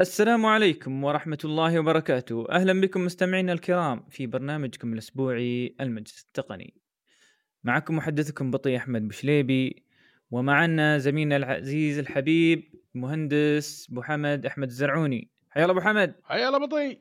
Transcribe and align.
السلام 0.00 0.46
عليكم 0.46 1.04
ورحمة 1.04 1.38
الله 1.44 1.80
وبركاته، 1.80 2.46
أهلا 2.50 2.80
بكم 2.80 3.04
مستمعينا 3.04 3.52
الكرام 3.52 4.04
في 4.10 4.26
برنامجكم 4.26 4.92
الأسبوعي 4.92 5.76
المجلس 5.80 6.24
التقني. 6.26 6.74
معكم 7.64 7.96
محدثكم 7.96 8.50
بطي 8.50 8.76
أحمد 8.76 9.08
بشليبي 9.08 9.84
ومعنا 10.30 10.98
زميلنا 10.98 11.36
العزيز 11.36 11.98
الحبيب 11.98 12.74
مهندس 12.94 13.88
أبو 13.90 14.02
حمد 14.02 14.46
أحمد 14.46 14.68
الزرعوني. 14.68 15.30
حيا 15.50 15.62
الله 15.62 15.72
أبو 15.72 15.80
حمد. 15.80 16.14
حيا 16.24 16.48
الله 16.48 16.66
بطي. 16.66 16.98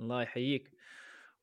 الله 0.00 0.22
يحييك. 0.22 0.70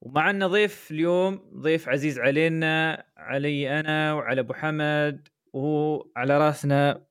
ومعنا 0.01 0.47
ضيف 0.47 0.91
اليوم 0.91 1.51
ضيف 1.55 1.89
عزيز 1.89 2.19
علينا 2.19 3.05
علي 3.17 3.79
أنا 3.79 4.13
وعلى 4.13 4.41
أبو 4.41 4.53
حمد 4.53 5.27
وعلى 5.53 6.37
رأسنا 6.37 7.08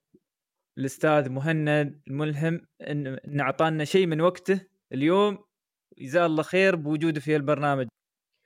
الأستاذ 0.78 1.28
مهند 1.28 2.00
الملهم 2.08 2.60
إن, 2.80 3.06
إن 3.06 3.40
أعطانا 3.40 3.84
شيء 3.84 4.06
من 4.06 4.20
وقته 4.20 4.60
اليوم. 4.92 5.38
جزاه 5.98 6.26
الله 6.26 6.42
خير 6.42 6.76
بوجوده 6.76 7.20
في 7.20 7.36
البرنامج. 7.36 7.86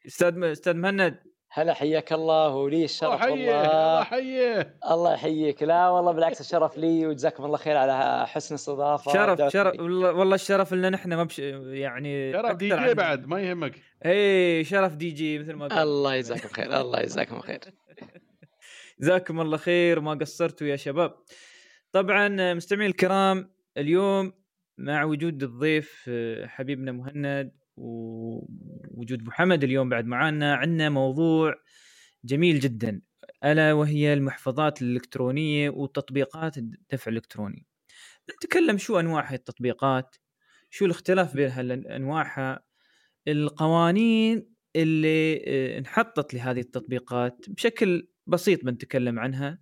أستاذ 0.07 0.45
أستاذ 0.45 0.75
مهند. 0.75 1.19
هلا 1.55 1.75
حياك 1.75 2.13
الله 2.13 2.55
ولي 2.55 2.85
الشرف 2.85 3.23
والله. 3.23 3.65
الله 3.65 4.01
يحييه 4.01 4.79
الله 4.91 5.15
يحييك. 5.15 5.63
لا 5.63 5.89
والله 5.89 6.13
بالعكس 6.13 6.41
الشرف 6.41 6.79
لي 6.79 7.07
وجزاكم 7.07 7.45
الله 7.45 7.57
خير 7.57 7.77
على 7.77 8.27
حسن 8.27 8.55
الاستضافه 8.55 9.13
شرف 9.13 9.53
شرف 9.53 9.81
والله 9.81 10.35
الشرف 10.35 10.75
لنا 10.75 10.91
نحن 10.91 11.15
ما 11.15 11.25
بش 11.25 11.39
يعني 11.39 12.33
شرف 12.33 12.57
دي 12.57 12.69
جي 12.69 12.95
بعد 12.95 13.27
ما 13.27 13.41
يهمك. 13.41 13.75
اي 14.07 14.65
شرف 14.65 14.97
دي 14.97 15.11
جي 15.11 15.39
مثل 15.39 15.53
ما 15.53 15.65
قلت 15.65 15.79
الله 15.79 16.15
يجزاكم 16.15 16.49
خير 16.49 16.81
الله 16.81 17.01
يجزاكم 17.01 17.41
خير. 17.41 17.61
جزاكم 19.01 19.41
الله 19.41 19.57
خير 19.57 20.01
ما 20.01 20.15
قصرتوا 20.15 20.67
يا 20.67 20.77
شباب. 20.77 21.15
طبعا 21.93 22.55
مستمعين 22.55 22.91
الكرام 22.91 23.51
اليوم 23.77 24.33
مع 24.79 25.05
وجود 25.05 25.43
الضيف 25.43 26.11
حبيبنا 26.45 26.93
مهند 26.93 27.53
ووجود 27.77 29.23
محمد 29.23 29.65
اليوم 29.65 29.89
بعد 29.89 30.07
معانا 30.07 30.55
عندنا 30.55 30.89
موضوع 30.89 31.55
جميل 32.25 32.61
جدا 32.61 33.03
ألا 33.45 33.73
وهي 33.73 34.13
المحفظات 34.13 34.83
الإلكترونية 34.83 35.71
وتطبيقات 35.71 36.59
الدفع 36.59 37.11
الإلكتروني. 37.11 37.67
نتكلم 38.31 38.79
شو 38.79 39.01
أنواع 39.01 39.29
هاي 39.29 39.35
التطبيقات؟ 39.35 40.17
شو 40.71 40.85
الاختلاف 40.85 41.35
بين 41.37 41.51
انواعها؟ 41.87 42.65
القوانين 43.29 44.53
اللي 44.77 45.43
انحطت 45.79 46.35
لهذه 46.35 46.61
التطبيقات 46.61 47.47
بشكل 47.49 48.09
بسيط 48.27 48.65
بنتكلم 48.65 49.19
عنها 49.19 49.59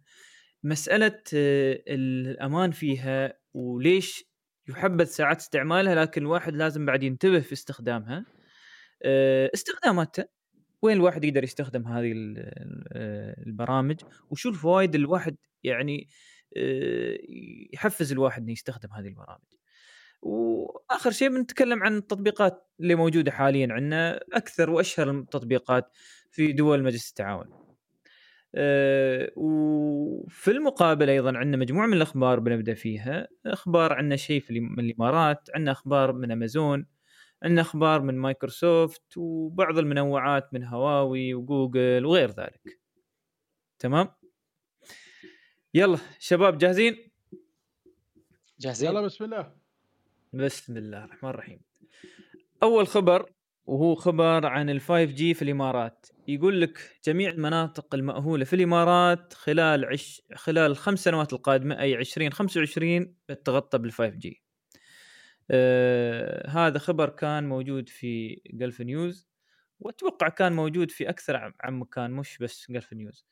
مسألة 0.65 1.23
الأمان 1.33 2.71
فيها 2.71 3.35
وليش 3.55 4.25
يحبذ 4.69 5.05
ساعات 5.05 5.37
استعمالها 5.37 5.95
لكن 5.95 6.23
الواحد 6.23 6.57
لازم 6.57 6.87
بعد 6.87 7.03
ينتبه 7.03 7.41
في 7.41 7.53
استخدامها. 7.53 8.25
استخداماتها 9.55 10.29
وين 10.83 10.97
الواحد 10.97 11.25
يقدر 11.25 11.45
يستخدم 11.45 11.87
هذه 11.87 12.13
البرامج؟ 13.47 14.01
وشو 14.31 14.49
الفوائد 14.49 14.95
الواحد 14.95 15.37
يعني 15.63 16.09
يحفز 17.73 18.13
الواحد 18.13 18.43
إنه 18.43 18.53
يستخدم 18.53 18.93
هذه 18.93 19.07
البرامج. 19.07 19.41
وآخر 20.23 21.11
شيء 21.11 21.29
بنتكلم 21.29 21.83
عن 21.83 21.97
التطبيقات 21.97 22.71
اللي 22.81 22.95
موجودة 22.95 23.31
حاليا 23.31 23.69
عندنا 23.71 24.21
أكثر 24.33 24.71
وأشهر 24.71 25.11
التطبيقات 25.11 25.97
في 26.31 26.53
دول 26.53 26.83
مجلس 26.83 27.09
التعاون. 27.09 27.60
أه 28.55 29.33
وفي 29.37 30.51
المقابل 30.51 31.11
أيضا 31.11 31.39
عندنا 31.39 31.57
مجموعة 31.57 31.87
من 31.87 31.95
الأخبار 31.95 32.41
بنبدأ 32.41 32.75
فيها. 32.75 33.29
أخبار 33.47 33.93
عندنا 33.93 34.17
شيء 34.17 34.41
في 34.41 34.61
من 34.61 34.91
الإمارات 34.91 35.49
عندنا 35.55 35.73
أخبار 35.73 36.13
من 36.13 36.31
أمازون 36.31 36.87
عندنا 37.43 37.61
أخبار 37.61 38.03
من 38.03 38.19
مايكروسوفت 38.19 39.17
وبعض 39.17 39.79
المنوعات 39.79 40.55
من 40.55 40.65
هواوي 40.65 41.35
وجوجل 41.35 42.07
وغير 42.07 42.31
ذلك. 42.31 42.81
تمام؟ 43.79 44.09
يلا 45.75 45.99
شباب 46.19 46.59
جاهزين؟ 46.59 47.11
جاهزين. 48.61 48.91
يلا 48.91 49.01
بسم 49.01 49.25
الله. 49.25 49.53
بسم 50.33 50.77
الله 50.77 51.05
الرحمن 51.05 51.31
الرحيم. 51.31 51.61
أول 52.63 52.87
خبر 52.87 53.33
وهو 53.67 53.95
خبر 53.95 54.47
عن 54.47 54.71
ال 54.71 54.81
5G 54.81 55.35
في 55.35 55.43
الإمارات. 55.43 56.07
يقول 56.35 56.61
لك 56.61 56.79
جميع 57.05 57.31
المناطق 57.31 57.95
المأهولة 57.95 58.45
في 58.45 58.57
الإمارات 58.57 59.35
خلال 59.35 59.85
عش 59.85 60.23
خلال 60.35 60.71
الخمس 60.71 61.05
سنوات 61.05 61.33
القادمة 61.33 61.81
أي 61.81 61.95
2025 61.95 63.15
بتغطى 63.29 63.79
بال 63.79 63.93
5G. 63.93 64.43
آه 65.51 66.49
هذا 66.51 66.79
خبر 66.79 67.09
كان 67.11 67.49
موجود 67.49 67.89
في 67.89 68.41
Gulf 68.53 68.81
News 68.81 69.29
وأتوقع 69.81 70.29
كان 70.29 70.53
موجود 70.53 70.91
في 70.91 71.09
أكثر 71.09 71.53
عن 71.61 71.75
مكان 71.75 72.11
مش 72.11 72.39
بس 72.39 72.71
Gulf 72.71 72.93
News. 72.93 73.27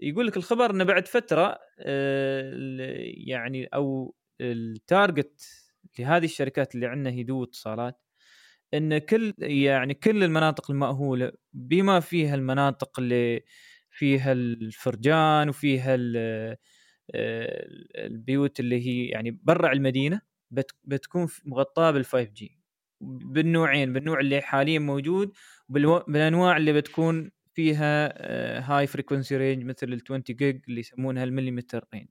يقول 0.00 0.26
لك 0.26 0.36
الخبر 0.36 0.70
إنه 0.70 0.84
بعد 0.84 1.08
فترة 1.08 1.58
آه 1.80 2.52
يعني 3.26 3.66
أو 3.66 4.14
ال 4.40 4.55
target 4.55 5.42
لهذه 5.98 6.24
الشركات 6.24 6.74
اللي 6.74 6.86
عندنا 6.86 7.20
du 7.20 7.36
و 7.36 7.44
اتصالات 7.44 8.00
إن 8.76 8.98
كل 8.98 9.34
يعني 9.38 9.94
كل 9.94 10.24
المناطق 10.24 10.70
المأهولة 10.70 11.32
بما 11.52 12.00
فيها 12.00 12.34
المناطق 12.34 13.00
اللي 13.00 13.44
فيها 13.90 14.32
الفرجان 14.32 15.48
وفيها 15.48 15.96
البيوت 17.96 18.60
اللي 18.60 18.86
هي 18.86 19.06
يعني 19.08 19.30
برا 19.42 19.72
المدينة 19.72 20.20
بتكون 20.84 21.28
مغطاة 21.44 21.90
بال 21.90 22.04
5G 22.04 22.58
بالنوعين 23.00 23.92
بالنوع 23.92 24.20
اللي 24.20 24.40
حاليا 24.40 24.78
موجود 24.78 25.32
بالأنواع 25.68 26.56
اللي 26.56 26.72
بتكون 26.72 27.30
فيها 27.54 28.12
high 28.60 28.86
frequency 28.86 29.36
range 29.36 29.64
مثل 29.64 29.86
ال 29.92 30.02
20 30.04 30.22
جيج 30.30 30.60
اللي 30.68 30.80
يسمونها 30.80 31.24
ال 31.24 31.30
millimeter 31.30 31.84
range 31.94 32.08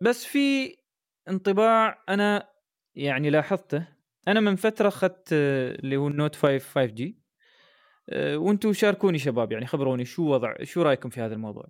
بس 0.00 0.24
في 0.24 0.76
انطباع 1.28 2.04
أنا 2.08 2.48
يعني 2.96 3.30
لاحظته. 3.30 3.88
أنا 4.28 4.40
من 4.40 4.56
فترة 4.56 4.88
أخذت 4.88 5.28
اللي 5.32 5.96
هو 5.96 6.08
النوت 6.08 6.36
5 6.36 6.58
5 6.58 6.84
جي. 6.84 7.18
وأنتم 8.12 8.72
شاركوني 8.72 9.18
شباب 9.18 9.52
يعني 9.52 9.66
خبروني 9.66 10.04
شو 10.04 10.22
وضع 10.22 10.54
شو 10.62 10.82
رأيكم 10.82 11.08
في 11.08 11.20
هذا 11.20 11.34
الموضوع؟ 11.34 11.68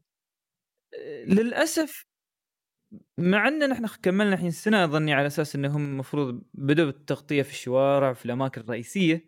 للأسف 1.26 2.06
مع 3.18 3.48
أن 3.48 3.70
نحن 3.70 3.86
كملنا 4.02 4.34
الحين 4.34 4.50
سنة 4.50 4.84
أظني 4.84 5.14
على 5.14 5.26
أساس 5.26 5.56
انهم 5.56 5.84
المفروض 5.84 6.42
بدأوا 6.54 6.90
بالتغطية 6.90 7.42
في 7.42 7.50
الشوارع 7.50 8.12
في 8.12 8.26
الأماكن 8.26 8.60
الرئيسية. 8.60 9.26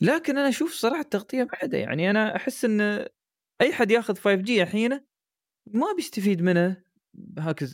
لكن 0.00 0.38
أنا 0.38 0.48
أشوف 0.48 0.72
صراحة 0.72 1.00
التغطية 1.00 1.44
بعدها. 1.44 1.80
يعني 1.80 2.10
أنا 2.10 2.36
أحس 2.36 2.64
إن 2.64 2.80
أي 3.60 3.72
حد 3.72 3.90
ياخذ 3.90 4.16
5 4.16 4.34
جي 4.34 4.62
الحين 4.62 5.00
ما 5.66 5.86
بيستفيد 5.96 6.42
منه 6.42 6.82
بهاك 7.14 7.64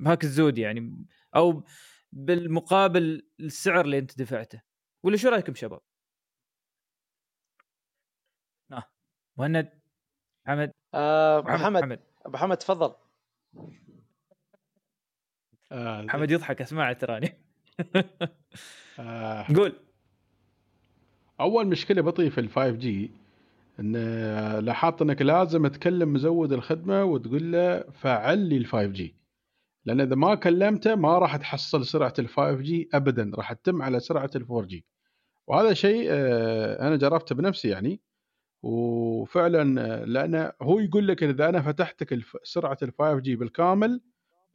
بهاك 0.00 0.24
الزود 0.24 0.58
يعني. 0.58 1.06
أو 1.36 1.64
بالمقابل 2.12 3.28
السعر 3.40 3.80
اللي 3.84 3.98
انت 3.98 4.18
دفعته. 4.18 4.62
ولا 5.02 5.16
شو 5.16 5.28
رأيكم 5.28 5.54
شباب؟ 5.54 5.80
آه. 8.72 8.84
مهند 9.36 9.80
حمد. 10.46 10.72
آه 10.94 11.40
محمد. 11.40 11.82
محمد 11.82 12.00
أبو 12.26 12.36
حمد 12.36 12.56
تفضل. 12.56 12.94
آه 15.72 16.02
محمد 16.02 16.30
يضحك 16.30 16.60
اسمع 16.60 16.92
تراني. 16.92 17.40
آه. 18.98 19.46
قول. 19.56 19.72
أول 21.40 21.66
مشكلة 21.66 22.02
بطي 22.02 22.30
في 22.30 22.40
ال 22.40 22.48
5G 22.48 23.10
إن 23.80 23.96
لاحظت 24.58 25.02
إنك 25.02 25.22
لازم 25.22 25.66
تكلم 25.66 26.12
مزود 26.12 26.52
الخدمة 26.52 27.04
وتقول 27.04 27.52
له 27.52 27.90
فعل 27.90 28.38
لي 28.38 28.56
ال 28.56 28.66
5G 28.66 29.19
لأن 29.84 30.00
إذا 30.00 30.14
ما 30.14 30.34
كلمته 30.34 30.94
ما 30.94 31.18
راح 31.18 31.36
تحصل 31.36 31.86
سرعة 31.86 32.14
ال 32.18 32.28
5G 32.28 32.88
ابدا 32.94 33.30
راح 33.34 33.52
تتم 33.52 33.82
على 33.82 34.00
سرعة 34.00 34.30
ال 34.36 34.42
4G 34.42 34.86
وهذا 35.46 35.74
شيء 35.74 36.06
آه، 36.10 36.86
أنا 36.88 36.96
جربته 36.96 37.34
بنفسي 37.34 37.68
يعني. 37.68 38.00
وفعلا 38.62 39.82
آه، 40.02 40.04
لأنه 40.04 40.52
هو 40.62 40.80
يقول 40.80 41.08
لك 41.08 41.22
إذا 41.22 41.48
أنا 41.48 41.62
فتحت 41.62 41.99
لك 41.99 42.18
سرعة 42.42 42.78
ال 42.82 42.92
5G 42.98 43.36
بالكامل 43.36 44.00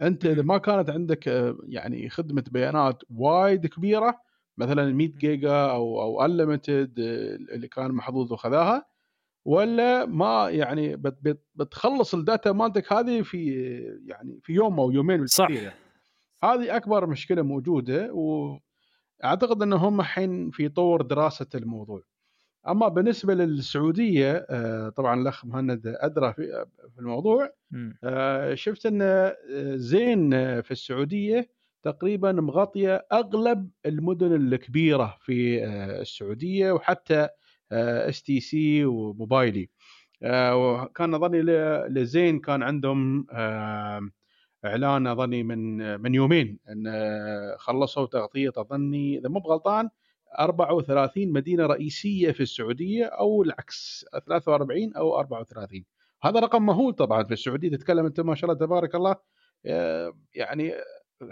أنت 0.02 0.26
إذا 0.26 0.42
ما 0.42 0.58
كانت 0.58 0.90
عندك 0.90 1.28
آه، 1.28 1.58
يعني 1.64 2.10
خدمة 2.10 2.44
بيانات 2.52 3.04
وايد 3.10 3.68
كبيرة 3.68 4.22
مثلا 4.58 4.94
100 4.94 5.08
جيجا 5.08 5.52
أو 5.52 6.02
أو 6.02 6.26
unlimited 6.26 6.94
اللي 7.00 7.68
كان 7.68 7.92
محظوظ 7.92 8.34
وخذاها 8.34 8.86
ولا 9.46 10.06
ما 10.06 10.50
يعني 10.50 11.02
بتخلص 11.56 12.14
ال 12.14 12.21
data 12.21 12.52
مالتك 12.52 12.94
هذه 12.94 13.22
في 13.22 13.54
يعني 14.06 14.40
في 14.44 14.54
يوم 14.54 14.80
أو 14.80 14.92
يومين 14.92 15.28
صح. 15.28 15.50
يعني. 15.50 15.76
هذه 16.44 16.76
أكبر 16.76 17.08
مشكلة 17.08 17.42
موجودة 17.42 18.14
وأعتقد 18.14 19.62
إن 19.62 19.74
هم 19.74 20.00
الحين 20.00 20.52
في 20.52 20.70
طور 20.70 21.02
دراسة 21.02 21.48
الموضوع. 21.56 22.02
أما 22.68 22.88
بالنسبة 22.88 23.34
للسعودية 23.34 24.46
آه، 24.50 24.90
طبعا 24.90 25.22
الأخ 25.22 25.46
مهند 25.46 25.82
أدرى 25.86 26.34
في 26.34 26.66
الموضوع. 27.00 27.54
آه، 28.04 28.56
شفت 28.56 28.86
إن 28.86 29.02
آه، 29.02 29.36
زين 29.76 30.32
في 30.62 30.72
السعودية 30.72 31.50
تقريبا 31.84 32.32
مغطية 32.32 33.06
أغلب 33.14 33.70
المدن 33.86 34.36
الكبيرة 34.36 35.18
في 35.22 35.66
السعودية 36.02 36.72
وحتى 36.72 37.30
STC 37.72 38.86
وموبايلي. 38.86 39.70
آه، 40.24 40.56
وكان 40.56 41.14
أظني 41.14 41.42
لزين 41.90 42.40
كان 42.40 42.64
عندهم 42.64 43.28
آه، 43.32 44.10
إعلان 44.66 45.08
أظني 45.08 45.44
من 45.44 46.02
من 46.02 46.16
يومين 46.16 46.60
إن 46.70 46.88
آه، 46.88 47.56
خلصوا 47.60 48.06
تغطية 48.06 48.52
أظني 48.58 49.18
إذا 49.20 49.30
مو 49.30 49.40
بغلطان 49.40 49.90
34 50.40 51.32
مدينة 51.34 51.66
رئيسية 51.66 52.32
في 52.32 52.44
السعودية 52.44 53.06
أو 53.06 53.44
العكس 53.44 54.06
43 54.28 54.94
أو 54.96 55.20
34 55.20 55.86
هذا 56.24 56.40
رقم 56.40 56.66
مهول 56.66 56.94
طبعا 56.94 57.24
في 57.24 57.34
السعودية 57.34 57.70
تتكلم 57.70 58.06
أنت 58.06 58.20
ما 58.20 58.36
شاء 58.36 58.52
الله 58.52 58.66
تبارك 58.66 58.96
الله. 58.96 59.16
يعني 60.36 60.74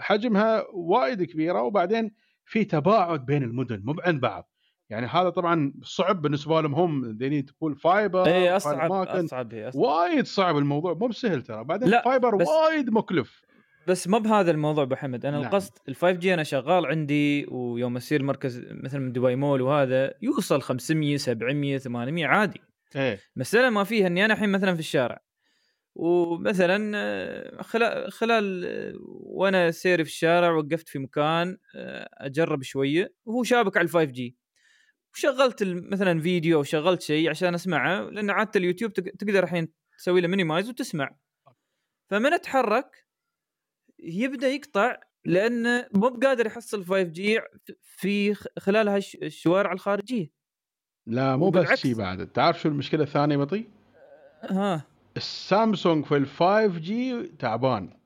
حجمها 0.00 0.64
وايد 0.74 1.22
كبيرة 1.22 1.62
وبعدين 1.62 2.14
في 2.44 2.64
تباعد 2.64 3.26
بين 3.26 3.42
المدن 3.42 3.82
مو 3.84 3.94
عند 4.04 4.20
بعض. 4.20 4.53
يعني 4.90 5.06
هذا 5.06 5.30
طبعا 5.30 5.72
صعب 5.82 6.22
بالنسبة 6.22 6.60
لهم 6.60 6.74
هم 6.74 7.18
they 7.18 7.30
need 7.30 7.50
to 7.50 7.54
pull 7.54 7.74
fiber 7.80 8.26
اي 8.26 8.56
أصعب. 8.56 8.92
أصعب 8.92 9.54
هي 9.54 9.68
أصعب. 9.68 9.80
وايد 9.82 10.26
صعب 10.26 10.58
الموضوع 10.58 10.94
مو 10.94 11.06
بسهل 11.06 11.42
ترى. 11.42 11.64
بعدين 11.64 11.88
لا، 11.88 11.98
ال 11.98 12.04
fiber 12.04 12.36
بس- 12.36 12.48
وايد 12.48 12.90
مكلف. 12.90 13.42
بس 13.88 14.08
ما 14.08 14.18
بهذا 14.18 14.50
الموضوع 14.50 14.84
أبو 14.84 14.94
حمد. 14.94 15.26
أنا 15.26 15.36
نعم. 15.38 15.46
القصد 15.46 15.72
ال 15.88 15.94
5 15.94 16.10
جي 16.16 16.34
أنا 16.34 16.42
شغال 16.42 16.86
عندي 16.86 17.46
ويوم 17.48 17.96
اصير 17.96 18.22
مركز 18.22 18.62
مثلا 18.70 19.00
من 19.00 19.12
Dubai 19.12 19.36
Mall 19.36 19.62
وهذا 19.62 20.14
يوصل 20.22 20.62
500 20.62 21.16
700 21.16 21.78
800 21.78 22.26
عادي. 22.26 22.60
إيه. 22.96 23.18
المساله 23.36 23.70
ما 23.70 23.84
فيها 23.84 24.06
إني 24.06 24.24
أنا 24.24 24.34
الحين 24.34 24.48
مثلا 24.52 24.74
في 24.74 24.80
الشارع. 24.80 25.20
ومثلا 25.94 26.92
آه، 26.96 27.62
خلال 27.62 28.12
خلال 28.12 28.64
آه، 28.66 28.92
وأنا 29.08 29.70
سيري 29.70 30.04
في 30.04 30.10
الشارع 30.10 30.50
وقفت 30.50 30.88
في 30.88 30.98
مكان 30.98 31.56
آه، 31.76 32.08
أجرب 32.12 32.62
شوية 32.62 33.12
وهو 33.24 33.42
شابك 33.42 33.76
على 33.76 33.84
ال 33.84 33.90
5G 33.90 34.36
وشغلت 35.14 35.62
مثلا 35.62 36.20
فيديو 36.20 36.58
أو 36.58 36.62
شغلت 36.62 37.02
شيء 37.02 37.30
عشان 37.30 37.54
أسمعه 37.54 38.00
لأن 38.00 38.30
عادة 38.30 38.50
اليوتيوب 38.56 38.92
تق- 38.92 39.16
تقدر 39.18 39.42
الحين 39.44 39.68
تسوي 39.98 40.20
له 40.20 40.28
minimize 40.28 40.68
وتسمع. 40.68 41.16
فمن 42.10 42.32
أتحرك 42.32 43.06
يبدأ 43.98 44.48
يقطع 44.48 44.96
لأنه 45.24 45.88
مو 45.94 46.08
بقادر 46.08 46.46
يحصل 46.46 46.84
5G 46.84 47.40
في 47.82 48.34
خلال 48.58 48.88
هالش- 48.88 49.16
الشوارع 49.22 49.72
الخارجية. 49.72 50.30
لا 51.06 51.36
مو 51.36 51.50
بس 51.50 51.58
وبالعكس. 51.60 51.80
شي 51.80 51.94
بعد. 51.94 52.26
تعرف 52.26 52.60
شو 52.60 52.68
المشكلة 52.68 53.02
الثانية 53.02 53.36
بطي؟ 53.36 53.64
ها. 54.42 54.84
السامسونج 55.16 56.04
في 56.04 56.16
ال 56.16 56.26
5G 56.26 57.22
تعبان. 57.38 57.96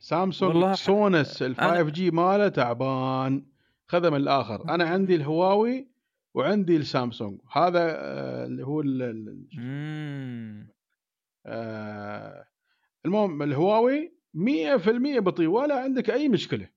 سامسونج 0.00 0.74
Exynos 0.74 1.42
ال 1.42 1.56
أنا- 1.56 1.60
5G 1.60 2.10
ماله 2.10 2.48
تعبان. 2.48 3.42
خذه 3.90 4.10
من 4.10 4.16
الآخر. 4.16 4.74
أنا 4.74 4.84
عندي 4.84 5.14
الهواوي 5.14 5.88
وعندي 6.34 6.76
السامسونج. 6.76 7.40
هذا 7.52 7.80
آه، 7.98 8.46
اللي 8.46 8.66
هو 8.66 8.80
ال- 8.80 9.02
ال- 9.02 9.48
مم. 9.58 10.68
آه، 11.46 12.48
المهم 13.06 13.42
الهواوي 13.42 14.14
100% 14.34 15.20
بطي 15.20 15.48
ولا 15.48 15.80
عندك 15.80 16.10
أي 16.10 16.28
مشكلة. 16.28 16.68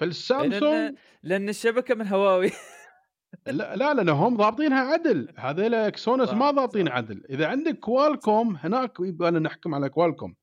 فالسامسونج 0.00 0.94
لأن 1.22 1.48
الشبكة 1.48 1.94
من 1.94 2.06
هواوي. 2.06 2.50
لا 3.46 3.76
لا 3.76 3.94
لأن 3.94 4.08
هم 4.08 4.36
ضابطينها 4.36 4.80
عدل. 4.92 5.32
هذيل 5.36 5.74
Exynos 5.74 6.32
ما 6.32 6.50
ضابطين. 6.50 6.88
عدل. 6.88 7.24
إذا 7.30 7.46
عندك 7.46 7.78
Qualcomm 7.78 8.56
هناك 8.56 9.00
يبغى 9.00 9.30
لنا 9.30 9.38
نحكم 9.38 9.74
على 9.74 9.88
Qualcomm. 9.88 10.36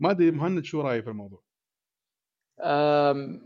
ما 0.00 0.10
أدري. 0.10 0.30
مهند 0.30 0.64
شو 0.64 0.80
رايه 0.80 1.00
في 1.00 1.10
الموضوع؟ 1.10 1.42
أم، 2.60 3.40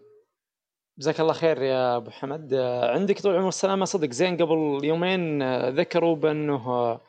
جزاك 1.01 1.21
الله 1.21 1.33
خير 1.33 1.63
يا 1.63 1.97
أبو 1.97 2.11
حمد. 2.11 2.55
أه، 2.55 2.91
عندك 2.91 3.21
طول 3.21 3.33
العمر 3.33 3.47
والسلامه 3.47 3.85
صدق 3.85 4.11
زين 4.11 4.37
قبل 4.37 4.81
يومين 4.85 5.43
أه، 5.43 5.69
ذكروا 5.69 6.17
بأنه 6.17 6.71
أه، 6.71 7.01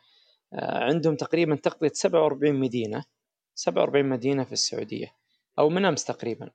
عندهم 0.54 1.16
تقريبا 1.16 1.56
تغطية 1.56 1.92
47 1.94 2.56
مدينة 2.56 3.04
47 3.56 4.06
مدينة 4.10 4.44
في 4.44 4.52
السعودية 4.52 5.08
أو 5.60 5.70
من 5.70 5.86
أمس 5.86 6.06
تقريبا. 6.06 6.50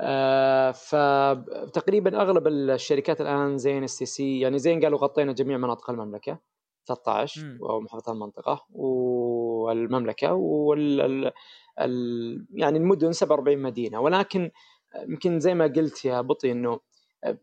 آه، 0.00 0.70
فتقريبا 0.70 2.22
أغلب 2.22 2.46
الشركات 2.48 3.20
الآن 3.20 3.58
زين 3.58 3.84
STC 3.84 4.40
يعني 4.40 4.58
زين 4.58 4.80
قالوا 4.84 4.98
غطينا 4.98 5.32
جميع 5.32 5.56
مناطق 5.56 5.90
المملكة 5.90 6.38
13 6.86 7.44
مم. 7.44 7.58
أو 7.70 7.80
محافظات 7.80 8.08
المنطقة 8.14 8.66
والمملكة 8.70 10.32
وال 10.34 11.00
ال- 11.00 11.32
ال- 11.80 12.46
يعني 12.54 12.78
المدن 12.78 13.12
47 13.12 13.58
مدينة. 13.58 14.00
ولكن 14.00 14.50
يمكن 14.96 15.40
زي 15.40 15.54
ما 15.54 15.64
قلت 15.66 16.04
يا 16.04 16.20
بطي 16.20 16.52
إنه 16.52 16.80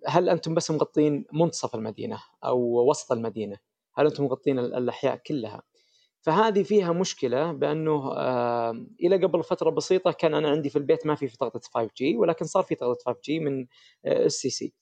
هل 0.08 0.30
أنتم 0.30 0.54
بس 0.56 0.72
مغطين 0.72 1.26
منتصف 1.34 1.76
المدينة 1.76 2.20
أو 2.46 2.90
وسط 2.90 3.12
المدينة؟ 3.12 3.58
هل 3.96 4.06
أنتم 4.06 4.24
مغطين 4.24 4.60
ال- 4.60 4.74
الأحياء 4.76 5.16
كلها؟ 5.16 5.62
فهذه 6.22 6.64
فيها 6.64 6.92
مشكلة 6.92 7.52
بأنه 7.52 8.14
آه 8.14 8.86
إلى 9.04 9.26
قبل 9.26 9.44
فترة 9.44 9.70
بسيطة 9.70 10.12
كان 10.12 10.34
أنا 10.34 10.50
عندي 10.50 10.70
في 10.70 10.76
البيت 10.76 11.06
ما 11.08 11.16
في 11.16 11.28
في 11.28 11.38
تغطيه 11.38 11.60
5G 11.74 12.18
ولكن 12.18 12.46
صار 12.46 12.64
في 12.64 12.76
تغطيه 12.76 13.04
5G 13.06 13.40
من 13.40 13.66
STC 14.06 14.74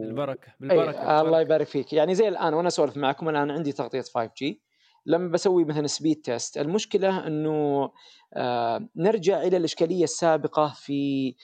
بالبركة 0.00 0.48
أي 0.62 0.76
بالبركة 0.76 1.20
الله. 1.20 1.40
يبارك 1.40 1.66
فيك 1.66 1.92
يعني 1.92 2.14
زي 2.14 2.28
الآن 2.28 2.54
وأنا 2.54 2.68
أسولف 2.68 2.96
معكم 2.96 3.28
الآن 3.28 3.50
عندي 3.50 3.72
تغطية 3.72 4.00
5G 4.00 4.62
لما 5.06 5.28
بسوي 5.28 5.64
مثلا 5.64 5.86
speed 5.86 6.20
test 6.20 6.58
المشكلة 6.58 7.26
إنه 7.26 7.90
آه 8.34 8.88
نرجع 8.96 9.42
إلى 9.42 9.56
الإشكالية 9.56 10.04
السابقة 10.04 10.72
في 10.76 11.34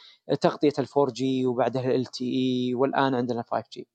تغطية 0.41 0.73
ال 0.79 0.87
4G 0.97 1.47
وبعدها 1.47 1.95
LTE 1.95 2.75
والآن 2.75 3.15
عندنا 3.15 3.43
5G 3.43 3.89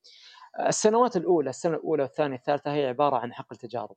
السنوات 0.67 1.17
الأولى 1.17 1.49
السنة 1.49 1.75
الأولى 1.75 2.03
والثانية 2.03 2.35
الثالثه 2.37 2.73
هي 2.73 2.87
عبارة 2.87 3.17
عن 3.17 3.33
حقل 3.33 3.55
تجارب. 3.55 3.95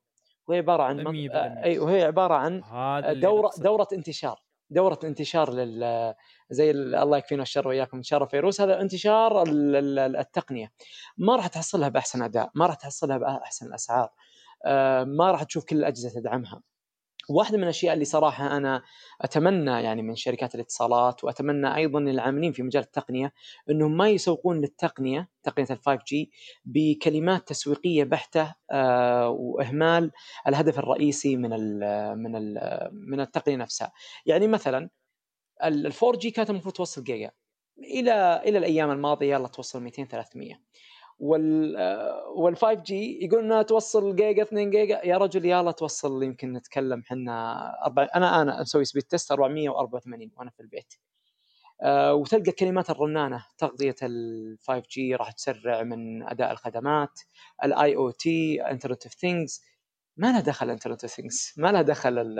وهي 0.48 0.58
عبارة 0.58 0.82
عن 0.82 0.96
منط- 0.96 1.08
100% 1.08 1.64
أي 1.64 1.78
وهي 1.78 2.02
عبارة 2.04 2.34
عن 2.34 2.64
هذا 2.64 3.12
دورة. 3.12 3.50
دورة 3.58 3.88
انتشار. 3.92 4.42
دورة 4.70 4.98
انتشار 5.04 5.52
لل 5.52 6.14
زي 6.50 6.70
ال- 6.70 6.94
الله 6.94 7.18
يكفينا 7.18 7.42
الشر 7.42 7.68
وإياكم 7.68 7.96
انتشار 7.96 8.22
الفيروس 8.24 8.60
هذا 8.60 8.80
انتشار 8.80 9.42
ال- 9.42 9.76
ال- 9.98 10.16
التقنية. 10.16 10.72
ما 11.18 11.36
راح 11.36 11.46
تحصلها 11.46 11.88
بأحسن 11.88 12.22
أداء 12.22 12.50
ما 12.54 12.66
راح 12.66 12.74
تحصلها 12.74 13.18
بأحسن 13.18 13.66
الأسعار. 13.66 14.10
ما 15.04 15.30
راح 15.30 15.42
تشوف 15.42 15.64
كل 15.64 15.76
الأجهزة 15.76 16.20
تدعمها. 16.20 16.62
واحدة 17.28 17.56
من 17.56 17.62
الأشياء 17.62 17.94
اللي 17.94 18.04
صراحة 18.04 18.56
أنا 18.56 18.82
أتمنى 19.20 19.70
يعني 19.70 20.02
من 20.02 20.16
شركات 20.16 20.54
الاتصالات 20.54 21.24
وأتمنى 21.24 21.76
أيضا 21.76 21.98
العاملين 21.98 22.52
في 22.52 22.62
مجال 22.62 22.82
التقنية 22.82 23.32
أنهم 23.70 23.96
ما 23.96 24.08
يسوقون 24.08 24.60
للتقنية 24.60 25.28
تقنية 25.42 25.66
ال 25.70 25.78
5G 25.78 26.30
بكلمات 26.64 27.48
تسويقية 27.48 28.04
بحتة 28.04 28.54
آه، 28.70 29.28
وإهمال 29.28 30.10
الهدف 30.48 30.78
الرئيسي 30.78 31.36
من 31.36 31.52
ال 31.52 31.80
من 32.18 32.36
ال 32.36 32.58
من 32.92 33.20
التقنية 33.20 33.56
نفسها. 33.56 33.92
يعني 34.26 34.48
مثلا 34.48 34.90
ال 35.64 35.92
4G 35.92 36.28
كانت 36.28 36.50
المفروض 36.50 36.74
توصل 36.74 37.04
جيجا. 37.04 37.30
إلى 37.78 38.42
إلى 38.46 38.58
الأيام 38.58 38.90
الماضية 38.90 39.34
يلا 39.34 39.48
توصل 39.48 39.82
200 39.82 40.04
300 40.04 40.60
وال 41.18 41.76
وال 42.36 42.56
5G 42.56 43.24
يقول 43.24 43.44
إنها 43.44 43.62
توصل 43.62 44.16
جيجا 44.16 44.42
2 44.42 44.70
جيجا. 44.70 45.00
يا 45.04 45.16
رجل 45.18 45.44
يلا 45.46 45.70
توصل 45.72 46.22
يمكن 46.22 46.52
نتكلم 46.52 47.00
إحنا 47.00 47.66
أربع... 47.86 48.08
أنا 48.16 48.42
أنا 48.42 48.60
مسوي 48.60 48.84
speed 48.84 49.02
test 49.02 49.32
484 49.32 50.30
وأنا 50.36 50.50
في 50.50 50.60
البيت. 50.60 50.94
آه 51.82 52.14
وتلقى 52.14 52.50
الكلمات 52.50 52.90
الرنانة 52.90 53.46
تغطيه 53.58 53.94
ال 54.02 54.56
5G 54.68 55.14
راح 55.14 55.30
تسرع 55.32 55.82
من 55.82 56.22
أداء 56.28 56.52
الخدمات 56.52 57.20
ال 57.64 57.96
IoT 57.96 58.62
internet 58.62 59.04
of 59.04 59.14
things 59.14 59.62
ما 60.16 60.26
لها 60.32 60.40
دخل 60.40 60.70
internet 60.70 61.04
of 61.04 61.12
things 61.12 61.54
ما 61.56 61.72
لها 61.72 61.82
دخل 61.82 62.38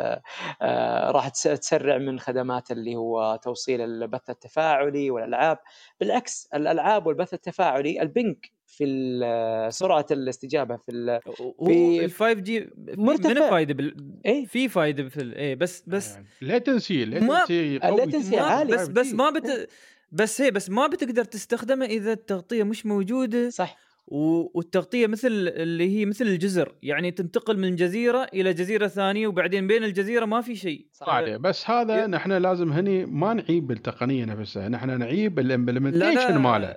آه 0.62 1.11
راح 1.11 1.28
تس- 1.28 1.42
تسرع 1.42 1.99
من 1.99 2.18
خدمات 2.20 2.70
اللي 2.70 2.97
هو 2.97 3.40
توصيل 3.42 3.80
البث 3.80 4.30
التفاعلي 4.30 5.11
والألعاب. 5.11 5.58
بالعكس 6.00 6.49
الألعاب 6.54 7.06
والبث 7.06 7.35
التفاعلي 7.35 8.02
ال 8.02 8.13
ping 8.13 8.57
في 8.70 9.68
سرعة 9.72 10.06
الاستجابة 10.10 10.76
في 10.76 11.20
في- 11.66 12.04
ال 12.04 12.10
5G 12.10 12.70
مرتفع. 12.78 13.28
من 13.28 13.50
فايده 13.50 13.75
بال... 13.75 13.96
إيه. 14.26 14.46
في 14.46 14.68
فايدة 14.68 15.08
في 15.08 15.20
ال... 15.22 15.34
إيه 15.34 15.54
بس 15.54 15.84
بس 15.87 16.18
latency 16.42 17.04
latency 17.04 17.78
قوي 17.78 18.02
ال 18.02 18.06
latency 18.06 18.30
جداً. 18.30 18.42
عالي. 18.42 18.72
بس 18.72 18.88
بس 18.88 19.12
ما 19.14 19.30
بت... 19.30 19.68
بس 20.12 20.40
هي 20.40 20.50
بس 20.50 20.70
ما 20.70 20.87
بتقدر 20.87 21.25
تستخدمه 21.25 21.84
إذا 21.87 22.12
التغطية 22.12 22.62
مش 22.62 22.87
موجودة 22.87 23.50
صح 23.50 23.76
و... 24.06 24.50
والتغطية 24.58 25.06
مثل 25.06 25.28
اللي 25.30 25.98
هي 25.98 26.04
مثل 26.06 26.25
الجزر 26.26 26.75
يعني 26.82 27.10
تنتقل 27.10 27.58
من 27.58 27.76
جزيرة 27.76 28.26
إلى 28.34 28.52
جزيرة 28.52 28.87
ثانية 28.87 29.26
وبعدين 29.26 29.66
بين 29.66 29.84
الجزيرة 29.84 30.25
ما 30.25 30.40
في 30.40 30.56
شيء 30.56 30.87
صح 30.92 31.06
صحيح 31.06 31.37
بس 31.37 31.70
هذا 31.70 32.04
ي- 32.04 32.06
نحن 32.06 32.32
لازم 32.32 32.72
هني 32.72 33.06
ما 33.06 33.34
نعيب 33.34 33.66
بالتقنيه 33.66 34.25
نفسها 34.25 34.68
نحن 34.68 34.98
نعيب 34.98 35.38
لا 35.40 35.46
ال 35.46 35.51
implementation 35.51 36.14
لا 36.14 36.38
ماله 36.38 36.76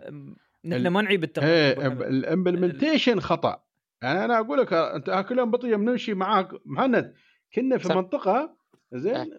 نحن 0.66 0.88
ما 0.88 1.02
نعيب 1.02 1.24
التقنيه 1.24 1.50
إيه. 1.50 1.88
ال 1.88 1.97
implementation 1.97 3.20
خطأ. 3.20 3.64
يعني 4.04 4.26
أنا 4.26 4.40
أقول 4.40 4.60
لك 4.60 4.74
أنت 4.74 5.26
كل 5.30 5.38
يوم 5.40 5.52
بطي 5.52 5.76
بنمشي 5.76 6.14
معاك. 6.14 6.50
مهند 6.66 7.14
كنا 7.56 7.78
في 7.78 7.88
صح. 7.88 7.96
منطقة 7.96 8.58
زين 8.94 9.38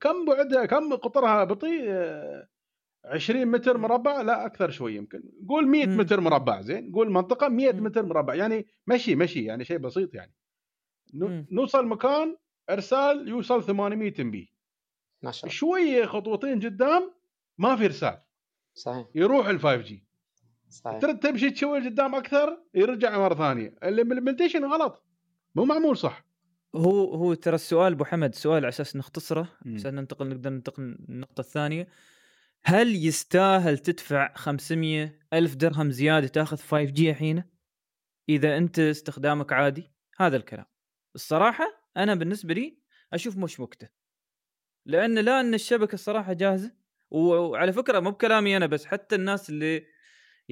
كم 0.00 0.24
بعدها 0.24 0.66
كم 0.66 0.94
قطرها 0.94 1.44
بطي؟ 1.44 1.82
آه، 1.88 2.48
20 3.04 3.46
متر 3.46 3.78
مربع؟ 3.78 4.22
لا 4.22 4.46
أكثر 4.46 4.70
شوي 4.70 4.94
يمكن. 4.96 5.22
قول 5.48 5.68
100 5.68 5.86
مم. 5.86 5.96
متر 5.96 6.20
مربع 6.20 6.60
زين. 6.60 6.92
قول 6.92 7.10
منطقة 7.10 7.48
100 7.48 7.72
مم. 7.72 7.84
متر 7.84 8.02
مربع. 8.06 8.34
يعني 8.34 8.66
مشي 8.86 9.14
مشي 9.14 9.44
يعني 9.44 9.64
شيء 9.64 9.78
بسيط 9.78 10.14
يعني. 10.14 10.32
مم. 11.14 11.46
نوصل 11.50 11.86
مكان 11.86 12.36
إرسال 12.70 13.28
يوصل 13.28 13.62
800 13.62 14.12
MB 14.20 14.52
ما 15.22 15.30
شاء 15.30 15.44
الله. 15.44 15.54
شوية 15.54 16.04
خطوتين 16.06 16.60
قدام 16.60 17.14
ما 17.58 17.76
في 17.76 17.84
إرسال. 17.84 18.22
صحيح. 18.74 19.06
يروح 19.14 19.46
ال 19.48 19.60
5G 19.60 20.04
صحيح. 20.72 20.98
ترد 20.98 21.20
تمشي 21.20 21.56
شوي 21.56 21.88
قدام 21.88 22.14
أكثر 22.14 22.58
يرجع 22.74 23.18
مرة 23.18 23.34
ثانية. 23.34 23.74
ال 23.82 23.88
implementation 23.88 24.64
غلط. 24.64 25.04
مو 25.54 25.64
معمول 25.64 25.96
صح. 25.96 26.24
هو 26.74 27.14
هو 27.14 27.34
ترى 27.34 27.54
السؤال 27.54 27.92
أبو 27.92 28.04
حمد 28.04 28.34
سؤال 28.34 28.56
على 28.56 28.68
أساس 28.68 28.96
نختصره. 28.96 29.48
عشان 29.74 29.94
ننتقل 29.94 30.28
نقدر 30.28 30.50
ننتقل 30.50 30.96
للنقطة 31.08 31.40
الثانية. 31.40 31.88
هل 32.64 33.06
يستاهل 33.06 33.78
تدفع 33.78 34.34
500 34.34 35.18
ألف 35.32 35.54
درهم 35.54 35.90
زيادة 35.90 36.26
تاخذ 36.26 36.56
5G 36.56 37.00
الحين؟ 37.00 37.44
إذا 38.28 38.56
أنت 38.56 38.78
استخدامك 38.78 39.52
عادي. 39.52 39.90
هذا 40.18 40.36
الكلام. 40.36 40.66
الصراحة 41.14 41.64
أنا 41.96 42.14
بالنسبة 42.14 42.54
لي 42.54 42.78
أشوف 43.12 43.36
مش 43.36 43.60
وقته 43.60 43.88
لأن 44.86 45.18
لا 45.18 45.40
أن 45.40 45.54
الشبكة 45.54 45.94
الصراحة 45.94 46.32
جاهزة. 46.32 46.82
وعلى 47.10 47.72
فكرة 47.72 48.00
مو 48.00 48.10
بكلامي 48.10 48.56
أنا 48.56 48.66
بس 48.66 48.86
حتى 48.86 49.14
الناس 49.14 49.50
اللي 49.50 49.84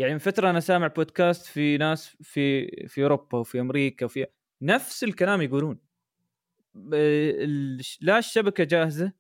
يعني 0.01 0.13
من 0.13 0.19
فترة 0.19 0.51
أنا 0.51 0.61
سامع 0.61 0.87
بودكاست 0.87 1.47
في 1.47 1.79
ناس 1.79 2.17
في 2.23 2.67
في 2.89 3.03
أوروبا 3.03 3.39
وفي 3.39 3.61
أمريكا 3.61 4.07
وفي 4.07 4.27
نفس 4.63 5.05
الكلام 5.05 5.43
يقولون. 5.43 5.79
لا 8.01 8.19
الشبكة 8.19 8.65
جاهزة 8.65 9.13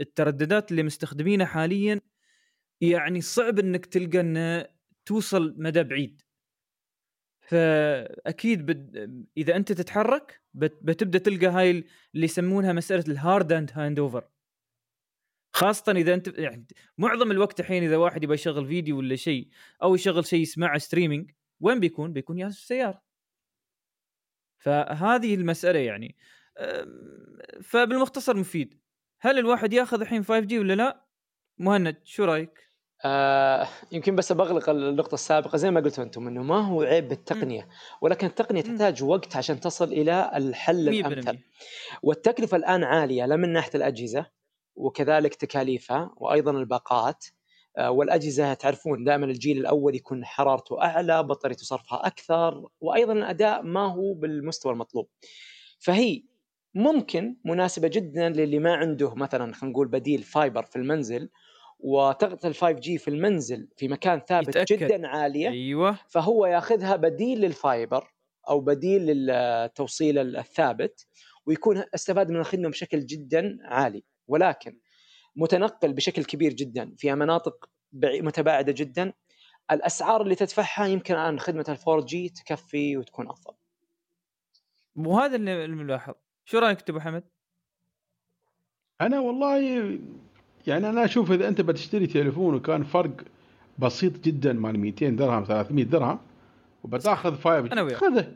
الترددات 0.00 0.70
اللي 0.70 0.82
مستخدمينها 0.82 1.46
حاليا 1.46 2.00
يعني 2.80 3.20
صعب 3.20 3.58
إنك 3.58 3.86
تلقى 3.86 4.20
انه 4.20 4.66
توصل 5.06 5.54
مدى 5.58 5.82
بعيد. 5.82 6.22
فأكيد 7.40 8.66
بد... 8.66 9.26
إذا 9.36 9.56
أنت 9.56 9.72
تتحرك 9.72 10.40
بت... 10.54 10.78
بتبدأ 10.82 11.18
تلقى 11.18 11.46
هاي 11.46 11.70
ال- 11.70 11.84
اللي 12.14 12.24
يسمونها 12.24 12.72
مسألة 12.72 13.04
ال 13.08 13.17
hard 13.17 13.52
and 13.52 13.70
hand 13.74 13.98
over 13.98 14.28
خاصة 15.52 15.92
إذا 15.92 16.14
أنت 16.14 16.38
يعني 16.38 16.66
معظم 16.98 17.30
الوقت 17.30 17.60
الحين 17.60 17.84
إذا 17.84 17.96
واحد 17.96 18.24
يبغى 18.24 18.34
يشغل 18.34 18.66
فيديو 18.66 18.98
ولا 18.98 19.16
شيء 19.16 19.48
أو 19.82 19.94
يشغل 19.94 20.26
شيء 20.26 20.40
يسمعه 20.40 20.78
streaming 20.78 21.30
وين 21.60 21.80
بيكون؟ 21.80 22.12
بيكون 22.12 22.36
جالس 22.36 22.56
في 22.56 22.62
السيارة. 22.62 23.02
فهذه 24.58 25.34
المسألة 25.34 25.78
يعني 25.78 26.16
فبالمختصر 27.62 28.36
مفيد. 28.36 28.80
هل 29.20 29.38
الواحد 29.38 29.72
ياخذ 29.72 30.00
الحين 30.00 30.24
5G 30.24 30.52
ولا 30.52 30.74
لا؟ 30.74 31.04
مهند 31.58 31.96
شو 32.04 32.24
رأيك؟ 32.24 32.68
آه 33.04 33.68
يمكن 33.92 34.16
بس 34.16 34.32
بغلق 34.32 34.70
النقطة 34.70 35.14
السابقة 35.14 35.56
زي 35.56 35.70
ما 35.70 35.80
قلتوا 35.80 36.04
أنتم 36.04 36.28
إنه 36.28 36.42
ما 36.42 36.60
هو 36.60 36.82
عيب 36.82 37.08
بالتقنية 37.08 37.68
ولكن 38.02 38.26
التقنية. 38.26 38.62
تحتاج 38.62 39.02
وقت 39.02 39.36
عشان 39.36 39.60
تصل 39.60 39.92
إلى 39.92 40.30
الحل 40.34 41.02
100% 41.02 41.06
الأمثل 41.06 41.38
والتكلفة 42.02 42.56
الآن 42.56 42.84
عالية 42.84 43.26
لا 43.26 43.36
من 43.36 43.52
ناحية 43.52 43.70
الأجهزة 43.74 44.26
وكذلك 44.78 45.34
تكاليفها 45.34 46.10
وأيضا 46.16 46.50
الباقات 46.50 47.24
آه، 47.78 47.90
والأجهزة 47.90 48.54
تعرفون 48.54 49.04
دائما 49.04 49.26
الجيل 49.26 49.58
الأول 49.58 49.94
يكون 49.94 50.24
حرارته 50.24 50.82
أعلى 50.82 51.22
بطاريه 51.22 51.56
صرفها 51.56 52.06
أكثر 52.06 52.68
وأيضا 52.80 53.12
الأداء 53.12 53.62
ما 53.62 53.92
هو 53.92 54.14
بالمستوى 54.14 54.72
المطلوب. 54.72 55.08
فهي 55.78 56.22
ممكن 56.74 57.36
مناسبة 57.44 57.88
جدا 57.88 58.28
للي 58.28 58.58
ما 58.58 58.74
عنده 58.74 59.14
مثلا 59.14 59.52
خلينا 59.52 59.72
نقول 59.72 59.88
بديل 59.88 60.22
fiber 60.22 60.62
في 60.62 60.76
المنزل 60.76 61.30
وتغطي 61.78 62.48
ال 62.48 62.54
5G 62.54 62.98
في 62.98 63.08
المنزل 63.08 63.68
في 63.76 63.88
مكان 63.88 64.20
ثابت 64.20 64.48
يتأكد. 64.48 64.76
جدا 64.76 65.08
عالية 65.08 65.48
أيوه. 65.48 65.98
فهو 66.08 66.46
ياخذها 66.46 66.96
بديل 66.96 67.40
لل 67.40 67.61
fiber 67.61 68.14
أو 68.48 68.60
بديل 68.60 69.02
للتوصيل 69.06 70.36
الثابت 70.36 71.06
ويكون 71.46 71.84
استفاد 71.94 72.30
من 72.30 72.36
الخدمة 72.36 72.68
بشكل 72.68 73.06
جدا 73.06 73.58
عالي. 73.64 74.04
ولكن 74.28 74.76
متنقل 75.36 75.92
بشكل 75.92 76.24
كبير 76.24 76.52
جدا 76.52 76.94
في 76.98 77.14
مناطق 77.14 77.68
متباعدة 77.92 78.72
جدا. 78.76 79.12
الأسعار 79.70 80.22
اللي 80.22 80.34
تدفعها 80.34 80.86
يمكن 80.86 81.14
الان 81.14 81.38
خدمة 81.38 81.64
ال 81.68 82.00
4G 82.00 82.28
تكفي 82.28 82.96
وتكون 82.96 83.28
أفضل. 83.30 83.54
وهذا 84.96 85.36
اللي 85.36 85.64
الملاحظ 85.64 86.14
شو 86.44 86.58
رأيك 86.58 86.78
أنت 86.80 86.90
أبو 86.90 87.00
حمد؟ 87.00 87.24
أنا 89.00 89.20
والله 89.20 89.58
يعني 90.66 90.88
أنا 90.88 91.04
أشوف 91.04 91.32
إذا 91.32 91.48
أنت 91.48 91.60
بتشتري 91.60 92.06
تليفون 92.06 92.54
وكان 92.54 92.84
فرق 92.84 93.16
بسيط 93.78 94.18
جدا 94.24 94.52
مال 94.52 94.78
200 94.78 95.08
درهم 95.08 95.44
300 95.44 95.84
درهم 95.84 96.18
وبتأخذ 96.84 97.34
5 97.34 97.58
أنا 97.58 97.82
وياك. 97.82 97.96
خذه 97.96 98.32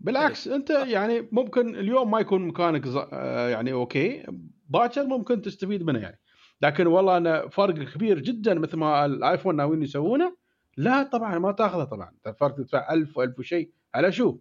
بالعكس 0.00 0.48
أنت 0.48 0.70
يعني 0.70 1.28
ممكن 1.32 1.74
اليوم 1.76 2.10
ما 2.10 2.20
يكون 2.20 2.48
مكانك 2.48 2.88
ز- 2.88 2.96
آه 3.12 3.48
يعني 3.48 3.72
أوكي. 3.72 4.24
باكر 4.68 5.06
ممكن 5.06 5.42
تستفيد 5.42 5.82
منه 5.82 5.98
يعني. 5.98 6.20
لكن 6.62 6.86
والله 6.86 7.16
أنا 7.16 7.48
فرق 7.48 7.74
كبير 7.74 8.18
جدا 8.18 8.54
مثل 8.54 8.76
ما 8.76 9.04
الآيفون 9.04 9.56
ناويين 9.56 9.82
يسوونه. 9.82 10.36
لا 10.76 11.02
طبعا 11.02 11.38
ما 11.38 11.52
تأخذه 11.52 11.84
طبعا. 11.84 12.12
الفرق 12.26 12.54
تدفع 12.54 12.92
1000 12.92 13.18
و1000 13.18 13.38
وشيء. 13.38 13.72
على 13.94 14.12
شو؟ 14.12 14.38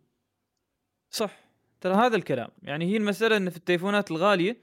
صح. 1.10 1.40
ترى 1.82 1.94
هذا 1.94 2.16
الكلام. 2.16 2.50
يعني 2.62 2.86
هي 2.86 2.98
المسألة 2.98 3.38
إن 3.38 3.50
في 3.50 3.58
التليفونات 3.58 4.12
الغالية 4.12 4.62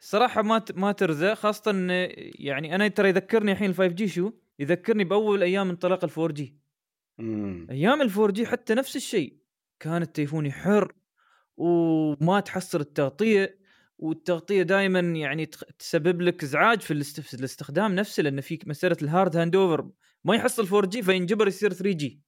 الصراحه 0.00 0.42
ما 0.42 0.62
ما 0.74 0.92
ترزق. 0.92 1.34
خاصة 1.34 1.70
إن 1.70 1.90
يعني 2.38 2.74
أنا 2.74 2.88
ترى 2.88 3.08
يذكرني 3.08 3.52
الحين 3.52 3.70
ال 3.70 3.74
5G 3.74 4.08
شو؟ 4.08 4.32
يذكرني 4.58 5.04
بأول 5.04 5.42
أيام 5.42 5.70
انطلاق 5.70 6.04
ال 6.04 6.10
4G 6.10 6.56
أيام 7.70 8.02
ال 8.02 8.10
4G 8.10 8.46
حتى 8.46 8.74
نفس 8.74 8.96
الشيء. 8.96 9.38
كان 9.80 10.02
التليفون 10.02 10.46
يحر 10.46 10.92
وما 11.56 12.40
تحصل 12.40 12.80
التغطية. 12.80 13.58
والتغطية 13.98 14.62
دائما 14.62 15.00
يعني 15.00 15.46
تسبب 15.78 16.20
لك 16.20 16.42
إزعاج 16.42 16.80
في, 16.80 16.90
الاست... 16.90 17.20
في 17.20 17.34
الاستخدام 17.34 17.94
نفسه 17.94 18.22
لأن 18.22 18.40
في 18.40 18.58
مساله 18.66 18.96
ال 19.02 19.09
hard 19.09 19.36
hand 19.36 19.56
over 19.56 19.90
ما 20.24 20.34
يحصل 20.34 20.66
4G 20.66 21.02
فينجبر 21.02 21.48
يصير 21.48 21.72
3G 21.72 22.20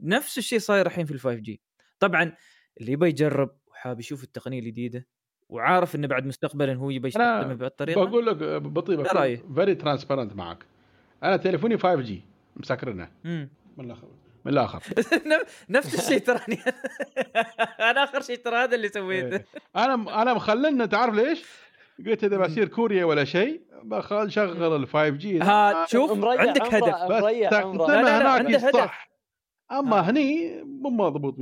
نفس 0.00 0.38
الشيء 0.38 0.58
صاير 0.58 0.86
الحين 0.86 1.06
في 1.06 1.12
ال 1.12 1.20
5G 1.20 1.62
طبعا 1.98 2.36
اللي 2.80 2.92
يبغى 2.92 3.08
يجرب 3.08 3.56
وحاب 3.66 4.00
يشوف 4.00 4.24
التقنية 4.24 4.58
الجديدة 4.58 5.06
وعارف 5.48 5.94
إنه 5.94 6.06
بعد 6.06 6.26
مستقبلا 6.26 6.74
هو 6.74 6.90
أنا 6.90 7.06
يستخدمها 7.06 7.54
بهالطريقة 7.54 8.04
بقول 8.04 8.26
لك 8.26 8.36
بطي 8.62 9.00
إيه 9.00 9.12
رأيك؟ 9.12 9.42
very 9.54 9.74
transparent 9.74 10.32
معك. 10.32 10.66
أنا 11.22 11.36
تليفوني 11.36 11.78
5G 11.78 12.22
مسكرنه. 12.56 13.08
مم. 13.24 13.48
من 13.76 13.84
الآخر 13.84 14.08
من 14.44 14.52
الآخر. 14.52 14.82
نفس 15.68 15.94
الشيء 15.94 16.18
تراني 16.18 16.58
أنا 17.90 18.04
آخر 18.04 18.22
شيء 18.22 18.36
ترى 18.36 18.56
هذا 18.56 18.74
اللي 18.74 18.88
سويته. 18.88 19.36
إيه. 19.36 19.46
أنا 19.76 20.22
أنا 20.22 20.34
مخللنا 20.34 20.86
تعرف 20.86 21.14
ليش؟ 21.14 21.44
قلت 22.06 22.24
إذا 22.24 22.38
بصير 22.38 22.68
كوريا 22.68 23.04
ولا 23.04 23.24
شيء 23.24 23.62
بخل 23.82 24.30
شغل 24.32 24.76
ال 24.82 24.88
5G 24.88 25.40
ها 25.40 25.86
شوف 25.86 26.24
عندك 26.24 26.74
هدف. 26.74 27.04
بس 27.04 27.22
لا، 27.22 28.18
هناك 28.18 28.26
عنده 28.26 28.58
هدف. 28.58 28.76
صح. 28.76 29.08
أما 29.72 29.98
آه. 29.98 30.00
هني 30.00 30.62
مو 30.64 30.90
مضبوط 30.90 31.34
100% 31.38 31.40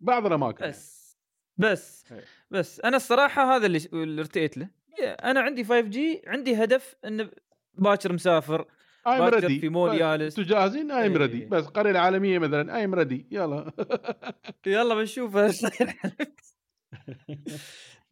بعض 0.00 0.26
الأماكن. 0.26 0.68
بس 0.68 1.16
بس 1.56 2.04
إيه. 2.12 2.24
بس. 2.50 2.80
أنا 2.80 2.96
الصراحة 2.96 3.56
هذا 3.56 3.66
اللي 3.66 3.80
اللي 3.92 4.20
ارتئيت 4.20 4.58
له. 4.58 4.68
أنا 5.00 5.40
عندي 5.40 5.64
5G 5.64 6.22
عندي 6.26 6.64
هدف 6.64 6.96
انه 7.04 7.30
باكر 7.74 8.12
مسافر. 8.12 8.66
I'm 9.06 9.24
ready 9.24 9.60
في 9.60 9.68
مول 9.68 9.98
جالس. 9.98 10.38
أنتوا 10.38 10.54
جاهزين 10.54 10.90
I'm 10.90 11.12
إيه. 11.12 11.18
ready 11.18 11.44
بس 11.44 11.66
القريه 11.66 11.90
العالمية 11.90 12.38
مثلا 12.38 12.76
I'm 12.76 12.94
ready 12.94 13.26
يلا 13.30 13.72
يلا 14.66 14.94
بنشوف. 14.94 15.36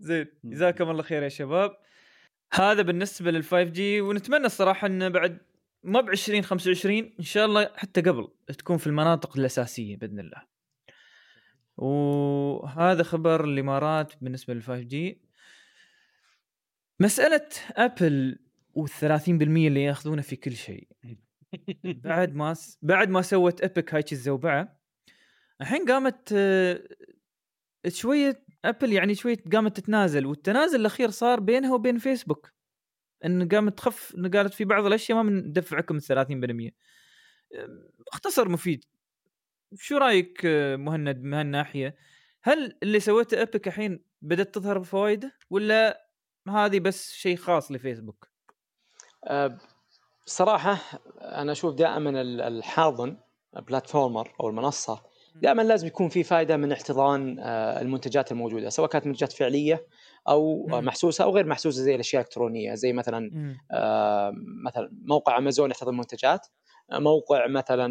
زين 0.01 0.27
جزاكم 0.45 0.91
الله 0.91 1.03
خير 1.03 1.23
يا 1.23 1.29
شباب 1.29 1.77
هذا 2.53 2.83
بالنسبة 2.83 3.31
لل 3.31 3.45
5G 3.45 4.01
ونتمنى 4.01 4.47
الصراحه 4.47 4.87
إنه 4.87 5.09
بعد 5.09 5.39
ما 5.83 6.01
ب 6.01 6.11
20 6.11 6.43
25 6.43 7.13
إن 7.19 7.25
شاء 7.25 7.47
الله 7.47 7.71
حتى 7.77 8.01
قبل 8.01 8.29
تكون 8.59 8.77
في 8.77 8.87
المناطق 8.87 9.39
الأساسية 9.39 9.97
بإذن 9.97 10.21
الله. 10.21 10.43
وهذا 11.77 13.03
خبر 13.03 13.45
الإمارات 13.45 14.13
بالنسبة 14.21 14.55
لل 14.55 14.63
5G. 14.63 15.21
مسألة 17.01 17.49
أبل 17.77 18.39
وال 18.75 18.89
30% 18.91 19.29
اللي 19.29 19.83
ياخذونه 19.83 20.23
في 20.23 20.37
كل 20.37 20.53
شيء. 20.53 20.89
بعد 21.85 22.35
ما 22.35 22.55
س... 22.55 22.79
بعد 22.83 23.09
ما 23.09 23.23
سوت 23.23 23.65
Epic 23.65 23.95
هاي 23.95 24.05
الزوبعة 24.13 24.79
الحين 25.61 25.85
قامت 25.85 26.29
آه، 26.33 26.89
شوية 27.89 28.45
ابل 28.65 28.93
يعني 28.93 29.15
شوية 29.15 29.37
قامت 29.53 29.77
تتنازل 29.77 30.27
والتنازل 30.27 30.81
الأخير 30.81 31.11
صار 31.11 31.41
بينها 31.41 31.75
وبين 31.75 31.99
فيسبوك 31.99 32.53
إن 33.25 33.49
قامت 33.49 33.79
تخف 33.79 34.15
إن 34.15 34.31
قالت 34.31 34.55
في 34.55 34.65
بعض 34.65 34.87
الأشياء 34.87 35.23
ما 35.23 35.31
بندفعكم 35.31 35.97
ال 35.97 36.73
30% 36.73 36.73
اختصر 38.13 38.49
مفيد. 38.49 38.85
شو 39.75 39.97
رأيك 39.97 40.43
آه، 40.45 40.77
مهند 40.77 41.23
من 41.23 41.35
هالناحية؟ 41.35 41.97
هل 42.43 42.79
اللي 42.83 43.01
سويته 43.01 43.43
ابيك 43.43 43.69
الحين 43.69 44.05
بدأت 44.23 44.55
تظهر 44.55 44.85
فوائده 44.85 45.37
ولا 45.51 46.09
هذه 46.49 46.81
بس 46.81 47.13
شيء 47.13 47.37
خاص 47.37 47.73
لفيسبوك؟ 47.73 48.28
أه 49.25 49.59
صراحة 50.27 50.79
أنا 51.21 51.53
أشوف 51.53 51.75
دائما 51.75 52.21
الحاضن 52.23 53.17
بلاتفورمر 53.57 54.35
أو 54.41 54.49
المنصة 54.49 55.03
دائما 55.43 55.63
لازم 55.63 55.87
يكون 55.87 56.09
في 56.09 56.23
فائده 56.23 56.57
من 56.57 56.73
احتضان 56.73 57.39
آه، 57.39 57.81
المنتجات 57.81 58.33
الموجودة 58.33 58.69
سواء 58.69 58.89
كانت 58.89 59.07
منتجات 59.07 59.33
فعلية 59.33 59.87
أو 60.29 60.67
مم. 60.67 60.85
محسوسة 60.87 61.25
أو 61.25 61.31
غير 61.31 61.47
محسوسة 61.47 61.83
زي 61.83 61.95
الأشياء 61.95 62.23
الإلكترونية 62.23 62.75
زي 62.75 62.93
مثلا 62.93 63.31
آه 63.71 64.33
مثلا 64.67 64.91
موقع 64.93 65.39
أمازون 65.39 65.71
يحتضن 65.71 65.97
منتجات 65.97 66.47
موقع 66.93 67.47
مثلا 67.47 67.89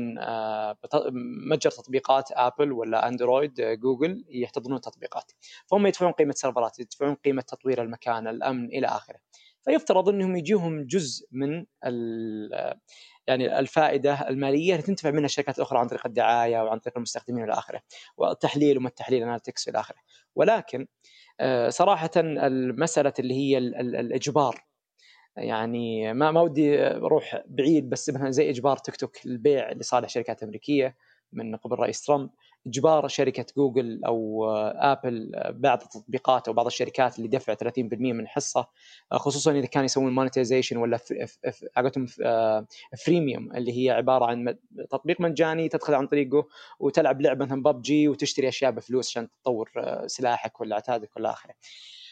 متجر 1.52 1.72
تطبيقات 1.72 2.32
آبل 2.32 2.72
ولا 2.72 3.08
أندرويد 3.08 3.62
جوجل 3.62 4.26
يحتضنون 4.30 4.82
تطبيقات 4.82 5.32
فهم 5.68 5.88
يدفعون 5.88 6.12
قيمة 6.12 6.32
سيرفرات 6.32 6.80
يدفعون 6.80 7.16
قيمة 7.16 7.42
تطوير 7.42 7.82
المكان 7.82 8.28
الأمن 8.28 8.66
إلى 8.66 8.88
آخره. 8.88 9.20
فيفترض 9.68 10.10
إنهم 10.10 10.36
يجيهم 10.36 10.84
جزء 10.84 11.28
من 11.32 11.66
يعني 13.28 13.60
الفائدة 13.60 14.30
المالية 14.30 14.72
اللي 14.72 14.84
تنتفع 14.84 15.12
منها 15.12 15.26
الشركات 15.26 15.58
الأخرى 15.58 15.80
عن 15.80 15.88
طريق 15.88 16.06
الدعاية 16.08 16.62
وعن 16.62 16.80
طريق 16.80 16.98
المستخدمين 16.98 17.42
والى 17.42 17.54
آخره 17.54 17.82
والتحليل 18.18 18.78
وما 18.78 18.88
التحليل 18.88 19.24
analytics 19.24 19.68
والى 19.68 19.80
آخره. 19.80 19.98
ولكن 20.36 20.88
آه، 21.40 21.70
صراحة 21.70 22.10
المسألة 22.18 23.14
اللي 23.20 23.34
هي 23.34 23.58
الإجبار 23.58 24.68
يعني 25.38 26.14
ما 26.14 26.32
ما 26.32 26.42
ودي 26.42 26.88
أروح 26.88 27.44
بعيد 27.46 27.90
بس 27.90 28.10
مثلا 28.10 28.32
زي 28.32 28.50
إجبار 28.50 28.78
تيك 28.78 28.96
توك 28.96 29.26
للبيع 29.26 29.72
لصالح 29.72 30.10
شركات 30.10 30.44
أمريكية 30.44 30.96
من 31.34 31.56
قبل 31.56 31.76
رئيس 31.76 32.02
ترامب. 32.02 32.30
اجبار 32.68 33.08
شركة 33.08 33.46
جوجل 33.58 34.02
أو 34.06 34.50
آبل 34.76 35.32
بعض 35.50 35.82
التطبيقات 35.82 36.48
أو 36.48 36.54
بعض 36.54 36.66
الشركات 36.66 37.18
اللي 37.18 37.28
دفع 37.28 37.54
30% 37.54 38.14
من 38.14 38.28
حصة 38.28 38.68
خصوصا 39.12 39.52
إذا 39.52 39.66
كانوا 39.66 39.86
يسوون 39.86 40.16
monetization 40.16 40.78
ولا 40.78 41.00
حقتهم 41.76 42.06
freemium 43.06 43.56
اللي 43.56 43.86
هي 43.86 43.92
عبارة 43.92 44.26
عن 44.26 44.58
تطبيق 44.90 45.22
مجاني 45.22 45.70
تدخل 45.70 45.94
عن 45.94 46.08
طريقه 46.08 46.48
وتلعب 46.80 47.22
لعبة 47.22 47.46
مثلا 47.46 47.64
ببجي 47.64 48.08
وتشتري 48.08 48.48
أشياء 48.48 48.72
بفلوس 48.72 49.10
عشان 49.10 49.28
تطور 49.44 49.72
سلاحك 50.08 50.62
ولا 50.62 50.76
عتادك 50.76 51.18
ولا 51.18 51.30
آخره. 51.30 51.54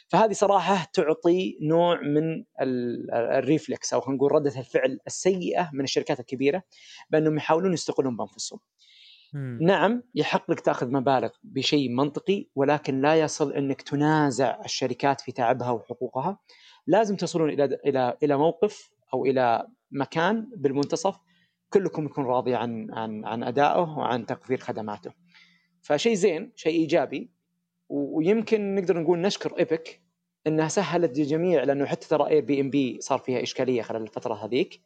فهذه 0.08 0.34
صراحة 0.34 0.88
تعطي 0.94 1.58
نوع 1.62 2.02
من 2.02 2.44
ال 3.13 3.25
reflex 3.25 3.94
أو 3.94 4.02
خلينا 4.02 4.18
نقول 4.18 4.32
ردة 4.32 4.60
الفعل 4.60 5.00
السيئة 5.08 5.70
من 5.74 5.84
الشركات 5.84 6.20
الكبيرة 6.20 6.64
بأنهم 7.10 7.38
يحاولون 7.38 7.74
يستقلون 7.74 8.18
بأنفسهم. 8.18 8.60
نعم 9.62 10.04
يحق 10.15 10.51
لك 10.51 10.60
تأخذ 10.60 10.92
مبالغ 10.92 11.30
بشيء 11.44 11.89
منطقي 11.89 12.46
ولكن 12.56 13.01
لا 13.01 13.15
يصل 13.15 13.54
إنك 13.54 13.82
تنازع 13.82 14.60
الشركات 14.65 15.22
في 15.22 15.32
تعبها 15.32 15.72
وحقوقها. 15.72 16.39
لازم 16.88 17.15
تصلون 17.15 17.50
إلى 17.50 17.63
إلى 17.86 18.18
إلى 18.24 18.38
موقف 18.38 18.92
أو 19.13 19.25
إلى 19.25 19.68
مكان 19.92 20.50
بالمنتصف 20.56 21.20
كلكم 21.70 22.06
يكون 22.06 22.25
راضي 22.25 22.56
عن 22.56 22.94
عن 22.94 23.25
عن 23.25 23.44
أدائه 23.44 23.98
وعن 23.98 24.25
توفير 24.25 24.58
خدماته. 24.58 25.12
فشيء 25.82 26.13
زين 26.13 26.51
شيء 26.56 26.80
إيجابي 26.80 27.32
ويمكن 27.89 28.75
نقدر 28.75 29.01
نقول 29.01 29.22
نشكر 29.22 29.60
Epic 29.60 30.01
إنها 30.48 30.68
سهلت 30.68 31.18
للجميع 31.18 31.63
لأنه 31.63 31.86
حتى 31.86 32.08
ترى 32.08 32.27
Airbnb 32.30 32.98
صار 33.01 33.20
فيها 33.20 33.44
إشكالية 33.44 33.82
خلال 33.82 34.01
الفترة 34.01 34.46
هذيك. 34.46 34.82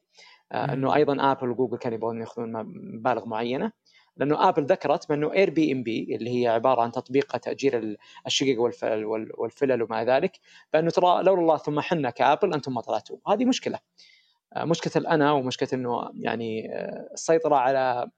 آه 0.51 0.74
إنه 0.74 0.96
أيضا 0.96 1.32
ابل 1.32 1.50
وجوجل 1.50 1.77
كانوا 1.77 1.98
يبغون 1.98 2.20
يأخذون 2.20 2.63
مبالغ 2.98 3.25
معينة. 3.25 3.72
لأنه 4.20 4.50
آبل 4.50 4.66
ذكرت 4.66 5.10
بأنه 5.10 5.34
Airbnb 5.34 6.15
اللي 6.16 6.42
هي 6.42 6.48
عبارة 6.48 6.82
عن 6.82 6.92
تطبيق 6.92 7.38
تأجير 7.38 7.98
الشقق 8.28 8.60
والفلل 9.38 9.84
وما 9.84 10.06
ذلك 10.06 10.40
بأنه 10.74 10.90
ترى 10.90 11.24
لولا 11.24 11.42
الله 11.42 11.58
ثم 11.58 11.80
حنا 11.80 12.10
كآبل 12.10 12.54
أنتم 12.54 12.74
ما 12.74 12.82
طلعتوا. 12.82 13.18
هذه 13.28 13.46
مشكلة. 13.46 13.80
آه، 14.54 14.66
مشكلة 14.66 14.94
الأنا 14.96 15.32
ومشكلة 15.32 15.70
إنه 15.74 16.10
يعني 16.14 16.76
آه، 16.76 17.10
السيطرة 17.14 17.56
على 17.56 18.10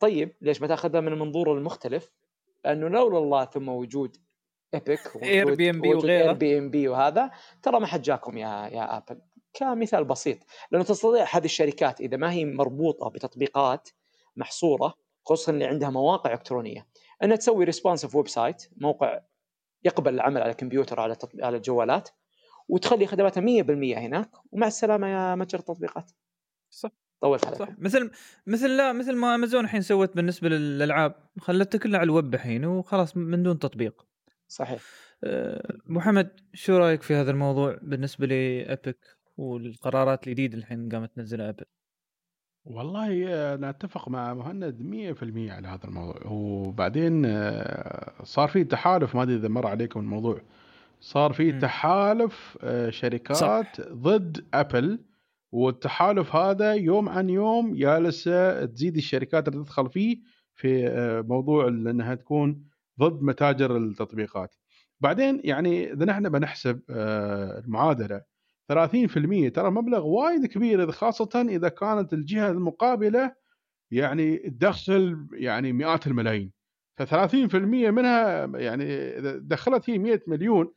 طيب 0.00 0.36
ليش 0.40 0.60
ما 0.60 0.66
تأخذها 0.66 1.00
من 1.00 1.12
المنظور 1.12 1.58
المختلف؟ 1.58 2.12
لأنه 2.64 2.88
لولا 2.88 3.18
الله 3.18 3.44
ثم 3.44 3.68
وجود 3.68 4.16
Epic 4.74 5.22
Airbnb 5.22 5.94
وغيره. 5.94 6.22
Airbnb 6.22 6.88
وهذا 6.88 7.30
ترى 7.62 7.80
ما 7.80 7.86
حد 7.86 8.02
جاكم 8.02 8.38
يا 8.38 8.68
يا 8.72 8.96
آبل. 8.96 9.20
كمثال 9.52 10.04
بسيط. 10.04 10.38
لأنه 10.70 10.84
تستطيع 10.84 11.26
هذه 11.32 11.44
الشركات 11.44 12.00
إذا 12.00 12.16
ما 12.16 12.32
هي 12.32 12.44
مربوطة 12.44 13.08
بتطبيقات 13.08 13.88
محصورة 14.36 15.03
خصوصا 15.24 15.52
اللي 15.52 15.64
عندها 15.64 15.90
مواقع 15.90 16.32
إلكترونية. 16.32 16.86
إنها 17.22 17.36
تسوي 17.36 17.64
responsive 17.64 18.14
website 18.14 18.68
موقع 18.76 19.20
يقبل 19.84 20.14
العمل 20.14 20.42
على 20.42 20.50
الكمبيوتر 20.50 21.00
على 21.00 21.16
على 21.42 21.56
الجوالات 21.56 22.08
وتخلي 22.68 23.06
خدماتها 23.06 23.40
100% 23.40 23.98
هناك 23.98 24.30
ومع 24.52 24.66
السلامة 24.66 25.06
يا 25.06 25.34
متجر 25.34 25.58
التطبيقات. 25.58 26.10
صح. 26.70 26.90
طول 27.20 27.40
حالك 27.40 27.56
صح. 27.56 27.68
مثل 27.78 28.10
مثل 28.46 28.76
لا 28.76 28.92
مثل 28.92 29.16
ما 29.16 29.34
أمازون 29.34 29.64
الحين 29.64 29.82
سوت 29.82 30.16
بالنسبة 30.16 30.48
للألعاب 30.48 31.14
خلتها 31.38 31.78
كلها 31.78 32.00
على 32.00 32.06
الويب 32.06 32.34
الحين 32.34 32.64
وخلاص 32.64 33.16
من 33.16 33.42
دون 33.42 33.58
تطبيق. 33.58 34.06
صحيح. 34.48 34.82
أه 35.24 35.78
محمد 35.86 36.40
شو 36.54 36.76
رأيك 36.76 37.02
في 37.02 37.14
هذا 37.14 37.30
الموضوع 37.30 37.78
بالنسبة 37.82 38.26
لأبيك 38.26 38.98
والقرارات 39.36 40.26
الجديدة 40.26 40.58
الحين 40.58 40.88
قامت 40.88 41.16
تنزلها 41.16 41.48
ابل 41.48 41.64
والله 42.64 43.54
أنا 43.54 43.70
أتفق 43.70 44.08
مع 44.08 44.34
مهند 44.34 44.82
100% 44.82 45.50
على 45.52 45.68
هذا 45.68 45.84
الموضوع. 45.84 46.20
وبعدين 46.26 47.24
آه، 47.26 48.12
صار 48.22 48.48
في 48.48 48.64
تحالف 48.64 49.14
ما 49.14 49.22
أدري 49.22 49.36
إذا 49.36 49.48
مر 49.48 49.66
عليكم 49.66 50.00
الموضوع. 50.00 50.40
صار 51.00 51.32
في 51.32 51.52
تحالف 51.52 52.58
آه، 52.62 52.90
شركات 52.90 53.36
صح. 53.36 53.72
ضد 53.80 54.44
أبل 54.54 54.98
والتحالف 55.52 56.36
هذا 56.36 56.74
يوم 56.74 57.08
عن 57.08 57.30
يوم 57.30 57.74
جالسة 57.74 58.64
تزيد 58.64 58.96
الشركات 58.96 59.48
اللي 59.48 59.64
تدخل 59.64 59.90
فيه 59.90 60.18
في 60.54 60.88
آه، 60.88 61.20
موضوع 61.20 61.68
إنها 61.68 62.14
تكون 62.14 62.64
ضد 63.00 63.22
متاجر 63.22 63.76
التطبيقات. 63.76 64.54
بعدين 65.00 65.40
يعني 65.44 65.92
إذا 65.92 66.04
نحن 66.04 66.28
بنحسب 66.28 66.80
المعادلة 66.90 68.33
30% 68.72 69.52
ترى 69.54 69.70
مبلغ 69.70 70.06
وايد 70.06 70.46
كبير 70.46 70.92
خاصة 70.92 71.46
إذا 71.48 71.68
كانت 71.68 72.12
الجهة 72.12 72.50
المقابلة 72.50 73.34
يعني 73.90 74.36
تدخل 74.36 75.26
يعني 75.32 75.72
مئات 75.72 76.06
الملايين. 76.06 76.52
ف30% 77.02 77.54
منها 77.54 78.46
يعني 78.46 78.84
إذا 79.18 79.38
دخلت 79.38 79.90
هي 79.90 79.98
100 79.98 80.20
مليون. 80.26 80.72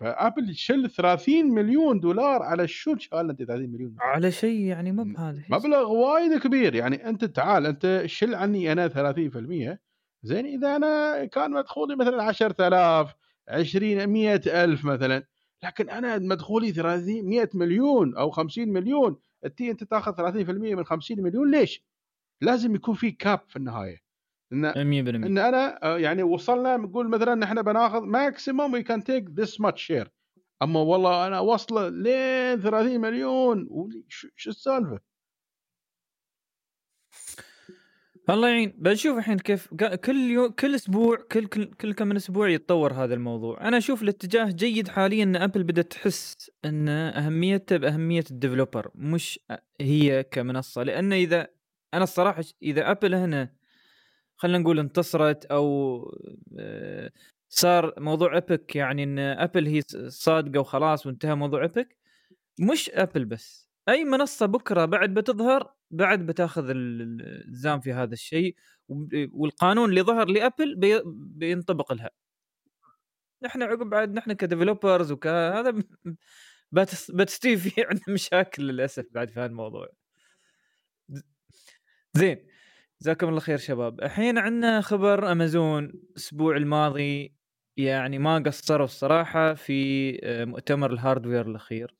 فأبل 0.00 0.48
تشل 0.48 0.90
30 0.90 1.54
مليون 1.54 2.00
دولار 2.00 2.42
على 2.42 2.68
شو 2.68 2.96
شال 2.96 3.30
أنت 3.30 3.42
30 3.42 3.70
مليون؟ 3.70 3.90
دولار. 3.90 4.06
على 4.06 4.30
شيء 4.30 4.60
يعني 4.60 4.92
مو 4.92 5.04
بهذا 5.04 5.42
مبلغ 5.50 5.92
وايد 5.92 6.40
كبير. 6.40 6.74
يعني 6.74 7.08
أنت 7.08 7.24
تعال 7.24 7.66
أنت 7.66 8.02
شل 8.06 8.34
عني 8.34 8.72
أنا 8.72 8.88
30% 8.88 9.78
زين 10.22 10.46
إذا 10.46 10.76
أنا 10.76 11.24
كان 11.24 11.50
مدخولي 11.50 11.96
مثلا 11.96 12.22
10000 12.22 13.14
20 13.48 14.06
100000 14.06 14.84
مثلا. 14.84 15.26
لكن 15.64 15.90
أنا 15.90 16.18
مدخولي 16.18 16.72
30 16.72 17.24
100 17.24 17.48
مليون 17.54 18.16
أو 18.16 18.30
50 18.30 18.68
مليون 18.68 19.16
انت 19.44 19.60
أنت 19.60 19.84
تأخذ 19.84 20.12
30% 20.12 20.50
من 20.50 20.84
50 20.84 21.22
مليون 21.22 21.50
ليش؟ 21.50 21.84
لازم 22.40 22.74
يكون 22.74 22.94
في 22.94 23.10
cap 23.10 23.40
في 23.48 23.56
النهاية 23.56 23.98
إن 24.52 24.72
100% 24.72 24.76
إن 25.26 25.38
أنا 25.38 25.82
آه، 25.82 25.98
يعني 25.98 26.22
وصلنا 26.22 26.76
نقول 26.76 27.08
مثلا 27.08 27.44
إحنا 27.44 27.62
بناخذ 27.62 28.00
maximum 28.00 28.72
we 28.72 28.82
can 28.82 29.04
take 29.04 29.30
this 29.30 29.60
much 29.60 29.82
share 29.82 30.12
أما 30.62 30.80
والله 30.80 31.26
أنا 31.26 31.40
واصله 31.40 31.88
لين 31.88 32.60
30 32.60 33.00
مليون 33.00 33.68
شو 34.08 34.50
السالفة؟ 34.50 35.00
الله 38.30 38.48
يعين 38.48 38.74
بنشوف 38.78 39.18
الحين 39.18 39.38
كيف 39.38 39.74
كل 40.04 40.16
يوم 40.16 40.50
كل 40.50 40.74
أسبوع 40.74 41.16
كل 41.32 41.46
كل, 41.46 41.64
كل 41.64 41.94
كم 41.94 42.08
من 42.08 42.16
أسبوع 42.16 42.48
يتطور 42.48 42.92
هذا 42.92 43.14
الموضوع. 43.14 43.68
أنا 43.68 43.78
أشوف 43.78 44.02
الاتجاه 44.02 44.44
جيد 44.50 44.88
حاليا 44.88 45.22
إن 45.24 45.36
أبل 45.36 45.62
بدأت 45.62 45.92
تحس 45.92 46.50
إن 46.64 46.88
أهميتها 46.88 47.78
بأهمية 47.78 48.24
ال 48.30 48.36
developer 48.36 48.90
مش 48.94 49.40
هي 49.80 50.22
كمنصة. 50.22 50.82
لأن 50.82 51.12
إذا 51.12 51.48
أنا 51.94 52.04
الصراحة 52.04 52.44
إذا 52.62 52.90
أبل 52.90 53.14
هنا 53.14 53.54
خلينا 54.36 54.58
نقول 54.58 54.78
انتصرت 54.78 55.44
أو 55.44 55.98
آه، 56.58 57.10
صار 57.48 57.94
موضوع 57.98 58.36
Epic 58.36 58.76
يعني 58.76 59.02
إن 59.04 59.18
أبل 59.18 59.66
هي 59.66 59.82
صادقة 60.08 60.60
وخلاص 60.60 61.06
وانتهى 61.06 61.34
موضوع 61.34 61.64
Epic 61.64 61.96
مش 62.60 62.90
أبل 62.90 63.24
بس. 63.24 63.68
أي 63.88 64.04
منصة 64.04 64.46
بكرة 64.46 64.84
بعد 64.84 65.14
بتظهر 65.14 65.77
بعد 65.90 66.26
بتاخذ 66.26 66.64
الزام 67.48 67.80
في 67.80 67.92
هذا 67.92 68.12
الشيء 68.14 68.56
والقانون 69.32 69.90
اللي 69.90 70.02
ظهر 70.02 70.28
لأبل 70.28 70.76
بي 70.76 71.02
بينطبق 71.14 71.92
لها. 71.92 72.10
نحن 73.42 73.62
عقب 73.62 73.90
بعد 73.90 74.14
نحن 74.14 74.32
ك 74.32 74.39
developers 74.39 75.12
وكهذا 75.12 75.82
بتستوي 77.12 77.56
في 77.56 77.82
عندنا 77.82 78.04
مشاكل 78.14 78.62
للأسف 78.62 79.06
بعد 79.10 79.30
في 79.30 79.40
هذا 79.40 79.46
الموضوع. 79.46 79.88
زين. 82.14 82.46
جزاكم 83.02 83.28
الله 83.28 83.40
خير 83.40 83.58
شباب. 83.58 84.00
الحين 84.02 84.38
عندنا 84.38 84.80
خبر 84.80 85.32
أمازون 85.32 85.84
الأسبوع 85.84 86.56
الماضي 86.56 87.34
يعني 87.76 88.18
ما 88.18 88.38
قصروا 88.38 88.84
الصراحة 88.84 89.54
في 89.54 90.10
آه، 90.24 90.44
مؤتمر 90.44 90.92
ال 90.92 90.98
hardware 90.98 91.46
الأخير. 91.46 91.94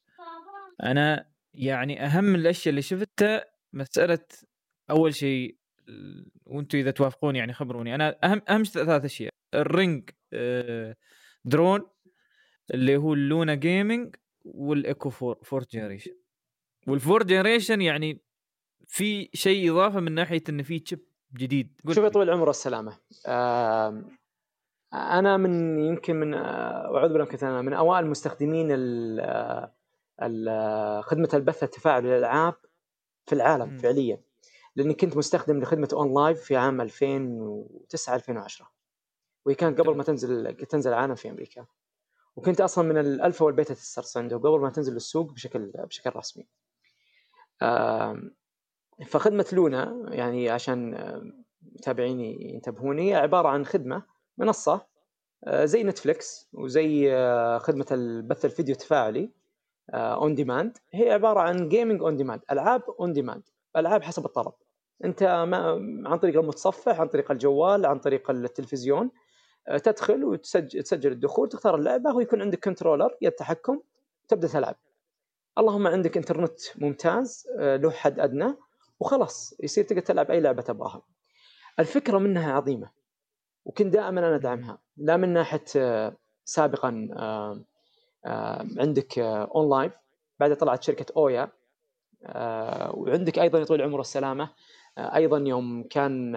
أنا 0.82 1.30
يعني 1.54 2.04
أهم 2.04 2.34
الأشياء 2.34 2.70
اللي 2.70 2.82
شفتها 2.82 3.44
مسألة 3.72 4.24
أول 4.90 5.14
شيء 5.14 5.58
وأنتم 6.46 6.78
إذا 6.78 6.90
توافقون 6.90 7.36
يعني 7.36 7.52
خبروني. 7.52 7.94
أنا 7.94 8.18
أهم 8.24 8.42
أهم 8.48 8.62
ثلاث 8.62 9.04
أشياء. 9.04 9.32
ال 9.54 9.65
Ring 9.65 10.10
آه، 10.32 10.96
درون 11.44 11.80
اللي 12.74 12.96
هو 12.96 13.14
ال 13.14 13.22
Luna 13.22 13.54
gaming 13.54 14.16
وال 14.44 14.66
Echo 14.66 15.10
four 15.10 15.38
fourth 15.44 15.72
generation 15.72 16.12
وال 16.86 16.95
fourth 16.95 17.22
generation 17.22 17.80
يعني 17.80 18.22
في 18.86 19.30
شيء 19.34 19.72
إضافة 19.72 20.00
من 20.00 20.12
ناحية 20.12 20.42
انه 20.48 20.62
في 20.62 20.78
chip 20.78 21.08
جديد. 21.36 21.80
شوف 21.88 22.04
يا 22.04 22.08
طويل 22.08 22.28
العمر 22.28 22.46
والسلامه 22.46 22.98
أنا 24.94 25.36
من 25.36 25.78
يمكن 25.78 26.16
من 26.16 26.34
آه، 26.34 26.96
أعوذ 26.96 27.12
بالله 27.12 27.28
من 27.42 27.64
من 27.64 27.72
أوائل 27.72 28.06
مستخدمين 28.06 28.66
خدمة 31.02 31.28
البث 31.34 31.62
التفاعلي 31.62 32.08
للألعاب 32.08 32.54
في 33.28 33.34
العالم 33.34 33.74
م. 33.74 33.78
فعليا. 33.78 34.20
لأني 34.76 34.94
كنت 34.94 35.16
مستخدم 35.16 35.60
لخدمة 35.60 35.88
OnLive 35.92 36.40
في 36.40 36.56
عام 36.56 36.80
2009 36.80 38.14
2010 38.14 38.70
وهي 39.46 39.54
كانت 39.54 39.80
قبل 39.80 39.96
ما 39.96 40.02
تنزل 40.02 40.54
تنزل 40.54 40.90
العالم 40.90 41.14
في 41.14 41.30
أمريكا. 41.30 41.66
وكنت 42.36 42.60
أصلا 42.60 42.88
من 42.88 42.98
ال 42.98 43.06
alpha 43.06 43.44
وال 43.44 43.54
beta 43.54 43.74
testers 43.74 44.16
عنده 44.16 44.36
قبل 44.36 44.60
ما 44.60 44.70
تنزل 44.70 44.92
للسوق 44.92 45.32
بشكل 45.32 45.72
بشكل 45.76 46.10
رسمي. 46.16 46.46
فخدمة 49.06 49.46
لونا 49.52 50.06
يعني 50.10 50.50
عشان 50.50 50.94
متابعيني 51.62 52.54
ينتبهوني 52.54 53.14
عبارة 53.14 53.48
عن 53.48 53.66
خدمة 53.66 54.02
منصة 54.38 54.86
آه، 55.44 55.64
زي 55.64 55.82
نتفلكس 55.82 56.48
وزي 56.52 57.12
آه، 57.14 57.58
خدمة 57.58 57.86
البث 57.92 58.44
الفيديو 58.44 58.74
التفاعلي. 58.74 59.30
on 59.94 60.34
demand 60.34 60.78
هي 60.92 61.10
عبارة 61.10 61.40
عن 61.40 61.68
gaming 61.68 62.02
on 62.02 62.16
demand 62.16 62.42
ألعاب 62.52 62.82
on 63.00 63.12
demand 63.12 63.42
ألعاب 63.76 64.02
حسب 64.02 64.24
الطلب 64.24 64.52
أنت 65.04 65.22
ما 65.22 65.58
عن 66.06 66.18
طريق 66.18 66.40
المتصفح 66.40 67.00
عن 67.00 67.08
طريق 67.08 67.30
الجوال 67.30 67.86
عن 67.86 67.98
طريق 67.98 68.30
التلفزيون 68.30 69.10
آه، 69.68 69.78
تدخل 69.78 70.24
وتسجل 70.24 70.82
تسجل 70.82 71.12
الدخول 71.12 71.48
تختار 71.48 71.74
اللعبة 71.74 72.14
ويكون 72.14 72.42
عندك 72.42 72.64
controller 72.64 73.16
يد 73.20 73.32
تحكم 73.32 73.80
تبدأ 74.28 74.48
تلعب. 74.48 74.76
اللهم 75.58 75.86
عندك 75.86 76.16
انترنت 76.16 76.60
ممتاز 76.76 77.46
له 77.58 77.90
حد 77.90 78.20
أدنى 78.20 78.54
وخلاص 79.00 79.54
يصير 79.62 79.84
تقدر 79.84 80.00
تلعب 80.00 80.30
أي 80.30 80.40
لعبة 80.40 80.62
تبغاها. 80.62 81.02
الفكرة 81.78 82.18
منها 82.18 82.52
عظيمة 82.52 82.90
وكنت 83.64 83.92
دائما 83.92 84.20
أنا 84.20 84.34
أدعمها. 84.34 84.78
لا 84.96 85.16
من 85.16 85.32
ناحية 85.32 85.64
آه، 85.76 86.16
سابقا 86.44 87.08
آه، 87.12 87.16
آه، 87.16 87.64
عندك 88.24 89.18
OnLive 89.18 89.92
بعدها 90.40 90.56
طلعت 90.56 90.82
شركة 90.82 91.06
Ouya 91.16 91.48
وعندك 92.94 93.38
أيضا 93.38 93.58
يطول 93.58 93.80
العمر 93.80 93.98
والسلامه 93.98 94.50
أيضا 94.98 95.38
يوم 95.38 95.82
كان 95.82 96.34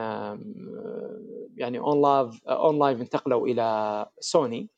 يعني 1.55 1.79
OnLive 1.79 2.47
OnLive 2.47 3.01
انتقلوا 3.01 3.47
إلى 3.47 4.05
Sony 4.19 4.69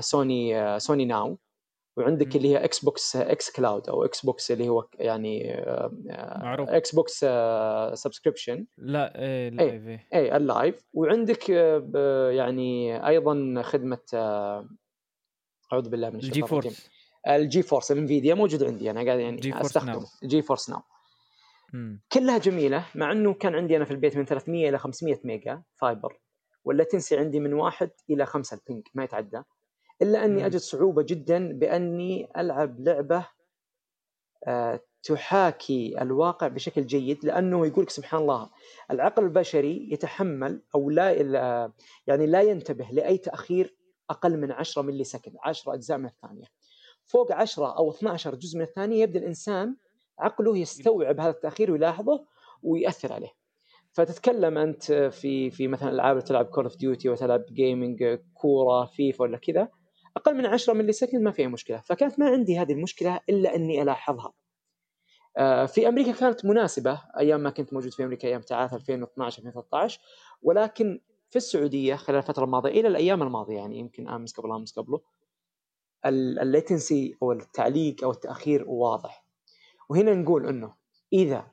Sony 0.00 0.80
Sony 0.80 1.04
Now. 1.04 1.38
وعندك 1.96 2.36
اللي 2.36 2.48
هي 2.48 2.64
Xbox 2.64 3.16
xCloud 3.16 3.88
أو 3.88 4.04
Xbox 4.04 4.50
اللي 4.50 4.68
هو 4.68 4.88
يعني 4.94 5.54
آه، 5.54 5.90
معروف. 6.42 6.68
Xbox 6.68 7.26
subscription. 7.94 8.66
لا 8.78 9.20
إيه 9.20 9.48
ال 9.48 9.56
live 9.56 9.86
اي 9.86 10.00
إيه 10.12 10.36
ال 10.36 10.45
live. 10.45 10.88
وعندك 10.94 11.50
آه، 11.50 12.30
يعني 12.30 13.06
أيضا 13.08 13.62
خدمة 13.62 13.98
آه، 14.14 14.68
أعوذ 15.72 15.88
بالله 15.88 16.10
من 16.10 16.16
ال 16.16 16.42
GeForce. 16.42 16.90
ال 17.28 17.62
GeForce 17.62 17.92
ال 17.92 17.98
Nvidia 17.98 18.34
موجود 18.34 18.64
عندي 18.64 18.90
أنا 18.90 19.04
قاعد 19.04 19.20
يعني 19.20 19.60
أستخدمه. 19.60 20.06
ال 20.22 20.42
GeForce 20.42 20.70
Now. 20.70 20.80
كلها 22.12 22.38
جميلة 22.38 22.86
مع 22.94 23.12
إنه 23.12 23.34
كان 23.34 23.54
عندي 23.54 23.76
أنا 23.76 23.84
في 23.84 23.90
البيت 23.90 24.16
من 24.16 24.24
300 24.24 24.68
إلى 24.68 24.78
500 24.78 25.20
ميجا 25.24 25.62
fiber 25.76 26.20
وال 26.64 26.76
latency 26.76 27.16
عندي 27.16 27.40
من 27.40 27.52
واحد 27.52 27.90
إلى 28.10 28.26
خمسة 28.26 28.56
ال 28.56 28.62
ping 28.62 28.86
ما 28.94 29.04
يتعدى. 29.04 29.42
إلا 30.02 30.24
أني 30.24 30.46
أجد 30.46 30.56
صعوبة 30.56 31.02
جدا 31.02 31.52
بأني 31.52 32.28
ألعب 32.36 32.80
لعبة 32.80 33.26
آه، 34.46 34.80
تحاكي 35.02 36.02
الواقع 36.02 36.48
بشكل 36.48 36.86
جيد 36.86 37.24
لأنه 37.24 37.66
يقول 37.66 37.84
لك 37.84 37.90
سبحان 37.90 38.20
الله 38.20 38.50
العقل 38.90 39.24
البشري 39.24 39.88
يتحمل 39.92 40.62
أو 40.74 40.90
لا 40.90 41.12
يعني 42.06 42.26
لا 42.26 42.42
ينتبه 42.42 42.88
لأي 42.92 43.18
تأخير 43.18 43.76
أقل 44.10 44.36
من 44.36 44.52
10 44.52 44.82
millisecond 44.82 45.36
10 45.44 45.74
أجزاء 45.74 45.98
من 45.98 46.06
الثانية. 46.06 46.46
فوق 47.04 47.32
10 47.32 47.76
أو 47.78 47.90
12 47.90 48.34
جزء 48.34 48.58
من 48.58 48.64
الثانية 48.64 49.02
يبدأ 49.02 49.18
الإنسان 49.18 49.76
عقله 50.18 50.58
يستوعب 50.58 51.20
هذا 51.20 51.30
التأخير 51.30 51.72
ويلاحظه 51.72 52.26
ويأثر 52.62 53.12
عليه. 53.12 53.30
فتتكلم 53.92 54.58
أنت 54.58 54.92
في 54.92 55.50
في 55.50 55.68
مثلا 55.68 55.90
ألعاب 55.90 56.24
تلعب 56.24 56.44
Call 56.46 56.64
of 56.64 56.76
Duty 56.76 57.08
وتلعب 57.08 57.44
gaming 57.52 58.18
كورة 58.34 58.84
فيفا 58.84 59.22
ولا 59.22 59.38
كذا 59.38 59.68
أقل 60.16 60.34
من 60.34 60.46
10 60.46 60.72
millisecond 60.74 61.22
ما 61.22 61.30
فيها 61.30 61.48
مشكلة. 61.48 61.80
فكانت 61.80 62.18
ما 62.18 62.26
عندي 62.28 62.58
هذه 62.58 62.72
المشكلة 62.72 63.20
إلا 63.28 63.54
أني 63.54 63.82
ألاحظها. 63.82 64.32
آه، 65.36 65.66
في 65.66 65.88
أمريكا 65.88 66.12
كانت 66.12 66.44
مناسبة 66.44 67.02
أيام 67.18 67.40
ما 67.40 67.50
كنت 67.50 67.72
موجود 67.72 67.92
في 67.92 68.04
أمريكا 68.04 68.28
أيام 68.28 68.40
ابتعاث 68.40 68.74
2012 68.74 69.38
2013 69.38 70.00
ولكن 70.42 71.00
في 71.30 71.36
السعودية 71.36 71.96
خلال 71.96 72.18
الفترة 72.18 72.44
الماضية 72.44 72.70
إلى 72.70 72.88
الأيام 72.88 73.22
الماضية 73.22 73.56
يعني 73.56 73.78
يمكن 73.78 74.08
أمس 74.08 74.32
قبل 74.32 74.52
أمس 74.52 74.78
قبله 74.78 75.00
ال 76.06 76.20
latency 76.20 77.16
أو 77.22 77.32
التعليق 77.32 78.04
أو 78.04 78.10
التأخير 78.10 78.64
واضح. 78.68 79.24
وهنا 79.88 80.14
نقول 80.14 80.46
إنه 80.46 80.74
إذا 81.12 81.46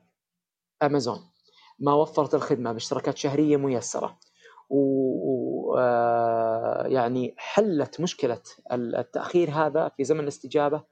أمازون 0.82 1.30
ما 1.78 1.94
وفرت 1.94 2.34
الخدمة 2.34 2.72
باشتراكات 2.72 3.16
شهرية 3.16 3.56
ميسرة 3.56 4.18
ويعني 4.70 5.70
آه، 7.30 7.34
حلت 7.36 8.00
مشكلة 8.00 8.42
التأخير 8.72 9.50
هذا 9.50 9.88
في 9.88 10.04
زمن 10.04 10.20
الاستجابة 10.20 10.84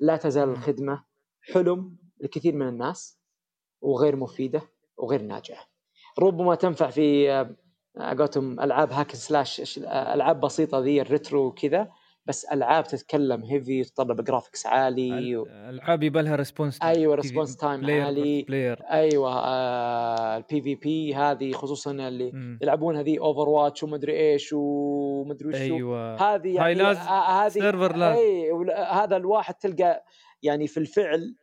لا 0.00 0.16
تزال 0.16 0.48
الخدمة 0.48 1.04
حلم 1.52 1.96
لكثير 2.20 2.54
من 2.54 2.68
الناس 2.68 3.18
وغير 3.80 4.16
مفيدة 4.16 4.62
وغير 4.96 5.22
ناجعه 5.22 5.64
ربما 6.18 6.54
تنفع 6.54 6.90
في 6.90 7.32
آه، 7.32 7.56
قولتهم 7.98 8.60
ألعاب 8.60 8.92
hack 8.92 9.12
slash 9.12 9.78
ألعاب 9.88 10.40
بسيطة 10.40 10.78
ذي 10.78 11.00
ال 11.00 11.08
retro 11.08 11.46
وكذا 11.46 11.88
بس 12.26 12.44
ألعاب 12.44 12.84
تتكلم 12.84 13.44
heavy 13.44 13.84
تتطلب 13.84 14.24
graphics 14.24 14.66
عالي 14.66 15.36
و... 15.36 15.46
ألعاب 15.46 16.02
يبى 16.02 16.22
لها 16.22 16.36
response 16.36 16.82
أيوه 16.82 17.14
response 17.14 17.56
time 17.56 17.90
عالي 17.90 18.42
player. 18.42 18.82
أيوه 18.90 19.38
آه 19.38 20.36
ال 20.36 20.60
PvP 20.60 21.14
هذه 21.14 21.52
خصوصا 21.52 21.90
اللي 21.90 22.30
م. 22.32 22.58
يلعبون 22.62 22.96
هذه 22.96 23.18
Overwatch 23.18 23.82
ومدري 23.82 24.12
إيش 24.12 24.50
ومدري 24.52 25.48
وش 25.48 25.54
أيوه 25.54 26.14
هذه 26.14 26.54
يعني 26.54 26.74
لازم 26.74 26.96
هذه 26.96 27.48
server 27.48 27.96
لازم 27.96 28.16
اي 28.16 28.52
هذا 28.90 29.16
الواحد 29.16 29.54
تلقى 29.54 30.04
يعني 30.42 30.66
في 30.66 30.80
الفعل 30.80 31.36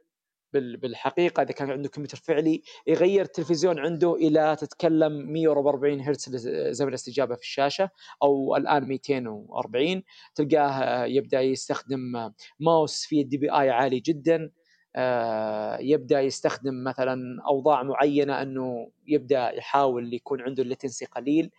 بالحقيقة 0.53 1.43
إذا 1.43 1.51
كان 1.51 1.71
عنده 1.71 1.89
كمبيوتر 1.89 2.17
فعلي 2.17 2.61
يغير 2.87 3.21
التلفزيون 3.21 3.79
عنده 3.79 4.15
إلى 4.15 4.55
تتكلم 4.59 5.33
144 5.33 6.01
هرتز 6.01 6.47
زمن 6.71 6.89
الاستجابة 6.89 7.35
في 7.35 7.41
الشاشة 7.41 7.89
أو 8.23 8.55
الآن 8.55 8.87
240 8.87 10.03
تلقاه 10.35 11.05
يبدأ 11.05 11.41
يستخدم 11.41 12.31
ماوس 12.59 13.05
فيه 13.05 13.25
DPI 13.25 13.69
عالي 13.69 13.99
جدا. 13.99 14.51
آه، 14.95 15.77
يبدأ 15.81 16.21
يستخدم 16.21 16.83
مثلا 16.83 17.43
أوضاع 17.47 17.83
معينة 17.83 18.41
إنه 18.41 18.91
يبدأ 19.07 19.49
يحاول 19.49 20.13
يكون 20.13 20.41
عنده 20.41 20.63
ال 20.63 20.68
latency 20.69 21.05
قليل. 21.05 21.51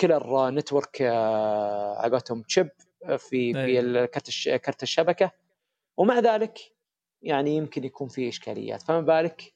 Killer 0.00 0.50
network 0.50 1.02
عقتهم 1.98 2.42
chip 2.42 2.68
في 3.06 3.18
في 3.18 3.58
أيوة. 3.58 4.06
كرت 4.56 4.82
الشبكة. 4.82 5.30
ومع 5.96 6.18
ذلك 6.18 6.73
يعني 7.24 7.56
يمكن 7.56 7.84
يكون 7.84 8.08
في 8.08 8.28
إشكاليات. 8.28 8.82
فما 8.82 9.00
بالك 9.00 9.54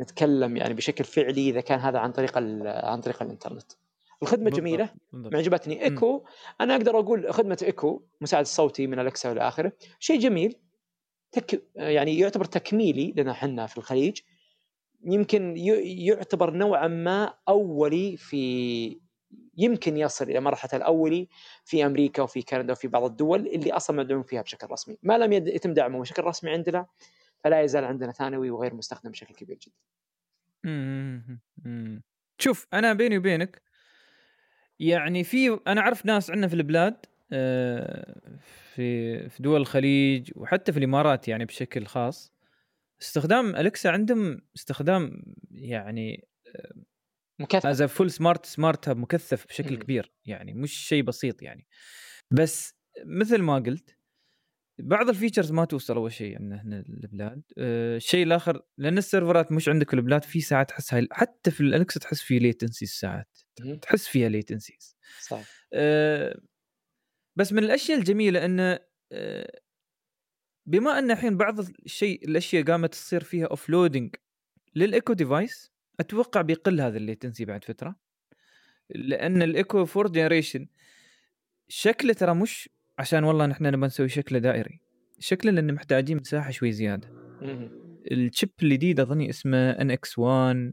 نتكلم 0.00 0.56
يعني 0.56 0.74
بشكل 0.74 1.04
فعلي 1.04 1.50
إذا 1.50 1.60
كان 1.60 1.78
هذا 1.78 1.98
عن 1.98 2.12
طريق 2.12 2.38
عن 2.66 3.00
طريق 3.00 3.22
الإنترنت. 3.22 3.72
الخدمة 4.22 4.50
جميلة. 4.50 4.90
معجبتني. 5.12 5.84
إيكو 5.84 6.24
أنا 6.60 6.76
أقدر 6.76 6.98
أقول 6.98 7.32
خدمة 7.32 7.58
إيكو 7.62 8.02
مساعد 8.20 8.42
الصوتي 8.42 8.86
من 8.86 8.98
الكسا 8.98 9.28
والى 9.28 9.48
آخره 9.48 9.72
شيء 9.98 10.20
جميل. 10.20 10.56
تك 11.32 11.64
يعني 11.74 12.18
يعتبر 12.18 12.44
تكميلي 12.44 13.14
لنا 13.16 13.30
إحنا 13.30 13.66
في 13.66 13.78
الخليج. 13.78 14.20
يمكن 15.04 15.56
يعتبر 15.56 16.50
نوعا 16.50 16.88
ما 16.88 17.34
أولي 17.48 18.16
في 18.16 19.00
يمكن 19.60 19.96
يصل 19.96 20.24
إلى 20.24 20.40
مرحلة 20.40 20.70
الأولي 20.74 21.28
في 21.64 21.86
أمريكا 21.86 22.22
وفي 22.22 22.42
كندا 22.42 22.72
وفي 22.72 22.88
بعض 22.88 23.04
الدول 23.04 23.46
اللي 23.46 23.72
أصلا 23.72 23.96
مدعوم 23.96 24.22
فيها 24.22 24.42
بشكل 24.42 24.70
رسمي، 24.70 24.98
ما 25.02 25.18
لم 25.18 25.32
يتم 25.32 25.74
دعمه 25.74 26.00
بشكل 26.00 26.24
رسمي 26.24 26.50
عندنا 26.50 26.86
فلا 27.44 27.62
يزال 27.62 27.84
عندنا 27.84 28.12
ثانوي 28.12 28.50
وغير 28.50 28.74
مستخدم 28.74 29.10
بشكل 29.10 29.34
كبير 29.34 29.58
جدا. 29.58 29.74
شوف 32.38 32.66
أنا 32.74 32.92
بيني 32.92 33.18
وبينك 33.18 33.62
يعني 34.80 35.24
في 35.24 35.60
أنا 35.66 35.80
أعرف 35.80 36.06
ناس 36.06 36.30
عندنا 36.30 36.48
في 36.48 36.54
البلاد 36.54 37.06
آه، 37.32 38.20
في 38.74 39.28
في 39.28 39.42
دول 39.42 39.60
الخليج 39.60 40.30
وحتى 40.36 40.72
في 40.72 40.78
الإمارات 40.78 41.28
يعني 41.28 41.44
بشكل 41.44 41.86
خاص 41.86 42.32
استخدام 43.02 43.56
Alexa 43.56 43.88
عندهم 43.88 44.40
استخدام 44.56 45.22
يعني 45.50 46.28
مكثف. 47.40 47.66
as 47.66 47.82
full 47.82 48.10
smart 48.10 48.46
smart 48.46 48.88
hub 48.88 48.96
مكثف 48.96 49.46
بشكل 49.46 49.74
مم. 49.74 49.78
كبير 49.78 50.12
يعني 50.24 50.54
مش 50.54 50.72
شيء 50.72 51.02
بسيط 51.02 51.42
يعني. 51.42 51.66
بس 52.30 52.74
مثل 53.04 53.42
ما 53.42 53.54
قلت 53.54 53.96
بعض 54.80 55.08
ال 55.08 55.13
features 55.13 55.52
ما 55.52 55.64
توصل 55.64 55.96
أول 55.96 56.12
شيء 56.12 56.36
عندنا 56.36 56.62
هنا 56.62 56.84
البلاد. 56.88 57.42
أه 57.58 57.96
الشيء 57.96 58.22
الآخر 58.22 58.62
لأن 58.78 58.98
ال 58.98 59.05
server 59.05 59.45
ات 59.45 59.52
مش 59.52 59.68
عندك 59.68 59.90
في 59.90 59.96
البلاد 59.96 60.24
في 60.24 60.40
ساعات 60.40 60.68
تحسها 60.68 61.06
حتى 61.12 61.50
في 61.50 61.60
ال 61.60 61.67
Alexa 61.67 62.00
تحس 62.00 62.22
في 62.22 62.38
latency 62.38 62.86
ساعات. 62.86 63.38
مم. 63.60 63.76
تحس 63.76 64.08
فيها 64.08 64.28
latencies 64.28 64.96
صح. 65.20 65.42
أه 65.72 66.40
بس 67.38 67.52
من 67.52 67.64
الأشياء 67.64 67.98
الجميلة 67.98 68.44
انه 68.44 68.78
أه 69.12 69.60
بما 70.66 70.98
إن 70.98 71.10
الحين 71.10 71.36
بعض 71.36 71.58
الشيء 71.60 72.28
الأشياء 72.28 72.64
قامت 72.64 72.90
تصير 72.92 73.24
فيها 73.24 73.46
offloading 73.46 74.16
لل 74.74 74.87
Echo 74.87 75.12
device 75.12 75.69
أتوقع 76.00 76.40
بيقل 76.42 76.80
هذا 76.80 76.96
ال 76.96 77.02
latency 77.02 77.44
بعد 77.44 77.64
فترة 77.64 77.96
لأن 78.90 79.42
ال 79.42 79.51
Echo 79.51 79.86
4 79.96 80.12
generation 80.12 80.66
شكله 81.68 82.12
ترى 82.12 82.34
مش 82.34 82.68
عشان 82.98 83.24
والله 83.24 83.46
نحن 83.46 83.64
نبغى 83.66 83.86
نسوي 83.86 84.08
شكله 84.08 84.38
دائري 84.38 84.80
شكله 85.18 85.52
لأن 85.52 85.74
محتاجين 85.74 86.16
مساحة 86.16 86.50
شوي 86.50 86.72
زيادة. 86.72 87.08
ال 88.12 88.20
chip 88.20 88.50
الجديد 88.62 89.00
أظني 89.00 89.30
اسمه 89.30 89.70
NX1 89.70 90.72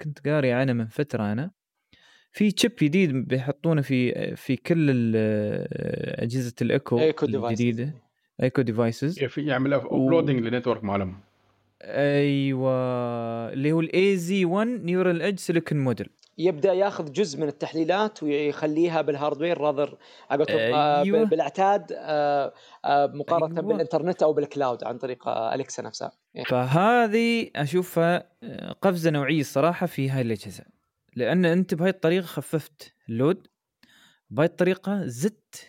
كنت 0.00 0.28
قاري 0.28 0.52
عنه 0.52 0.72
من 0.72 0.86
فترة 0.86 1.32
أنا. 1.32 1.50
في 2.32 2.54
chip 2.56 2.72
جديد 2.82 3.12
بيحطونه 3.28 3.82
في 3.82 4.36
في 4.36 4.56
كل 4.56 4.90
ال- 4.90 6.20
أجهزة 6.22 6.54
الإيكو 6.62 6.98
الجديدة. 7.48 7.94
Echo 8.42 8.62
devices 8.62 9.18
يعمل 9.38 9.72
offloading 9.74 10.40
لل 10.40 10.50
network 10.50 10.84
مالهم. 10.84 11.20
أيوه. 11.82 12.72
اللي 13.52 13.72
هو 13.72 13.80
ال 13.80 14.16
AZ1 14.16 14.44
Neural 14.44 15.22
Edge 15.22 15.38
silicon 15.38 15.78
module 15.78 16.08
يبدأ 16.38 16.72
ياخذ 16.72 17.12
جزء 17.12 17.40
من 17.40 17.48
التحليلات 17.48 18.22
ويخليها 18.22 19.02
بال 19.02 19.13
hardware 19.13 19.58
rather 19.58 19.98
آه 20.30 21.02
أيوة. 21.02 21.24
بالعتاد 21.24 21.92
آه 21.92 22.52
آه 22.84 23.06
مقارنة 23.06 23.60
أيوة. 23.60 23.68
بالإنترنت 23.72 24.22
أو 24.22 24.32
بال 24.32 24.47
cloud 24.47 24.84
عن 24.84 24.98
طريق 24.98 25.28
Alexa 25.28 25.82
نفسها. 25.82 26.12
فهذه 26.48 27.50
أشوفها 27.56 28.32
قفزة 28.82 29.10
نوعية 29.10 29.40
الصراحه 29.40 29.86
في 29.86 30.10
هاي 30.10 30.22
الأجهزة. 30.22 30.64
لأن 31.16 31.44
أنت 31.44 31.74
بهاي 31.74 31.90
الطريقة 31.90 32.24
خففت 32.26 32.94
ال 33.08 33.16
load 33.16 33.46
بهاي 34.30 34.46
الطريقة 34.46 35.06
زدت 35.06 35.66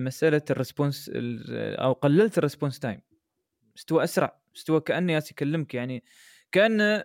مسألة 0.00 0.42
ال 0.50 0.57
response 0.57 1.10
ال- 1.14 1.76
أو 1.76 1.92
قللت 1.92 2.38
ال 2.38 2.42
response 2.42 2.78
time 2.78 3.00
استوى 3.80 4.04
أسرع 4.04 4.36
استوى 4.56 4.82
جالس 4.88 5.30
يكلمك 5.30 5.74
يعني 5.74 6.04
كان 6.52 7.02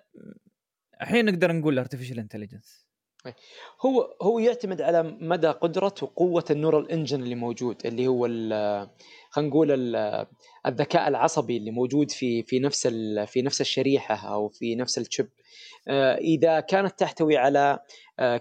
الحين 1.01 1.25
نقدر 1.25 1.51
نقول 1.51 1.79
artificial 1.79 2.19
intelligence 2.19 2.85
هو 3.85 4.15
هو 4.21 4.39
يعتمد 4.39 4.81
على 4.81 5.03
مدى 5.03 5.47
قدرة 5.47 5.95
وقوة 6.01 6.45
ال 6.51 6.57
neural 6.57 6.91
engine 6.91 7.23
اللي 7.23 7.35
موجود 7.35 7.85
اللي 7.85 8.07
هو 8.07 8.27
خلينا 9.29 9.49
نقول 9.49 9.71
ال- 9.71 10.27
الذكاء 10.65 11.07
العصبي 11.07 11.57
اللي 11.57 11.71
موجود 11.71 12.11
في 12.11 12.43
في 12.43 12.59
نفس 12.59 12.87
في 13.27 13.41
نفس 13.41 13.61
الشريحة 13.61 14.33
أو 14.33 14.49
في 14.49 14.75
نفس 14.75 14.97
ال 14.97 15.04
chip 15.04 15.29
آه، 15.87 16.15
إذا 16.17 16.59
كانت 16.59 16.99
تحتوي 16.99 17.37
على 17.37 17.79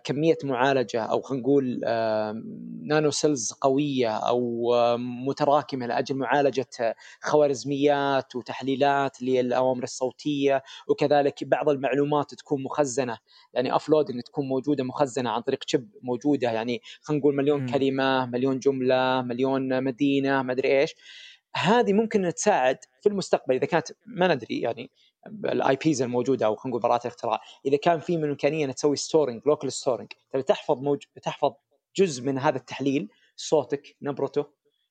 كمية 0.05 0.37
معالجة 0.45 1.03
أو 1.03 1.23
خلينا 1.23 1.43
نقول 1.43 1.81
آه، 1.85 2.43
nano 2.83 3.11
cells 3.11 3.53
قوية 3.53 4.11
أو 4.17 4.75
آه، 4.75 4.97
متراكمة 4.97 5.87
لأجل 5.87 6.17
معالجة 6.17 6.67
آه، 6.81 6.95
خوارزميات 7.21 8.37
وتحليلات 8.37 9.23
للأوامر 9.23 9.83
الصوتية 9.83 10.63
وكذلك 10.89 11.45
بعض 11.45 11.69
المعلومات 11.69 12.35
تكون 12.35 12.63
مخزنة 12.63 13.19
يعني 13.55 13.77
offloading 13.77 14.23
تكون 14.23 14.49
موجودة 14.49 14.85
مخزنة 14.85 15.31
عن 15.31 15.41
طريق 15.41 15.61
chip 15.67 15.91
موجودة 16.03 16.51
يعني 16.51 16.81
خلينا 17.03 17.21
نقول 17.21 17.37
مليون 17.37 17.61
مم. 17.61 17.67
كلمة 17.67 18.27
مليون 18.27 18.59
جملة 18.59 19.23
مليون 19.23 19.85
مدينة 19.85 20.43
ما 20.43 20.53
أدري 20.53 20.81
إيش 20.81 20.95
هذه 21.57 21.93
ممكن 21.93 22.33
تساعد 22.35 22.79
في 23.03 23.09
المستقبل 23.09 23.55
إذا 23.55 23.67
كانت 23.67 23.87
ما 24.07 24.35
ندري 24.35 24.61
يعني 24.61 24.91
ال 25.27 25.77
IPs 25.77 26.03
الموجودة 26.03 26.47
أو 26.47 26.57
خلينا 26.57 26.71
نقول 26.77 26.83
براءات 26.83 27.07
الاختراع 27.07 27.41
إذا 27.67 27.77
كان 27.77 28.01
في 28.01 28.17
من 28.17 28.29
إمكانية 28.29 28.65
إنك 28.65 28.75
تسوي 28.75 28.97
storing 28.97 29.43
local 29.47 29.73
storing 29.73 30.09
تبي 30.33 30.43
تحفظ 30.43 30.79
موج... 30.79 31.03
تحفظ 31.23 31.53
جزء 31.97 32.23
من 32.23 32.39
هذا 32.39 32.57
التحليل 32.57 33.09
صوتك 33.37 33.97
نبرته 34.03 34.47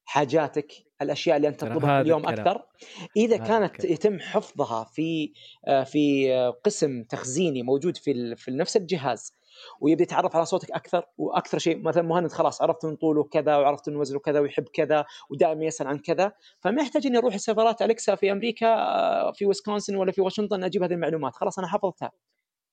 حاجاتك 0.06 0.74
الأشياء 1.02 1.38
اللي 1.38 1.48
أنت 1.48 1.62
تطلبها 1.62 2.02
اليوم. 2.02 2.28
أكثر 2.28 2.66
إذا 3.18 3.38
كانت. 3.38 3.84
يتم 3.84 4.20
حفظها 4.20 4.84
في 4.84 5.34
آه، 5.68 5.84
في 5.84 6.32
قسم 6.64 7.04
تخزيني 7.04 7.64
موجود 7.64 7.98
في 7.98 8.36
في 8.36 8.52
نفس 8.52 8.78
الجهاز 8.78 9.34
ويبدا 9.80 10.04
يتعرف 10.04 10.36
على 10.36 10.46
صوتك 10.46 10.72
أكثر 10.72 11.04
وأكثر 11.18 11.58
شيء 11.58 11.82
مثلا 11.82 12.04
مهند 12.04 12.32
خلاص 12.32 12.62
عرفت 12.62 12.86
من 12.86 12.96
طوله 12.96 13.24
كذا 13.24 13.58
وعرفت 13.58 13.90
من 13.90 13.96
وزنه 13.96 14.20
كذا 14.20 14.40
ويحب 14.40 14.64
كذا 14.74 15.06
ودائما 15.30 15.66
يسأل 15.66 15.88
عن 15.88 16.00
كذا. 16.00 16.32
فما 16.60 16.82
يحتاج 16.82 17.08
إني 17.08 17.18
أروح 17.18 17.38
سيرفرات 17.38 17.82
الكسا 17.82 18.16
في 18.16 18.32
أمريكا 18.32 18.68
آه، 18.68 19.32
في 19.32 19.46
ويسكونسن 19.46 19.96
ولا 19.96 20.12
في 20.12 20.22
واشنطن 20.22 20.64
أجيب 20.64 20.84
هذه 20.84 20.94
المعلومات. 20.94 21.36
خلاص 21.36 21.60
أنا 21.60 21.68
حفظتها. 21.68 22.12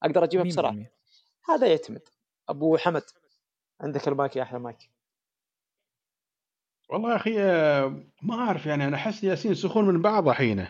أقدر 0.02 0.24
أجيبها 0.24 0.44
بسرعة. 0.44 0.70
100%. 0.70 0.90
هذا 1.48 1.66
يعتمد. 1.66 2.02
أبو 2.48 2.76
حمد 2.76 3.02
عندك 3.80 4.08
المايك 4.08 4.36
يا 4.36 4.42
أحلى 4.42 4.58
مايك. 4.58 4.90
والله 6.90 7.10
يا 7.10 7.16
أخي 7.16 7.40
آه، 7.40 8.04
ما 8.22 8.34
أعرف 8.34 8.66
يعني 8.66 8.88
أنا 8.88 8.96
أحس 8.96 9.24
يالسين 9.24 9.54
ينسخون 9.54 9.84
من 9.84 10.02
بعض 10.02 10.28
الحين 10.28 10.66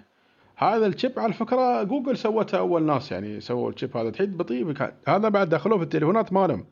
هذا 0.62 0.86
ال 0.86 0.93
chip 0.93 1.18
على 1.18 1.32
فكره 1.32 1.82
جوجل 1.82 2.16
سوتها 2.16 2.58
أول 2.58 2.82
ناس 2.82 3.12
يعني 3.12 3.40
سووا 3.40 3.70
ال 3.70 3.75
chip 3.75 3.96
هذا. 3.96 4.10
تحيد 4.10 4.36
بطي 4.36 4.74
هذا 5.08 5.28
بعد 5.28 5.48
دخلوه 5.48 5.78
في 5.78 5.84
التليفونات 5.84 6.32
مالهم. 6.32 6.66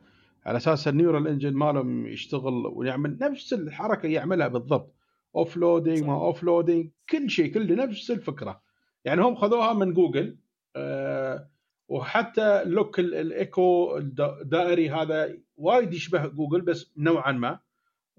على 0.47 0.57
أساس 0.57 0.89
ال 0.89 0.94
neural 0.94 1.29
engine 1.29 1.53
مالهم 1.55 2.07
يشتغل 2.07 2.67
ويعمل 2.67 3.19
نفس 3.21 3.53
الحركة 3.53 4.07
يعملها 4.09 4.49
بالضبط. 4.49 4.95
offloading 5.37 6.03
ما 6.05 6.15
offloading 6.15 6.91
كل 7.11 7.31
شيء 7.31 7.55
كله 7.55 7.75
نفس 7.85 8.11
الفكرة. 8.11 8.61
يعني 9.05 9.23
هم 9.23 9.35
خذوها 9.35 9.73
من 9.73 9.93
جوجل 9.95 10.37
آه 10.77 11.49
وحتى 11.89 12.65
look 12.65 12.99
ال- 13.01 13.15
ال 13.15 13.31
Echo 13.31 13.97
الد- 13.97 14.21
الدائري 14.41 14.91
هذا 14.91 15.35
وايد 15.57 15.95
يشبه 15.95 16.27
جوجل 16.27 16.61
بس 16.61 16.93
نوعا 16.97 17.33
ما. 17.33 17.59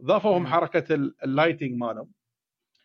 ضافوا 0.02 0.40
مم. 0.40 0.48
حركة 0.48 0.96
ال- 0.96 1.16
ال 1.24 1.29
lighting 1.29 1.72
مالهم. 1.78 2.12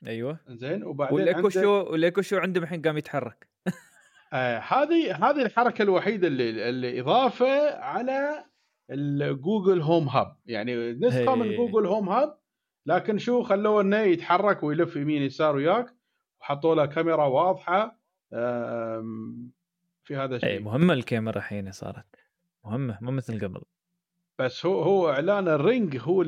أيوه. 0.06 0.38
زين 0.48 0.84
وبعدين 0.84 1.14
والايكو 1.14 1.38
عندك- 1.38 1.52
شو 1.62 1.70
والايكو 1.70 2.22
شو 2.22 2.36
عندهم 2.36 2.62
الحين 2.64 2.82
قام 2.82 2.98
يتحرك؟ 2.98 3.48
آه، 4.32 4.58
هذه 4.58 5.14
هذه 5.30 5.42
الحركة 5.42 5.82
الوحيدة 5.82 6.26
اللي 6.28 6.68
اللي 6.68 7.00
إضافة 7.00 7.74
على 7.78 8.44
ال 8.90 9.03
Google 9.03 9.80
Home 9.80 10.08
Hub 10.08 10.36
يعني 10.46 10.92
نسخة 10.92 11.34
من. 11.34 11.56
Google 11.56 11.86
Home 11.86 12.08
Hub 12.08 12.38
لكن 12.86 13.18
شو 13.18 13.42
خلوه 13.42 13.80
إنه 13.80 13.96
يتحرك 13.98 14.62
ويلف 14.62 14.96
يمين 14.96 15.22
يسار 15.22 15.56
وياك 15.56 15.86
وحطوا 16.40 16.74
له 16.74 16.86
كاميرا 16.86 17.24
واضحة. 17.26 17.98
في 20.04 20.16
هذا 20.16 20.36
الشيء 20.36 20.60
مهمة 20.60 20.94
الكاميرا 20.94 21.36
الحين 21.38 21.72
صارت. 21.72 22.06
مهمة 22.64 22.98
مو 23.00 23.10
مثل 23.10 23.44
قبل. 23.44 23.62
بس 24.38 24.66
هو 24.66 24.82
هو 24.82 25.10
إعلان 25.10 25.48
ال 25.48 25.58
Ring 25.58 25.96
هو 25.96 26.22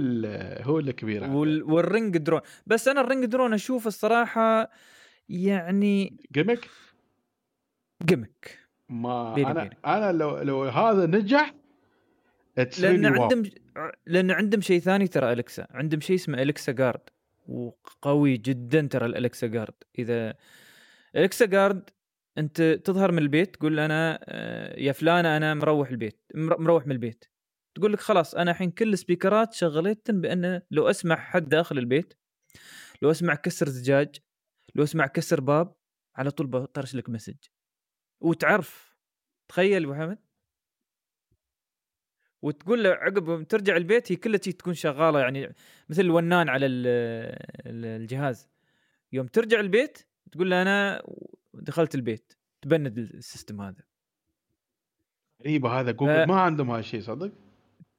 هو 0.63 0.79
الكبير. 0.79 1.25
وال... 1.25 1.63
وال 1.63 1.81
Ring 1.81 2.17
drone. 2.17 2.41
بس 2.67 2.89
أنا 2.89 3.01
ال 3.01 3.06
Ring 3.06 3.25
drone 3.25 3.55
أشوف 3.55 3.87
الصراحة 3.87 4.71
يعني 5.29 6.17
gimmick 6.33 6.69
gimmick 8.11 8.59
ما 8.89 9.35
بيني 9.35 9.51
أنا 9.51 9.61
وبينك. 9.61 9.79
أنا 9.87 10.13
لو 10.13 10.39
لو 10.39 10.63
هذا 10.65 11.07
نجح 11.07 11.55
لأن. 12.57 13.07
عندهم 13.07 13.43
لأن 14.07 14.31
عندهم 14.31 14.61
شيء 14.61 14.81
ثاني 14.81 15.07
ترى 15.09 15.33
الكسا 15.33 15.67
عندهم 15.71 16.01
شيء 16.01 16.17
اسمه 16.17 16.43
Alexa 16.43 16.73
Guard. 16.73 17.01
وقوي 17.49 18.37
جدا 18.37 18.89
ترى 18.91 19.07
ال 19.07 19.13
Alexa 19.13 19.47
Guard. 19.47 19.75
إذا 19.99 20.35
Alexa 21.17 21.47
Guard 21.47 21.91
أنت 22.39 22.63
تظهر 22.85 23.13
من 23.13 23.19
البيت 23.19 23.57
تقول 23.57 23.81
أنا 23.81 24.19
آه، 24.25 24.81
يا 24.81 24.93
فلانة 24.93 25.37
أنا 25.37 25.55
مروح 25.55 25.89
البيت 25.89 26.21
مر- 26.35 26.61
مروح 26.61 26.87
من 26.87 26.93
البيت. 26.93 27.25
تقول 27.77 27.93
لك 27.93 28.01
خلاص 28.01 28.35
أنا 28.35 28.51
الحين 28.51 28.71
كل 28.71 28.93
السبيكرات 28.93 29.53
شغلتن 29.53 30.21
بأن 30.21 30.63
لو 30.71 30.91
أسمع 30.91 31.17
حد 31.17 31.49
داخل 31.49 31.79
البيت 31.79 32.15
لو 33.03 33.11
أسمع 33.11 33.35
كسر 33.35 33.69
زجاج 33.69 34.17
لو 34.75 34.85
أسمع 34.85 35.07
كسر 35.07 35.41
باب 35.41 35.75
على 36.17 36.31
طول 36.31 36.47
بطرش 36.47 36.95
لك 36.95 37.09
message 37.11 37.35
وتعرف. 38.21 38.97
تخيل 39.49 39.85
أبو 39.85 39.95
حمد. 39.95 40.19
وتقول 42.43 42.85
له 42.85 42.91
عقب 42.91 43.49
ترجع 43.49 43.77
البيت 43.77 44.13
هي 44.13 44.17
كلها 44.17 44.39
تكون 44.39 44.75
شغالة 44.75 45.21
يعني 45.21 45.55
مثل 45.89 46.03
الونان 46.03 46.49
على 46.49 46.67
ال- 46.67 46.87
ال- 47.67 48.01
الجهاز. 48.03 48.49
يوم 49.13 49.27
ترجع 49.27 49.61
البيت 49.61 49.99
تقول 50.33 50.51
له 50.51 50.63
أنا 50.63 51.03
دخلت 51.55 51.95
البيت. 51.95 52.33
تبند 52.63 52.99
ال 52.99 53.08
system 53.08 53.61
هذا. 53.61 53.85
غريبة 55.43 55.81
هذا 55.81 55.91
جوجل 55.91 56.25
ف- 56.25 56.29
ما 56.29 56.41
عندهم 56.41 56.71
هالشيء 56.71 57.01
صدق؟ 57.01 57.33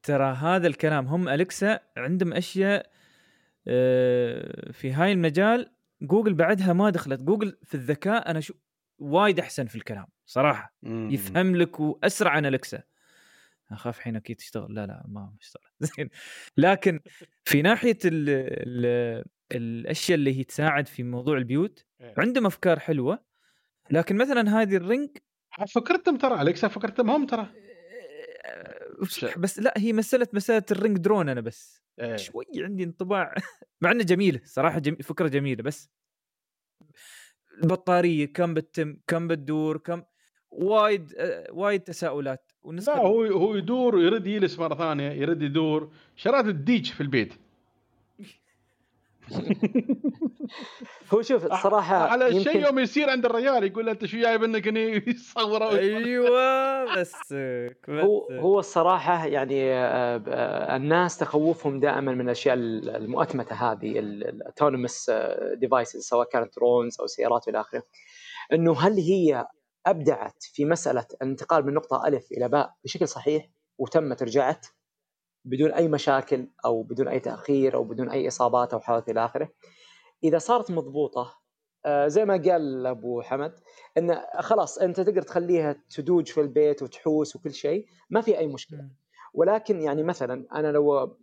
ترى 0.08 0.34
هذا 0.34 0.67
الكلام 0.67 1.08
هم 1.08 1.30
الكسا 1.30 1.80
عندهم 1.98 2.34
أشياء 2.34 2.91
آه، 3.67 4.72
في 4.72 4.91
هاي 4.91 5.12
المجال 5.12 5.72
جوجل 6.02 6.34
بعدها 6.34 6.74
ما 6.74 6.89
دخلت. 6.89 7.22
جوجل 7.22 7.58
في 7.63 7.76
الذكاء 7.76 8.32
أنا 8.32 8.39
شو 8.39 8.54
وايد 9.00 9.39
أحسن 9.39 9.65
في 9.65 9.76
الكلام 9.76 10.06
صراحة. 10.26 10.76
مم. 10.84 11.10
يفهم 11.12 11.56
لك 11.56 11.80
وأسرع 11.80 12.32
عن 12.32 12.46
الكسا 12.46 12.84
أخاف 13.72 13.98
الحين 13.98 14.15
أكيد 14.15 14.36
تشتغل. 14.36 14.74
لا 14.74 14.86
لا 14.86 15.04
ما 15.08 15.34
تشتغل 15.39 15.72
زين. 15.98 16.10
لكن 16.58 17.00
في 17.46 17.62
ناحية 17.62 17.98
ال 18.06 18.30
ال 18.30 19.26
الأشياء 19.52 20.17
اللي 20.17 20.39
هي 20.39 20.43
تساعد 20.43 20.88
في 20.88 21.04
موضوع 21.04 21.38
البيوت 21.38 21.86
إيه. 22.02 22.13
عندهم 22.17 22.46
أفكار 22.46 22.80
حلوة. 22.80 23.20
لكن 23.91 24.15
مثلا 24.17 24.62
هذه 24.62 24.76
ال 24.76 24.82
Ring 24.82 25.10
فكرتهم 25.76 26.17
ترى 26.17 26.41
الكسا 26.41 26.67
فكرتهم 26.67 27.10
هم 27.10 27.26
ترى. 27.26 27.48
آه، 28.46 28.87
بس 29.38 29.60
لا 29.60 29.74
هي 29.78 29.94
مسألة 29.94 30.28
مسألة 30.34 30.64
ال 30.72 30.77
Ring 30.77 30.98
drone 30.98 31.30
أنا 31.30 31.42
بس. 31.42 31.84
إيه. 32.00 32.16
شوي 32.16 32.46
عندي 32.58 32.84
انطباع. 32.84 33.34
مع 33.82 33.92
إنه 33.92 34.04
جميله 34.04 34.42
صراحة 34.44 34.80
جميل 34.80 35.04
فكرة 35.04 35.28
جميلة 35.28 35.64
بس. 35.64 35.90
البطارية 37.64 38.26
كم 38.26 38.54
بتتم 38.54 38.98
كم 39.08 39.28
بتدور 39.28 39.78
كم 39.78 40.04
وايد 40.52 41.14
آه، 41.18 41.48
وايد 41.52 41.82
تساؤلات. 41.82 42.52
لا 42.66 42.98
هو 42.98 43.24
هو 43.26 43.56
يدور 43.56 43.96
ويرد 43.96 44.28
يجلس 44.28 44.60
مرة 44.60 44.76
ثانية 44.76 45.10
يرد 45.12 45.42
يدور. 45.42 45.94
شرات 46.16 46.46
الديج 46.46 46.92
في 46.92 47.02
البيت. 47.02 47.34
هو 51.13 51.22
شوف 51.22 51.46
الصراحه 51.46 51.96
على 51.96 52.26
يمكن 52.26 52.38
الشيء 52.38 52.66
يوم 52.66 52.80
يصير 52.80 53.10
عند 53.10 53.26
الرجال 53.26 53.63
يقول 53.63 53.86
له 53.86 53.92
أنت 53.92 54.06
شو 54.06 54.18
جايب 54.18 54.44
إنك 54.44 54.68
هني 54.68 55.04
يصوره 55.08 55.78
أيوه 55.78 56.96
بس 57.00 57.34
هو 57.90 58.28
هو 58.32 58.60
الصراحة 58.60 59.26
يعني 59.26 59.74
آه، 59.74 60.24
آه، 60.28 60.76
الناس 60.76 61.18
تخوفهم 61.18 61.80
دائما 61.80 62.12
من 62.12 62.22
الأشياء 62.22 62.56
المؤتمتة 62.56 63.72
هذه 63.72 64.00
ال 64.00 64.10
autonomous 64.10 65.12
devices 65.54 66.02
سواء 66.02 66.28
كانت 66.30 66.56
drones 66.56 67.00
أو 67.00 67.08
سيارات 67.08 67.48
والى 67.48 67.60
آخره. 67.60 67.84
إنه 68.54 68.80
هل 68.80 68.94
هي 68.94 69.46
أبدعت 69.86 70.44
في 70.44 70.66
مسألة 70.66 71.06
الانتقال 71.22 71.66
من 71.66 71.74
نقطة 71.74 72.08
الف 72.08 72.32
إلى 72.32 72.50
باء 72.50 72.74
بشكل 72.84 73.08
صحيح 73.08 73.50
وتمت 73.78 74.24
رجعت؟ 74.24 74.66
بدون 75.48 75.72
أي 75.72 75.88
مشاكل 75.88 76.48
أو 76.66 76.84
بدون 76.84 77.08
أي 77.08 77.20
تأخير 77.20 77.76
أو 77.76 77.84
بدون 77.84 78.10
أي 78.10 78.28
إصابات 78.28 78.74
أو 78.74 78.80
حالات 78.80 79.10
إلى 79.10 79.26
آخره. 79.26 79.50
إذا 80.24 80.38
صارت 80.38 80.72
مضبوطة 80.72 81.34
آه، 81.86 82.08
زي 82.08 82.26
ما 82.26 82.34
قال 82.34 82.88
أبو 82.88 83.22
حمد 83.22 83.54
إن 83.98 84.22
خلاص 84.40 84.78
أنت 84.78 85.02
تقدر 85.02 85.22
تخليها 85.22 85.76
تدوج 85.90 86.28
في 86.28 86.42
البيت 86.42 86.84
وتحوس 86.84 87.36
وكل 87.36 87.54
شيء 87.54 87.86
ما 88.10 88.22
في 88.22 88.38
أي 88.38 88.48
مشكلة. 88.48 88.90
ولكن 89.34 89.82
يعني 89.82 90.04
مثلا 90.04 90.48
أنا 90.56 90.72
لو 90.72 91.18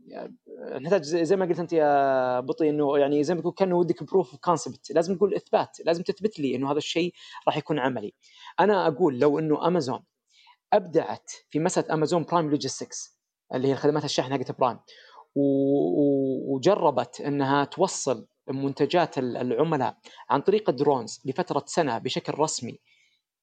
نحتاج 0.80 1.02
زي 1.02 1.36
ما 1.36 1.46
قلت 1.46 1.60
أنت 1.60 1.72
يا 1.72 2.40
بطي 2.40 2.70
إنه 2.70 2.98
يعني 2.98 3.24
زي 3.24 3.34
ما 3.34 3.40
تقول 3.40 3.52
كأنه 3.52 3.76
ودك 3.76 4.02
proof 4.02 4.30
of 4.30 4.40
concept 4.40 4.92
لازم 4.92 5.16
تقول 5.16 5.34
إثبات 5.34 5.78
لازم 5.84 6.02
تثبت 6.02 6.38
لي 6.38 6.56
إنه 6.56 6.70
هذا 6.70 6.78
الشيء 6.78 7.14
راح 7.46 7.56
يكون 7.56 7.78
عملي. 7.78 8.14
أنا 8.60 8.86
أقول 8.86 9.18
لو 9.18 9.38
إنه 9.38 9.66
امازون 9.66 10.00
أبدعت 10.72 11.30
في 11.50 11.58
مسألة 11.58 11.94
Amazon 11.94 12.22
Prime 12.22 12.50
logistics 12.50 13.13
اللي 13.54 13.68
هي 13.68 13.74
خدمات 13.74 14.04
الشحن 14.04 14.32
حقت 14.32 14.58
Prime. 14.58 14.78
وجربت 16.46 17.20
إنها 17.20 17.64
توصل 17.64 18.26
منتجات 18.48 19.18
العملاء 19.18 19.96
عن 20.30 20.40
طريق 20.40 20.70
ال 20.70 20.77
drones 20.77 21.20
لفترة 21.24 21.64
سنة 21.66 21.98
بشكل 21.98 22.38
رسمي 22.38 22.78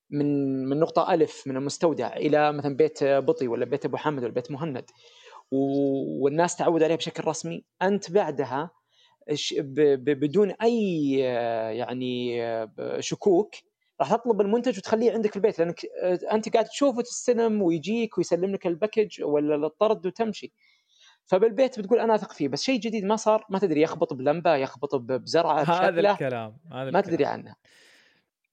من 0.09 0.25
من 0.69 0.79
نقطة 0.79 1.13
ألف 1.13 1.47
من 1.47 1.57
المستودع 1.57 2.13
إلى 2.17 2.53
مثلا 2.53 2.75
بيت 2.75 3.03
بطي 3.03 3.47
ولا 3.47 3.65
بيت 3.65 3.85
أبو 3.85 3.97
حمد 3.97 4.23
ولا 4.23 4.33
بيت 4.33 4.51
مهند. 4.51 4.85
والناس 6.21 6.55
تعود 6.55 6.83
عليها 6.83 6.95
بشكل 6.95 7.27
رسمي. 7.27 7.63
أنت 7.81 8.11
بعدها 8.11 8.71
بدون 10.07 10.51
أي 10.51 11.11
يعني 11.77 12.41
شكوك 12.99 13.55
راح 14.01 14.15
تطلب 14.15 14.41
المنتج 14.41 14.77
وتخليه 14.77 15.11
عندك 15.11 15.29
في 15.29 15.35
البيت 15.35 15.59
لأنك 15.59 15.81
أنت 16.31 16.49
قاعد 16.49 16.65
تشوفه 16.65 17.01
تستلم 17.01 17.61
ويجيك 17.61 18.17
ويسلم 18.17 18.51
لك 18.51 18.67
الباكج 18.67 19.23
ولا 19.23 19.67
الطرد 19.67 20.05
وتمشي. 20.05 20.51
فبالبيت 21.25 21.79
بتقول 21.79 21.99
أنا 21.99 22.15
أثق 22.15 22.31
فيه 22.31 22.47
بس 22.47 22.63
شيء 22.63 22.79
جديد 22.79 23.05
ما 23.05 23.15
صار 23.15 23.45
ما 23.49 23.59
تدري 23.59 23.81
يخبط 23.81 24.13
بلمبة 24.13 24.55
يخبط 24.55 24.95
بزرعة 24.95 25.63
هذا 25.63 26.11
الكلام 26.11 26.57
هذا 26.71 26.91
ما 26.91 27.01
تدري 27.01 27.25
عنه 27.25 27.55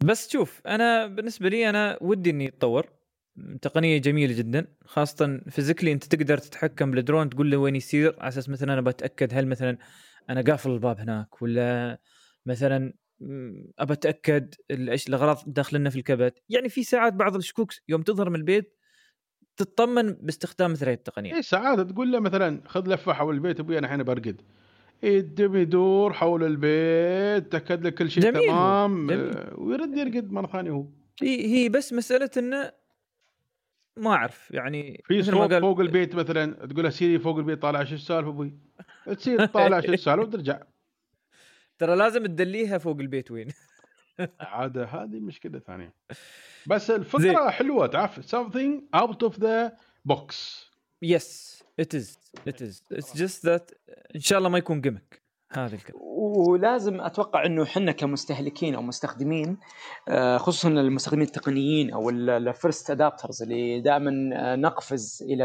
بس 0.04 0.30
شوف 0.30 0.60
أنا 0.66 1.06
بالنسبة 1.06 1.48
لي 1.48 1.70
أنا 1.70 1.98
ودي 2.00 2.30
إني 2.30 2.44
يتطور 2.44 2.86
تقنية 3.62 3.98
جميلة 3.98 4.34
جدا 4.34 4.66
خاصة 4.84 5.40
physically 5.50 5.92
أنت 5.92 6.04
تقدر 6.04 6.38
تتحكم 6.38 6.90
بالدرون 6.90 7.30
تقول 7.30 7.50
له 7.50 7.56
وين 7.56 7.76
يصير 7.76 8.16
على 8.18 8.28
أساس 8.28 8.48
مثلا 8.48 8.72
أنا 8.72 8.80
بتأكد 8.80 9.34
هل 9.34 9.46
مثلا 9.46 9.78
أنا 10.30 10.42
قافل 10.42 10.70
الباب 10.70 11.00
هناك 11.00 11.42
ولا 11.42 11.98
مثلا 12.46 12.92
أبى 13.78 13.92
أتأكد 13.92 14.54
إيش 14.70 15.08
الأغراض 15.08 15.38
داخلنا 15.46 15.90
في 15.90 15.96
الكبت 15.96 16.42
يعني 16.48 16.68
في 16.68 16.82
ساعات 16.82 17.12
بعض 17.12 17.36
الشكوك 17.36 17.70
يوم 17.88 18.02
تظهر 18.02 18.30
من 18.30 18.36
البيت 18.36 18.74
تطمن 19.56 20.12
باستخدام 20.12 20.70
مثل 20.72 20.86
هذه 20.86 20.94
التقنية. 20.94 21.34
اي 21.34 21.42
ساعات 21.42 21.80
تقول 21.80 22.12
له 22.12 22.20
مثلا 22.20 22.62
خذ 22.66 22.88
لفة 22.88 23.12
حول 23.12 23.34
البيت 23.34 23.60
أبوي 23.60 23.78
أنا 23.78 23.86
الحين 23.86 24.02
برقد. 24.02 24.42
يدم 25.02 25.56
يدور 25.56 26.12
حول 26.12 26.44
البيت 26.44 27.52
تأكد 27.52 27.86
لك 27.86 27.94
كل 27.94 28.10
شيء 28.10 28.22
جميل 28.22 28.46
تمام 28.48 29.10
جميل. 29.10 29.36
آه، 29.36 29.54
ويرد 29.60 29.96
يرقد 29.96 30.32
مرة 30.32 30.46
ثانية 30.46 30.70
هو. 30.70 30.86
هي 31.22 31.46
هي 31.46 31.68
بس 31.68 31.92
مسألة 31.92 32.30
إنه 32.36 32.72
ما 33.96 34.10
أعرف 34.10 34.50
يعني 34.50 35.02
في 35.04 35.22
صوت 35.22 35.52
قال... 35.52 35.60
فوق 35.60 35.80
البيت 35.80 36.14
مثلا 36.14 36.66
تقول 36.66 36.84
له 36.84 36.90
سيري 36.90 37.18
فوق 37.18 37.36
البيت 37.36 37.62
طالع 37.62 37.84
شو 37.84 37.94
السالفة 37.94 38.30
أبوي؟ 38.30 38.58
تصير 39.06 39.46
طالع 39.56 39.80
شو 39.80 39.92
السالفة؟ 39.92 40.22
وترجع. 40.22 40.60
ترى 41.78 41.96
لازم 41.96 42.26
تدليها 42.26 42.78
فوق 42.78 42.96
البيت 43.00 43.30
وين؟ 43.30 43.48
عاد 44.40 44.78
هذه 44.78 45.20
مشكلة 45.20 45.58
ثانية. 45.58 45.94
بس 46.66 46.90
الفكرة 46.90 47.44
زي. 47.44 47.50
حلوة 47.50 47.86
تعرف 47.86 48.34
something 48.34 48.96
out 48.96 49.28
of 49.28 49.34
the 49.34 49.70
box. 50.12 50.34
yes 51.02 51.62
it 51.80 51.94
is 51.94 52.18
it 52.48 52.62
is 52.62 52.82
it's 52.92 53.16
just 53.16 53.46
that 53.46 53.70
إن 54.14 54.20
شاء 54.20 54.38
الله 54.38 54.48
ما 54.48 54.58
يكون 54.58 54.80
gimmick 54.80 55.22
هذا 55.52 55.74
الكلام. 55.74 56.00
ولازم 56.48 57.00
أتوقع 57.00 57.46
إنه 57.46 57.62
إحنا 57.62 57.92
كمستهلكين 57.92 58.74
أو 58.74 58.82
مستخدمين 58.82 59.58
آه، 60.08 60.36
خصوصا 60.36 60.68
المستخدمين 60.68 61.26
التقنيين 61.26 61.90
أو 61.90 62.10
الفيرست 62.10 62.90
ادابترز 62.90 63.42
اللي 63.42 63.80
دائما 63.80 64.30
آه، 64.34 64.56
نقفز 64.56 65.22
إلى 65.22 65.44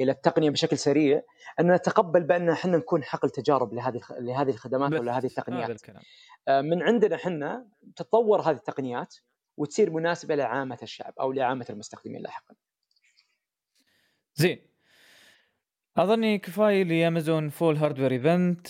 إلى 0.00 0.12
التقنية 0.12 0.50
بشكل 0.50 0.78
سريع 0.78 1.22
أن 1.60 1.72
نتقبل 1.72 2.22
بأن 2.22 2.48
إحنا 2.48 2.76
نكون 2.76 3.04
حقل 3.04 3.30
تجارب 3.30 3.74
لهذه 3.74 4.00
لهذه 4.10 4.50
الخدمات 4.50 4.92
ولا 4.92 5.18
هذه 5.18 5.26
التقنيات 5.26 5.64
هذا 5.64 5.72
الكلام. 5.72 6.02
آه، 6.48 6.60
من 6.60 6.82
عندنا 6.82 7.16
إحنا 7.16 7.66
تتطور 7.96 8.40
هذه 8.40 8.56
التقنيات 8.56 9.14
وتصير 9.56 9.90
مناسبة 9.90 10.34
لعامة 10.34 10.78
الشعب 10.82 11.12
أو 11.20 11.32
لعامة 11.32 11.66
المستخدمين 11.70 12.22
لاحقا. 12.22 12.54
زين 14.34 14.58
أظني 15.96 16.38
كفاية 16.38 16.84
ل 16.84 16.93
Amazon 16.93 17.48
fall 17.48 17.76
hardware 17.76 18.12
event 18.12 18.66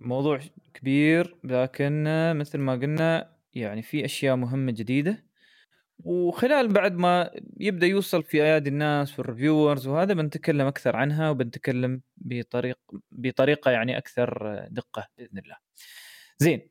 الموضوع 0.00 0.40
كبير 0.74 1.36
لكن 1.44 2.04
مثل 2.36 2.58
ما 2.58 2.72
قلنا 2.72 3.36
يعني 3.54 3.82
في 3.82 4.04
أشياء 4.04 4.36
مهمة 4.36 4.72
جديدة 4.72 5.25
وخلال 6.04 6.68
بعد 6.68 6.96
ما 6.96 7.30
يبدأ 7.60 7.86
يوصل 7.86 8.22
في 8.22 8.42
أيادي 8.42 8.70
الناس 8.70 9.18
وال 9.18 9.30
reviewers 9.30 9.86
وهذا 9.86 10.14
بنتكلم 10.14 10.66
أكثر 10.66 10.96
عنها 10.96 11.30
وبنتكلم 11.30 12.02
بطريق 12.16 12.78
بطريقة 13.10 13.70
يعني 13.70 13.98
أكثر 13.98 14.58
دقة 14.70 15.06
بإذن 15.18 15.38
الله. 15.38 15.56
زين 16.38 16.68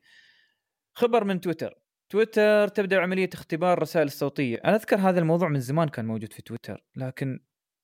خبر 0.94 1.24
من 1.24 1.40
تويتر 1.40 1.78
تويتر 2.08 2.68
تبدأ 2.68 3.00
عمليه 3.00 3.30
اختبار 3.34 3.72
الرسائل 3.72 4.06
الصوتية، 4.06 4.60
أنا 4.64 4.76
أذكر 4.76 4.96
هذا 4.96 5.18
الموضوع 5.18 5.48
من 5.48 5.60
زمان 5.60 5.88
كان 5.88 6.06
موجود 6.06 6.32
في 6.32 6.42
تويتر 6.42 6.84
لكن 6.96 7.40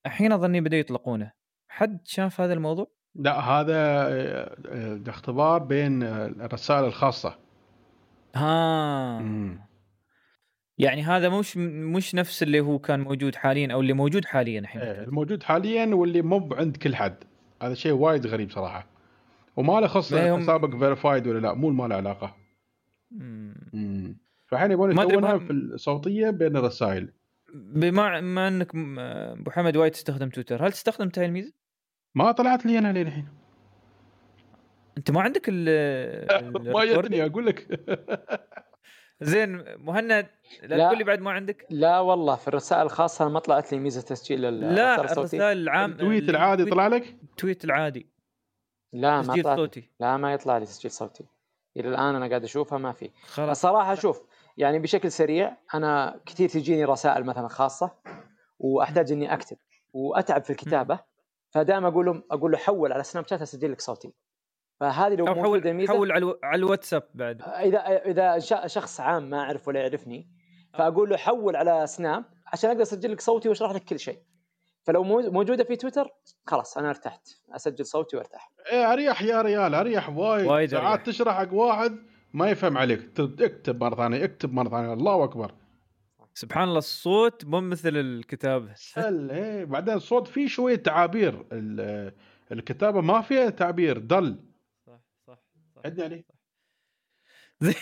الحين 0.06 0.32
أظني 0.32 0.60
بدا 0.60 0.76
يطلقونه. 0.76 1.32
حد 1.68 2.00
شاف 2.04 2.40
هذا 2.40 2.52
الموضوع؟ 2.52 2.92
لا 3.14 3.40
هذا 3.40 3.76
آه، 3.76 4.56
آه، 4.68 5.02
اختبار 5.06 5.62
بين 5.62 6.02
الرسائل 6.02 6.84
الخاصة. 6.84 7.38
ها 8.34 9.18
مم. 9.18 9.71
يعني 10.78 11.02
هذا 11.02 11.28
مش 11.28 11.56
مش 11.56 12.14
نفس 12.14 12.42
اللي 12.42 12.60
هو 12.60 12.78
كان 12.78 13.00
موجود 13.00 13.34
حاليا 13.34 13.72
أو 13.72 13.80
اللي 13.80 13.92
موجود 13.92 14.24
حاليا 14.24 14.60
الحين 14.60 14.82
إيه 14.82 15.04
الموجود 15.04 15.42
حاليا 15.42 15.94
واللي 15.94 16.22
مو 16.22 16.48
عند 16.52 16.76
كل 16.76 16.96
حد. 16.96 17.24
هذا 17.62 17.74
شيء 17.74 17.92
وايد 17.92 18.26
غريب 18.26 18.50
صراحة. 18.50 18.86
وما 19.56 19.80
له 19.80 19.86
خص 19.86 20.14
حسابك 20.14 20.78
فيرفايد 20.78 21.26
ولا 21.26 21.38
لا. 21.38 21.54
مو 21.54 21.70
ما 21.70 21.88
له 21.88 21.94
علاقة. 21.94 22.36
امم 23.12 24.16
فالحين 24.46 24.70
يبون 24.70 24.92
يسوونها 24.92 25.38
في 25.38 25.52
الصوتية 25.52 26.30
بين 26.30 26.56
الرسائل. 26.56 27.12
بما 27.54 28.20
ما 28.20 28.48
إنك 28.48 28.70
أبو 28.74 29.50
حمد 29.50 29.76
وايد 29.76 29.92
تستخدم 29.92 30.28
تويتر 30.28 30.66
هل 30.66 30.68
استخدمت 30.68 31.18
هاي 31.18 31.26
الميزه؟ 31.26 31.52
ما 32.14 32.32
طلعت 32.32 32.66
لي 32.66 32.78
أنا 32.78 32.92
للحين. 32.92 33.28
أنت 34.98 35.10
ما 35.10 35.20
عندك 35.20 35.42
ال 35.48 36.72
ما 36.74 36.84
جتني 36.84 37.26
أقول 37.26 37.46
لك. 37.46 37.66
زين 39.24 39.64
مهند 39.78 40.26
لا, 40.62 40.76
لا. 40.76 40.86
تقول 40.86 40.98
لي 40.98 41.04
بعد 41.04 41.20
ما 41.20 41.30
عندك؟ 41.30 41.66
لا 41.70 42.00
والله 42.00 42.36
في 42.36 42.48
الرسائل 42.48 42.82
الخاصة 42.82 43.28
ما 43.28 43.40
طلعت 43.40 43.72
لي 43.72 43.78
ميزة 43.78 44.00
تسجيل 44.00 44.40
لا 44.74 45.00
الرسائل 45.00 45.42
العام 45.42 45.92
ال 45.92 45.98
tweet 45.98 46.28
العادي 46.28 46.64
طلع 46.64 46.86
لك؟ 46.86 47.16
ال 47.22 47.29
tweet 47.29 47.64
العادي. 47.64 48.06
لا 48.92 49.16
ما 49.16 49.22
تسجيل 49.22 49.44
صوتي. 49.44 49.90
لا 50.00 50.16
ما 50.16 50.32
يطلع 50.32 50.58
لي 50.58 50.66
تسجيل 50.66 50.90
صوتي. 50.90 51.24
إلى 51.76 51.88
الآن 51.88 52.14
أنا 52.14 52.28
قاعد 52.28 52.44
أشوفها 52.44 52.78
ما 52.78 52.92
في. 52.92 53.10
خلاص. 53.26 53.50
الصراحه 53.50 53.94
شوف 53.94 54.22
يعني 54.56 54.78
بشكل 54.78 55.12
سريع 55.12 55.56
أنا 55.74 56.20
كثير 56.26 56.48
تجيني 56.48 56.84
رسائل 56.84 57.24
مثلا 57.24 57.48
خاصة 57.48 57.90
وأحتاج 58.58 59.12
إني 59.12 59.34
أكتب 59.34 59.56
وأتعب 59.92 60.44
في 60.44 60.50
الكتابة 60.50 60.98
فدائما 61.50 61.88
أقول 61.88 62.06
له 62.06 62.22
أقول 62.30 62.52
له 62.52 62.58
حول 62.58 62.92
على 62.92 63.02
سناب 63.02 63.26
شات 63.26 63.42
أسجل 63.42 63.72
لك 63.72 63.80
صوتي. 63.80 64.12
فهذه 64.82 65.14
لو 65.14 65.28
أو 65.28 65.34
حول 65.34 65.86
حول 65.88 66.12
على 66.12 66.18
الو- 66.18 66.38
على 66.42 66.58
الواتساب 66.58 67.02
بعد. 67.14 67.42
اذا 67.42 67.78
إذا 67.78 68.38
ش- 68.38 68.72
شخص 68.74 69.00
عام 69.00 69.30
ما 69.30 69.40
اعرف 69.40 69.68
ولا 69.68 69.80
يعرفني 69.80 70.28
فأقول 70.74 71.10
له 71.10 71.16
حول 71.16 71.56
على 71.56 71.86
سناب 71.86 72.24
عشان 72.46 72.70
أقدر 72.70 72.82
أسجل 72.82 73.12
لك 73.12 73.20
صوتي 73.20 73.48
وأشرح 73.48 73.70
لك 73.72 73.84
كل 73.84 73.98
شيء. 73.98 74.18
فلو 74.84 75.02
مو- 75.04 75.30
موجودة 75.30 75.64
في 75.64 75.76
تويتر 75.76 76.08
خلاص 76.46 76.78
أنا 76.78 76.88
ارتحت. 76.88 77.28
أسجل 77.56 77.86
صوتي 77.86 78.16
وأرتاح. 78.16 78.50
إيه 78.72 78.92
أريح 78.92 79.22
يا 79.22 79.42
ريال 79.42 79.74
أريح 79.74 80.08
وايد, 80.08 80.46
وايد 80.46 80.70
ساعات. 80.70 81.06
تشرح 81.06 81.36
حق 81.38 81.52
واحد 81.54 81.96
ما 82.32 82.50
يفهم 82.50 82.78
عليك. 82.78 83.20
اكتب 83.20 83.84
مرة 83.84 83.94
ثانية 83.96 84.24
اكتب 84.24 84.52
مرة 84.52 84.68
ثانية. 84.68 84.92
الله 84.92 85.24
أكبر. 85.24 85.52
سبحان 86.34 86.68
الله 86.68 86.78
الصوت 86.78 87.44
مو 87.44 87.60
مثل 87.60 87.96
الكتابة. 87.96 88.74
سهل 88.74 89.30
إيه. 89.30 89.64
بعدين 89.64 89.94
الصوت 89.94 90.28
فيه 90.28 90.46
شوية 90.48 90.76
تعابير. 90.76 91.44
ال- 91.52 92.12
الكتابة 92.52 93.00
ما 93.00 93.20
فيها 93.20 93.50
تعبير 93.50 93.98
ضل 93.98 94.38
عدني 95.84 96.02
عليه. 96.04 96.24
زين. 97.60 97.74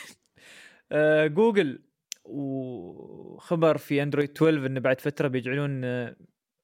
آه، 0.92 1.26
جوجل 1.26 1.84
وخبر 2.24 3.78
في 3.78 4.02
اندرويد 4.02 4.30
12 4.30 4.66
انه 4.66 4.80
بعد 4.80 5.00
فترة 5.00 5.28
بيجعلون 5.28 5.84
آه، 5.84 6.16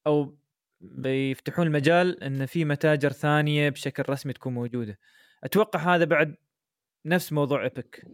أو 0.07 0.37
بيفتحون 0.81 1.67
المجال 1.67 2.23
إن 2.23 2.45
في 2.45 2.65
متاجر 2.65 3.11
ثانية 3.11 3.69
بشكل 3.69 4.03
رسمي 4.09 4.33
تكون 4.33 4.53
موجودة. 4.53 4.99
أتوقع 5.43 5.95
هذا 5.95 6.05
بعد 6.05 6.35
نفس 7.05 7.33
موضوع 7.33 7.63
Epic 7.63 8.05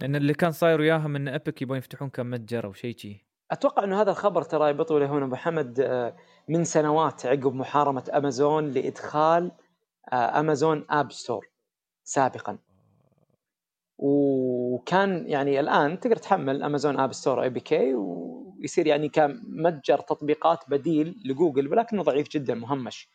لأن 0.00 0.16
اللي 0.16 0.34
كان 0.34 0.52
صاير 0.52 0.80
وياهم 0.80 1.16
إن 1.16 1.28
Epic 1.28 1.62
يبون 1.62 1.78
يفتحون 1.78 2.10
كم 2.10 2.30
متجر 2.30 2.64
أو 2.64 2.72
شيء 2.72 2.96
شي. 2.96 3.26
أتوقع 3.50 3.84
إنه 3.84 4.00
هذا 4.00 4.10
الخبر 4.10 4.42
ترى 4.42 4.70
يبطل 4.70 5.02
هون 5.02 5.22
أبو 5.22 5.36
حمد 5.36 5.80
آه، 5.80 6.16
من 6.48 6.64
سنوات 6.64 7.26
عقب 7.26 7.54
محاربة 7.54 8.04
امازون 8.16 8.70
لإدخال 8.70 9.52
Amazon 10.12 10.86
App 10.90 11.12
Store 11.12 11.48
سابقا. 12.04 12.58
وكان 13.98 15.24
يعني 15.28 15.60
الآن 15.60 16.00
تقدر 16.00 16.16
تحمل 16.16 16.62
Amazon 16.62 17.00
App 17.00 17.12
Store 17.12 17.42
APK 17.42 17.94
ويصير 17.94 18.86
يعني 18.86 19.08
كمتجر 19.08 19.98
تطبيقات 19.98 20.58
بديل 20.68 21.22
لجوجل 21.24 21.68
ولكنه 21.68 22.02
ضعيف 22.02 22.28
جدا 22.28 22.54
مهمش. 22.54 23.08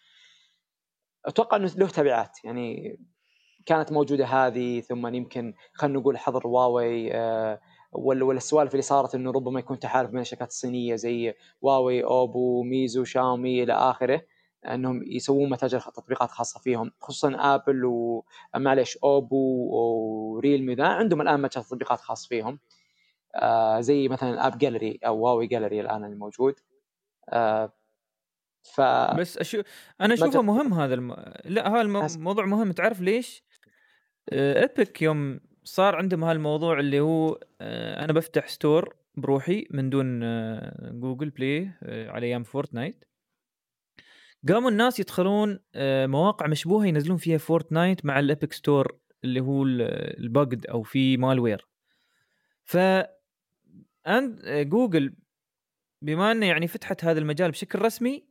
أتوقع 1.25 1.57
إنه 1.57 1.71
له 1.77 1.87
تبعات 1.87 2.37
يعني 2.43 2.99
كانت 3.65 3.91
موجودة 3.91 4.25
هذه 4.25 4.81
ثم 4.81 5.15
يمكن 5.15 5.53
خلينا 5.73 5.99
نقول 5.99 6.17
حظر 6.17 6.47
هواوي 6.47 7.13
آه، 7.13 7.59
ولا 7.91 8.25
ولا 8.25 8.37
السوالف 8.37 8.71
اللي 8.71 8.81
صارت 8.81 9.15
إنه 9.15 9.31
ربما 9.31 9.59
يكون 9.59 9.79
تحالف 9.79 10.09
بين 10.11 10.19
الشركات 10.19 10.49
الصينية 10.49 10.95
زي 10.95 11.33
هواوي 11.63 12.03
أوبو 12.03 12.63
ميزو 12.63 13.03
شاومي 13.03 13.63
إلى 13.63 13.73
آخره. 13.73 14.21
أنهم 14.66 15.03
يسوون 15.03 15.49
متاجر 15.49 15.80
تطبيقات 15.80 16.32
خاصة 16.32 16.60
فيهم 16.60 16.91
خصوصا 17.01 17.55
آبل 17.55 17.86
ومعليش 18.55 18.97
أوبو 18.97 19.38
وريلمي 19.72 20.76
ذا 20.76 20.88
عندهم 20.88 21.22
الآن 21.22 21.41
متجر 21.41 21.62
تطبيقات 21.62 21.99
خاص 21.99 22.28
فيهم. 22.28 22.60
آه 23.36 23.80
زي 23.80 24.07
مثلا 24.07 24.47
App 24.47 24.57
Gallery 24.57 24.99
أو 25.05 25.20
واوي 25.20 25.47
جاليري 25.47 25.82
الآن 25.82 26.05
الموجود 26.05 26.55
آه 27.30 27.74
ف 28.76 28.82
بس 29.20 29.38
أشوف 29.38 29.66
أنا 30.01 30.14
أشوفه 30.14 30.41
مهم 30.41 30.74
هذا 30.74 30.93
الم... 30.93 31.16
لا 31.45 31.68
هذا 31.68 32.07
أس- 32.07 32.16
الموضوع 32.16 32.45
مهم. 32.45 32.72
تعرف 32.72 33.01
ليش؟ 33.01 33.43
آه، 34.30 34.62
Epic 34.61 35.01
يوم 35.01 35.39
صار 35.64 35.95
عندهم 35.95 36.24
هالموضوع 36.24 36.80
اللي 36.80 36.99
هو 36.99 37.39
آه، 37.62 38.03
أنا 38.03 38.14
بفتح 38.14 38.47
store 38.47 38.95
بروحي 39.16 39.68
من 39.72 39.89
دون 39.89 40.24
آه، 40.24 40.91
Google 40.93 41.30
Play 41.30 41.71
آه، 41.84 42.10
على 42.10 42.28
أيام 42.28 42.43
فورتنايت 42.43 43.05
قاموا 44.47 44.69
الناس 44.69 44.99
يدخلون 44.99 45.59
آه، 45.75 46.05
مواقع 46.07 46.47
مشبوهة 46.47 46.85
ينزلون 46.85 47.17
فيها 47.17 47.37
فورتنايت 47.37 48.05
مع 48.05 48.19
ال 48.19 48.26
Epic 48.26 48.53
Store 48.53 48.97
اللي 49.23 49.39
هو 49.41 49.63
ال- 49.63 49.81
ال 50.23 50.30
bugged 50.30 50.65
أو 50.67 50.83
في 50.83 51.17
malware 51.17 51.67
ف 52.63 52.77
عند 54.05 54.39
آه، 54.45 54.63
جوجل 54.63 55.13
بما 56.01 56.31
إنه 56.31 56.45
يعني 56.45 56.67
فتحت 56.67 57.03
هذا 57.05 57.19
المجال 57.19 57.51
بشكل 57.51 57.79
رسمي 57.81 58.25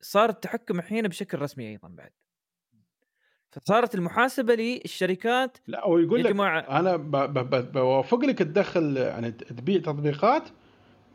صار 0.00 0.28
التحكم 0.30 0.78
الحين 0.78 1.08
بشكل 1.08 1.38
رسمي 1.38 1.68
أيضا 1.68 1.88
بعد 1.88 2.10
فصارت 3.50 3.94
المحاسبة 3.94 4.54
للشركات 4.54 5.58
لا 5.66 5.84
هو 5.86 5.98
يقول 5.98 6.18
يا 6.20 6.24
لك 6.24 6.32
جماعة. 6.32 6.60
أنا 6.60 6.96
بوافق 7.60 8.18
لك 8.24 8.38
تدخل 8.38 8.96
يعني 8.96 9.30
تبيع 9.32 9.80
تطبيقات 9.80 10.48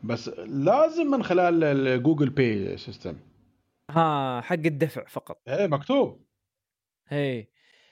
بس 0.02 0.28
لازم 0.38 1.06
من 1.06 1.22
خلال 1.22 1.64
ال 1.64 1.73
Google 1.73 2.28
pay 2.30 2.76
system 2.76 3.16
ها 3.90 4.40
حق 4.40 4.52
الدفع 4.54 5.04
فقط. 5.04 5.40
إيه 5.48 5.66
مكتوب. 5.66 6.26
هي 7.08 7.46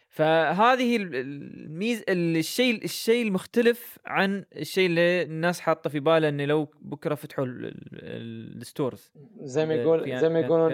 فهذه 0.08 0.96
ال- 0.96 1.14
الميز 1.16 2.04
الشيء 2.08 2.84
الشيء 2.84 3.26
المختلف 3.26 3.98
عن 4.06 4.44
الشيء 4.56 4.86
اللي 4.86 5.22
الناس 5.22 5.60
حاطه 5.60 5.90
في 5.90 6.00
بالها 6.00 6.28
إنه 6.28 6.44
لو 6.44 6.64
بكرة 6.80 7.14
فتحوا 7.14 7.44
ال- 7.44 7.66
ال- 7.66 8.56
الستورز 8.60 9.12
زي 9.40 9.66
ما 9.66 9.74
يقول 9.74 10.18
زي 10.18 10.28
ما 10.28 10.40
يقولون. 10.40 10.72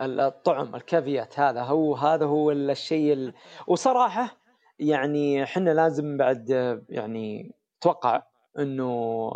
الطعم 0.00 0.74
الكافيات 0.74 1.38
هذا 1.40 1.62
هو 1.62 1.94
هذا 1.96 2.26
هو 2.26 2.50
الشيء 2.50 3.12
ال... 3.12 3.34
وصراحة 3.66 4.40
يعني 4.78 5.42
إحنا 5.42 5.70
لازم 5.70 6.16
بعد 6.16 6.48
يعني 6.88 7.54
أتوقع 7.80 8.22
إنه 8.58 9.30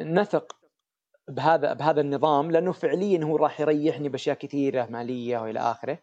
نثق 0.00 0.56
بهذا 1.28 1.72
بهذا 1.72 2.00
النظام 2.00 2.50
لأنه 2.50 2.72
فعليا 2.72 3.24
هو 3.24 3.36
راح 3.36 3.60
يريحني 3.60 4.08
بأشياء 4.08 4.36
كثيرة 4.36 4.86
مالية 4.90 5.38
وإلى 5.38 5.60
آخره. 5.60 5.98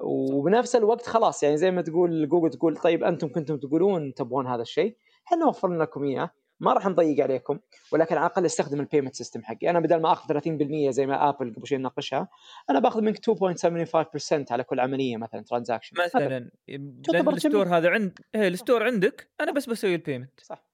وبنفس 0.00 0.76
الوقت 0.76 1.06
خلاص 1.06 1.42
يعني 1.42 1.56
زي 1.56 1.70
ما 1.70 1.82
تقول 1.82 2.28
جوجل 2.28 2.50
تقول 2.50 2.76
طيب 2.76 3.04
أنتم 3.04 3.28
كنتم 3.28 3.58
تقولون 3.58 4.14
تبغون 4.14 4.46
هذا 4.46 4.62
الشيء 4.62 4.96
إحنا 5.26 5.46
وفرنا 5.46 5.82
لكم 5.82 6.04
إياه 6.04 6.30
ما 6.60 6.72
راح 6.72 6.86
نضيق 6.86 7.22
عليكم 7.22 7.58
ولكن 7.92 8.16
على 8.16 8.26
الأقل 8.26 8.46
استخدم 8.46 8.80
ال 8.80 8.84
payment 8.84 9.14
system 9.14 9.42
حقي. 9.42 9.70
أنا 9.70 9.80
بدل 9.80 10.00
ما 10.00 10.12
آخذ 10.12 10.40
30% 10.40 10.90
زي 10.90 11.06
ما 11.06 11.28
ابل 11.28 11.54
قبل 11.54 11.66
شوي 11.66 11.78
نناقشها 11.78 12.28
أنا 12.70 12.78
باخذ 12.78 13.00
منك 13.00 13.18
2.75% 13.18 14.52
على 14.52 14.64
كل 14.64 14.80
عملية 14.80 15.16
مثلا 15.16 15.42
transaction 15.42 15.96
مثلا. 16.04 16.50
لأن 16.68 17.28
ال 17.28 17.35
store 17.35 17.68
هذا 17.68 17.90
عند 17.90 18.18
إيه 18.34 18.48
ال 18.48 18.54
store 18.54 18.82
عندك 18.82 19.30
أنا 19.40 19.52
بس 19.52 19.66
بسوي 19.66 19.94
ال 19.94 20.00
payment 20.00 20.40
صح. 20.40 20.64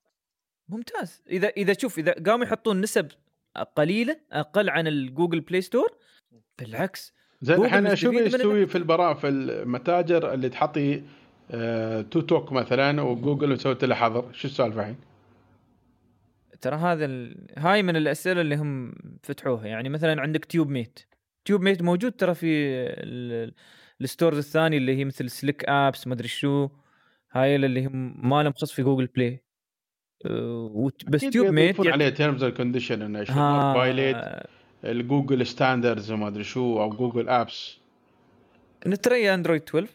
ممتاز. 0.68 1.22
اذا 1.30 1.48
إذا 1.48 1.72
شوف 1.72 1.98
إذا 1.98 2.14
قاموا 2.26 2.44
يحطون 2.44 2.80
نسب 2.80 3.08
قليلة 3.76 4.20
أقل 4.32 4.70
عن 4.70 4.86
ال 4.86 4.94
Google 4.94 5.40
Play 5.40 5.60
Store 5.60 5.98
بالعكس 6.58 7.14
زين 7.42 7.64
الحين 7.64 7.96
شو 7.96 8.12
إنك- 8.12 8.68
في 8.68 8.78
البراء 8.78 9.14
في 9.14 9.28
المتاجر 9.28 10.34
اللي 10.34 10.48
تحطي 10.48 11.02
آه 11.50 12.02
تو 12.02 12.20
توك 12.20 12.52
مثلا 12.52 13.02
وجوجل 13.02 13.52
مسوت 13.52 13.84
له 13.84 13.94
حظر؟ 13.94 14.32
شو 14.32 14.48
السالفة 14.48 14.80
الحين؟ 14.80 14.96
ترى 16.60 16.76
هذا 16.76 17.04
ال... 17.04 17.46
هاي 17.58 17.82
من 17.82 17.96
الأسئلة 17.96 18.40
اللي 18.40 18.56
هم 18.56 18.94
فتحوها. 19.22 19.66
يعني 19.66 19.88
مثلا 19.88 20.20
عندك 20.20 20.44
تيوب 20.44 20.68
ميت 20.68 21.00
تيوب 21.44 21.60
ميت 21.62 21.82
موجود 21.82 22.12
ترى 22.12 22.34
في 22.34 22.46
ال... 22.46 23.54
الستورز 24.00 24.38
الثاني 24.38 24.76
اللي 24.76 24.96
هي 24.96 25.04
مثل 25.04 25.30
سليك 25.30 25.64
ابس 25.68 26.06
ما 26.06 26.14
أدري 26.14 26.28
شو. 26.28 26.68
هاي 27.32 27.56
اللي 27.56 27.86
هم 27.86 28.28
ما 28.28 28.42
لهم 28.42 28.52
خص 28.52 28.72
في 28.72 28.82
جوجل 28.82 29.06
بلاي 29.06 29.44
بس 30.24 31.20
أكيد 31.20 31.30
تيوب 31.32 31.46
ميت 31.46 31.64
يضيفون 31.64 31.86
يعت- 31.86 31.94
عليه 31.94 32.08
تيرمز 32.08 32.42
اند 32.42 32.52
كونديشن 32.56 33.02
إنه 33.02 33.24
شو 33.24 33.32
ها. 33.32 33.74
فايليت 33.74 34.16
الجوجل 34.84 35.46
ستاندردز 35.46 36.10
وما 36.12 36.28
أدري 36.28 36.44
شو 36.44 36.82
أو 36.82 36.90
جوجل 36.90 37.28
ابس 37.28 37.76
نتري 38.86 39.34
اندرويد 39.34 39.62
12 39.62 39.88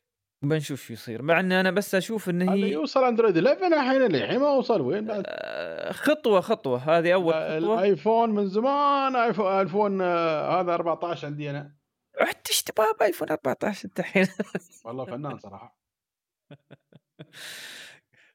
بنشوف 0.44 0.82
شو 0.88 0.94
يصير. 0.94 1.22
مع 1.22 1.40
ان 1.40 1.52
أنا 1.52 1.72
بس 1.72 1.96
أشوف 1.96 2.30
إن 2.30 2.50
هي 2.50 2.72
يوصل 2.72 3.04
اندرويد 3.04 3.38
11 3.38 3.68
الحين 3.68 4.02
الحين 4.16 4.40
ما 4.40 4.50
وصل 4.50 4.82
وين 4.82 5.06
بعد؟ 5.06 5.24
أه، 5.28 5.92
خطوة 5.92 6.42
خطوة. 6.42 6.78
هذه 6.98 7.14
أول 7.14 7.34
خطوة. 7.34 7.58
الايفون 7.58 8.30
من 8.30 8.48
زمان 8.48 9.16
ايفون 9.16 9.46
ايفون 9.52 10.02
آه، 10.02 10.62
هذا 10.62 10.74
14 10.74 11.28
عندي 11.28 11.50
أنا. 11.50 11.76
رحت 12.22 12.48
إيش 12.50 12.64
تبغى 12.64 12.88
بايفون 13.00 13.30
14 13.30 13.86
انت 13.86 14.00
الحين 14.00 14.28
والله 14.86 15.06
فنان 15.06 15.38
صراحة. 15.38 15.78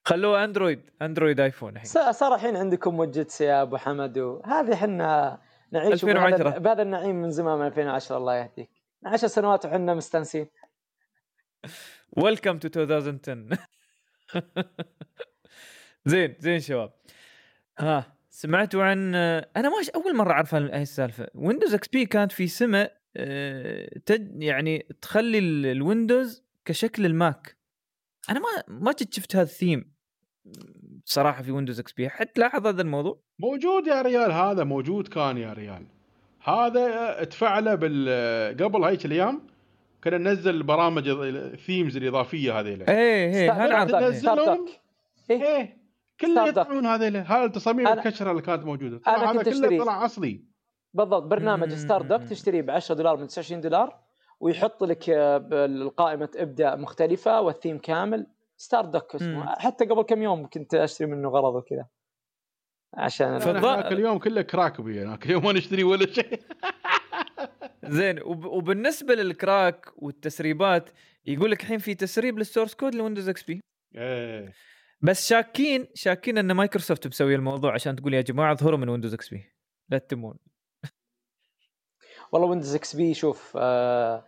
خلوه 0.04 0.44
أندرويد 0.44 0.90
أندرويد 1.02 1.40
آيفون 1.40 1.72
الحين. 1.76 2.12
صار 2.12 2.34
الحين 2.34 2.56
عندكم 2.56 2.98
وجتس 2.98 3.40
يا 3.40 3.62
ابو 3.62 3.76
حمد 3.76 4.18
وهذه 4.18 4.72
إحنا 4.74 5.38
نعيش 5.72 5.92
2010. 6.04 6.58
بهذا 6.58 6.82
النعيم 6.82 7.22
من 7.22 7.30
زمان 7.30 7.58
من 7.58 7.66
2010 7.66 8.16
الله 8.16 8.36
يهديك. 8.36 8.70
10 9.06 9.28
سنوات 9.28 9.66
وحنا 9.66 9.94
مستانسين. 9.94 10.46
welcome 12.12 12.58
to 12.58 12.82
2010 12.82 13.58
زين 16.06 16.36
زين 16.38 16.60
شباب. 16.60 16.92
ها 17.78 18.16
سمعتوا 18.30 18.84
عن 18.84 19.14
أنا 19.14 19.68
ماش 19.76 19.90
أول 19.90 20.16
مرة 20.16 20.32
أعرف 20.32 20.54
هاي 20.54 20.82
السالفة. 20.82 21.28
Windows 21.34 21.74
XP 21.74 22.06
كانت 22.06 22.32
في 22.32 22.46
سمة 22.46 22.90
آه، 23.16 23.98
تد 24.06 24.42
يعني 24.42 24.86
تخلي 25.02 25.38
ال- 25.38 25.66
الويندوز 25.66 26.44
كشكل 26.64 27.06
الماك. 27.06 27.56
أنا 28.30 28.40
ما 28.40 28.46
ما 28.68 28.92
كنت 28.92 29.14
شفت 29.14 29.36
هذا 29.36 29.44
الثيم. 29.44 29.91
بصراحة 31.04 31.42
في 31.42 31.52
ويندوز 31.52 31.80
إكس 31.80 31.92
بي 31.92 32.08
حتى 32.08 32.40
لاحظ 32.40 32.66
هذا 32.66 32.82
الموضوع 32.82 33.20
موجود 33.38 33.86
يا 33.86 34.02
ريال 34.02 34.32
هذا 34.32 34.64
موجود 34.64 35.08
كان 35.08 35.38
يا 35.38 35.52
ريال 35.52 35.86
هذا 36.44 37.24
تفعله 37.24 37.74
بال 37.74 38.56
قبل 38.62 38.84
هيك 38.84 39.04
الأيام 39.04 39.46
كنا 40.04 40.18
ننزل 40.18 40.54
البرامج 40.54 41.08
الثيمز 41.08 41.96
الإضافية 41.96 42.60
هذيلا 42.60 42.88
إيه 42.88 43.34
إيه 43.34 43.52
ستار 43.52 44.00
تنزلهم؟ 44.00 44.56
دوك. 44.56 44.68
إيه. 45.30 45.42
إيه 45.42 45.82
كله. 46.20 46.48
يطلعون 46.48 46.86
هذيلا 46.86 47.20
هذا 47.20 47.44
التصاميم 47.44 47.86
الكشرة 47.86 48.30
اللي 48.30 48.42
كانت 48.42 48.64
موجودة 48.64 49.00
أنا 49.06 49.16
طلع 49.16 49.30
هذا 49.30 49.38
كنت 49.38 49.48
كله 49.48 49.54
أشتري. 49.54 49.78
طلع 49.78 50.04
أصلي 50.04 50.44
بالضبط 50.94 51.22
برنامج. 51.22 51.74
ستار 51.74 52.02
دوك 52.02 52.22
تشتريه 52.22 52.62
ب 52.62 52.70
10 52.70 52.94
دولار 52.94 53.16
من 53.16 53.26
29 53.26 53.60
دولار 53.60 53.98
ويحط 54.40 54.84
لك 54.84 55.10
آه، 55.10 55.38
بالقائمه 55.38 56.28
ابدا 56.36 56.76
مختلفة 56.76 57.40
والثيم 57.40 57.78
كامل 57.78 58.26
Stardock 58.56 59.14
اسمه. 59.14 59.54
حتى 59.58 59.84
قبل 59.84 60.02
كم 60.02 60.22
يوم 60.22 60.46
كنت 60.48 60.74
أشتري 60.74 61.06
منه 61.08 61.28
غرض 61.28 61.54
وكذا. 61.54 61.86
عشان 62.94 63.28
هناك 63.42 63.92
اليوم 63.92 64.18
كله 64.18 64.42
crack 64.42 64.80
بي 64.80 65.02
هناك 65.02 65.26
اليوم 65.26 65.44
ما 65.44 65.52
نشتري 65.52 65.84
ولا 65.84 66.06
شيء. 66.06 66.42
زين 67.98 68.22
وب- 68.22 68.44
وبالنسبة 68.44 69.14
لل 69.14 69.35
crack 69.35 69.86
والتسريبات 69.96 70.90
يقول 71.26 71.50
لك 71.50 71.60
الحين 71.60 71.78
في 71.78 71.94
تسريب 71.94 72.38
لل 72.38 72.47
source 72.47 72.74
code 72.74 72.94
ل 72.94 72.99
Windows 72.99 73.28
XP. 73.28 73.60
إيه. 73.96 74.52
بس 75.00 75.28
شاكين 75.28 75.88
شاكين 75.94 76.38
إن 76.38 76.52
مايكروسوفت 76.52 77.06
مسوي 77.06 77.34
الموضوع 77.34 77.74
عشان 77.74 77.96
تقول 77.96 78.14
يا 78.14 78.20
جماعة 78.20 78.52
اظهروا 78.52 78.78
من 78.78 78.88
Windows 78.88 79.14
XP. 79.14 79.52
لا 79.88 79.98
تتمون. 79.98 80.38
والله 82.32 82.48
Windows 82.48 82.74
XP 82.74 83.14
شوف 83.14 83.52
آه 83.60 84.24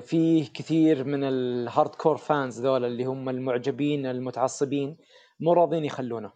فيه 0.00 0.48
كثير 0.54 1.04
من 1.04 1.24
ال 1.24 1.94
hardcore 1.94 2.16
fans 2.16 2.60
ذولا 2.60 2.86
اللي 2.86 3.04
هم 3.04 3.28
المعجبين 3.28 4.06
المتعصبين 4.06 4.96
مو 5.40 5.52
راضين 5.52 5.84
يخلونه 5.84 6.32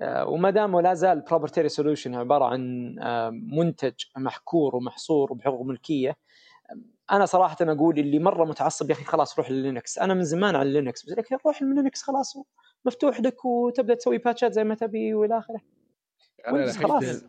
آه 0.00 0.26
وما 0.28 0.50
دام 0.50 0.80
لا 0.80 0.94
زال 0.94 1.20
proprietary 1.20 1.68
solution 1.68 2.14
عبارة 2.14 2.44
عن 2.44 2.96
آه 2.98 3.30
منتج 3.30 3.94
محكور 4.16 4.76
ومحصور 4.76 5.32
بحقوق 5.32 5.62
ملكية 5.62 6.16
أنا 7.10 7.26
صراحة 7.26 7.56
أقول 7.60 7.98
اللي 7.98 8.18
مرة 8.18 8.44
متعصب 8.44 8.90
يا 8.90 8.94
أخي 8.94 9.04
خلاص 9.04 9.38
روح 9.38 9.50
للينكس 9.50 9.98
أنا 9.98 10.14
من 10.14 10.24
زمان 10.24 10.56
على 10.56 10.68
ال 10.68 10.74
Linux 10.74 11.04
بس 11.04 11.12
لك 11.18 11.32
روح 11.46 11.62
للينكس 11.62 12.02
خلاص 12.02 12.36
مفتوح 12.84 13.20
لك 13.20 13.44
وتبدأ 13.44 13.94
تسوي 13.94 14.18
باتشات 14.18 14.52
زي 14.52 14.64
ما 14.64 14.74
تبي 14.74 15.14
والى 15.14 15.38
آخره 15.38 15.60
خلاص. 16.88 17.24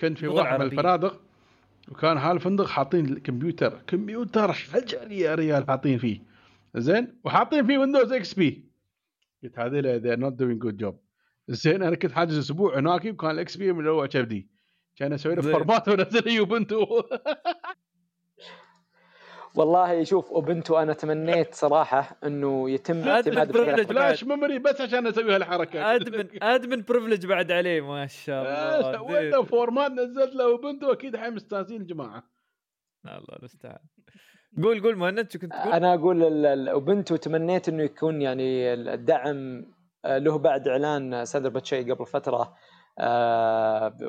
كنت 0.00 0.18
في 0.18 0.26
واحد 0.28 0.60
من 0.60 0.66
العربية. 0.80 1.10
وكان 1.88 2.18
هالفندق 2.18 2.66
حاطين 2.66 3.06
الكمبيوتر. 3.06 3.82
كمبيوتر 3.86 4.52
حجري 4.52 5.18
يا 5.18 5.34
ريال 5.34 5.66
حاطين 5.66 5.98
فيه. 5.98 6.20
زين؟ 6.76 7.20
وحاطين 7.24 7.66
فيه 7.66 7.78
Windows 7.78 8.12
XP 8.12 8.64
قلت 9.42 9.58
هذول 9.58 10.00
they're 10.02 10.20
not 10.20 10.36
doing 10.36 10.66
good 10.68 10.84
job. 10.86 10.94
زين 11.48 11.82
أنا 11.82 11.96
كنت 11.96 12.12
حاجز 12.12 12.38
أسبوع 12.38 12.78
هناك 12.78 13.04
وكان 13.04 13.30
ال 13.30 13.56
XP 13.56 13.72
من 13.72 13.86
اول 13.86 14.06
كبدي 14.06 14.48
كان 14.96 15.12
أسوي 15.12 15.34
له. 15.34 15.42
format 15.42 15.88
وانزل 15.88 16.28
Ubuntu. 16.28 16.86
والله 19.54 20.04
شوف 20.04 20.30
Ubuntu 20.32 20.78
أنا 20.78 20.92
تمنيت 20.92 21.54
صراحة 21.54 22.16
إنه 22.24 22.70
يتم 22.70 22.96
admin 23.08 23.38
اعتماد 23.38 23.82
فلاش 23.82 24.24
memory 24.24 24.58
بس 24.58 24.80
عشان 24.80 25.06
أسوي 25.06 25.34
هالحركة. 25.34 25.94
admin 25.94 26.28
admin 26.42 26.82
privilege 26.82 27.26
بعد 27.26 27.52
عليه 27.52 27.80
ما 27.80 28.06
شاء 28.06 28.42
الله. 28.42 29.20
له 29.30 29.42
format 29.42 29.90
نزلت 29.90 30.34
له 30.34 30.44
Ubuntu 30.44 30.92
أكيد 30.92 31.16
حي 31.16 31.30
مستانسين 31.30 31.80
الجماعة. 31.80 32.22
الله 33.06 33.36
المستعان. 33.38 33.78
قول 34.62 34.82
قول 34.82 34.96
مهند 34.96 35.32
شو 35.32 35.38
كنت 35.38 35.52
تقول؟ 35.52 35.72
أنا 35.72 35.94
أقول 35.94 36.22
ال- 36.22 36.46
ال- 36.46 36.68
Ubuntu 36.68 37.16
تمنيت 37.16 37.68
إنه 37.68 37.82
يكون 37.82 38.22
يعني 38.22 38.72
الدعم 38.74 39.64
آه، 40.04 40.18
له 40.18 40.38
بعد 40.38 40.68
إعلان 40.68 41.24
ساندر 41.24 41.48
بيتشاي 41.48 41.90
قبل 41.92 42.06
فترة. 42.06 42.54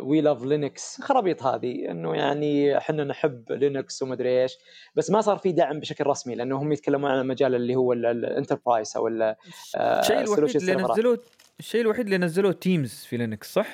we 0.03 0.21
love 0.21 0.43
Linux 0.43 1.01
خرابيط 1.01 1.43
هذه 1.43 1.91
إنه 1.91 2.15
يعني 2.15 2.77
إحنا 2.77 3.03
نحب 3.03 3.51
Linux 3.51 4.03
ومدري 4.03 4.41
إيش. 4.41 4.57
بس 4.95 5.11
ما 5.11 5.21
صار 5.21 5.37
في 5.37 5.51
دعم 5.51 5.79
بشكل 5.79 6.07
رسمي 6.07 6.35
لأنه 6.35 6.61
هم 6.61 6.71
يتكلمون 6.71 7.11
عن 7.11 7.19
المجال 7.19 7.55
اللي 7.55 7.75
هو 7.75 7.93
ال 7.93 8.02
enterprise 8.02 8.93
أو 8.97 9.07
ال- 9.07 9.35
آه، 9.75 9.99
الشيء 9.99 10.21
الوحيد 10.21 10.55
اللي. 10.55 10.75
نزلوه 10.75 11.19
الشيء 11.59 11.81
الوحيد 11.81 12.05
اللي 12.05 12.17
نزلوه 12.17 12.51
Teams 12.51 12.93
في 13.09 13.17
Linux 13.17 13.53
صح؟ 13.53 13.67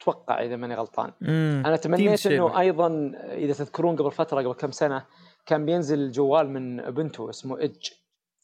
أتوقع 0.00 0.42
إذا 0.42 0.56
ماني 0.56 0.74
غلطان. 0.74 1.12
امم 1.22 1.62
أنا 1.66 1.76
تمنيت 1.76 2.26
إنه. 2.26 2.60
أيضا 2.60 3.12
إذا 3.32 3.52
تذكرون 3.52 3.96
قبل 3.96 4.10
فترة 4.12 4.40
قبل 4.42 4.52
كم 4.52 4.70
سنة 4.70 5.04
كان 5.46 5.66
بينزل 5.66 6.10
جوال 6.10 6.50
من 6.50 6.80
Ubuntu 6.80 7.30
اسمه 7.30 7.58
Edge 7.58 7.88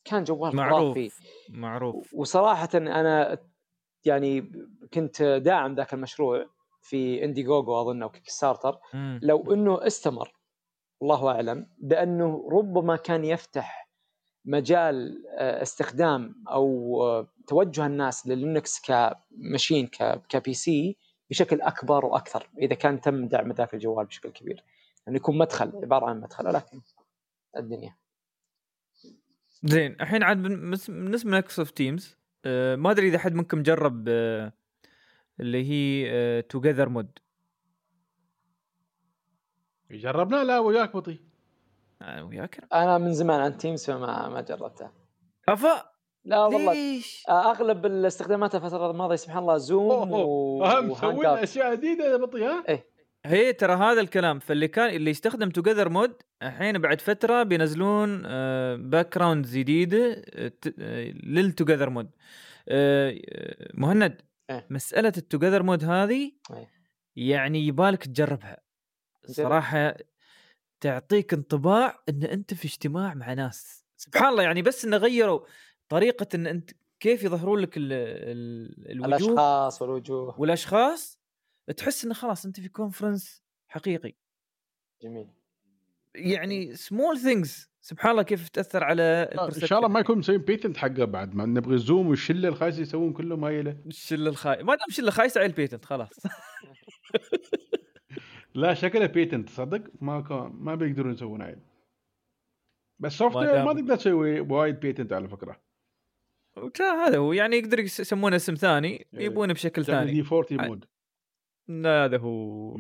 كان 0.05 0.25
جوال 0.25 0.57
معروف 0.57 0.81
خرافي. 0.95 1.11
معروف. 1.49 2.15
وصراحه 2.15 2.69
أنا 2.75 3.39
يعني 4.07 4.53
كنت 4.95 5.23
داعم 5.23 5.75
ذاك 5.75 5.95
المشروع 5.95 6.47
في 6.83 7.25
Indiegogo 7.25 7.81
أظن 7.81 8.03
أو 8.03 8.09
Kickstarter. 8.09 8.79
لو 9.23 9.55
إنه 9.55 9.87
استمر 9.87 10.33
الله 11.03 11.29
أعلم 11.29 11.67
بأنه 11.79 12.49
ربما 12.53 12.97
كان 12.97 13.25
يفتح 13.25 13.89
مجال 14.45 15.25
آه، 15.39 15.63
استخدام 15.63 16.45
أو 16.49 16.99
آه، 17.03 17.29
توجه 17.47 17.87
الناس 17.87 18.27
لل 18.27 18.42
Linux 18.42 18.81
ك 18.81 18.94
machine 18.94 19.87
ك 20.29 20.55
PC 20.55 20.97
بشكل 21.31 21.61
أكبر 21.61 22.05
وأكثر 22.05 22.49
إذا 22.59 22.75
كان 22.75 23.01
تم 23.01 23.29
دعم 23.29 23.53
ذاك 23.53 23.75
الجوال 23.75 24.07
بشكل 24.07 24.31
كبير. 24.31 24.65
يعني 25.07 25.17
يكون 25.17 25.39
مدخل 25.39 25.73
عبارة 25.83 26.07
عن 26.07 26.21
مدخل 26.21 26.47
ولكن 26.47 26.81
الدنيا. 27.57 27.97
زين 29.65 29.97
الحين 30.01 30.23
عاد 30.23 30.43
بالنسبة 30.43 31.29
ل 31.29 31.34
Microsoft 31.34 31.77
Teams 31.77 32.17
آه 32.45 32.77
ما 32.77 32.91
أدري 32.91 33.09
إذا 33.09 33.19
حد 33.19 33.35
منكم 33.35 33.63
جرب 33.63 34.05
آه 34.09 34.53
اللي 35.41 35.65
هي 35.71 36.43
Together 36.43 36.89
Mode 36.89 37.19
جربنا؟ 39.91 40.45
لا 40.45 40.59
وياك 40.59 40.97
بطي 40.97 41.21
آه 42.03 42.25
وياك؟ 42.25 42.69
أنا 42.73 42.99
من 42.99 43.13
زمان 43.13 43.41
عن 43.41 43.57
Teams 43.57 43.85
فما 43.87 44.29
ما 44.29 44.41
جربتها 44.41 44.93
أفا! 45.49 45.93
لا 46.25 46.45
والله. 46.45 46.73
ليش؟ 46.73 47.25
آه، 47.29 47.51
أغلب 47.51 47.87
الاستخدامات 47.87 48.55
الفترة 48.55 48.91
الماضية 48.91 49.17
سبحان 49.17 49.39
الله 49.39 49.57
Zoom 49.57 50.13
و... 50.13 50.59
مسوين 50.83 51.27
out. 51.27 51.39
أشياء 51.39 51.75
جديدة 51.75 52.05
يا 52.13 52.17
بطي 52.17 52.45
ها؟ 52.45 52.65
هي 53.27 53.53
ترى 53.53 53.73
هذا 53.73 54.01
الكلام 54.01 54.39
فاللي 54.39 54.69
كان 54.69 54.95
اللي 54.95 55.11
يستخدم 55.11 55.51
Together 55.51 55.89
Mode 55.89 56.15
الحين 56.43 56.79
بعد 56.79 57.01
فترة 57.01 57.43
بينزلون 57.43 58.23
background 58.91 59.47
جديدة 59.47 60.25
لل 61.25 61.38
Together 61.38 61.91
Mode 61.91 62.11
مهند 63.75 64.23
إيه. 64.51 64.67
مسألة 64.71 65.13
ال 65.17 65.22
Together 65.22 65.63
Mode 65.63 65.85
هذه 65.85 66.33
إيه. 66.51 66.69
يعني 67.17 67.67
يبالك 67.67 68.05
تجربها. 68.05 68.57
صراحة 69.27 69.95
تعطيك 70.81 71.35
انطباع 71.35 72.03
إن 72.09 72.23
أنت 72.23 72.55
في 72.55 72.65
اجتماع 72.65 73.15
مع 73.15 73.33
ناس 73.33 73.85
سبحان 73.97 74.29
الله 74.29 74.43
يعني 74.43 74.63
بس 74.63 74.85
انه 74.85 74.97
غيروا 74.97 75.41
طريقة 75.89 76.27
إن 76.35 76.47
أنت 76.47 76.71
كيف 77.01 77.23
يظهرون 77.25 77.59
لك 77.59 77.77
ال 77.77 77.93
ال 77.93 78.91
الوجوه 78.91 79.07
الأشخاص 79.07 79.83
والوجوه 79.83 80.41
والأشخاص 80.41 81.22
تحس 81.77 82.05
إنه 82.05 82.15
خلاص 82.15 82.47
أنت 82.47 82.61
في 82.61 82.69
conference 82.69 83.43
حقيقي. 83.69 84.13
جميل. 85.03 85.29
يعني 86.15 86.75
small 86.77 87.19
things 87.19 87.71
سبحان 87.81 88.11
الله 88.11 88.23
كيف 88.23 88.49
تأثر 88.49 88.85
على 88.85 89.03
إن 89.03 89.67
شاء 89.67 89.79
الله 89.79 89.89
ما 89.89 90.01
يكون 90.01 90.19
مسوين 90.19 90.39
patent 90.39 90.77
حقه 90.77 91.05
بعد 91.05 91.35
ما 91.35 91.47
نبغي 91.47 91.75
ال 91.75 91.81
Zoom 91.81 92.07
والشلة 92.09 92.49
الخايسة 92.49 92.83
يسوون 92.83 93.13
كلهم 93.13 93.45
هاي 93.45 93.63
له 93.63 93.77
الشلة 93.87 94.31
الخايس 94.31 94.63
ما 94.65 94.75
دام 94.75 94.87
شلة 94.91 95.11
خايسة 95.11 95.39
على 95.41 95.47
البيتنت 95.47 95.85
خلاص. 95.85 96.11
لا 98.55 98.75
شكله 98.75 99.07
بيتنت 99.07 99.49
تصدق 99.49 99.83
ما 100.01 100.21
كان 100.21 100.51
ما 100.55 100.75
بيقدرون 100.75 101.13
يسوون 101.13 101.43
هاي 101.43 101.57
بس 102.99 103.13
سوفت 103.13 103.37
ما 103.37 103.65
ما 103.65 103.73
تقدر 103.73 103.97
تسوي 103.97 104.41
وايد 104.41 104.81
بيتنت 104.81 105.13
على 105.13 105.29
فكرة. 105.29 105.61
هذا 106.81 107.17
هو 107.19 107.33
يعني 107.33 107.57
يقدر 107.57 107.79
يس- 107.79 108.01
يسمونه 108.01 108.37
اسم 108.37 108.55
ثاني 108.55 108.89
إيه. 109.15 109.27
يبونه 109.27 109.53
بشكل 109.53 109.85
ثاني. 109.85 110.13
دي 110.13 110.21
40 110.33 110.61
عاد. 110.61 110.69
مود 110.69 110.85
لا 111.69 112.05
هذا 112.05 112.19
هو. 112.19 112.77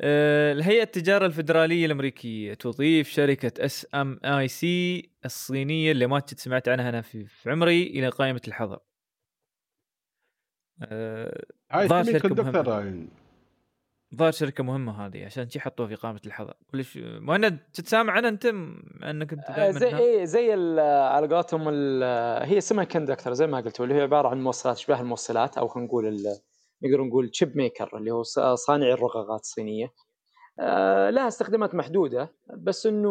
آه، 0.00 0.52
الهيئة 0.52 0.82
التجارة 0.82 1.26
الفدراليه 1.26 1.86
الأمريكية 1.86 2.54
تضيف 2.54 3.08
شركة 3.08 3.64
اس 3.64 3.86
ام 3.94 4.20
اي 4.24 4.48
سي 4.48 5.10
الصينية 5.24 5.92
اللي 5.92 6.06
ما 6.06 6.20
كنت 6.20 6.40
سمعت 6.40 6.68
عنها 6.68 6.88
أنا 6.88 7.00
في, 7.00 7.26
في 7.26 7.50
عمري 7.50 7.82
إلى 7.82 8.08
قائمة 8.08 8.40
الحظر. 8.48 8.78
آه، 10.82 11.44
هاي 11.70 11.88
ظاهر 11.88 12.04
شركة 12.04 12.42
مهمة. 12.42 13.06
ظاهر 14.14 14.32
شركة 14.32 14.64
مهمة 14.64 15.06
هذه 15.06 15.24
عشان 15.24 15.50
شي 15.50 15.60
حطوها 15.60 15.88
في 15.88 15.94
قائمة 15.94 16.20
الحظر. 16.26 16.54
ليش 16.74 16.96
مهند 16.96 17.58
تتسامع 17.72 18.18
أنا 18.18 18.28
أنت 18.28 18.46
أنك 18.46 19.32
أنت 19.32 19.44
آه، 19.44 19.56
دائما 19.56 19.78
زي 19.78 19.96
إيه 19.96 20.24
زي 20.24 20.52
على 20.80 21.34
قولتهم 21.34 21.68
هي 22.42 22.58
اسمها 22.58 22.84
كندكتر 22.84 23.34
زي 23.34 23.46
ما 23.46 23.60
قلتوا 23.60 23.84
اللي 23.84 23.96
هي 23.96 24.00
عبارة 24.00 24.28
عن 24.28 24.42
موصلات 24.42 24.76
اشباه 24.76 25.00
الموصلات 25.00 25.58
أو 25.58 25.68
خلينا 25.68 25.88
نقول 25.88 26.06
نقدر 26.84 27.02
نقول 27.04 27.28
تشيب 27.28 27.56
ميكر 27.56 27.96
اللي 27.96 28.10
هو 28.10 28.22
ص- 28.22 28.38
صانع 28.40 28.86
الرقاقات 28.86 29.40
الصينية. 29.40 29.92
آه، 30.60 31.10
لها 31.10 31.28
استخدامات 31.28 31.74
محدودة 31.74 32.32
بس 32.56 32.86
إنه 32.86 33.10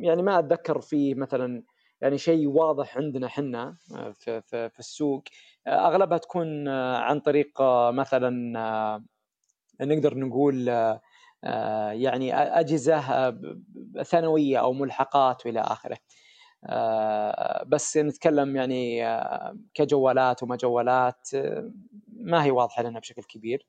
يعني 0.00 0.22
ما 0.22 0.38
أتذكر 0.38 0.80
في 0.80 1.14
مثلا 1.14 1.62
يعني 2.00 2.18
شيء 2.18 2.46
واضح 2.48 2.96
عندنا 2.96 3.26
إحنا 3.26 3.76
آه، 3.96 4.10
في, 4.12 4.40
في, 4.42 4.68
في 4.68 4.78
السوق. 4.78 5.22
آه، 5.66 5.88
أغلبها 5.88 6.18
تكون 6.18 6.68
آه، 6.68 6.96
عن 6.96 7.20
طريق 7.20 7.60
آه، 7.60 7.90
مثلا 7.90 8.58
آه، 8.60 9.04
نقدر 9.80 10.18
نقول 10.18 10.68
آه، 10.68 11.00
آه، 11.44 11.90
يعني 11.92 12.34
أجهزة 12.36 12.96
آه، 12.98 13.40
ثانوية 14.02 14.58
أو 14.58 14.72
ملحقات 14.72 15.46
والى 15.46 15.60
آخره. 15.60 15.98
آه، 16.64 17.64
بس 17.66 17.96
نتكلم 17.96 18.56
يعني 18.56 19.06
آه، 19.06 19.56
كجوالات 19.74 20.42
وما 20.42 20.56
جوالات 20.56 21.28
آه، 21.34 21.70
ما 22.18 22.44
هي 22.44 22.50
واضحة 22.50 22.82
لنا 22.82 22.98
بشكل 23.00 23.22
كبير. 23.22 23.66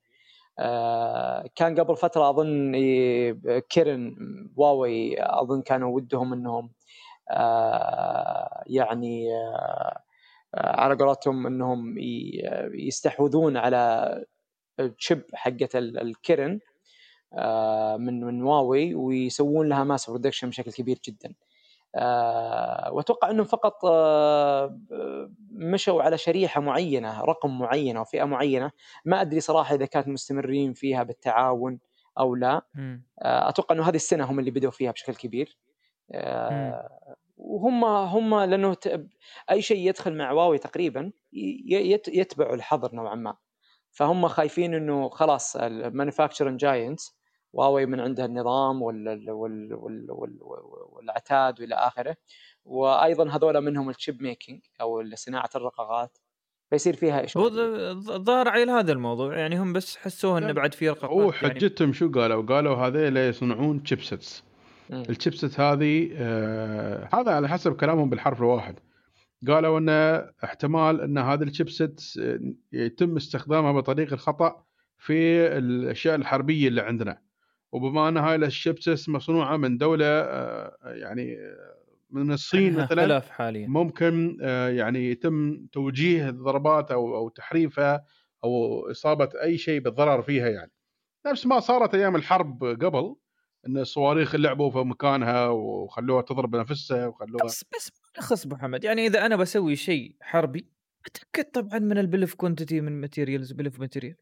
آه، 0.60 1.50
كان 1.56 1.80
قبل 1.80 1.98
فترة 1.98 2.30
أظن 2.30 2.74
كيرن 3.70 4.16
هواوي 4.60 5.16
أظن 5.20 5.62
كانوا 5.62 5.96
ودهم 5.96 6.34
إنهم 6.34 6.72
آه، 7.32 8.64
يعني 8.68 9.28
آه، 9.36 10.02
على 10.56 10.96
قولتهم 10.96 11.48
إنهم 11.48 11.96
يستحوذون 12.74 13.58
على 13.58 14.10
ال 14.80 14.88
chip 14.88 15.24
حقة 15.34 15.70
ال- 15.76 16.00
ال 16.00 16.10
Kirin 16.10 16.60
من 17.98 18.22
من 18.24 18.42
هواوي 18.44 18.96
ويسوون 18.96 19.70
لها 19.70 19.84
mass 19.84 20.10
production 20.10 20.50
بشكل 20.50 20.72
كبير 20.72 21.00
جدا. 21.08 21.34
وأتوقع 22.92 23.30
إنهم 23.30 23.46
فقط 23.46 23.86
آه، 23.86 24.80
مشوا 25.52 26.04
على 26.04 26.18
شريحة 26.18 26.62
معينة 26.62 27.22
رقم 27.22 27.60
معين 27.60 27.98
أو 27.98 28.04
فئه 28.04 28.24
معينة. 28.24 28.72
ما 29.06 29.22
أدري 29.22 29.40
صراحة 29.40 29.76
إذا 29.76 29.86
كانت 29.86 30.08
مستمرين 30.08 30.74
فيها 30.74 31.04
بالتعاون 31.04 31.80
أو 32.20 32.36
لا. 32.36 32.62
آه، 33.22 33.50
أتوقع 33.50 33.76
إنه 33.76 33.90
هذه 33.90 33.96
السنة 33.96 34.32
هم 34.32 34.40
اللي 34.40 34.52
بدأوا 34.52 34.72
فيها 34.72 34.92
بشكل 34.92 35.16
كبير. 35.16 35.58
آه، 36.12 36.90
وهم 37.38 37.86
هم 37.86 38.36
لأنه 38.40 38.76
أي 39.52 39.62
شيء 39.62 39.88
يدخل 39.90 40.18
مع 40.18 40.32
هواوي 40.32 40.58
تقريبا 40.58 41.12
ي- 41.34 41.92
يت- 41.92 42.08
يتبعوا 42.08 42.56
الحظر 42.56 42.96
نوعا 42.96 43.16
ما. 43.16 43.36
فهم 43.92 44.28
خايفين 44.28 44.74
إنه 44.74 45.10
خلاص 45.10 45.56
ال 45.56 45.63
manufacturing 45.63 46.60
giants 46.60 47.19
هواوي 47.56 47.86
من 47.86 48.00
عندها 48.00 48.26
النظام 48.26 48.82
وال 48.82 49.30
وال 49.32 49.74
وال 49.74 50.12
وال 50.12 50.38
والعتاد 50.90 51.62
والى 51.62 51.76
اخره. 51.76 52.16
وأيضا 52.66 53.30
هذول 53.30 53.62
منهم 53.62 53.90
ال 53.90 53.96
chip 53.96 54.22
making 54.22 54.62
أو 54.82 55.04
صناعة 55.16 55.50
الرقاقات. 55.56 56.18
فيصير 56.70 56.96
فيها 56.96 57.20
هو 57.20 57.24
اشكاليه 57.24 57.50
ظ- 57.94 58.10
الظاهر 58.10 58.48
عيل 58.50 58.70
هذا 58.70 58.92
الموضوع. 58.92 59.38
يعني 59.38 59.60
هم 59.60 59.74
بس 59.74 59.98
حسوه 59.98 60.38
إنه 60.38 60.48
لا، 60.48 60.54
بعد 60.54 60.74
في 60.74 60.90
رقاقات 60.90 61.10
هو 61.10 61.22
يعني. 61.22 61.36
حجتهم 61.36 61.94
شو 61.94 62.12
قالوا؟ 62.12 62.44
قالوا 62.46 62.76
هذيل 62.76 63.18
يصنعون 63.18 63.84
chipsets 63.84 64.44
مم. 64.90 65.04
ال 65.10 65.16
chipset 65.16 65.60
هذه 65.60 66.10
آه 66.16 67.10
هذا 67.14 67.32
على 67.32 67.50
حسب 67.50 67.76
كلامهم 67.76 68.10
بالحرف 68.10 68.40
الواحد. 68.40 68.80
قالوا 69.48 69.80
ان 69.80 69.90
احتمال 70.44 71.02
إن 71.02 71.18
هذه 71.18 71.44
ال 71.44 71.51
chipset 71.51 72.02
آه، 72.20 72.40
يتم 72.74 73.16
استخدامها 73.16 73.72
بطريقه 73.72 74.16
خطا 74.16 74.64
في 74.98 75.48
الأشياء 75.58 76.16
الحربية 76.16 76.68
اللي 76.68 76.82
عندنا. 76.82 77.22
وبما 77.72 78.10
أن 78.10 78.18
هاي 78.18 78.36
ال 78.36 78.45
chipset 78.45 79.10
مصنوعه 79.10 79.58
من 79.58 79.78
دولة 79.78 80.06
آه، 80.06 80.78
يعني 80.84 81.38
آه، 81.40 81.76
من 82.10 82.32
الصين 82.32 82.74
مثلا 82.74 83.20
حاليا. 83.20 83.68
ممكن 83.68 84.38
آه، 84.42 84.70
يعني 84.70 85.12
يتم 85.12 85.66
توجيه 85.72 86.30
الضربات 86.30 86.92
أو 86.92 87.16
أو 87.16 87.30
تحريفها 87.30 88.06
أو 88.44 88.82
إصابة 88.92 89.30
أي 89.44 89.58
شيء 89.58 89.80
بالضرر 89.80 90.22
فيها 90.22 90.50
يعني. 90.50 90.72
نفس 91.26 91.46
ما 91.46 91.60
صارت 91.60 91.96
أيام 91.96 92.16
الحرب 92.16 92.64
قبل 92.64 93.16
إن 93.68 93.78
الصواريخ 93.78 94.36
لعبوا 94.36 94.72
في 94.72 94.78
مكانها 94.78 95.48
وخلوها 95.48 96.22
تضرب 96.22 96.56
نفسها 96.56 97.08
وخلوها 97.08 97.46
بس 97.46 97.66
بس 97.76 97.92
ما 98.04 98.24
يخص 98.24 98.46
ابو 98.46 98.56
حمد 98.56 98.84
يعني 98.84 99.08
إذا 99.08 99.26
أنا 99.26 99.36
بسوي 99.36 99.76
شيء 99.76 100.16
حربي 100.22 100.68
أتأكد 101.06 101.52
طبعا 101.52 101.80
من 101.80 101.98
ال 101.98 102.02
bill 102.02 102.22
of 102.22 102.34
quantity 102.34 102.82
من 102.82 103.02
materials 103.02 103.52
bill 103.52 103.66
of 103.66 103.80
material 103.80 104.16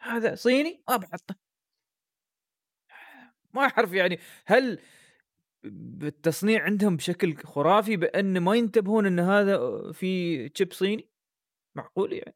هذا 0.00 0.34
صيني 0.34 0.82
ما 0.88 0.96
بحطه 0.96 1.34
ما 3.56 3.62
أعرف 3.62 3.92
يعني 3.92 4.18
هل 4.46 4.78
بالتصنيع 5.64 6.62
عندهم 6.62 6.96
بشكل 6.96 7.36
خرافي 7.36 7.96
بأن 7.96 8.40
ما 8.40 8.54
ينتبهون 8.54 9.06
إن 9.06 9.20
هذا 9.20 9.58
في 9.92 10.48
chip 10.48 10.72
صيني؟ 10.72 11.08
معقول 11.74 12.12
يعني؟ 12.12 12.34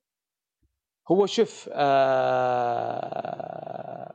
هو 1.10 1.26
شوف 1.26 1.68
آه 2.80 4.14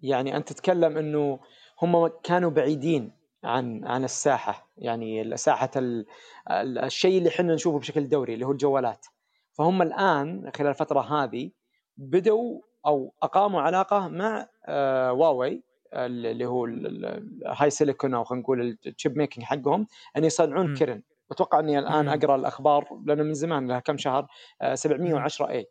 يعني 0.00 0.36
أنت 0.36 0.52
تتكلم 0.52 0.98
إنه 0.98 1.40
هم 1.82 2.06
كانوا 2.06 2.50
بعيدين 2.50 3.12
عن 3.44 3.84
عن 3.86 4.04
الساحة 4.04 4.70
يعني 4.76 5.36
ساحة 5.36 5.70
ال- 5.76 6.06
ال- 6.50 6.78
الشيء 6.78 7.18
اللي 7.18 7.28
إحنا 7.28 7.54
نشوفه 7.54 7.78
بشكل 7.78 8.08
دوري 8.08 8.34
اللي 8.34 8.46
هو 8.46 8.52
الجوالات. 8.52 9.06
فهم 9.52 9.82
الآن 9.82 10.50
خلال 10.56 10.68
الفترة 10.70 11.00
هذه 11.00 11.50
بدوا 11.96 12.60
أو 12.86 13.14
أقاموا 13.22 13.60
علاقة 13.60 14.08
مع 14.08 14.48
آه 14.66 15.10
هواوي 15.10 15.62
اللي 15.92 16.46
هو 16.46 16.64
ال 16.66 17.70
HiSilicon 17.70 18.14
أو 18.14 18.24
خلينا 18.24 18.42
نقول 18.42 18.78
ال 18.86 18.92
chip 18.92 19.18
making 19.18 19.44
حقهم 19.44 19.86
ان 20.16 20.24
يصنعون 20.24 20.66
مم. 20.66 20.74
Kirin. 20.74 21.02
أتوقع 21.32 21.60
إني 21.60 21.78
الآن. 21.78 22.08
أقرأ 22.08 22.36
الأخبار 22.36 22.88
لأنه 23.06 23.22
من 23.22 23.34
زمان 23.34 23.68
لها 23.68 23.80
كم 23.80 23.96
شهر 23.98 24.26
آه 24.62 24.74
710 24.74 25.50
A 25.50 25.66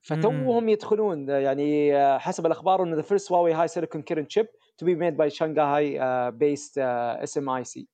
فتوهم 0.00 0.68
يدخلون 0.68 1.28
يعني 1.28 1.96
آه، 1.96 2.18
حسب 2.18 2.46
الأخبار 2.46 2.82
إنه 2.82 2.96
the 2.96 3.02
first 3.02 3.32
Huawei 3.32 3.52
HiSilicon 3.52 4.02
Kirin 4.02 4.28
chip 4.28 4.46
to 4.78 4.86
be 4.86 4.94
made 4.94 5.16
by 5.16 5.30
Shanghai 5.30 6.00
based 6.30 6.78
SMIC 6.78 7.88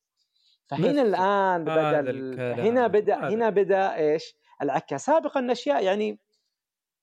فهنا 0.66 1.02
الآن 1.02 1.64
بدأ 1.64 2.00
هنا 2.62 2.86
بدأ. 2.86 3.28
هنا 3.28 3.50
بدأ 3.50 3.96
إيش؟ 3.96 4.36
العكه 4.62 4.96
سابقا 4.96 5.52
أشياء 5.52 5.84
يعني 5.84 6.18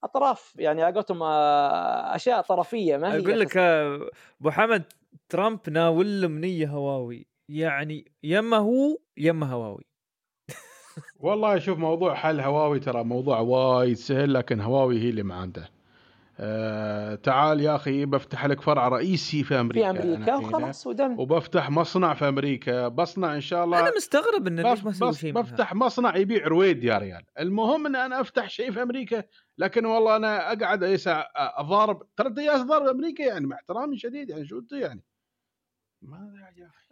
أطراف 0.03 0.53
يعني 0.59 0.83
على 0.83 0.93
قولتهم 0.95 1.23
آه، 1.23 2.15
أشياء 2.15 2.41
طرفية 2.41 2.97
ما 2.97 3.13
هي 3.13 3.19
أقول 3.19 3.39
لك 3.39 3.57
آه، 3.57 4.09
أبو 4.41 4.51
حمد 4.51 4.83
ترامب 5.29 5.59
ناول 5.69 6.27
منية 6.27 6.67
هواوي. 6.67 7.27
يعني 7.49 8.11
يما 8.23 8.57
هو 8.57 8.97
يما 9.17 9.45
هواوي. 9.51 9.83
والله 11.19 11.59
شوف 11.59 11.77
موضوع 11.77 12.15
حل 12.15 12.39
هواوي 12.39 12.79
ترى 12.79 13.03
موضوع 13.03 13.39
وايد 13.39 13.97
سهل 13.97 14.33
لكن 14.33 14.61
هواوي 14.61 14.99
هي 14.99 15.09
اللي 15.09 15.23
ما 15.23 15.35
عنده. 15.35 15.69
آه 16.43 17.15
تعال 17.15 17.61
يا 17.61 17.75
أخي 17.75 18.05
بفتح 18.05 18.45
لك 18.45 18.61
فرع 18.61 18.87
رئيسي 18.87 19.43
في 19.43 19.59
أمريكا 19.59 19.93
في 19.93 20.01
أمريكا. 20.01 20.35
وخلاص 20.35 20.87
ودم 20.87 21.19
وبفتح 21.19 21.69
مصنع 21.69 22.13
في 22.13 22.27
أمريكا. 22.27 22.87
بصنع 22.87 23.35
إن 23.35 23.41
شاء 23.41 23.65
الله. 23.65 23.79
أنا 23.79 23.95
مستغرب 23.95 24.47
انه 24.47 24.61
ليش 24.61 24.81
بف 24.81 25.03
ما 25.03 25.09
بس 25.09 25.17
شيء 25.17 25.33
بفتح 25.33 25.73
مصنع 25.73 26.17
يبيع 26.17 26.47
رويد 26.47 26.83
يا 26.83 26.97
ريال. 26.97 27.23
المهم 27.39 27.85
إن 27.85 27.95
أنا 27.95 28.21
أفتح 28.21 28.49
شيء 28.49 28.71
في 28.71 28.81
أمريكا 28.81 29.23
لكن 29.57 29.85
والله 29.85 30.15
أنا 30.15 30.51
أقعد 30.53 30.83
يسع 30.83 31.25
أضارب. 31.35 32.03
ثلاث 32.17 32.37
أيام 32.37 32.61
اضارب 32.61 32.87
أمريكا 32.87 33.23
يعني 33.23 33.47
مع 33.47 33.55
احترامي 33.55 33.97
شديد 33.97 34.29
يعني 34.29 34.45
شو 34.45 34.59
أنت 34.59 34.71
يعني؟ 34.71 35.03
ما 36.01 36.33
يا 36.57 36.65
أخي. 36.65 36.91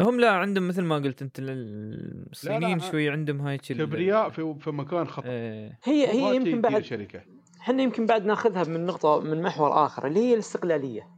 هم 0.00 0.20
لا 0.20 0.30
عندهم 0.30 0.68
مثل 0.68 0.82
ما 0.82 0.96
قلت 0.96 1.22
أنت 1.22 1.36
الصينيين 1.40 2.80
شوي 2.80 3.10
عندهم 3.10 3.40
هاي 3.40 3.58
كبرياء 3.58 4.30
في 4.30 4.54
في 4.60 4.70
مكان 4.70 5.08
خطا 5.08 5.28
إيه. 5.28 5.78
هي 5.84 6.06
هي 6.08 6.36
يمكن 6.36 6.60
بعد 6.60 6.82
شركة. 6.82 7.22
إحنا 7.62 7.82
يمكن 7.82 8.06
بعد 8.06 8.24
ناخذها 8.24 8.64
من 8.64 8.86
نقطة 8.86 9.20
من 9.20 9.42
محور 9.42 9.84
آخر 9.86 10.06
اللي 10.06 10.20
هي 10.20 10.34
الاستقلالية 10.34 11.10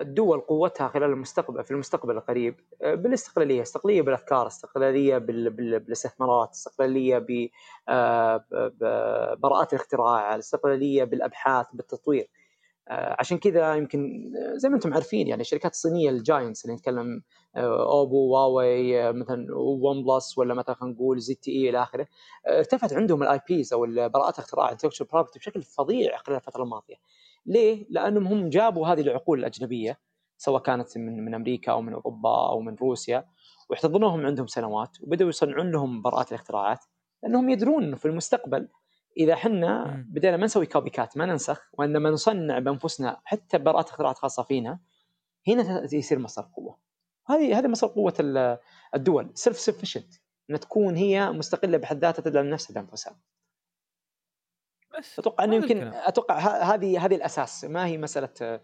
الدول 0.00 0.40
قوتها 0.40 0.88
خلال 0.88 1.10
المستقبل 1.10 1.64
في 1.64 1.70
المستقبل 1.70 2.16
القريب 2.16 2.60
آه، 2.82 2.94
بالاستقلالية، 2.94 3.62
استقلالية 3.62 4.02
بالأفكار، 4.02 4.46
استقلالية 4.46 5.18
بال- 5.18 5.50
بال- 5.50 5.80
بالاستثمارات، 5.80 6.50
استقلالية 6.50 7.18
ب- 7.18 7.48
آه، 7.88 8.44
ببراءات 8.52 9.72
الاختراع، 9.72 10.34
الاستقلاليه 10.34 11.04
بالأبحاث، 11.04 11.66
بالتطوير. 11.72 12.28
آه، 12.90 13.16
عشان 13.18 13.38
كذا 13.38 13.74
يمكن 13.74 14.32
آه، 14.36 14.56
زي 14.56 14.68
ما 14.68 14.74
أنتم 14.74 14.94
عارفين 14.94 15.28
يعني 15.28 15.40
الشركات 15.40 15.72
الصينية 15.72 16.10
ال 16.10 16.18
giants 16.18 16.64
اللي 16.64 16.76
نتكلم 16.76 17.22
آه، 17.56 17.90
Oppo، 17.92 18.36
هواوي، 18.36 19.02
آه، 19.02 19.12
مثلا 19.12 19.46
OnePlus 19.56 20.38
ولا 20.38 20.54
مثلا 20.54 20.74
خلينا 20.74 20.94
نقول 20.94 21.20
ZTE 21.20 21.70
إلى 21.70 21.82
آخره، 21.82 22.06
ارتفعت 22.48 22.92
عندهم 22.92 23.22
ال 23.22 23.40
IPs 23.48 23.72
أو 23.72 23.86
براءات 23.86 24.40
intellectual 24.40 25.06
property 25.06 25.38
بشكل 25.38 25.62
فظيع 25.62 26.16
خلال 26.16 26.36
الفترة 26.36 26.62
الماضية. 26.62 26.96
ليه؟ 27.46 27.86
لأنهم 27.90 28.26
هم 28.26 28.48
جابوا 28.48 28.86
هذه 28.86 29.00
العقول 29.00 29.38
الأجنبية 29.38 29.98
سواء 30.38 30.62
كانت 30.62 30.98
من 30.98 31.24
من 31.24 31.34
أمريكا 31.34 31.72
أو 31.72 31.82
من 31.82 31.92
أوروبا 31.92 32.48
أو 32.48 32.60
من 32.60 32.74
روسيا 32.74 33.26
واحتضنوهم 33.70 34.26
عندهم 34.26 34.46
سنوات 34.46 34.96
وبدأوا 35.02 35.28
يصنعون 35.28 35.70
لهم 35.70 36.02
براءات 36.02 36.28
الاختراعات 36.28 36.84
لأنهم 37.22 37.50
يدرون 37.50 37.84
إنه 37.84 37.96
في 37.96 38.06
المستقبل 38.06 38.68
إذا 39.16 39.36
حنا. 39.36 40.04
بدينا 40.08 40.36
ما 40.36 40.44
نسوي 40.44 40.66
copycat 40.66 41.16
ما 41.16 41.26
ننسخ 41.26 41.68
وإنما 41.72 42.10
نصنع 42.10 42.58
بأنفسنا 42.58 43.20
حتى 43.24 43.58
براءات 43.58 43.88
اختراعات 43.88 44.18
خاصة 44.18 44.42
فينا 44.42 44.78
هنا 45.48 45.88
يصير 45.92 46.18
مصدر 46.18 46.48
قوة 46.56 46.78
هذه 47.28 47.58
هذه 47.58 47.66
مصدر 47.68 47.92
قوة 47.92 48.14
ال- 48.20 48.58
الدول 48.94 49.30
self 49.34 49.58
sufficient 49.58 50.14
ان 50.50 50.60
تكون 50.60 50.96
هي 50.96 51.30
مستقلة 51.32 51.78
بحد 51.78 51.98
ذاتها 52.04 52.22
تدعم 52.22 52.46
نفسها 52.46 52.74
بأنفسها 52.74 53.16
بس 54.98 55.18
أتوقع 55.18 55.44
إنه 55.44 55.56
هذا 55.56 55.62
يمكن 55.62 55.76
الكلام. 55.76 56.02
أتوقع 56.06 56.38
هذه 56.74 57.04
هذه 57.06 57.14
الأساس 57.14 57.64
ما 57.64 57.86
هي 57.86 57.98
مسألة 57.98 58.60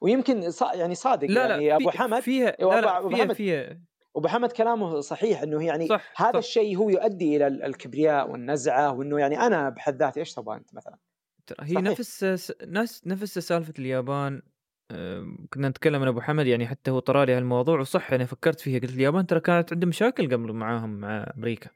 ويمكن 0.00 0.50
صا- 0.50 0.74
يعني 0.74 0.94
صادق 0.94 1.28
لا 1.28 1.46
يعني 1.46 1.68
لا 1.68 1.76
أبو 1.76 1.90
في- 1.90 1.98
حمد 1.98 2.20
فيها 2.20 2.56
لا 2.60 2.80
لا 2.80 3.08
فيها. 3.08 3.34
فيها 3.34 3.80
ابو 4.18 4.28
حمد 4.28 4.52
كلامه 4.52 5.00
صحيح 5.00 5.42
إنه 5.42 5.64
يعني 5.66 5.86
صح 5.86 6.12
هذا 6.16 6.32
صح. 6.32 6.38
الشيء 6.38 6.76
هو 6.76 6.90
يؤدي 6.90 7.36
إلى 7.36 7.46
ال- 7.46 7.62
الكبرياء 7.62 8.30
والنزعة 8.30 8.92
وإنه 8.92 9.20
يعني 9.20 9.40
أنا 9.40 9.68
بحد 9.68 9.96
ذاتي 10.02 10.20
إيش 10.20 10.34
تبغى 10.34 10.56
أنت 10.56 10.74
مثلا 10.74 10.96
ترى 11.46 11.56
هي 11.60 11.74
صحيح. 11.74 11.84
نفس 11.90 12.24
نفس 12.62 13.06
نفس 13.06 13.38
سالفة 13.38 13.74
اليابان 13.78 14.42
كنا 15.52 15.68
نتكلم 15.68 16.02
أنا 16.02 16.10
أبو 16.10 16.20
حمد 16.20 16.46
يعني 16.46 16.66
حتى 16.66 16.90
هو 16.90 16.98
طرالي 16.98 17.32
هالموضوع 17.32 17.80
وصح 17.80 18.12
أنا 18.12 18.24
فكرت 18.26 18.60
فيها 18.60 18.80
قلت 18.80 18.90
اليابان 18.90 19.26
ترى 19.26 19.40
كانت 19.40 19.72
عندهم 19.72 19.88
مشاكل 19.88 20.26
قبل 20.26 20.52
معاهم 20.52 20.90
مع 20.90 21.32
أمريكا 21.36 21.70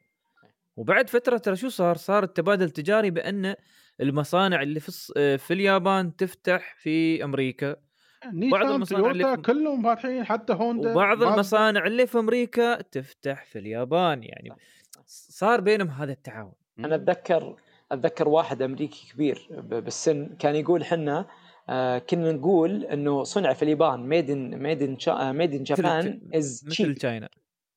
وبعد 0.77 1.11
فترة 1.11 1.39
ترى 1.39 1.57
شو 1.57 1.69
صار؟ 1.69 1.97
صار 1.97 2.23
التبادل 2.25 2.65
التجاري 2.65 3.11
بأن 3.11 3.55
المصانع 4.01 4.63
اللي 4.63 4.81
في 4.81 4.93
في 5.39 5.53
اليابان 5.55 6.17
تفتح 6.17 6.75
في 6.79 7.25
أمريكا 7.25 7.77
نيسان 8.33 8.63
المصانع 8.63 9.11
اللي 9.11 9.37
في- 9.37 9.43
كلهم 9.43 9.83
فاتحين 9.83 10.25
حتى 10.25 10.53
هوندا 10.53 10.91
وبعض. 10.93 11.23
المصانع 11.23 11.87
اللي 11.87 12.07
في 12.07 12.19
أمريكا 12.19 12.83
تفتح 12.83 13.45
في 13.45 13.59
اليابان 13.59 14.23
يعني. 14.23 14.51
صار 15.07 15.61
بينهم 15.61 15.89
هذا 15.89 16.13
التعاون 16.13 16.53
أنا 16.79 16.95
اتذكر 16.95 17.57
أتذكر 17.93 18.29
واحد 18.29 18.63
أمريكي 18.63 19.13
كبير 19.13 19.49
ب- 19.51 19.75
بالسن 19.75 20.37
كان 20.39 20.57
يقول 20.57 20.85
حنا 20.85 21.27
آه، 21.69 21.99
كنا 21.99 22.33
نقول 22.33 22.85
إنه 22.85 23.23
صنع 23.25 23.53
في 23.53 23.63
اليابان 23.63 24.01
made 24.09 24.31
in 24.31 24.63
made 24.63 24.83
in 24.83 25.37
made 25.37 25.55
in 25.55 25.63
Japan 25.65 26.21
is 26.35 26.63
مثل 26.67 26.71
cheap 26.73 26.95
China 26.95 27.29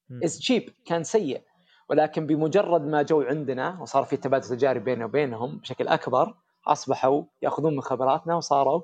مم. 0.10 0.20
is 0.24 0.38
cheap 0.40 0.70
كان 0.86 1.04
سيء 1.04 1.42
ولكن 1.90 2.26
بمجرد 2.28 2.82
ما 2.88 3.02
جو 3.02 3.22
عندنا 3.22 3.78
وصار 3.82 4.04
في 4.04 4.18
تبادل 4.18 4.48
تجاري 4.48 4.80
بيننا 4.80 5.06
وبينهم 5.06 5.58
بشكل 5.58 5.88
أكبر 5.88 6.34
أصبحوا 6.68 7.24
يأخذون 7.42 7.74
من 7.76 7.82
خبراتنا 7.82 8.36
وصاروا 8.36 8.82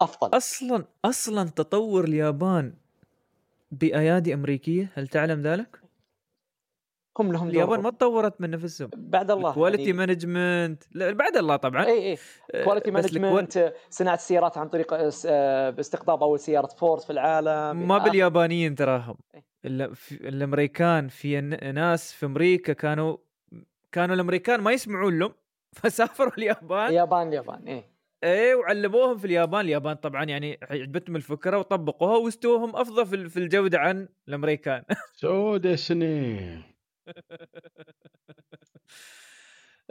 أفضل. 0.00 0.36
أصلا 0.36 0.84
أصلا 1.04 1.48
تطور 1.48 2.04
اليابان 2.04 2.74
بأيادي 3.70 4.34
أمريكية 4.34 4.90
هل 4.94 5.08
تعلم 5.08 5.40
ذلك؟ 5.42 5.80
هم 7.18 7.32
لهم 7.32 7.48
اليابان 7.48 7.80
ما 7.80 7.90
تطورت 7.90 8.40
من 8.40 8.50
نفسهم. 8.50 8.90
بعد 8.96 9.30
الله 9.30 9.52
quality 9.54 9.82
يعني 9.82 9.92
management 9.92 10.82
بعد 10.94 11.36
الله 11.36 11.56
طبعا. 11.56 11.84
إي 11.86 12.10
إي. 12.12 12.18
آه، 12.54 12.64
quality 12.64 12.90
بس 12.90 13.04
ال 13.04 13.07
qual- 13.07 13.22
management 13.22 13.74
صناعة 13.90 14.14
السيارات 14.14 14.58
عن 14.58 14.68
طريق 14.68 14.92
اس- 14.94 15.26
آه، 15.30 15.70
باستقطاب 15.70 16.22
أول 16.22 16.40
سيارة 16.40 16.66
فورد 16.66 17.00
في 17.02 17.10
العالم. 17.10 17.88
ما 17.88 17.98
باليابانيين 17.98 18.74
تراهم. 18.74 19.16
إيه. 19.34 19.44
الأمريكان 20.12 21.08
في 21.08 21.40
ناس 21.40 22.12
في 22.12 22.26
أمريكا 22.26 22.72
كانوا 22.72 23.16
كانوا 23.92 24.14
الأمريكان 24.14 24.60
ما 24.60 24.72
يسمعون 24.72 25.18
لهم 25.18 25.32
فسافروا 25.76 26.32
اليابان. 26.38 26.88
اليابان 26.88 27.28
اليابان 27.28 27.62
إيه 27.68 27.89
إيه 28.24 28.54
وعلموهم 28.54 29.18
في 29.18 29.24
اليابان. 29.24 29.60
اليابان 29.60 29.96
طبعا 29.96 30.24
يعني 30.24 30.58
عجبتهم 30.62 31.16
الفكرة 31.16 31.58
وطبقوها 31.58 32.16
واستوهم 32.18 32.76
أفضل 32.76 33.06
في 33.06 33.16
ال- 33.16 33.30
في 33.30 33.36
الجودة 33.36 33.78
عن 33.78 34.08
الأمريكان. 34.28 34.82
سودا 35.20 35.76
سنين 35.76 36.62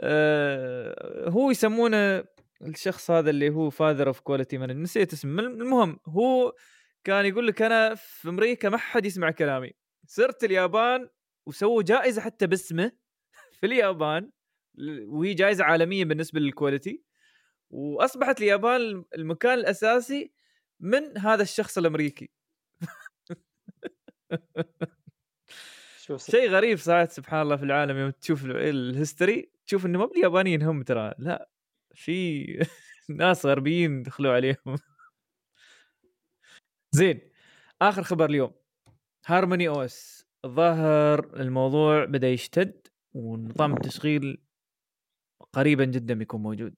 آه، 0.00 1.28
هو 1.28 1.50
يسمونه 1.50 2.24
الشخص 2.62 3.10
هذا 3.10 3.30
اللي 3.30 3.50
هو 3.50 3.70
father 3.70 4.06
of 4.08 4.20
quality 4.20 4.58
man 4.58 4.82
نسيت 4.82 5.12
اسمه. 5.12 5.42
المهم 5.42 5.98
هو 6.08 6.54
كان 7.04 7.26
يقول 7.26 7.46
لك 7.46 7.62
أنا 7.62 7.94
في 7.94 8.28
أمريكا 8.28 8.68
ما 8.68 8.76
حد 8.76 9.06
يسمع 9.06 9.30
كلامي. 9.30 9.72
سرت 10.06 10.44
اليابان 10.44 11.08
وسووا 11.46 11.82
جائزة 11.82 12.22
حتى 12.22 12.46
باسمه 12.46 12.92
في 13.60 13.66
اليابان 13.66 14.30
وهي 15.08 15.34
جائزة 15.34 15.64
عالمية 15.64 16.04
بالنسبة 16.04 16.40
لل 16.40 16.54
quality 16.54 17.02
وأصبحت 17.70 18.38
اليابان 18.40 19.04
المكان 19.14 19.58
الأساسي 19.58 20.32
من 20.80 21.18
هذا 21.18 21.42
الشخص 21.42 21.78
الأمريكي. 21.78 22.30
شيء 26.16 26.50
غريب 26.50 26.78
صارت 26.78 27.10
سبحان 27.10 27.42
الله 27.42 27.56
في 27.56 27.62
العالم 27.62 27.96
يوم 27.96 28.10
تشوف 28.10 28.44
ال- 28.44 28.56
ال 28.56 28.68
history 28.68 29.50
تشوف 29.66 29.86
إنه 29.86 29.98
ما 29.98 30.06
باليابانيين 30.06 30.62
هم 30.62 30.82
ترى 30.82 31.14
لا 31.18 31.50
في 31.94 32.44
ناس 33.18 33.46
غربيين 33.46 34.02
دخلوا 34.02 34.32
عليهم. 34.32 34.56
زين 36.96 37.20
آخر 37.82 38.02
خبر 38.02 38.24
اليوم. 38.30 38.52
Harmony 39.26 39.68
OS 39.68 40.26
الظاهر 40.44 41.40
الموضوع 41.40 42.04
بدأ 42.04 42.28
يشتد 42.28 42.86
ونظام 43.14 43.72
التشغيل 43.72 44.42
قريبا 45.52 45.84
جدا 45.84 46.14
بيكون 46.14 46.42
موجود. 46.42 46.74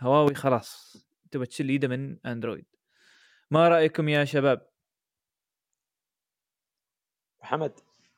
هواوي 0.00 0.34
خلاص. 0.34 0.96
تبى 1.30 1.46
تشيل 1.46 1.68
ايده 1.68 1.88
من 1.88 2.18
أندرويد. 2.26 2.66
ما 3.50 3.68
رأيكم 3.68 4.08
يا 4.08 4.24
شباب؟ 4.24 4.66
محمد. 7.42 7.72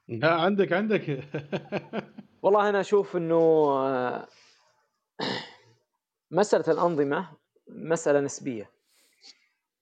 لا 0.09 0.35
عندك 0.35 0.73
عندك. 0.73 1.09
والله 2.43 2.69
أنا 2.69 2.81
أشوف 2.81 3.17
إنه 3.17 3.35
آه، 3.87 4.29
مسألة 6.31 6.65
الأنظمة 6.69 7.33
مسألة 7.69 8.21
نسبية. 8.21 8.71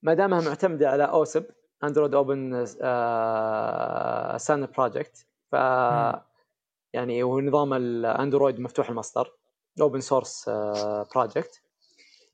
ما 0.03 0.15
دامها 0.15 0.41
معتمدة 0.41 0.91
على 0.91 1.05
AOSP 1.05 1.47
Android 1.85 2.15
open 2.15 2.67
standard 4.39 4.73
project 4.73 5.27
ف. 5.51 5.55
يعني 6.93 7.23
هو 7.23 7.41
نظام 7.41 7.75
الاندرويد 7.75 8.61
مفتوح 8.61 8.89
المصدر 8.89 9.33
open 9.81 10.01
source 10.01 10.49
project. 11.15 11.63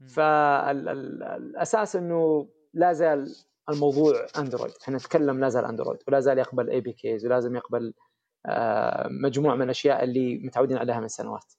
فالاساس 0.08 1.96
إنه 1.96 2.48
لا 2.74 2.92
زال 2.92 3.34
الموضوع 3.68 4.26
أندرويد. 4.38 4.72
إحنا 4.82 4.96
نتكلم 4.96 5.40
لا 5.40 5.48
زال 5.48 5.64
أندرويد 5.64 5.98
ولا 6.08 6.20
زال 6.20 6.38
يقبل 6.38 6.70
APKs 6.70 7.26
ولازم 7.26 7.56
يقبل 7.56 7.94
آه، 8.46 9.08
مجموعة 9.08 9.54
من 9.54 9.62
الأشياء 9.62 10.04
اللي 10.04 10.38
متعودين 10.38 10.76
عليها 10.76 11.00
من 11.00 11.08
سنوات. 11.08 11.52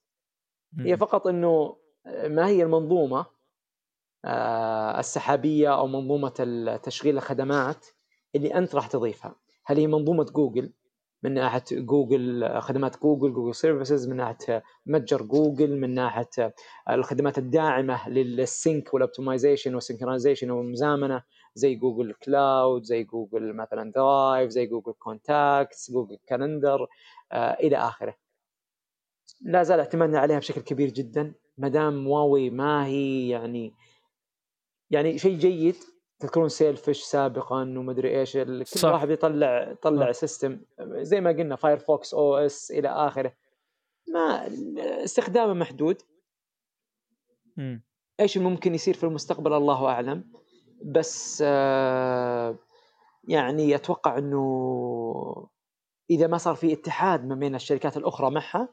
هي 0.79 0.97
فقط 0.97 1.27
إنه 1.27 1.77
ما 2.05 2.47
هي 2.47 2.63
المنظومة 2.63 3.25
آه، 4.25 4.99
السحابية 4.99 5.73
أو 5.75 5.87
منظومة 5.87 6.29
تشغيل 6.83 7.17
الخدمات 7.17 7.85
اللي 8.35 8.55
أنت 8.55 8.75
راح 8.75 8.87
تضيفها. 8.87 9.35
هل 9.65 9.77
هي 9.77 9.87
منظومة 9.87 10.23
جوجل؟ 10.23 10.73
من 11.23 11.33
ناحية 11.33 11.63
جوجل 11.71 12.59
خدمات 12.59 13.01
جوجل 13.01 13.33
Google 13.33 13.55
services 13.55 14.07
من 14.07 14.15
ناحية 14.15 14.63
متجر 14.85 15.21
جوجل 15.21 15.77
من 15.77 15.93
ناحية 15.95 16.53
الخدمات 16.89 17.37
الداعمة 17.37 18.09
لل 18.09 18.37
sync 18.37 18.93
وال 18.93 19.05
optimization 19.05 19.75
وال 19.75 19.84
synchronization 19.84 20.51
والمزامنة 20.51 21.23
زي 21.55 21.75
Google 21.75 22.13
Cloud 22.13 22.83
زي 22.83 23.03
جوجل 23.03 23.53
مثلا 23.53 23.91
Drive 23.91 24.49
زي 24.49 24.65
Google 24.65 24.93
Contacts 24.93 25.91
Google 25.91 26.17
Calendar 26.27 26.87
آه 27.31 27.53
إلى 27.53 27.77
آخره. 27.77 28.15
لا 29.41 29.63
زال 29.63 29.79
اعتمادنا 29.79 30.19
عليها 30.19 30.39
بشكل 30.39 30.61
كبير 30.61 30.89
جدا 30.89 31.33
ما 31.57 31.67
دام 31.67 32.07
هواوي 32.07 32.49
ما 32.49 32.85
هي 32.85 33.29
يعني 33.29 33.73
يعني 34.89 35.17
شيء 35.17 35.37
جيد 35.37 35.75
تذكرون 36.21 36.49
Sailfish 36.49 37.01
سابقا 37.01 37.61
ومدري 37.61 38.19
إيش 38.19 38.33
كل 38.37 38.65
صح. 38.65 38.91
واحد 38.91 39.09
يطلع 39.09 39.75
صح. 39.83 40.11
system 40.11 40.61
زي 40.81 41.21
ما 41.21 41.29
قلنا 41.29 41.55
Firefox 41.55 42.13
OS 42.13 42.71
إلى 42.71 42.89
آخره 42.89 43.33
ما 44.13 44.47
استخدامه 45.03 45.53
محدود 45.53 46.01
مم. 47.57 47.83
إيش 48.19 48.37
ممكن 48.37 48.75
يصير 48.75 48.93
في 48.93 49.03
المستقبل 49.03 49.53
الله 49.53 49.87
أعلم 49.87 50.31
بس 50.85 51.43
آه، 51.45 52.55
يعني 53.23 53.75
أتوقع 53.75 54.17
إنه 54.17 55.47
إذا 56.09 56.27
ما 56.27 56.37
صار 56.37 56.55
في 56.55 56.73
اتحاد 56.73 57.25
ما 57.25 57.35
بين 57.35 57.55
الشركات 57.55 57.97
الأخرى 57.97 58.31
معها 58.31 58.69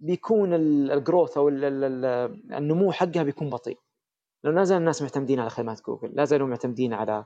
بيكون 0.00 0.54
ال 0.54 0.66
growth 0.66 1.36
أو 1.36 1.48
ال- 1.48 1.64
ال- 1.64 1.84
ال- 1.84 2.54
النمو 2.54 2.92
حقها 2.92 3.22
بيكون 3.22 3.50
بطيء 3.50 3.78
لأنه 4.44 4.56
لا 4.56 4.64
زال 4.64 4.78
الناس 4.78 5.02
معتمدين 5.02 5.40
على 5.40 5.50
خدمات 5.50 5.82
جوجل 5.82 6.10
لا 6.14 6.24
زالوا 6.24 6.46
معتمدين 6.48 6.92
على 6.92 7.24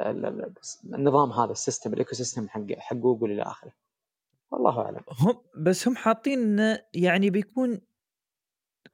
ال- 0.00 0.26
ال- 0.26 0.54
النظام 0.94 1.32
هذا 1.32 1.52
ال 1.52 1.58
system 1.58 1.92
ال 1.92 2.14
ecosystem 2.14 2.48
حق 2.48 2.72
حق 2.78 2.96
جوجل 2.96 3.30
إلى 3.30 3.42
آخره. 3.42 3.72
والله 4.50 4.80
أعلم. 4.80 5.00
هم 5.20 5.34
بس 5.64 5.88
هم 5.88 5.96
حاطين 5.96 6.58
يعني 6.94 7.30
بيكون 7.30 7.80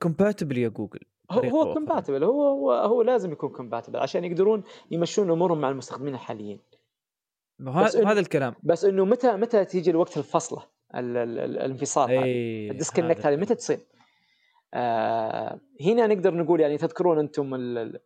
compatible 0.03 0.59
يا 0.59 0.69
جوجل 0.69 1.01
هو 1.31 1.41
هو. 1.63 1.75
compatible 1.75 2.25
هو 2.25 2.43
هو 2.49 2.73
هو 2.73 3.03
لازم 3.03 3.33
يكون 3.33 3.51
compatible 3.51 3.99
عشان 3.99 4.25
يقدرون 4.25 4.63
يمشون 4.91 5.31
أمورهم 5.31 5.61
مع 5.61 5.71
المستخدمين 5.71 6.15
الحاليين. 6.15 6.61
هذا 8.07 8.21
الكلام. 8.21 8.55
بس 8.63 8.85
إنه 8.85 9.05
متى 9.05 9.37
متى 9.37 9.65
تيجي 9.65 9.91
الوقت 9.91 10.17
الفصلة 10.17 10.67
ال- 10.95 11.17
ال- 11.17 11.39
ال- 11.39 11.59
الانفصال 11.59 12.11
هذا 12.11 12.23
اي 12.25 12.71
ال 12.70 12.76
disconnect 12.76 13.27
هذه 13.27 13.37
متى 13.37 13.55
تصير؟ 13.55 13.79
آه 14.75 15.61
هنا 15.81 16.07
نقدر 16.07 16.35
نقول 16.35 16.61
يعني 16.61 16.79
تذكرون 16.79 17.18
أنتم 17.18 17.55
ال 17.55 18.01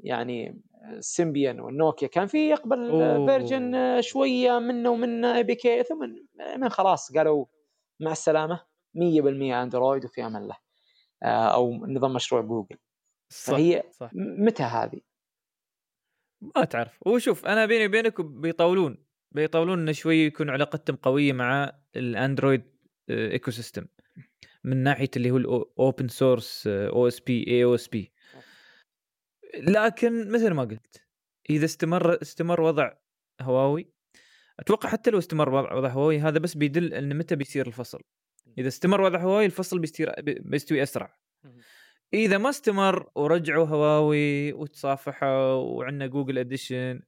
يعني 0.00 0.62
السيمبيان 0.92 1.60
والنوكيا 1.60 2.08
كان 2.08 2.26
في 2.26 2.48
يقبل 2.48 2.90
version 3.26 4.00
شوية 4.00 4.58
منه 4.58 4.90
ومن 4.90 5.24
APK 5.24 5.82
ثم 5.82 5.98
من 6.60 6.68
خلاص 6.68 7.12
قالوا 7.16 7.46
مع 8.00 8.12
السلامة 8.12 8.60
100% 8.94 9.54
اندرويد 9.54 10.04
وفي 10.04 10.26
أمان 10.26 10.42
الله 10.42 10.56
آه، 11.22 11.54
أو 11.54 11.86
نظام 11.86 12.12
مشروع 12.12 12.42
جوجل 12.42 12.76
صح 13.28 13.52
فهي 13.52 13.82
صح. 13.90 14.10
متى 14.14 14.62
هذه؟ 14.62 15.00
ما 16.56 16.64
تعرف. 16.64 16.98
وشوف 17.06 17.46
أنا 17.46 17.66
بيني 17.66 17.86
وبينك 17.86 18.20
بيطولون. 18.20 19.04
بيطولون 19.32 19.92
شوي 19.92 20.26
يكون 20.26 20.50
علاقتهم 20.50 20.96
قوية 20.96 21.32
مع 21.32 21.72
الاندرويد 21.96 22.62
ecosystem 23.10 23.86
من 24.64 24.76
ناحية 24.82 25.10
اللي 25.16 25.30
هو 25.30 25.36
الاوبن 25.36 26.08
سورس 26.08 26.66
أو 26.66 27.08
إس 27.08 27.20
بي 27.20 27.46
إي 27.48 27.64
أو 27.64 27.74
إس 27.74 27.88
بي. 27.88 28.12
لكن 29.54 30.30
مثل 30.32 30.50
ما 30.50 30.62
قلت 30.62 31.04
إذا 31.50 31.64
استمر 31.64 32.22
استمر 32.22 32.60
وضع 32.60 32.92
هواوي 33.40 33.92
أتوقع 34.60 34.88
حتى 34.88 35.10
لو 35.10 35.18
استمر 35.18 35.48
وضع 35.54 35.88
هواوي 35.90 36.18
هذا 36.18 36.38
بس 36.38 36.54
بيدل 36.56 36.94
إن 36.94 37.16
متى 37.18 37.36
بيصير 37.36 37.66
الفصل. 37.66 38.00
إذا 38.58 38.68
استمر 38.68 39.00
وضع 39.00 39.18
هواوي 39.20 39.46
الفصل 39.46 39.78
بيصير 39.78 40.12
بيستوي 40.20 40.82
أسرع. 40.82 41.16
إذا 42.14 42.38
ما 42.38 42.50
استمر 42.50 43.10
ورجعوا 43.14 43.66
هواوي 43.66 44.52
وتصافحوا 44.52 45.52
وعندنا 45.52 46.06
جوجل 46.06 46.38
edition 46.38 47.00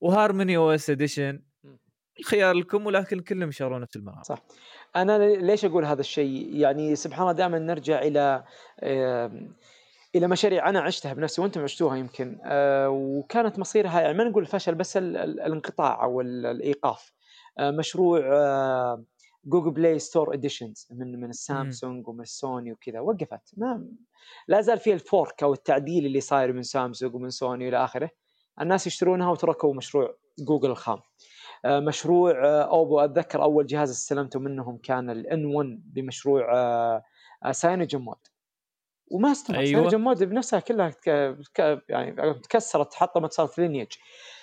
وهارموني 0.00 0.56
OS 0.56 0.90
edition 0.90 1.42
خيار 2.24 2.54
لكم 2.54 2.86
ولكن 2.86 3.20
كلهم 3.20 3.48
يشغلون 3.48 3.80
نفس 3.80 3.96
البرامج 3.96 4.22
صح. 4.22 4.44
أنا 4.96 5.18
ليش 5.18 5.64
أقول 5.64 5.84
هذا 5.84 6.00
الشيء؟ 6.00 6.56
يعني 6.56 6.96
سبحان 6.96 7.22
الله 7.22 7.32
دائما 7.32 7.58
نرجع 7.58 8.02
إلى 8.02 8.44
إلى 10.14 10.28
مشاريع 10.28 10.68
أنا 10.68 10.80
عشتها 10.80 11.12
بنفسي 11.12 11.40
وأنتم 11.42 11.62
عشتوها 11.62 11.96
يمكن. 11.96 12.38
آه، 12.44 12.88
وكانت 12.88 13.58
مصيرها 13.58 14.00
يعني 14.00 14.18
ما 14.18 14.24
نقول 14.24 14.42
الفشل 14.42 14.74
بس 14.74 14.96
الانقطاع 14.96 16.04
أو 16.04 16.20
الإيقاف. 16.20 17.12
آه، 17.58 17.70
مشروع 17.70 18.20
جوجل 19.44 19.70
بلاي 19.70 19.98
ستور 19.98 20.34
editions 20.34 20.88
من 20.90 21.20
من 21.20 21.30
السامسونج 21.30 22.08
ومن 22.08 22.20
السوني 22.20 22.72
وكذا. 22.72 23.00
وقفت. 23.00 23.50
ما 23.56 23.86
لا 24.48 24.60
زال 24.60 24.78
فيها 24.78 24.94
ال 24.94 25.04
fork 25.04 25.42
أو 25.42 25.52
التعديل 25.52 26.06
اللي 26.06 26.20
صاير 26.20 26.52
من 26.52 26.62
سامسونج 26.62 27.14
ومن 27.14 27.30
سوني 27.30 27.68
إلى 27.68 27.84
آخره. 27.84 28.10
الناس 28.60 28.86
يشترونها 28.86 29.30
وتركوا 29.30 29.74
مشروع 29.74 30.14
جوجل 30.38 30.70
الخام. 30.70 30.98
مشروع 31.66 32.34
اوبو 32.62 33.00
أتذكر 33.00 33.42
أول 33.42 33.66
جهاز 33.66 33.90
استلمته 33.90 34.40
منهم 34.40 34.78
كان 34.78 35.10
ال 35.10 35.44
N1 35.44 35.82
بمشروع 35.84 36.52
ساينوجن 37.50 37.98
مود. 37.98 38.16
وما 39.10 39.32
استمر. 39.32 39.58
أيوة. 39.58 39.80
ساينوجن 39.80 40.00
مود 40.00 40.24
بنفسها 40.24 40.60
كلها. 40.60 40.94
يعني 41.88 42.32
تكسرت 42.42 42.94
حطمت 42.94 43.32
صارت 43.32 43.58
لينيج 43.58 43.88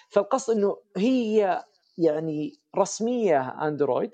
فالقصد 0.10 0.58
إنه 0.58 0.78
هي 0.98 1.64
يعني 1.98 2.60
رسمية 2.78 3.68
أندرويد 3.68 4.12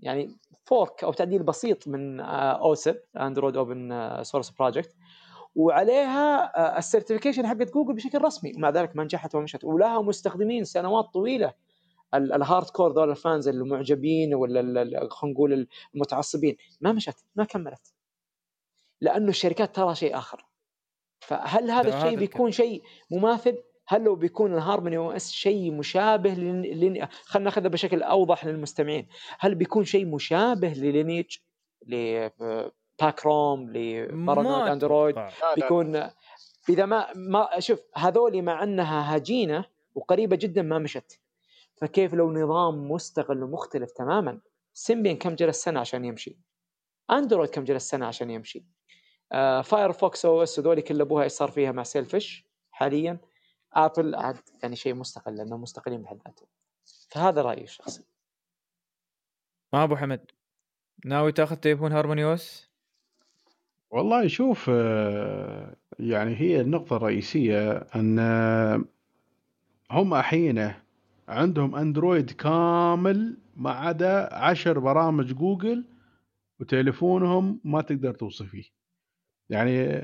يعني 0.00 0.36
fork 0.64 1.04
أو 1.04 1.12
تعديل 1.12 1.42
بسيط 1.42 1.88
من 1.88 2.20
AOSP 2.20 2.96
أندرويد 3.16 3.56
open 3.56 4.18
source 4.22 4.50
project. 4.50 4.96
وعليها 5.54 6.58
آه، 6.58 6.78
ال 6.78 6.83
certification 6.83 7.46
حقت 7.46 7.72
جوجل 7.72 7.94
بشكل 7.94 8.22
رسمي. 8.22 8.52
ومع 8.56 8.70
ذلك 8.70 8.96
ما 8.96 9.04
نجحت 9.04 9.34
وما 9.34 9.44
مشت. 9.44 9.64
ولها 9.64 10.02
مستخدمين 10.02 10.64
سنوات 10.64 11.04
طويلة 11.04 11.52
ال 12.14 12.70
hardcore 12.70 12.92
ذول 12.92 13.10
ال 13.10 13.18
fans 13.18 13.48
المعجبين 13.48 14.34
ولا 14.34 15.08
خلينا 15.10 15.34
نقول 15.34 15.68
المتعصبين 15.94 16.56
ما 16.80 16.92
مشت 16.92 17.24
ما 17.36 17.44
كملت. 17.44 17.94
لأنه 19.00 19.28
الشركات 19.28 19.76
ترى 19.76 19.94
شيء 19.94 20.18
آخر. 20.18 20.44
فهل 21.20 21.70
هذا 21.70 21.96
الشيء 21.98 22.18
بيكون 22.18 22.50
شيء 22.50 22.82
مماثل 23.10 23.58
هل 23.86 24.04
لو 24.04 24.16
بيكون 24.16 24.54
الهارموني 24.54 24.96
OS 24.96 25.32
شيء 25.32 25.72
مشابه 25.72 26.30
لن... 26.34 27.08
خلينا 27.24 27.44
ناخذها 27.44 27.68
بشكل 27.68 28.02
أوضح 28.02 28.44
للمستمعين. 28.44 29.08
هل 29.38 29.54
بيكون 29.54 29.84
شيء 29.84 30.06
مشابه 30.06 30.68
للينيج 30.68 31.36
ل 31.86 32.14
AOKP 32.14 33.26
ROM 33.26 33.72
لبارانويد 33.72 34.68
اندرويد؟ 34.68 35.16
بيكون 35.56 36.10
إذا 36.68 36.86
ما 36.86 37.06
ما 37.14 37.48
شوف 37.58 37.80
هذولي 37.94 38.42
مع 38.42 38.62
أنها 38.62 39.16
هجينة 39.16 39.64
وقريبة 39.94 40.36
جدا 40.36 40.62
ما 40.62 40.78
مشت. 40.78 41.20
فكيف 41.84 42.14
لو 42.14 42.32
نظام 42.32 42.90
مستقل 42.90 43.42
ومختلف 43.42 43.90
تماما؟ 43.90 44.40
سيمبيان 44.74 45.16
كم 45.16 45.34
جلس 45.34 45.56
سنة 45.56 45.80
عشان 45.80 46.04
يمشي؟ 46.04 46.38
اندرويد 47.10 47.50
كم 47.50 47.64
جلس 47.64 47.90
سنة 47.90 48.06
عشان 48.06 48.30
يمشي؟ 48.30 48.64
فايرفوكس 49.64 50.24
OS 50.24 50.58
هذول 50.58 50.80
كلبوها 50.80 51.24
إيش 51.24 51.32
صار 51.32 51.50
فيها 51.50 51.72
مع 51.72 51.82
سيلفيش 51.82 52.46
حاليا؟ 52.70 53.18
ابل 53.72 54.14
عاد 54.14 54.36
يعني 54.62 54.76
شيء 54.76 54.94
مستقل 54.94 55.36
لأنهم 55.36 55.62
مستقلين 55.62 56.02
بحد 56.02 56.16
ذاتهم 56.16 56.48
فهذا 57.08 57.42
رأيي 57.42 57.64
الشخصي. 57.64 58.04
ما 59.72 59.84
أبو 59.84 59.96
حمد. 59.96 60.30
ناوي 61.04 61.32
تأخذ 61.32 61.56
تليفون 61.56 61.92
هارموني 61.92 62.24
OS 62.24 62.70
والله 63.90 64.26
شوف 64.26 64.70
آه، 64.72 65.76
يعني 65.98 66.40
هي 66.40 66.60
النقطة 66.60 66.96
الرئيسية 66.96 67.72
أن 67.72 68.18
هم 69.90 70.14
الحين 70.14 70.83
عندهم 71.28 71.74
أندرويد 71.74 72.30
كامل 72.30 73.36
ما 73.56 73.70
عدا 73.70 74.34
عشر 74.34 74.78
برامج 74.78 75.32
جوجل 75.32 75.84
وتليفونهم 76.60 77.60
ما 77.64 77.80
تقدر 77.80 78.14
توصل 78.14 78.46
فيه. 78.46 78.64
يعني 79.48 80.00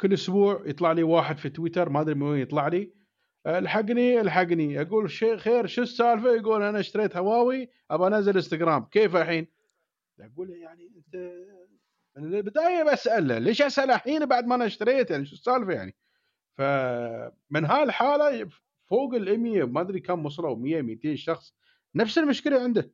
كل 0.00 0.12
أسبوع 0.12 0.62
يطلع 0.66 0.92
لي 0.92 1.02
واحد 1.02 1.38
في 1.38 1.48
تويتر 1.48 1.88
ما 1.88 2.00
أدري 2.00 2.14
من 2.14 2.22
وين 2.22 2.42
يطلع 2.42 2.68
لي. 2.68 2.90
الحقني 3.46 4.20
الحقني. 4.20 4.80
أقول 4.80 5.10
شيء 5.10 5.36
خير 5.36 5.66
شو 5.66 5.82
السالفة؟ 5.82 6.34
يقول 6.34 6.62
أنا 6.62 6.80
اشتريت 6.80 7.16
هواوي 7.16 7.68
أبى 7.90 8.06
أنزل 8.06 8.34
إنستغرام. 8.34 8.84
كيف 8.84 9.16
الحين؟ 9.16 9.46
أقول 10.20 10.50
يعني 10.50 10.90
أنت 10.96 11.32
من 12.16 12.34
البداية 12.34 12.92
بساله 12.92 13.38
ليش 13.38 13.62
اسال 13.62 13.90
الحين 13.90 14.26
بعد 14.26 14.46
ما 14.46 14.54
أنا 14.54 14.66
اشتريت 14.66 15.10
يعني 15.10 15.26
شو 15.26 15.34
السالفة 15.34 15.72
يعني؟ 15.72 15.94
فمن 16.56 17.64
هالحالة 17.64 18.50
فوق 18.90 19.14
ال 19.14 19.40
100 19.40 19.64
ما 19.64 19.80
أدري 19.80 20.00
كم 20.00 20.26
وصلوا 20.26 20.56
100 20.56 20.82
200 20.82 21.14
شخص. 21.16 21.54
نفس 21.94 22.18
المشكلة 22.18 22.62
عنده. 22.62 22.92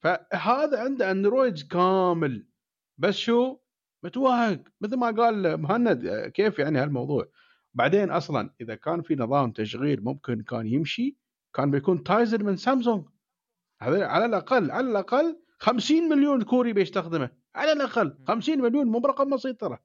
فهذا 0.00 0.80
عنده 0.80 1.10
أندرويد 1.10 1.68
كامل. 1.70 2.46
بس 2.98 3.14
شو؟ 3.14 3.58
متوهق. 4.02 4.62
مثل 4.80 4.96
ما 4.96 5.10
قال 5.10 5.56
مهند 5.56 6.08
كيف 6.34 6.58
يعني 6.58 6.78
هالموضوع؟ 6.78 7.28
بعدين 7.74 8.10
أصلا 8.10 8.54
إذا 8.60 8.74
كان 8.74 9.02
في 9.02 9.14
نظام 9.14 9.52
تشغيل 9.52 10.04
ممكن 10.04 10.42
كان 10.42 10.66
يمشي 10.66 11.16
كان 11.54 11.70
بيكون 11.70 12.02
تايزر 12.02 12.44
من 12.44 12.56
سامسونج. 12.56 13.04
هذا 13.82 14.06
على 14.06 14.24
الأقل 14.24 14.70
على 14.70 14.90
الأقل 14.90 15.40
50 15.58 16.08
مليون 16.08 16.42
كوري 16.42 16.72
بيستخدمه. 16.72 17.30
على 17.54 17.72
الأقل 17.72 18.18
50 18.28 18.62
مليون 18.62 18.86
مو 18.86 18.98
برقم 18.98 19.30
بسيط 19.30 19.60
ترى. 19.60 19.78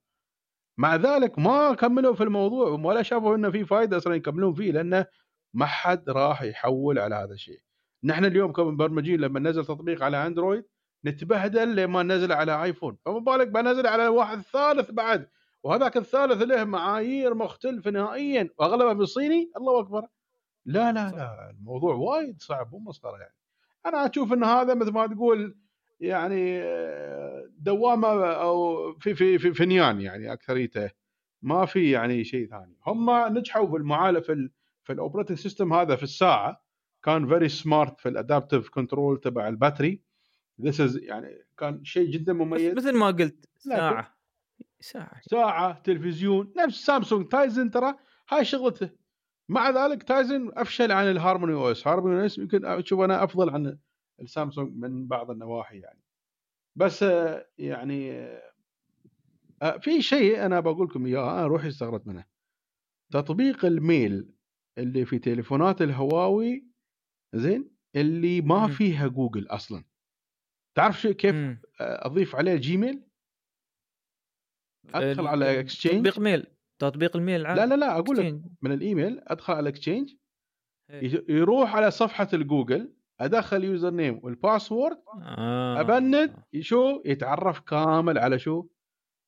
مع 0.78 0.96
ذلك 0.96 1.40
ما 1.40 1.74
كملوا 1.74 2.16
في 2.16 2.24
الموضوع 2.24 2.70
ولا 2.70 3.02
شافوا 3.02 3.36
إنه 3.36 3.52
في 3.52 3.66
فائده 3.66 3.98
أصلا 3.98 4.16
يكملون 4.16 4.54
فيه 4.54 4.72
لأنه 4.72 5.06
ما 5.54 5.66
حد 5.66 6.10
راح 6.10 6.42
يحول 6.42 7.00
على 7.00 7.16
هذا 7.16 7.34
الشيء. 7.34 7.60
نحن 8.04 8.26
اليوم 8.26 8.52
كمبرمجين 8.52 9.20
لما 9.20 9.40
نزل 9.40 9.66
تطبيق 9.66 10.04
على 10.04 10.28
أندرويد 10.28 10.64
نتبهدل 11.06 11.76
لما 11.76 12.04
نزل 12.04 12.32
على 12.32 12.64
آيفون. 12.64 12.98
فما 13.06 13.20
بالك 13.20 13.48
بنزل 13.48 13.88
على 13.88 14.08
واحد 14.08 14.42
ثالث 14.42 14.92
بعد. 14.92 15.28
وهذاك 15.64 15.98
الثالث 15.98 16.42
له 16.42 16.64
معايير 16.64 17.34
مختلفة 17.34 17.92
نهائيا 17.92 18.50
وأغلبها 18.58 18.94
بالصيني 18.94 19.52
الله 19.58 19.80
أكبر. 19.80 20.08
لا 20.66 20.92
لا 20.92 21.12
لا 21.12 21.50
الموضوع 21.50 21.96
وايد 21.96 22.42
صعب 22.42 22.72
مو 22.72 22.80
مسخرة 22.80 23.18
يعني. 23.18 23.36
أنا 23.86 24.10
أشوف 24.10 24.34
إن 24.34 24.44
هذا 24.44 24.74
مثل 24.74 24.92
ما 24.92 25.08
تقول 25.08 25.58
يعني 26.00 26.64
دوامة 27.58 28.26
أو 28.26 28.76
في 29.00 29.16
في 29.16 29.40
في 29.40 29.54
فنيان 29.54 30.02
يعني 30.02 30.34
أكثريته. 30.34 30.90
ما 31.42 31.66
في 31.66 31.92
يعني 31.92 32.24
شيء 32.24 32.50
ثاني. 32.50 32.78
هم 32.88 33.10
نجحوا 33.38 33.68
في 33.68 33.76
المعالجة 33.76 34.50
في 34.92 34.96
في 34.96 35.02
ال 35.02 35.05
operating 35.05 35.38
system 35.38 35.74
هذا 35.74 35.96
في 35.96 36.04
الساعة 36.04 36.64
كان 37.04 37.28
very 37.28 37.50
smart 37.50 38.00
في 38.00 38.10
ال 38.10 38.16
adaptive 38.16 38.70
control 38.70 39.20
تبع 39.20 39.48
ال 39.48 39.54
battery. 39.54 40.02
this 40.62 40.82
is 40.82 40.98
يعني 40.98 41.46
كان 41.58 41.84
شيء 41.84 42.10
جدا 42.12 42.34
مميز. 42.34 42.76
مثل 42.76 42.98
ما 42.98 43.08
قلت 43.08 43.50
ساعة. 43.58 44.18
ساعة. 44.80 45.22
ساعة 45.22 45.82
تلفزيون 45.82 46.54
نفس 46.58 46.86
سامسونج. 46.86 47.28
تايزن 47.28 47.72
ترى 47.72 47.96
هاي 48.30 48.46
شغلته. 48.46 48.90
مع 49.50 49.70
ذلك 49.70 50.04
تايزن 50.04 50.52
أفشل 50.54 50.92
عن 50.92 51.12
الهارموني 51.12 51.54
OS. 51.54 51.88
هارموني 51.88 52.22
OS 52.22 52.38
يمكن 52.38 52.66
أشوف 52.66 53.00
أنا 53.00 53.24
أفضل 53.24 53.50
عن 53.50 53.78
السامسونج 54.22 54.78
من 54.78 55.08
بعض 55.08 55.32
النواحي 55.32 55.80
يعني. 55.80 56.02
بس 56.76 57.06
يعني 57.58 58.28
آه، 59.62 59.78
في 59.78 60.02
شيء 60.02 60.46
أنا 60.46 60.60
بقول 60.60 60.88
لكم 60.88 61.06
إياه 61.06 61.34
أنا 61.34 61.48
روحي 61.48 61.68
استغربت 61.68 62.08
منه. 62.08 62.26
تطبيق 63.12 63.66
ال 63.66 63.81
mail 63.81 64.41
اللي 64.78 65.06
في 65.06 65.20
تليفونات 65.20 65.82
الهواوي 65.82 66.68
زين 67.36 67.72
اللي 67.96 68.42
ما 68.42 68.68
فيها 68.68 69.08
جوجل 69.08 69.48
أصلا. 69.48 69.84
تعرف 70.78 71.02
شو 71.02 71.14
كيف 71.14 71.36
إمم. 71.36 71.62
أضيف 71.80 72.36
عليه 72.36 72.56
جيميل؟ 72.56 73.04
أدخل 74.94 75.28
على 75.28 75.60
اكسشينج 75.60 75.96
تطبيق 75.96 76.20
mail 76.20 76.48
تطبيق 76.80 77.16
ال 77.16 77.21
mail 77.21 77.42
العادي 77.42 77.60
لا 77.60 77.66
لا 77.66 77.76
لا 77.76 77.98
أقول 77.98 78.18
لك. 78.18 78.42
من 78.62 78.72
الإيميل 78.72 79.22
أدخل 79.28 79.54
على 79.54 79.70
اكسشينج 79.70 80.14
إيه. 80.90 81.26
يروح 81.30 81.76
على 81.76 81.92
صفحة 81.92 82.28
الجوجل 82.34 82.94
أدخل 83.20 83.64
username 83.64 83.90
وال 83.90 84.20
password 84.24 85.04
آه. 85.22 85.82
end 85.82 86.36
شو؟ 86.60 87.02
يتعرف 87.06 87.60
كامل 87.60 88.18
على 88.18 88.40
شو؟ 88.40 88.68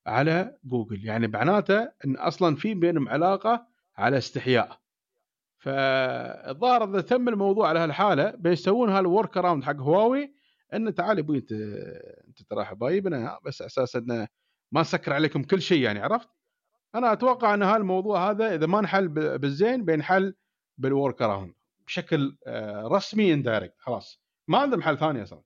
على 0.08 0.58
جوجل. 0.64 1.06
يعني 1.06 1.28
معناته 1.28 1.92
إن 2.06 2.16
أصلا 2.16 2.56
في 2.56 2.74
بينهم 2.74 3.10
علاقة 3.10 3.68
على 3.98 4.18
استحياء. 4.18 4.83
فالظاهر 5.64 6.90
إذا 6.90 7.02
تم 7.02 7.30
الموضوع 7.30 7.70
على 7.70 7.80
هالحالة 7.80 8.32
بيسوون 8.32 8.90
هال 8.90 9.38
workaround 9.38 9.64
حق 9.64 9.76
هواوي 9.76 10.34
انه 10.74 10.92
تعال 10.92 11.20
أبوي 11.20 11.38
أنت 11.38 11.52
أنت 12.28 12.42
ترى 12.42 12.66
حبايبنا 12.66 13.40
بس 13.46 13.62
أساس 13.62 13.96
إنه 13.96 14.28
ما 14.72 14.82
نسكر 14.82 15.14
عليكم 15.14 15.44
كل 15.44 15.62
شيء 15.62 15.82
يعني 15.82 16.00
عرفت؟ 16.00 16.30
أنا 16.96 17.14
أتوقع 17.14 17.54
إن 17.54 17.64
هالموضوع 17.64 18.30
هذا 18.30 18.56
إذا 18.56 18.66
ما 18.66 18.80
انحل 18.80 19.08
بالزين 19.38 19.86
بينحل 19.86 20.36
بال 20.78 21.22
workaround 21.22 21.54
بشكل 21.88 22.38
آه، 22.48 22.88
رسمي 22.88 23.34
indirect 23.34 23.80
خلاص. 23.80 24.22
ما 24.48 24.58
عندهم 24.58 24.82
حل 24.82 24.98
ثاني 24.98 25.24
أصلا. 25.24 25.42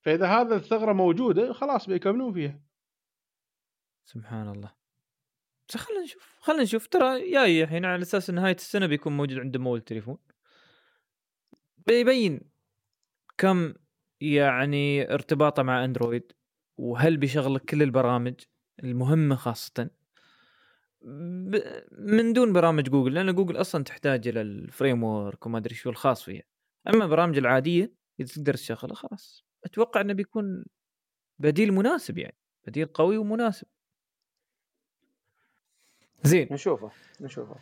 فإذا 0.00 0.26
هذا 0.26 0.56
الثغرة 0.56 0.92
موجودة 0.92 1.52
خلاص 1.52 1.86
بيكملون 1.86 2.32
فيها. 2.32 2.60
سبحان 4.04 4.48
الله. 4.48 4.75
بس 5.68 5.76
خلينا 5.76 6.02
نشوف 6.02 6.36
خلينا 6.40 6.62
نشوف. 6.62 6.86
ترى 6.86 7.30
جاي 7.30 7.62
الحين 7.64 7.84
على 7.84 8.02
أساس 8.02 8.30
نهاية 8.30 8.54
السنة 8.54 8.86
بيكون 8.86 9.16
موجود 9.16 9.38
عنده 9.38 9.58
مول 9.58 9.80
تليفون 9.80 10.18
بيبين 11.86 12.40
كم 13.38 13.74
يعني 14.20 15.14
ارتباطه 15.14 15.62
مع 15.62 15.84
أندرويد 15.84 16.32
وهل 16.78 17.16
بيشغل 17.16 17.54
لك 17.54 17.64
كل 17.64 17.82
البرامج 17.82 18.34
المهمة 18.84 19.36
خاصة. 19.36 19.90
ب- 21.02 21.82
من 21.92 22.32
دون 22.32 22.52
برامج 22.52 22.88
جوجل 22.88 23.14
لأن 23.14 23.34
جوجل 23.34 23.60
أصلا 23.60 23.84
تحتاج 23.84 24.28
إلى 24.28 24.40
ال 24.40 25.04
framework 25.04 25.46
وما 25.46 25.58
أدري 25.58 25.74
شو 25.74 25.90
الخاص 25.90 26.22
فيها. 26.22 26.42
أما 26.94 27.04
البرامج 27.04 27.38
العادية 27.38 27.92
إذا 28.20 28.28
تقدر 28.34 28.54
تشغلها 28.54 28.94
خلاص. 28.94 29.44
أتوقع 29.64 30.00
إنه 30.00 30.12
بيكون 30.12 30.64
بديل 31.38 31.72
مناسب 31.72 32.18
يعني 32.18 32.36
بديل 32.66 32.86
قوي 32.86 33.16
ومناسب. 33.18 33.66
زين. 36.26 36.48
نشوفه 36.50 36.90
نشوفه. 37.20 37.56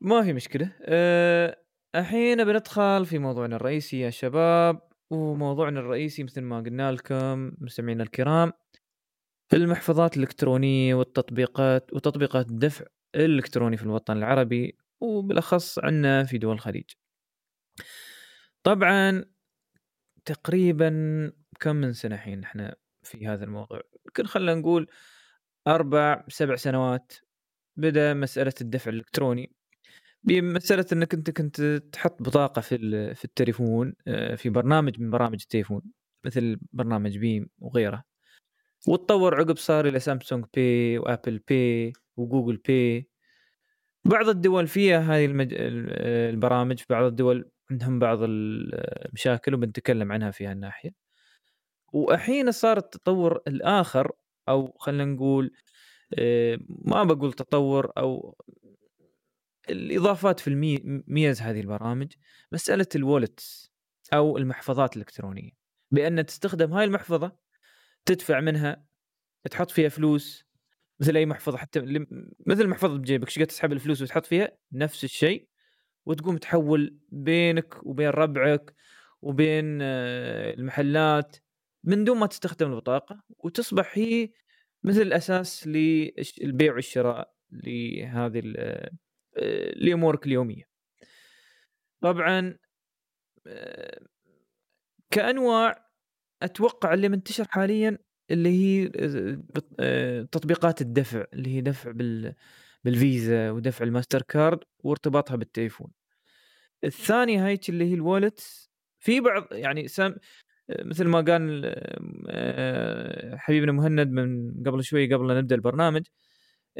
ما 0.00 0.22
في 0.22 0.32
مشكلة. 0.32 0.72
أه 0.82 1.62
الحين 1.94 2.44
بندخل 2.44 3.06
في 3.06 3.18
موضوعنا 3.18 3.56
الرئيسي 3.56 4.00
يا 4.00 4.10
شباب 4.10 4.80
وموضوعنا 5.10 5.80
الرئيسي 5.80 6.22
مثل 6.22 6.40
ما 6.40 6.60
قلنا 6.60 6.92
لكم 6.92 7.52
مستمعينا 7.58 8.02
الكرام 8.02 8.52
المحفظات 9.52 10.16
الإلكترونية 10.16 10.94
والتطبيقات 10.94 11.92
وتطبيقات 11.92 12.48
الدفع 12.50 12.84
الإلكتروني 13.14 13.76
في 13.76 13.82
الوطن 13.82 14.16
العربي 14.16 14.78
وبالأخص 15.00 15.78
عندنا 15.78 16.24
في 16.24 16.38
دول 16.38 16.54
الخليج. 16.54 16.84
طبعا 18.62 19.24
تقريبا 20.24 20.90
كم 21.60 21.76
من 21.76 21.92
سنة 21.92 22.14
الحين 22.14 22.42
إحنا 22.44 22.76
في 23.02 23.26
هذا 23.26 23.44
الموضوع؟ 23.44 23.80
يمكن 24.06 24.26
خلينا 24.26 24.54
نقول 24.54 24.86
أربع 25.68 26.24
سبع 26.28 26.56
سنوات 26.56 27.12
بدأ 27.78 28.14
مسألة 28.14 28.54
الدفع 28.60 28.90
الإلكتروني. 28.90 29.52
بمسألة 30.22 30.86
أنك 30.92 31.14
أنت 31.14 31.30
كنت 31.30 31.60
تحط 31.92 32.22
بطاقة 32.22 32.60
في 32.60 33.14
في 33.14 33.24
التليفون 33.24 33.94
آه، 34.08 34.34
في 34.34 34.50
برنامج 34.50 35.00
من 35.00 35.10
برامج 35.10 35.38
التليفون 35.42 35.82
مثل 36.24 36.58
برنامج 36.72 37.18
Beam 37.18 37.48
وغيره. 37.58 38.04
وتطور 38.88 39.34
عقب 39.40 39.56
صار 39.56 39.88
إلى 39.88 39.98
Samsung 40.00 40.44
Pay 40.54 40.98
و 40.98 41.05
Apple 41.05 41.38
Pay 41.48 41.92
و 42.16 42.22
Google 42.22 42.56
Pay. 42.56 43.08
بعض 44.04 44.28
الدول 44.28 44.66
فيها 44.66 44.98
هذه 45.00 45.24
المج... 45.26 45.54
ال- 45.54 45.92
البرامج 46.34 46.82
بعض 46.90 47.04
الدول 47.04 47.50
عندهم 47.70 47.98
بعض 47.98 48.18
المشاكل 48.22 49.54
وبنتكلم 49.54 50.12
عنها 50.12 50.30
في 50.30 50.46
هالناحية 50.46 50.90
وأحين 51.92 52.52
صار 52.52 52.76
التطور 52.76 53.40
الآخر 53.48 54.12
أو 54.48 54.72
خلينا 54.78 55.04
نقول 55.04 55.44
آه، 55.46 55.50
ما 56.68 57.04
بقول 57.04 57.32
تطور 57.32 57.92
أو 57.98 58.36
الإضافات 59.70 60.40
في 60.40 60.48
المي... 60.48 61.02
ميز 61.06 61.40
هذه 61.40 61.60
البرامج 61.60 62.12
مسألة 62.52 62.86
الوالتس 62.94 63.72
أو 64.12 64.38
المحفظات 64.38 64.96
الإلكترونية. 64.96 65.50
بأن 65.90 66.26
تستخدم 66.26 66.72
هاي 66.72 66.84
المحفظة 66.84 67.36
تدفع 68.04 68.40
منها 68.40 68.84
تحط 69.50 69.70
فيها 69.70 69.88
فلوس 69.88 70.44
مثل 71.00 71.16
أي 71.16 71.26
محفظة 71.26 71.58
حتى 71.58 71.80
مثل 72.46 72.60
المحفظه 72.60 72.98
بجيبك 72.98 73.28
شقد 73.28 73.46
تسحب 73.46 73.72
الفلوس 73.72 74.02
وتحط 74.02 74.26
فيها 74.26 74.52
نفس 74.72 75.04
الشيء 75.04 75.48
وتقوم 76.06 76.36
تحول 76.36 76.98
بينك 77.08 77.86
وبين 77.86 78.08
ربعك 78.08 78.74
وبين 79.22 79.78
آه، 79.82 80.54
المحلات 80.54 81.36
من 81.84 82.04
دون 82.04 82.18
ما 82.18 82.26
تستخدم 82.26 82.70
البطاقة 82.70 83.22
وتصبح 83.38 83.98
هي 83.98 84.30
مثل 84.84 85.02
الأساس 85.02 85.66
للبيع 85.66 86.74
والشراء 86.74 87.34
لهذه 87.50 88.38
ال- 88.38 88.88
آه، 89.36 89.70
لامورك 89.76 90.26
اليومية. 90.26 90.68
طبعا 92.00 92.58
آه، 93.46 94.00
كأنواع 95.10 95.88
أتوقع 96.42 96.94
اللي 96.94 97.08
منتشر 97.08 97.44
حاليا 97.48 97.98
اللي 98.30 98.48
هي 98.48 98.92
آه، 99.80 100.22
تطبيقات 100.22 100.80
الدفع 100.80 101.24
اللي 101.32 101.56
هي 101.56 101.60
دفع 101.60 101.90
بال 101.90 102.34
بالفيزا 102.84 103.50
ودفع 103.50 103.84
الماستر 103.84 104.22
كارد 104.22 104.58
وارتباطها 104.78 105.36
بالتليفون. 105.36 105.90
الثاني 106.84 107.42
هيك 107.44 107.68
اللي 107.68 107.84
هي 107.90 107.94
ال 107.94 108.05
wallet 108.05 108.68
في 108.98 109.20
بعض 109.20 109.52
يعني 109.52 109.88
سام 109.88 110.16
مثل 110.70 111.04
ما 111.08 111.20
قال 111.20 111.62
آه، 112.30 113.36
حبيبنا 113.36 113.72
مهند 113.72 114.08
من 114.10 114.52
قبل 114.66 114.84
شوي 114.84 115.14
قبل 115.14 115.28
لا 115.28 115.38
نبدأ 115.40 115.54
البرنامج 115.54 116.02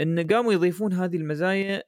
إن 0.01 0.27
قاموا 0.27 0.53
يضيفون 0.53 0.93
هذه 0.93 1.17
المزايا 1.17 1.83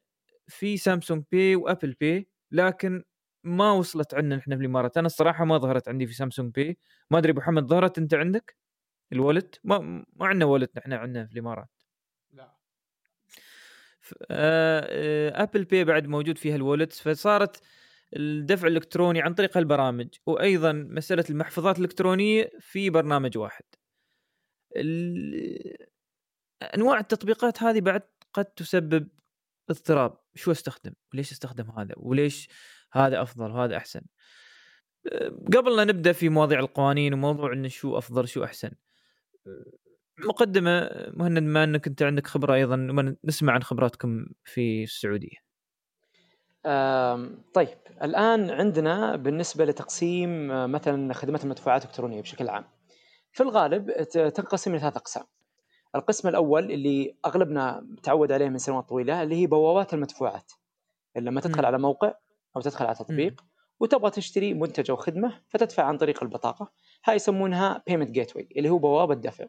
في 0.48 0.76
Samsung 0.76 1.24
Pay 1.32 1.56
و 1.56 1.63
Apple 1.63 1.96
Pay 2.00 2.28
لكن 2.52 3.04
ما 3.44 3.72
وصلت 3.72 4.14
عندنا 4.14 4.36
إحنا 4.38 4.56
في 4.56 4.62
الإمارات. 4.62 4.96
أنا 4.98 5.06
الصراحة 5.06 5.44
ما 5.44 5.58
ظهرت 5.58 5.88
عندي 5.88 6.06
في 6.06 6.14
Samsung 6.14 6.54
Pay 6.54 6.78
ما 7.10 7.18
أدري 7.18 7.32
أبو 7.32 7.40
محمد 7.40 7.66
ظهرت 7.66 7.98
أنت 7.98 8.14
عندك؟ 8.14 8.56
ال 9.12 9.19
wallet 9.19 9.60
ما 9.64 9.78
ما 10.16 10.26
عندنا 10.26 10.44
wallet 10.44 10.78
إحنا 10.78 10.96
عندنا 10.96 11.26
في 11.26 11.32
الإمارات. 11.32 11.70
لا. 12.32 12.56
ف- 14.00 14.14
آه، 14.30 14.86
آه، 14.90 15.42
Apple 15.42 15.64
Pay 15.64 15.84
بعد 15.84 16.06
موجود 16.06 16.38
فيها 16.38 16.56
ال 16.56 16.61
wallet 16.61 16.92
فصارت 16.92 17.62
الدفع 18.16 18.68
الإلكتروني 18.68 19.22
عن 19.22 19.34
طريق 19.34 19.56
البرامج 19.56 20.08
وأيضا 20.26 20.72
مسألة 20.72 21.24
المحفظات 21.30 21.78
الإلكترونية 21.78 22.50
في 22.60 22.90
برنامج 22.90 23.38
واحد. 23.38 23.64
أنواع 26.74 26.98
التطبيقات 26.98 27.62
هذه 27.62 27.80
بعد 27.80 28.02
قد 28.32 28.44
تسبب 28.44 29.08
اضطراب. 29.70 30.20
شو 30.34 30.50
أستخدم؟ 30.50 30.92
وليش 31.14 31.32
أستخدم 31.32 31.70
هذا؟ 31.70 31.94
وليش 31.96 32.48
هذا 32.92 33.22
أفضل؟ 33.22 33.50
وهذا 33.50 33.76
أحسن؟ 33.76 34.00
قبل 35.56 35.76
لا 35.76 35.84
نبدأ 35.84 36.12
في 36.12 36.28
مواضيع 36.28 36.60
القوانين 36.60 37.14
وموضوع 37.14 37.52
انه 37.52 37.68
شو 37.68 37.98
أفضل 37.98 38.28
شو 38.28 38.44
أحسن. 38.44 38.70
مقدمة 40.18 40.90
مهند 41.14 41.38
ما 41.38 41.64
أنك 41.64 41.86
أنت 41.86 42.02
عندك 42.02 42.26
خبرة 42.26 42.54
أيضا 42.54 43.16
نسمع 43.24 43.52
عن 43.52 43.62
خبراتكم 43.62 44.26
في 44.44 44.82
السعودية. 44.82 45.49
طيب 47.54 47.78
الآن 48.02 48.50
عندنا 48.50 49.16
بالنسبة 49.16 49.64
لتقسيم 49.64 50.50
آه، 50.50 50.66
مثلا 50.66 51.14
خدمات 51.14 51.44
المدفوعات 51.44 51.82
الإلكترونية 51.82 52.20
بشكل 52.22 52.48
عام. 52.48 52.64
في 53.32 53.42
الغالب 53.42 53.92
تنقسم 54.12 54.70
إلى 54.70 54.80
ثلاث 54.80 54.96
أقسام. 54.96 55.24
القسم 55.94 56.28
الأول 56.28 56.70
اللي 56.70 57.14
أغلبنا 57.26 57.86
تعود 58.02 58.32
عليه 58.32 58.48
من 58.48 58.58
سنوات 58.58 58.88
طويلة 58.88 59.22
اللي 59.22 59.34
هي 59.34 59.46
بوابات 59.46 59.94
المدفوعات. 59.94 60.52
لما 61.16 61.40
تدخل 61.40 61.60
مم. 61.60 61.66
على 61.66 61.78
موقع 61.78 62.14
أو 62.56 62.60
تدخل 62.60 62.86
على 62.86 62.94
تطبيق 62.94 63.44
وتبغى 63.80 64.10
تشتري 64.10 64.54
منتج 64.54 64.90
أو 64.90 64.96
خدمة 64.96 65.40
فتدفع 65.48 65.82
عن 65.82 65.96
طريق 65.98 66.22
البطاقة. 66.22 66.70
هاي 67.04 67.16
يسمونها 67.16 67.82
payment 67.86 68.10
gate 68.10 68.36
اللي 68.36 68.70
هو 68.70 68.78
بوابة 68.78 69.14
دفع. 69.14 69.46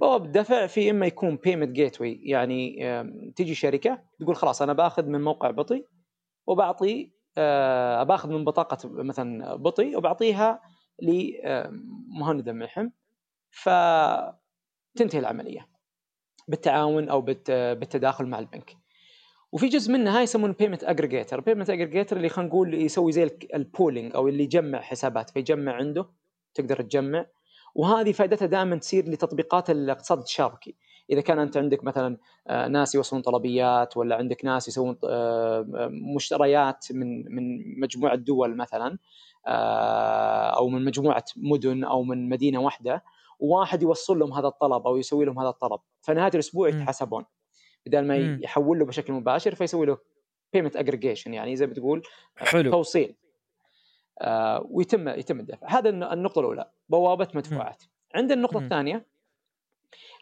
بوابة 0.00 0.26
دفع 0.26 0.66
في 0.66 0.90
إما 0.90 1.06
يكون 1.06 1.36
payment 1.36 1.70
gate 1.70 1.96
يعني 2.00 2.86
آم، 2.86 3.32
تيجي 3.36 3.54
شركة 3.54 3.98
تقول 4.20 4.36
خلاص 4.36 4.62
أنا 4.62 4.72
باخذ 4.72 5.06
من 5.06 5.20
موقع 5.20 5.50
بطي 5.50 5.84
وبعطي 6.46 7.12
آه، 7.38 8.02
باخذ 8.02 8.30
من 8.30 8.44
بطاقة 8.44 8.78
مثلا 8.84 9.54
بطي 9.56 9.96
وبعطيها 9.96 10.60
لمهند 11.02 12.48
الملحم 12.48 12.88
فتنتهي 13.50 15.18
العملية 15.18 15.68
بالتعاون 16.48 17.08
أو 17.08 17.20
بالت- 17.20 17.50
بالتداخل 17.50 18.26
مع 18.26 18.38
البنك. 18.38 18.76
وفي 19.52 19.68
جزء 19.68 19.92
منها 19.92 20.20
يسمونه 20.22 20.52
payment 20.54 20.84
aggregator 20.84 21.40
payment 21.40 21.70
aggregator 21.70 22.16
اللي 22.16 22.28
خلينا 22.28 22.48
نقول 22.50 22.74
يسوي 22.74 23.12
زي 23.12 23.30
ال 23.54 23.62
pooling 23.62 24.14
أو 24.14 24.28
اللي 24.28 24.44
يجمع 24.44 24.80
حسابات. 24.80 25.30
فيجمع 25.30 25.72
عنده 25.72 26.10
تقدر 26.54 26.82
تجمع. 26.82 27.26
وهذه 27.74 28.12
فائدتها 28.12 28.46
دائما 28.46 28.76
تصير 28.76 29.08
لتطبيقات 29.10 29.70
الاقتصاد 29.70 30.18
التشاركي 30.18 30.76
إذا 31.10 31.20
كان 31.20 31.38
أنت 31.38 31.56
عندك 31.56 31.84
مثلا 31.84 32.16
آه، 32.46 32.68
ناس 32.68 32.94
يوصلون 32.94 33.22
طلبيات 33.22 33.96
ولا 33.96 34.16
عندك 34.16 34.44
ناس 34.44 34.68
يسوون 34.68 34.98
آه، 35.04 35.66
مشتريات 36.16 36.86
من 36.90 37.34
من 37.34 37.80
مجموعة 37.80 38.14
دول 38.14 38.56
مثلا 38.56 38.98
آه، 39.46 40.50
أو 40.56 40.68
من 40.68 40.84
مجموعة 40.84 41.24
مدن 41.36 41.84
أو 41.84 42.02
من 42.02 42.28
مدينة 42.28 42.60
واحدة 42.60 43.04
وواحد 43.40 43.82
يوصل 43.82 44.18
لهم 44.18 44.32
هذا 44.32 44.48
الطلب 44.48 44.86
أو 44.86 44.96
يسوي 44.96 45.24
لهم 45.24 45.38
هذا 45.38 45.48
الطلب. 45.48 45.80
فنهاية 46.00 46.30
الأسبوع 46.34 46.68
يتحاسبون 46.68 47.24
بدل 47.86 48.06
ما 48.06 48.16
يحول 48.16 48.78
له 48.78 48.84
بشكل 48.84 49.12
مباشر 49.12 49.54
فيسوي 49.54 49.86
له 49.86 49.98
payment 50.52 50.76
aggregation 50.76 51.34
يعني 51.34 51.56
زي 51.56 51.66
ما 51.66 51.74
تقول 51.74 52.02
حلو. 52.36 52.70
توصيل. 52.70 53.14
آه 54.20 54.66
ويتم 54.70 55.08
يتم 55.08 55.40
الدفع. 55.40 55.66
هذا 55.68 55.88
النقطة 55.88 56.40
الأولى. 56.40 56.70
بوابة 56.88 57.28
مدفوعات. 57.34 57.82
عندنا 58.14 58.34
النقطة. 58.34 58.58
الثانية 58.58 59.06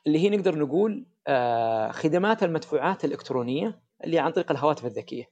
اللي 0.06 0.18
هي 0.18 0.30
نقدر 0.30 0.58
نقول 0.58 1.06
آه 1.26 1.90
خدمات 1.90 2.42
المدفوعات 2.42 3.04
الإلكترونية 3.04 3.82
اللي 4.04 4.18
عن 4.18 4.32
طريق 4.32 4.50
الهواتف 4.50 4.86
الذكية. 4.86 5.30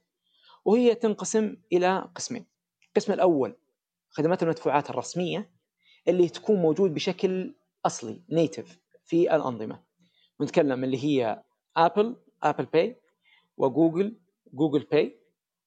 وهي 0.65 0.95
تنقسم 0.95 1.55
إلى 1.73 2.09
قسمين. 2.15 2.45
القسم 2.87 3.13
الأول 3.13 3.55
خدمات 4.09 4.43
المدفوعات 4.43 4.89
الرسمية 4.89 5.51
اللي 6.07 6.29
تكون 6.29 6.55
موجود 6.55 6.93
بشكل 6.93 7.55
أصلي 7.85 8.23
native 8.29 8.79
في 9.05 9.35
الأنظمة. 9.35 9.79
نتكلم 10.41 10.83
اللي 10.83 11.03
هي 11.03 11.43
Apple 11.77 12.15
Apple 12.43 12.65
Pay 12.65 13.01
و 13.57 13.66
Google 13.66 14.17
Google 14.53 14.87
Pay 14.91 15.19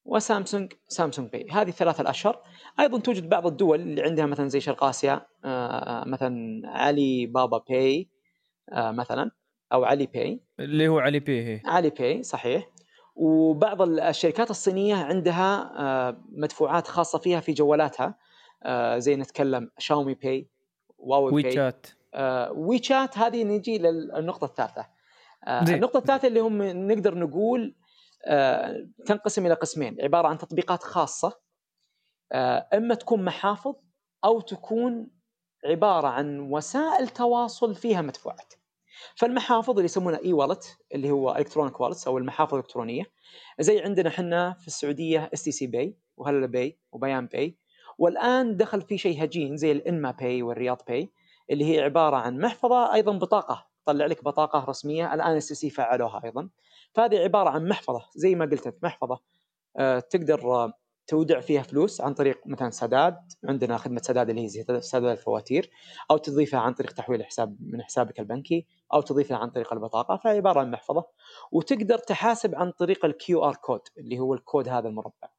و 0.05 0.14
Samsung 0.14 0.73
Samsung 0.87 1.29
Pay 1.29 1.47
هذه 1.51 1.69
الثلاثة 1.69 2.01
الأشهر. 2.01 2.43
أيضا 2.79 2.99
توجد 2.99 3.29
بعض 3.29 3.47
الدول 3.47 3.81
اللي 3.81 4.01
عندها 4.01 4.25
مثلا 4.25 4.47
زي 4.49 4.59
شرق 4.59 4.83
آسيا 4.83 5.25
آه، 5.45 6.03
مثلا 6.07 6.61
Alibaba 6.65 7.57
Pay 7.57 8.12
مثلا 8.71 9.31
أو 9.73 9.83
Alipay 9.83 10.41
اللي 10.59 10.87
هو 10.87 10.99
Alipay 10.99 11.45
هي. 11.47 11.61
Alipay 11.65 12.23
صحيح. 12.23 12.69
وبعض 13.15 13.81
الشركات 13.81 14.49
الصينية 14.49 14.95
عندها 14.95 15.73
آه، 15.79 16.23
مدفوعات 16.29 16.87
خاصة 16.87 17.19
فيها 17.19 17.39
في 17.39 17.53
جوالاتها. 17.53 18.15
زي 18.97 19.15
نتكلم 19.15 19.71
Xiaomi 19.77 20.13
Pay 20.13 20.47
Huawei 20.97 21.31
Pay 21.31 21.43
WeChat 21.45 21.87
WeChat 22.51 23.17
هذه 23.17 23.43
نجي 23.43 23.77
للنقطة 23.77 24.45
الثالثة. 24.45 24.85
النقطة 25.47 25.97
الثالثة 25.97 26.27
اللي 26.27 26.39
هم 26.39 26.61
نقدر 26.63 27.17
نقول 27.17 27.75
آه، 28.25 28.87
تنقسم 29.05 29.45
إلى 29.45 29.53
قسمين. 29.53 29.97
عبارة 30.01 30.27
عن 30.27 30.37
تطبيقات 30.37 30.83
خاصة 30.83 31.39
آه، 32.31 32.67
إما 32.73 32.95
تكون 32.95 33.25
محافظ 33.25 33.75
أو 34.25 34.41
تكون 34.41 35.07
عبارة 35.65 36.07
عن 36.07 36.39
وسائل 36.39 37.07
تواصل 37.07 37.75
فيها 37.75 38.01
مدفوعات. 38.01 38.53
فالمحافظ 39.15 39.69
اللي 39.69 39.85
يسمونها 39.85 40.19
e-wallet 40.23 40.77
اللي 40.95 41.11
هو 41.11 41.35
electronic 41.35 41.79
wallets 41.81 42.07
أو 42.07 42.17
المحافظ 42.17 42.53
الإلكترونية 42.53 43.03
زي 43.59 43.81
عندنا 43.81 44.09
إحنا 44.09 44.53
في 44.53 44.67
السعودية 44.67 45.29
STC 45.33 45.43
Pay 45.43 45.51
و 45.51 45.67
Hala 45.67 45.97
Pay 46.17 46.45
و 46.45 46.79
Bayan 46.91 47.27
Pay 47.27 47.57
والآن 47.97 48.57
دخل 48.57 48.81
في 48.81 48.97
شيء 48.97 49.23
هجين 49.23 49.57
زي 49.57 49.71
Alinma 49.71 50.11
Pay 50.11 50.41
و 50.41 50.48
Riyad 50.48 50.81
Pay 50.87 51.11
اللي 51.51 51.73
هي 51.75 51.81
عبارة 51.81 52.15
عن 52.15 52.39
محفظة 52.39 52.93
أيضا 52.93 53.17
بطاقة 53.17 53.65
تطلع 53.85 54.05
لك 54.05 54.23
بطاقة 54.23 54.65
رسمية 54.69 55.13
الآن 55.13 55.37
STC 55.37 55.69
فعلوها 55.69 56.21
أيضا 56.25 56.49
فهذه 56.93 57.17
عبارة 57.17 57.49
عن 57.49 57.67
محفظة 57.67 58.01
زي 58.15 58.35
ما 58.35 58.45
قلت 58.45 58.77
محفظة 58.83 59.19
آه، 59.77 59.99
تقدر 59.99 60.71
تودع 61.07 61.39
فيها 61.39 61.61
فلوس 61.61 62.01
عن 62.01 62.13
طريق 62.13 62.41
مثلا 62.45 62.69
سداد 62.69 63.17
عندنا 63.43 63.77
خدمة 63.77 64.01
سداد 64.03 64.29
اللي 64.29 64.41
هي 64.41 64.49
سداد 64.81 65.05
الفواتير 65.05 65.69
أو 66.11 66.17
تضيفها 66.17 66.59
عن 66.59 66.73
طريق 66.73 66.91
تحويل 66.91 67.25
حساب 67.25 67.57
من 67.59 67.81
حسابك 67.81 68.19
البنكي 68.19 68.67
أو 68.93 69.01
تضيفها 69.01 69.37
عن 69.37 69.49
طريق 69.49 69.73
البطاقة 69.73 70.17
فهي 70.17 70.37
عباره 70.37 70.59
عن 70.59 70.71
محفظة 70.71 71.05
وتقدر 71.51 71.97
تحاسب 71.97 72.55
عن 72.55 72.71
طريق 72.71 73.05
ال 73.05 73.43
QR 73.43 73.55
code 73.55 73.81
اللي 73.97 74.19
هو 74.19 74.33
الكود 74.33 74.69
هذا 74.69 74.87
المربع. 74.87 75.29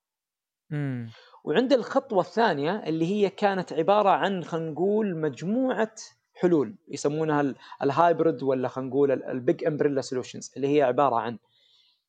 امم 0.72 1.10
وعند 1.44 1.72
الخطوة 1.72 2.20
الثانية 2.20 2.82
اللي 2.86 3.06
هي 3.06 3.30
كانت 3.30 3.72
عبارة 3.72 4.08
عن 4.10 4.44
خلينا 4.44 4.70
نقول 4.70 5.16
مجموعة 5.16 5.94
حلول 6.34 6.76
يسمونها 6.88 7.54
ال 7.82 7.91
hybrid 7.91 8.42
ولا 8.42 8.68
خلينا 8.68 8.90
نقول 8.90 9.12
ال 9.12 9.25
big 9.25 9.64
umbrella 9.64 10.00
solutions 10.00 10.52
اللي 10.56 10.76
هي 10.76 10.82
عبارة 10.82 11.16
عن 11.16 11.38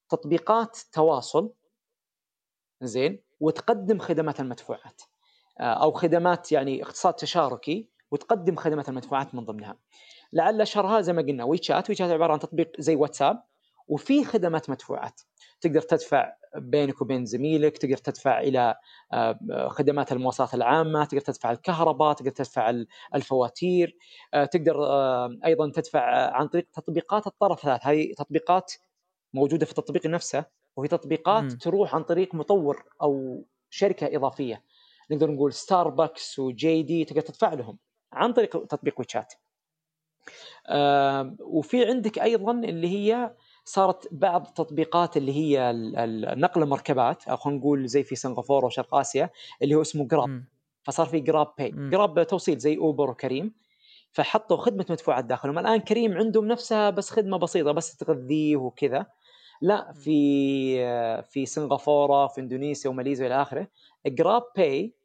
تطبيقات 0.10 0.78
تواصل 0.92 1.54
زين 2.82 3.25
وتقدم 3.40 4.00
خدمات 4.00 4.40
المدفوعات. 4.40 5.02
آه، 5.60 5.64
أو 5.64 5.92
خدمات 5.92 6.52
يعني 6.52 6.84
اقتصاد 6.84 7.14
تشاركي 7.14 7.90
وتقدم 8.12 8.56
خدمات 8.56 8.90
المدفوعات 8.90 9.36
من 9.36 9.46
ضمنها. 9.46 9.78
لعل 10.34 10.62
اشهرها 10.62 11.02
زي 11.02 11.14
ما 11.14 11.22
قلنا 11.22 11.44
وي 11.44 11.58
شات 11.58 11.90
وي 11.90 11.96
شات 11.96 12.12
عبارة 12.12 12.34
عن 12.34 12.40
تطبيق 12.40 12.72
زي 12.80 12.96
واتساب 12.96 13.44
وفي 13.88 14.26
خدمات 14.26 14.70
مدفوعات. 14.70 15.22
تقدر 15.62 15.82
تدفع 15.82 16.34
بينك 16.56 17.02
وبين 17.02 17.26
زميلك 17.26 17.78
تقدر 17.78 17.98
تدفع 17.98 18.40
إلى 18.40 18.76
آه، 19.14 19.40
خدمات 19.68 20.12
المواصلات 20.12 20.54
العامة 20.54 21.06
تقدر 21.06 21.22
تدفع 21.22 21.52
الكهرباء 21.52 22.14
تقدر 22.14 22.32
تدفع 22.32 22.84
الفواتير 23.16 23.98
آه، 24.34 24.46
تقدر 24.46 24.76
أيضا 25.46 25.72
تدفع 25.72 26.32
عن 26.36 26.48
طريق 26.48 26.68
تطبيقات 26.74 27.28
الطرف 27.28 27.60
الثالث. 27.60 27.86
هذه 27.86 28.14
تطبيقات 28.18 28.74
موجودة 29.34 29.66
في 29.66 29.72
التطبيق 29.72 30.06
نفسه 30.06 30.46
وهي 30.76 30.88
تطبيقات 30.88 31.54
م. 31.54 31.58
تروح 31.58 31.96
عن 31.96 32.04
طريق 32.04 32.36
مطور 32.36 32.84
أو 33.02 33.44
شركة 33.70 34.16
إضافية. 34.16 34.64
نقدر 35.12 35.32
نقول 35.32 35.54
Starbucks 35.54 36.40
و 36.40 36.84
JD 36.84 37.06
تقدر 37.06 37.22
تدفع 37.22 37.54
لهم 37.54 37.78
عن 38.14 38.34
طريق 38.34 38.66
تطبيق 38.66 39.00
WeChat 39.00 39.34
وفي 41.40 41.86
عندك 41.86 42.20
أيضا 42.20 42.52
اللي 42.52 42.88
هي 42.88 43.36
صارت 43.66 44.08
بعض 44.14 44.48
التطبيقات 44.48 45.18
اللي 45.18 45.32
هي 45.34 45.72
نقل 46.38 46.64
المركبات 46.64 47.28
أو 47.28 47.38
خلينا 47.38 47.60
نقول 47.60 47.88
زي 47.88 48.04
في 48.04 48.16
سنغافورة 48.16 48.66
وشرق 48.66 48.96
آسيا 48.96 49.30
اللي 49.62 49.76
هو 49.76 49.82
اسمه 49.82 50.08
Grab 50.08 50.30
فصار 50.84 51.06
في 51.06 51.20
Grab 51.20 51.54
Pay 51.58 51.76
Grab 51.92 52.28
توصيل 52.28 52.58
زي 52.58 52.78
Uber 52.78 53.10
و 53.10 53.16
Careem 53.16 53.54
فحطوا 54.12 54.58
خدمة 54.58 54.86
مدفوعات 54.90 55.26
داخلهم. 55.26 55.60
الآن 55.60 55.80
Careem 55.80 56.18
عندهم 56.18 56.46
نفسها 56.48 56.90
بس 56.90 57.10
خدمة 57.10 57.38
بسيطة 57.38 57.72
بس 57.72 57.98
تغذيه 57.98 58.58
وكذا. 58.58 59.06
لا 59.62 59.94
في 59.94 61.24
في 61.24 61.46
سنغافورة 61.46 62.28
في 62.28 62.42
إندونيسيا 62.42 62.90
وماليزيا 62.90 63.26
والى 63.26 63.42
آخره. 63.42 63.68
Grab 64.08 64.44
Pay 64.58 64.96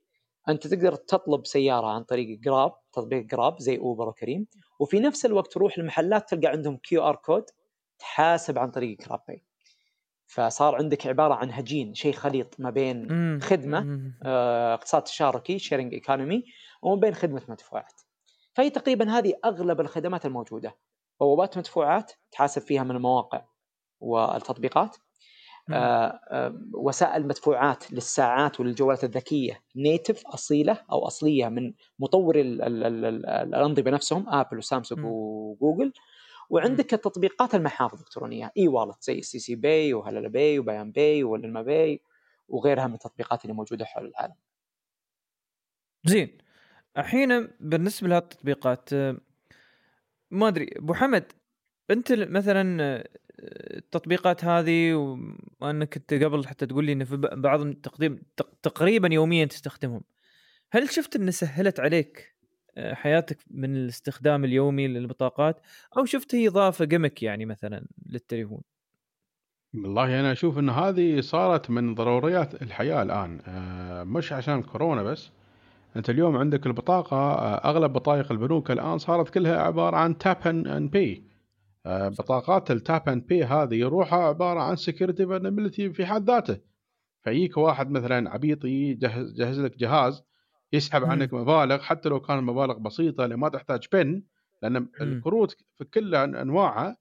أنت 0.49 0.67
تقدر 0.67 0.95
تطلب 0.95 1.47
سيارة 1.47 1.87
عن 1.87 2.05
طريق 2.05 2.39
Grab 2.39 2.73
تطبيق 2.93 3.23
Grab 3.23 3.61
زي 3.61 3.79
اوبر 3.79 4.09
وكريم. 4.09 4.47
وفي 4.81 5.01
نفس 5.01 5.27
الوقت 5.27 5.53
تروح 5.53 5.79
المحلات 5.79 6.31
تلقى 6.31 6.49
عندهم 6.49 6.77
QR 6.77 7.17
code 7.17 7.45
تحاسب 7.99 8.59
عن 8.59 8.71
طريق 8.71 8.99
Grab 8.99 9.21
Pay 9.29 9.45
فصار 10.27 10.75
عندك 10.75 11.07
عبارة 11.07 11.35
عن 11.35 11.51
هجين 11.53 11.95
شيء 11.95 12.13
خليط 12.13 12.61
ما 12.61 12.71
بين 12.71 13.09
خدمة 13.41 14.13
آه، 14.23 14.75
اقتصاد 14.75 15.03
تشاركي 15.03 15.59
sharing 15.59 15.95
economy 15.95 16.45
وما 16.83 17.01
بين 17.01 17.15
خدمة 17.15 17.43
مدفوعات. 17.49 18.01
فهي 18.55 18.71
تقريبا 18.71 19.11
هذه 19.11 19.35
أغلب 19.45 19.81
الخدمات 19.81 20.27
الموجودة. 20.27 20.77
بوابات 21.21 21.59
مدفوعات 21.59 22.13
تحاسب 22.33 22.63
فيها 22.63 22.83
من 22.83 22.91
المواقع. 22.91 23.45
والتطبيقات. 24.01 24.97
آه 25.71 26.21
آه 26.31 26.55
وسائل 26.75 27.27
مدفوعات 27.27 27.93
للساعات 27.93 28.61
وللجوالات 28.61 29.05
الذكية 29.05 29.63
native 29.77 30.27
أصيلة 30.27 30.79
أو 30.93 31.07
أصلية 31.07 31.49
من 31.49 31.73
مطور 31.99 32.35
الأنظمة 32.37 33.91
نفسهم 33.91 34.29
Apple 34.29 34.59
و 34.59 34.64
Samsung 34.64 35.01
و 35.05 35.17
Google 35.17 35.93
وعندك 36.51 36.95
التطبيقات 36.95 37.55
المحافظ 37.55 37.95
الالكترونيه 37.95 38.53
e-wallet 38.59 39.03
زي 39.03 39.23
STC 39.23 39.55
Pay 39.55 39.95
و 39.95 40.00
Halala 40.00 40.29
Pay 40.29 40.59
و 40.59 40.64
Bayan 40.64 40.93
Pay 40.93 41.25
والما 41.25 41.63
باي 41.63 42.01
وغيرها 42.49 42.87
من 42.87 42.95
التطبيقات 42.95 43.45
اللي 43.45 43.55
موجودة 43.55 43.85
حول 43.85 44.07
العالم. 44.07 44.35
زين. 46.07 46.39
الحين 46.99 47.49
بالنسبة 47.61 48.09
لهالتطبيقات 48.09 48.95
ما 50.31 50.49
أدري 50.49 50.69
أبو 50.77 50.95
حمد 50.95 51.33
أنت 51.91 52.13
مثلا 52.13 53.05
التطبيقات 53.77 54.45
هذه 54.45 54.95
وأنك 55.61 55.97
أنت 55.97 56.25
قبل 56.25 56.47
حتى 56.47 56.67
تقول 56.67 56.85
لي 56.85 56.93
إن 56.93 57.05
في 57.05 57.17
بعض 57.17 57.73
تقديم 57.73 58.23
تقريبا 58.63 59.09
يوميا 59.15 59.45
تستخدمهم. 59.45 60.03
هل 60.73 60.91
شفت 60.91 61.17
إن 61.17 61.31
سهلت 61.31 61.81
عليك 61.81 62.37
آه، 62.77 62.95
حياتك 62.95 63.39
من 63.51 63.77
الاستخدام 63.77 64.45
اليومي 64.45 64.89
للبطاقات؟ 64.89 65.61
أو 65.97 66.05
شفت 66.05 66.35
هي 66.35 66.49
اضافه 66.49 66.85
قمك 66.85 67.23
يعني 67.23 67.47
مثلا 67.47 67.87
للتليفون؟ 68.07 68.61
والله 69.75 70.21
أنا 70.21 70.33
أشوف 70.33 70.59
إن 70.59 70.71
هذه 70.71 71.21
صارت 71.21 71.71
من 71.71 71.95
ضروريات 71.95 72.63
الحياة 72.63 73.03
الآن. 73.03 73.41
آه، 73.47 74.05
مش 74.05 74.33
عشان 74.33 74.63
كورونا 74.63 75.03
بس. 75.03 75.31
أنت 75.97 76.11
اليوم 76.11 76.37
عندك 76.37 76.67
البطاقة 76.67 77.17
آه، 77.17 77.71
أغلب 77.71 77.93
بطايق 77.93 78.33
البنوك 78.33 78.71
الآن 78.71 78.99
صارت 78.99 79.29
كلها 79.29 79.63
عبارة 79.63 79.97
عن 79.97 80.19
tap 80.19 80.47
and 80.47 80.89
pay 80.89 81.30
بطاقات 81.87 82.71
ال 82.71 82.80
tap 82.80 83.09
and 83.09 83.21
pay 83.21 83.45
هذه 83.45 83.85
روحها 83.85 84.19
عبارة 84.19 84.61
عن 84.61 84.77
security 84.77 85.27
vulnerability 85.27 85.93
في 85.93 86.07
حد 86.07 86.31
ذاته 86.31 86.61
فيجيك 87.25 87.57
واحد 87.57 87.91
مثلا 87.91 88.31
عبيط 88.31 88.65
يجهز 88.65 89.33
جهز 89.33 89.61
لك 89.61 89.79
جهاز 89.79 90.23
يسحب. 90.73 91.05
عنك 91.05 91.33
مبالغ 91.35 91.79
حتى 91.79 92.09
لو 92.09 92.21
كان 92.21 92.45
مبالغ 92.45 92.79
بسيطة 92.79 93.25
اللي 93.25 93.37
ما 93.37 93.49
تحتاج 93.49 93.87
PIN 93.93 94.23
لأن. 94.63 94.89
الكروت 95.01 95.57
في 95.79 95.85
كل 95.85 96.15
أنواعها 96.15 96.97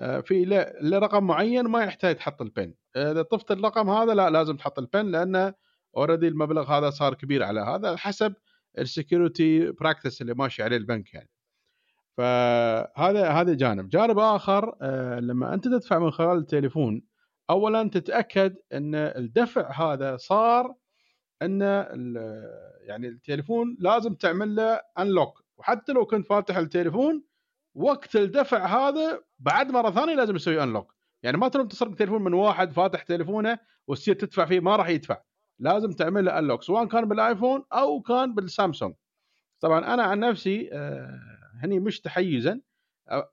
آه، 0.00 0.20
في 0.20 0.44
لرقم 0.82 1.24
معين 1.24 1.64
ما 1.64 1.82
يحتاج 1.84 2.16
تحط 2.16 2.42
ال 2.42 2.50
PIN 2.50 2.74
إذا 2.96 3.22
طفت 3.22 3.50
الرقم 3.50 3.90
هذا 3.90 4.14
لا 4.14 4.30
لازم 4.30 4.56
تحط 4.56 4.78
ال 4.78 4.85
PIN 4.85 5.06
لأنه 5.06 5.54
already 5.96 6.28
المبلغ 6.28 6.72
هذا 6.72 6.90
صار 6.90 7.14
كبير 7.14 7.42
على 7.42 7.60
هذا 7.60 7.96
حسب 7.96 8.34
ال 8.78 8.88
security 8.88 9.70
practice 9.70 10.22
اللي 10.22 10.34
ماشي 10.34 10.62
عليه 10.62 10.76
البنك 10.76 11.14
يعني 11.14 11.30
فهذا 12.20 13.28
هذا 13.28 13.54
جانب. 13.54 13.88
جانب 13.88 14.18
آخر 14.18 14.76
آه، 14.82 15.20
لما 15.20 15.54
أنت 15.54 15.64
تدفع 15.64 15.98
من 15.98 16.10
خلال 16.10 16.38
التليفون 16.38 17.02
اولا 17.50 17.88
تتأكد 17.88 18.56
إن 18.72 18.94
الدفع 18.94 19.72
هذا 19.72 20.16
صار 20.16 20.74
إن 21.42 21.60
يعني 22.80 23.08
التليفون 23.08 23.76
لازم 23.80 24.14
تعمل 24.14 24.54
له 24.54 24.80
unlock 24.98 25.44
وحتى 25.56 25.92
لو 25.92 26.06
كنت 26.06 26.26
فاتح 26.26 26.56
التليفون 26.56 27.24
وقت 27.74 28.16
الدفع 28.16 28.66
هذا 28.66 29.22
بعد 29.38 29.70
مرة 29.70 29.90
ثانية 29.90 30.14
لازم 30.14 30.36
يسوي 30.36 30.62
unlock 30.62 30.94
يعني 31.22 31.36
ما 31.36 31.48
تروح 31.48 31.66
تسرق 31.66 31.94
تليفون 31.94 32.22
من 32.22 32.34
واحد 32.34 32.72
فاتح 32.72 33.02
تليفونه 33.02 33.58
وتصير 33.86 34.14
تدفع 34.14 34.44
فيه 34.44 34.60
ما 34.60 34.76
راح 34.76 34.88
يدفع. 34.88 35.22
لازم 35.58 35.90
تعمل 35.90 36.24
له 36.24 36.38
unlock 36.38 36.62
سواء 36.62 36.84
كان 36.84 37.08
بالآيفون 37.08 37.64
أو 37.72 38.00
كان 38.00 38.34
بالسامسونج. 38.34 38.94
طبعا 39.60 39.94
أنا 39.94 40.02
عن 40.02 40.20
نفسي 40.20 40.70
آه، 40.72 41.39
هني 41.60 41.80
مش 41.80 42.00
تحيزا. 42.00 42.60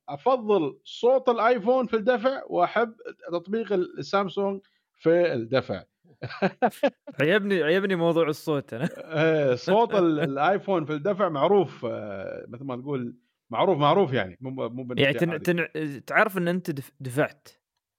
أفضل 0.10 0.80
صوت 0.84 1.30
الآيفون 1.30 1.86
في 1.86 1.95
الدفع 1.95 2.41
وأحب 2.48 2.95
تطبيق 3.32 3.74
السامسونج 3.74 4.62
في 4.95 5.34
الدفع. 5.34 5.84
عاجبني 7.22 7.64
عاجبني 7.64 7.95
موضوع 7.95 8.28
الصوت 8.28 8.74
أنا. 8.74 8.90
إيه، 8.98 9.56
صوت 9.56 9.95
الآيفون 9.95 10.86
في 10.86 10.94
الدفع 10.94 11.30
معروف 11.30 11.86
آه، 11.86 12.45
مثل 12.48 12.64
ما 12.64 12.76
تقول 12.76 13.16
معروف 13.49 13.78
معروف 13.78 14.14
يعني 14.14 14.38
مو 14.41 14.70
مو 14.70 14.94
يعني 14.98 15.14
تن... 15.14 15.41
تن... 15.41 15.68
تعرف 16.06 16.38
إن 16.38 16.48
أنت 16.48 16.72
دفعت 16.99 17.48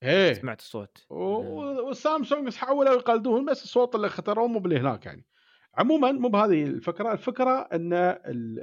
إيه. 0.02 0.32
سمعت 0.32 0.60
الصوت. 0.60 1.06
والسامسونج 1.10 2.54
حاولوا 2.54 2.94
يقلدون 2.94 3.44
بس 3.44 3.64
الصوت 3.64 3.94
اللي 3.94 4.06
اختاروه 4.06 4.48
مو 4.48 4.58
باللي 4.58 4.80
هناك 4.80 5.06
يعني. 5.06 5.26
عموما 5.74 6.12
مو 6.12 6.28
بهذه 6.28 6.64
الفكرة. 6.64 7.12
الفكرة 7.12 7.68
إن 7.72 7.92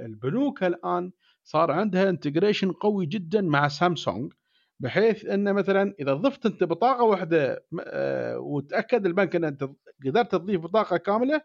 البنوك 0.05 0.63
الآن 0.63 1.11
صار 1.45 1.71
عندها 1.71 2.09
انتجريشن 2.09 2.71
قوي 2.71 3.05
جدا 3.05 3.41
مع 3.41 3.67
سامسونج 3.67 4.33
بحيث 4.79 5.25
إن 5.25 5.53
مثلا 5.53 5.95
إذا 5.99 6.13
ضفت 6.13 6.45
أنت 6.45 6.63
بطاقة 6.63 7.03
واحدة 7.03 7.65
آه، 7.79 8.39
وتأكد 8.39 9.05
البنك 9.05 9.35
إن 9.35 9.43
أنت 9.43 9.69
قدرت 10.05 10.31
تضيف 10.31 10.61
بطاقة 10.61 10.97
كاملة 10.97 11.41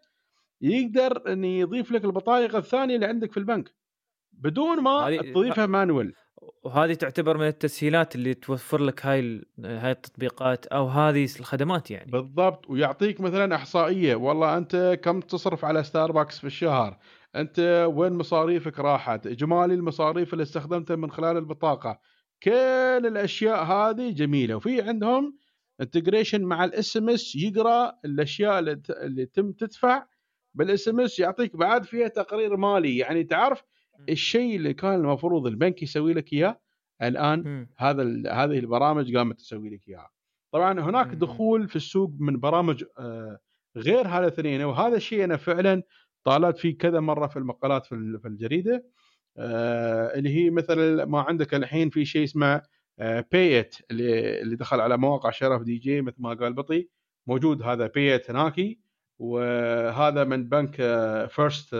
يقدر 0.61 1.33
إن 1.33 1.45
يضيف 1.45 1.93
لك 1.93 2.05
البطايق 2.05 2.57
الثانية 2.57 2.95
اللي 2.95 3.07
عندك 3.07 3.33
في 3.33 3.37
البنك. 3.37 3.75
بدون 4.33 4.83
ما 4.83 5.17
تضيفها 5.17 5.67
مانوال 5.67 6.13
وهذه 6.65 6.95
تعتبر 6.95 7.37
من 7.39 7.47
التسهيلات 7.47 8.15
اللي 8.15 8.35
توفر 8.35 8.83
لك 8.83 9.07
هاي 9.07 9.45
هاي 9.65 9.91
التطبيقات 9.91 10.67
أو 10.67 10.87
هذه 10.87 11.29
الخدمات 11.41 11.91
يعني. 11.91 12.11
بالضبط. 12.11 12.71
ويعطيك 12.71 13.21
مثلا 13.21 13.55
إحصائية. 13.55 14.15
والله 14.15 14.57
أنت 14.57 14.99
كم 15.03 15.21
تصرف 15.21 15.65
على 15.65 15.83
ستاربكس 15.83 16.39
في 16.39 16.47
الشهر؟ 16.47 16.99
أنت 17.37 17.87
وين 17.95 18.13
مصاريفك 18.13 18.79
راحت؟ 18.79 19.27
اجمالي 19.27 19.75
المصاريف 19.75 20.33
اللي 20.33 20.43
استخدمتها 20.43 20.97
من 20.97 21.11
خلال 21.11 21.37
البطاقة. 21.37 22.01
كل 22.43 22.53
الأشياء 23.07 23.65
هذه 23.65 24.11
جميلة. 24.11 24.55
وفي 24.55 24.83
عندهم 24.83 25.39
integration 25.81 26.43
مع 26.43 26.65
ال 26.65 26.97
SMS 26.97 27.37
يقرأ 27.37 27.93
الأشياء 28.05 28.59
اللي 28.91 29.27
تم 29.27 29.53
تدفع 29.53 30.07
بال 30.55 30.89
SMS 30.89 31.19
يعطيك 31.19 31.57
بعد 31.57 31.85
فيها 31.85 32.09
تقرير 32.09 32.57
مالي. 32.57 32.97
يعني 32.97 33.25
تعرف 33.25 33.63
الشيء 34.09 34.57
اللي 34.57 34.75
كان 34.75 34.95
المفروض 34.95 35.47
البنك 35.47 35.83
يسوي 35.83 36.13
لك 36.13 36.33
إياه 36.33 36.61
الآن 37.03 37.39
م. 37.41 37.69
هذا 37.79 38.03
هذه 38.33 38.59
البرامج 38.59 39.17
قامت 39.17 39.39
تسوي 39.39 39.71
لك 39.71 39.89
إياها. 39.89 40.11
طبعا 40.53 40.81
هناك 40.81 41.07
م. 41.07 41.19
دخول 41.19 41.69
في 41.69 41.77
السوق 41.77 42.11
من 42.19 42.41
برامج 42.41 42.85
آه، 42.99 43.39
غير 43.77 44.09
هذا 44.09 44.19
الاثنين. 44.19 44.63
وهذا 44.63 44.97
الشيء 44.97 45.25
أنا 45.25 45.37
فعلا 45.37 45.83
طالعت 46.25 46.59
فيه 46.59 46.79
كذا 46.79 47.01
مرة 47.01 47.27
في 47.27 47.37
المقالات 47.37 47.87
في 47.87 48.23
الجريدة 48.27 48.87
آه، 49.39 50.15
اللي 50.15 50.37
هي 50.37 50.51
مثلا 50.51 51.05
ما 51.05 51.21
عندك 51.21 51.55
الحين 51.55 51.91
في 51.91 52.05
شيء 52.05 52.25
اسمه 52.25 52.63
بيت 53.33 53.75
آه، 53.75 53.85
اللي 53.91 54.41
اللي 54.43 54.57
دخل 54.57 54.81
على 54.81 54.97
مواقع 54.97 55.31
شرف 55.31 55.63
دي 55.63 55.77
جي 55.77 56.03
مثل 56.03 56.17
ما 56.19 56.35
قال 56.35 56.53
بطي 56.53 56.89
موجود 57.27 57.63
هذا 57.63 57.87
بيت 57.87 58.31
هناكي 58.31 58.81
وهذا 59.19 60.25
من 60.25 60.49
بنك 60.49 60.75
فيرست 61.31 61.75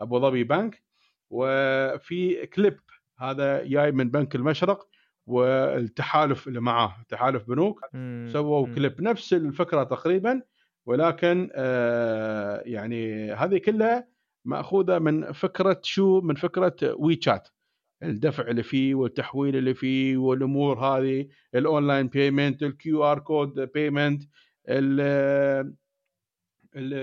أبو 0.00 0.20
ظبي 0.20 0.44
بنك 0.44 0.82
وفي 1.30 2.46
كليب 2.46 2.80
هذا 3.18 3.64
جاي 3.64 3.92
من 3.92 4.10
بنك 4.10 4.34
المشرق 4.34 4.88
والتحالف 5.26 6.48
اللي 6.48 6.60
معاه 6.60 6.96
تحالف 7.08 7.48
بنوك 7.48 7.80
سووا 8.32 8.66
كليب 8.74 9.02
نفس 9.02 9.32
الفكرة 9.32 9.82
تقريبا 9.84 10.42
ولكن 10.88 11.50
آه 11.54 12.62
يعني 12.66 13.32
هذه 13.32 13.58
كلها 13.58 14.08
مأخوذة 14.44 14.98
من 14.98 15.32
فكرة 15.32 15.80
شو؟ 15.82 16.20
من 16.20 16.34
فكرة 16.34 16.76
وي 16.82 17.18
شات 17.22 17.48
الدفع 18.02 18.48
اللي 18.48 18.62
فيه 18.62 18.94
والتحويل 18.94 19.56
اللي 19.56 19.74
فيه 19.74 20.16
والأمور 20.16 20.78
هذه 20.78 21.28
ال 21.54 21.62
online 21.62 22.08
payment 22.08 22.62
ال 22.62 23.04
QR 23.04 23.18
code 23.18 23.60
payment 23.60 24.22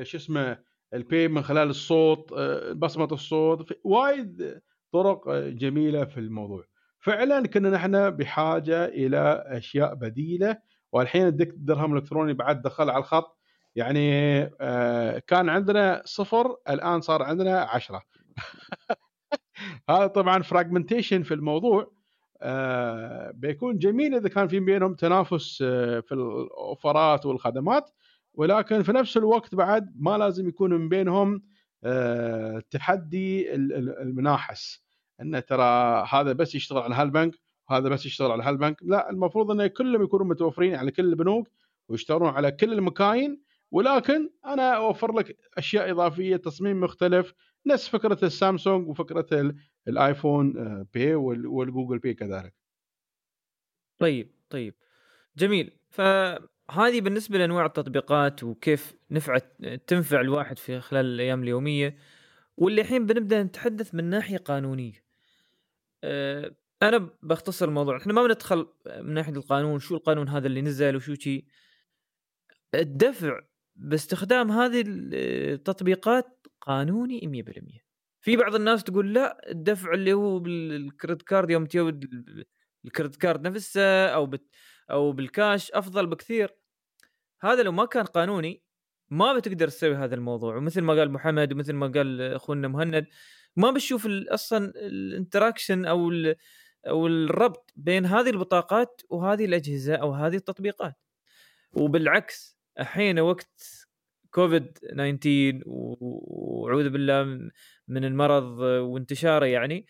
شو 0.03 0.17
اسمه 0.17 0.57
ال 0.93 1.02
pay 1.02 1.27
من 1.27 1.41
خلال 1.41 1.69
الصوت 1.69 2.33
آه، 2.33 2.73
بصمة 2.73 3.07
الصوت 3.11 3.79
وايد 3.83 4.61
طرق 4.91 5.27
آه، 5.27 5.49
جميلة 5.49 6.05
في 6.05 6.19
الموضوع. 6.19 6.63
فعلا 6.99 7.47
كنا 7.47 7.69
نحن 7.69 8.09
بحاجة 8.09 8.85
إلى 8.85 9.43
أشياء 9.47 9.95
بديلة 9.95 10.57
والحين 10.91 11.27
الدرهم 11.27 11.93
الإلكتروني 11.93 12.33
بعد 12.33 12.61
دخل 12.61 12.89
على 12.89 12.99
الخط. 12.99 13.34
يعني 13.75 14.41
آه، 14.61 15.19
كان 15.19 15.49
عندنا 15.49 16.01
صفر 16.05 16.55
الآن 16.69 17.01
صار 17.01 17.23
عندنا 17.23 17.59
عشرة. 17.59 18.01
هذا 19.89 20.07
طبعا 20.07 20.41
فراجمنتيشن 20.41 21.23
في 21.23 21.33
الموضوع. 21.33 21.95
بيكون 23.33 23.77
جميل 23.77 24.15
إذا 24.15 24.29
كان 24.29 24.47
في 24.47 24.59
بينهم 24.59 24.93
تنافس 24.93 25.57
في 25.57 26.11
الأوفرات 26.11 27.25
والخدمات 27.25 27.89
ولكن 28.33 28.83
في 28.83 28.91
نفس 28.91 29.17
الوقت 29.17 29.55
بعد 29.55 29.93
ما 29.95 30.17
لازم 30.17 30.47
يكون 30.47 30.73
من 30.73 30.89
بينهم 30.89 31.41
آه، 31.83 32.63
تحدي 32.71 33.55
المناحس. 33.55 34.85
إن 35.21 35.45
ترى 35.45 36.05
هذا 36.09 36.33
بس 36.33 36.55
يشتغل 36.55 36.81
على 36.81 36.95
هالبنك 36.95 37.35
وهذا 37.69 37.89
بس 37.89 38.05
يشتغل 38.05 38.31
على 38.31 38.43
هالبنك. 38.43 38.77
لا 38.81 39.09
المفروض 39.09 39.51
إن 39.51 39.67
كلهم 39.67 40.03
يكونوا 40.03 40.25
متوفرين 40.25 40.75
على 40.75 40.91
كل 40.91 41.05
البنوك 41.05 41.47
ويشتغلون 41.89 42.29
على 42.29 42.51
كل 42.51 42.73
المكاين 42.73 43.41
ولكن 43.75 44.29
أنا 44.45 44.75
أوفر 44.75 45.11
لك 45.11 45.37
أشياء 45.57 45.91
إضافية 45.91 46.35
تصميم 46.35 46.79
مختلف 46.79 47.33
نفس 47.65 47.89
فكرة 47.89 48.25
السامسونج 48.25 48.87
وفكرة 48.87 49.53
الآيفون 49.87 50.53
Pay 50.93 51.13
آه، 51.13 51.15
وال 51.15 51.36
Google 51.36 51.99
Pay 51.99 52.13
كذلك. 52.13 52.53
طيب 53.99 54.31
طيب. 54.49 54.73
جميل. 55.37 55.71
ف 55.89 56.01
هذه 56.71 57.01
بالنسبة 57.01 57.37
لأنواع 57.37 57.65
التطبيقات 57.65 58.43
وكيف 58.43 58.95
نفعت 59.11 59.57
تنفع 59.87 60.21
الواحد 60.21 60.59
في 60.59 60.79
خلال 60.79 61.05
الأيام 61.05 61.43
اليومية 61.43 61.97
واللي 62.57 62.81
الحين 62.81 63.05
بنبدأ 63.05 63.43
نتحدث 63.43 63.95
من 63.95 64.03
ناحية 64.03 64.37
قانونية. 64.37 65.03
أه 66.03 66.55
أنا 66.83 67.09
بختصر 67.23 67.67
الموضوع. 67.67 67.97
إحنا 67.97 68.13
ما 68.13 68.23
بندخل 68.23 68.67
من 68.85 69.13
ناحية 69.13 69.33
القانون 69.33 69.79
شو 69.79 69.95
القانون 69.95 70.29
هذا 70.29 70.47
اللي 70.47 70.61
نزل 70.61 70.95
وشو 70.95 71.13
شي. 71.13 71.45
الدفع 72.75 73.41
باستخدام 73.75 74.51
هذه 74.51 74.83
التطبيقات 74.87 76.47
قانوني 76.61 77.43
100% 77.43 77.85
في 78.21 78.37
بعض 78.37 78.55
الناس 78.55 78.83
تقول 78.83 79.13
لا 79.13 79.51
الدفع 79.51 79.93
اللي 79.93 80.13
هو 80.13 80.39
بال 80.39 80.60
credit 80.60 81.21
card 81.21 81.49
يوم 81.49 81.65
تجيب 81.65 82.03
ال 82.85 82.90
credit 82.90 83.15
card 83.15 83.47
نفسه 83.47 84.07
أو 84.07 84.25
بت 84.25 84.47
أو 84.91 85.11
بالكاش 85.11 85.71
أفضل 85.71 86.07
بكثير. 86.07 86.55
هذا 87.41 87.63
لو 87.63 87.71
ما 87.71 87.85
كان 87.85 88.05
قانوني 88.05 88.63
ما 89.09 89.33
بتقدر 89.33 89.67
تسوي 89.67 89.95
هذا 89.95 90.15
الموضوع. 90.15 90.55
ومثل 90.57 90.81
ما 90.81 90.93
قال 90.93 91.11
محمد 91.11 91.53
ومثل 91.53 91.73
ما 91.73 91.87
قال 91.87 92.21
أخونا 92.21 92.67
مهند 92.67 93.07
ما 93.55 93.71
بتشوف 93.71 94.07
أصلا 94.07 94.73
ال 94.75 94.84
interaction 94.84 95.85
أو 95.85 96.11
أو 96.87 97.07
الربط 97.07 97.73
بين 97.75 98.05
هذه 98.05 98.29
البطاقات 98.29 99.01
وهذه 99.09 99.45
الأجهزة 99.45 99.95
أو 99.95 100.13
هذه 100.13 100.35
التطبيقات. 100.35 100.95
وبالعكس 101.73 102.54
الحين 102.79 103.19
وقت 103.19 103.61
كوفيد 104.31 104.73
19 104.73 105.61
وأعوذ 105.65 106.89
بالله 106.89 107.23
من 107.87 108.05
المرض 108.05 108.59
وانتشاره 108.59 109.45
يعني 109.45 109.85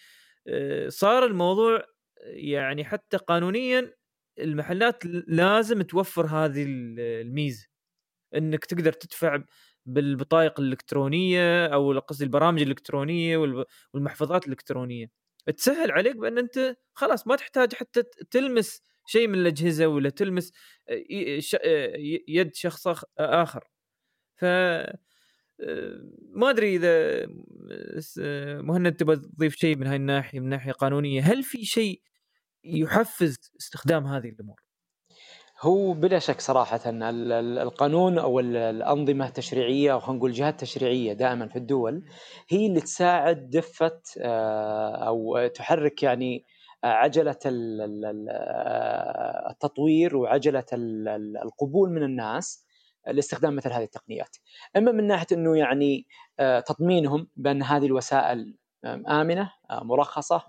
آه، 0.47 0.89
صار 0.89 1.25
الموضوع 1.25 1.83
يعني 2.25 2.85
حتى 2.85 3.17
قانونيا 3.17 3.93
المحلات 4.39 5.05
لازم 5.27 5.81
توفر 5.81 6.25
هذه 6.25 6.65
الميزة 6.67 7.67
إنك 8.35 8.65
تقدر 8.65 8.93
تدفع 8.93 9.43
بالبطايق 9.85 10.59
الإلكترونية 10.59 11.67
أو 11.67 11.99
قصدي 11.99 12.23
البرامج 12.23 12.61
الإلكترونية 12.61 13.37
والمحفظات 13.93 14.45
الإلكترونية. 14.45 15.07
تسهل 15.57 15.91
عليك 15.91 16.15
بأن 16.15 16.37
أنت 16.37 16.77
خلاص 16.93 17.27
ما 17.27 17.35
تحتاج 17.35 17.73
حتى 17.75 18.03
تلمس 18.31 18.81
شيء 19.05 19.27
من 19.27 19.35
الأجهزة 19.35 19.87
ولا 19.87 20.09
تلمس 20.09 20.51
يد 22.27 22.55
شخص 22.55 22.87
آخر. 23.19 23.63
ف 24.35 24.45
ما 26.29 26.49
أدري 26.49 26.75
إذا 26.75 27.25
مهند 28.61 28.95
تبغى 28.95 29.15
تضيف 29.15 29.55
شيء 29.55 29.75
من 29.75 29.87
هاي 29.87 29.95
الناحية 29.95 30.39
من 30.39 30.49
ناحية 30.49 30.71
قانونية 30.71 31.21
هل 31.21 31.43
في 31.43 31.65
شيء 31.65 32.01
يحفز 32.63 33.37
استخدام 33.59 34.07
هذه 34.07 34.29
الأمور؟ 34.29 34.65
هو 35.61 35.93
بلا 35.93 36.19
شك 36.19 36.41
صراحة 36.41 36.81
القانون 36.85 38.17
أو 38.17 38.39
الأنظمة 38.39 39.27
التشريعية 39.27 39.93
أو 39.93 39.99
خلينا 39.99 40.17
نقول 40.17 40.29
الجهات 40.29 40.53
التشريعية 40.53 41.13
دائما 41.13 41.47
في 41.47 41.55
الدول 41.55 42.05
هي 42.49 42.65
اللي 42.65 42.81
تساعد 42.81 43.49
دفة 43.49 44.01
آه، 44.21 45.07
أو 45.07 45.47
تحرك 45.47 46.03
يعني 46.03 46.45
عجلة 46.83 47.39
التطوير 49.49 50.17
وعجلة 50.17 50.65
القبول 51.43 51.89
من 51.91 52.03
الناس 52.03 52.65
لاستخدام 53.07 53.55
مثل 53.55 53.71
هذه 53.71 53.83
التقنيات 53.83 54.37
أما 54.77 54.91
من 54.91 55.07
ناحية 55.07 55.27
إنه 55.31 55.57
يعني 55.57 56.07
آه، 56.39 56.59
تطمينهم 56.59 57.27
بأن 57.35 57.63
هذه 57.63 57.85
الوسائل 57.85 58.55
آمنة 59.07 59.51
آه، 59.71 59.83
مرخصة 59.83 60.43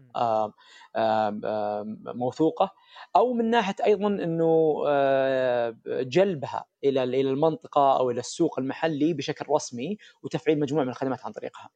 موثوقة 2.14 2.72
أو 3.16 3.32
من 3.32 3.50
ناحية 3.50 3.74
أيضا 3.84 4.06
إنه 4.08 4.82
آه، 4.88 5.76
جلبها 5.86 6.64
إلى 6.84 7.02
إلى 7.04 7.20
المنطقة 7.20 7.98
أو 7.98 8.10
إلى 8.10 8.20
السوق 8.20 8.58
المحلي 8.58 9.14
بشكل 9.14 9.46
رسمي 9.50 9.96
وتفعيل 10.22 10.60
مجموعة 10.60 10.84
من 10.84 10.90
الخدمات 10.90 11.24
عن 11.24 11.32
طريقها. 11.32 11.68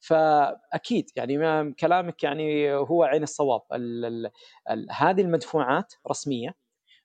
فأكيد 0.00 1.10
يعني 1.16 1.72
كلامك 1.72 2.22
يعني 2.22 2.74
هو 2.74 3.02
عين 3.04 3.22
الصواب 3.22 3.62
ال 3.72 4.04
ال 4.04 4.30
ال 4.70 4.86
هذه 4.90 5.20
المدفوعات 5.20 5.94
رسمية 6.10 6.54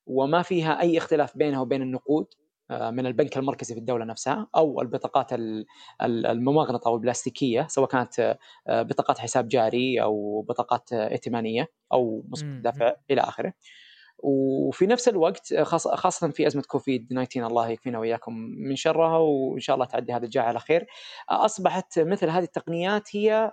وما 0.06 0.42
فيها 0.42 0.82
أي 0.82 0.98
اختلاف 0.98 1.38
بينها 1.38 1.60
وبين 1.60 1.82
النقود 1.82 2.28
آه، 2.72 2.92
من 2.92 3.06
البنك 3.06 3.38
المركزي 3.38 3.74
في 3.74 3.80
الدولة 3.80 4.06
نفسها 4.06 4.48
أو 4.56 4.82
البطاقات 4.82 5.30
الممغنطة 6.02 6.88
أو 6.88 6.96
البلاستيكية 6.96 7.68
سواء 7.68 7.88
كانت 7.90 8.38
آه، 8.68 8.82
بطاقات 8.82 9.20
حساب 9.20 9.48
جاري 9.48 10.02
أو 10.02 10.42
بطاقات 10.42 10.94
ائتمانية 10.94 11.68
أو 11.94 12.26
مسبق 12.30 12.50
دفع 12.64 12.94
إلى 13.12 13.22
آخره. 13.22 13.54
وفي 14.24 14.86
نفس 14.86 15.08
الوقت 15.08 15.54
خاصة 15.64 16.30
في 16.30 16.48
أزمة 16.48 16.62
كوفيد 16.62 17.08
19 17.08 17.48
الله 17.48 17.70
يكفينا 17.70 18.00
وإياكم 18.00 18.34
من 18.58 18.76
شرها 18.76 19.18
وإن 19.18 19.60
شاء 19.60 19.74
الله 19.74 19.86
تعدي 19.86 20.14
هذا 20.14 20.26
الجاع 20.26 20.46
على 20.46 20.60
خير 20.60 20.88
أصبحت 21.30 22.00
مثل 22.00 22.30
هذه 22.30 22.44
التقنيات 22.44 23.16
هي 23.16 23.52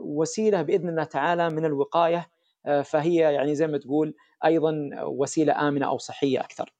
وسيلة 0.00 0.62
بإذن 0.62 0.88
الله 0.88 1.04
تعالى 1.04 1.50
من 1.50 1.64
الوقاية 1.64 2.30
آه، 2.66 2.82
فهي 2.82 3.14
يعني 3.14 3.54
زي 3.54 3.66
ما 3.66 3.78
تقول 3.78 4.14
أيضا 4.44 4.90
وسيلة 5.02 5.68
آمنة 5.68 5.86
أو 5.86 5.98
صحية 5.98 6.40
أكثر 6.40 6.72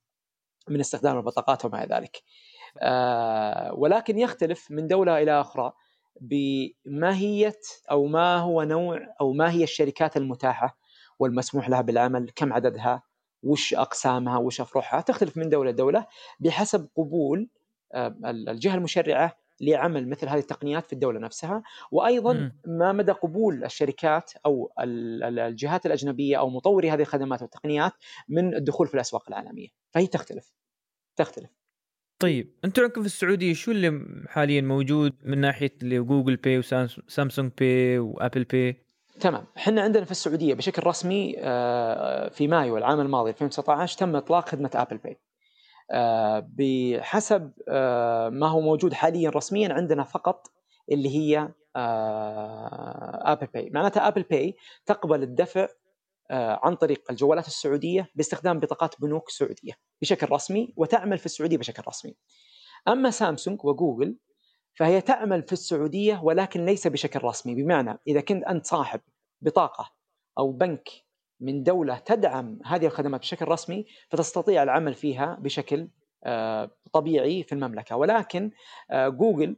من 0.69 0.81
استخدام 0.81 1.17
البطاقات 1.17 1.65
وما 1.65 1.87
ذلك. 1.87 2.23
آه، 2.79 3.75
ولكن 3.75 4.19
يختلف 4.19 4.71
من 4.71 4.87
دولة 4.87 5.23
إلى 5.23 5.41
أخرى 5.41 5.73
بماهية 6.21 7.61
أو 7.91 8.07
ما 8.07 8.37
هو 8.37 8.63
نوع 8.63 9.01
أو 9.21 9.33
ما 9.33 9.51
هي 9.51 9.63
الشركات 9.63 10.17
المتاحة 10.17 10.79
والمسموح 11.19 11.69
لها 11.69 11.81
بالعمل 11.81 12.31
كم 12.37 12.53
عددها 12.53 13.03
وش 13.43 13.75
أقسامها 13.75 14.39
وش 14.39 14.61
أفرعها 14.61 15.01
تختلف 15.01 15.37
من 15.37 15.49
دولة 15.49 15.71
لدولة 15.71 16.07
بحسب 16.41 16.89
قبول 16.97 17.49
آه، 17.95 18.17
الجهة 18.25 18.75
المشرعة 18.75 19.37
لعمل 19.61 20.09
مثل 20.09 20.29
هذه 20.29 20.39
التقنيات 20.39 20.87
في 20.87 20.93
الدولة 20.93 21.21
نفسها. 21.21 21.63
وأيضا 21.93 22.53
ما 22.67 22.93
مدى 22.93 23.13
قبول 23.13 23.65
الشركات 23.65 24.33
أو 24.47 24.73
الجهات 24.79 25.87
الأجنبية 25.87 26.39
أو 26.39 26.51
مطوري 26.51 26.91
هذه 26.91 27.01
الخدمات 27.01 27.43
والتقنيات 27.43 27.93
من 28.29 28.55
الدخول 28.55 28.87
في 28.87 28.95
الأسواق 28.95 29.25
العالمية. 29.29 29.69
فهي 29.91 30.07
تختلف. 30.07 30.55
تختلف. 31.17 31.51
طيب 32.19 32.55
أنتم 32.65 32.83
عندكم 32.83 33.01
في 33.01 33.07
السعودية 33.07 33.55
شو 33.55 33.71
اللي 33.71 34.01
حاليا 34.29 34.61
موجود 34.61 35.13
من 35.25 35.39
ناحية 35.39 35.73
اللي 35.83 35.99
Google 35.99 36.37
Pay 36.37 36.59
و 36.59 36.70
Samsung 36.70 37.53
Pay 37.59 37.99
و 37.99 38.06
Apple 38.06 38.45
Pay 38.45 38.88
تمام. 39.21 39.47
إحنا 39.57 39.83
عندنا 39.83 40.05
في 40.05 40.11
السعودية 40.11 40.55
بشكل 40.55 40.87
رسمي 40.87 41.35
آه، 41.39 42.29
في 42.29 42.49
مايو 42.49 42.77
العام 42.77 43.01
الماضي 43.01 43.31
2019 43.31 43.99
تم 43.99 44.17
إطلاق 44.17 44.49
خدمة 44.49 44.71
Apple 44.75 44.99
Pay. 44.99 45.21
آه، 45.91 46.49
بحسب 46.59 47.53
آه، 47.69 48.29
ما 48.29 48.49
هو 48.49 48.61
موجود 48.61 48.93
حاليا 48.93 49.31
رسميا 49.31 49.73
عندنا 49.73 50.05
فقط 50.05 50.47
اللي 50.93 51.17
هي 51.17 51.49
Apple 53.27 53.47
Pay. 53.47 53.71
معناتها 53.71 54.09
Apple 54.09 54.23
Pay 54.23 54.57
تقبل 54.87 55.23
الدفع 55.23 55.69
عن 56.31 56.75
طريق 56.75 57.11
الجوالات 57.11 57.47
السعودية 57.47 58.11
باستخدام 58.15 58.61
بطاقات 58.61 59.01
بنوك 59.01 59.31
سعودية 59.31 59.73
بشكل 60.03 60.33
رسمي 60.33 60.75
وتعمل 60.77 61.19
في 61.19 61.27
السعودية 61.27 61.57
بشكل 61.57 61.83
رسمي. 61.89 62.17
أما 62.89 63.11
Samsung 63.11 63.65
و 63.65 63.72
Google 63.72 64.19
فهي 64.79 65.01
تعمل 65.01 65.43
في 65.43 65.53
السعودية 65.53 66.21
ولكن 66.23 66.65
ليس 66.65 66.87
بشكل 66.87 67.25
رسمي. 67.25 67.55
بمعنى 67.55 67.99
إذا 68.09 68.21
كنت 68.21 68.45
أنت 68.45 68.67
صاحب 68.67 69.01
بطاقة 69.41 69.93
أو 70.39 70.53
بنك 70.53 70.89
من 71.41 71.63
دولة 71.63 71.99
تدعم 71.99 72.59
هذه 72.65 72.87
الخدمات 72.87 73.21
بشكل 73.21 73.49
رسمي 73.49 73.87
فتستطيع 74.09 74.63
العمل 74.63 74.95
فيها 74.95 75.39
بشكل 75.41 75.89
آه، 76.25 76.71
طبيعي 76.93 77.43
في 77.43 77.53
المملكة. 77.53 77.97
ولكن 77.97 78.51
آه، 78.91 79.09
جوجل 79.09 79.57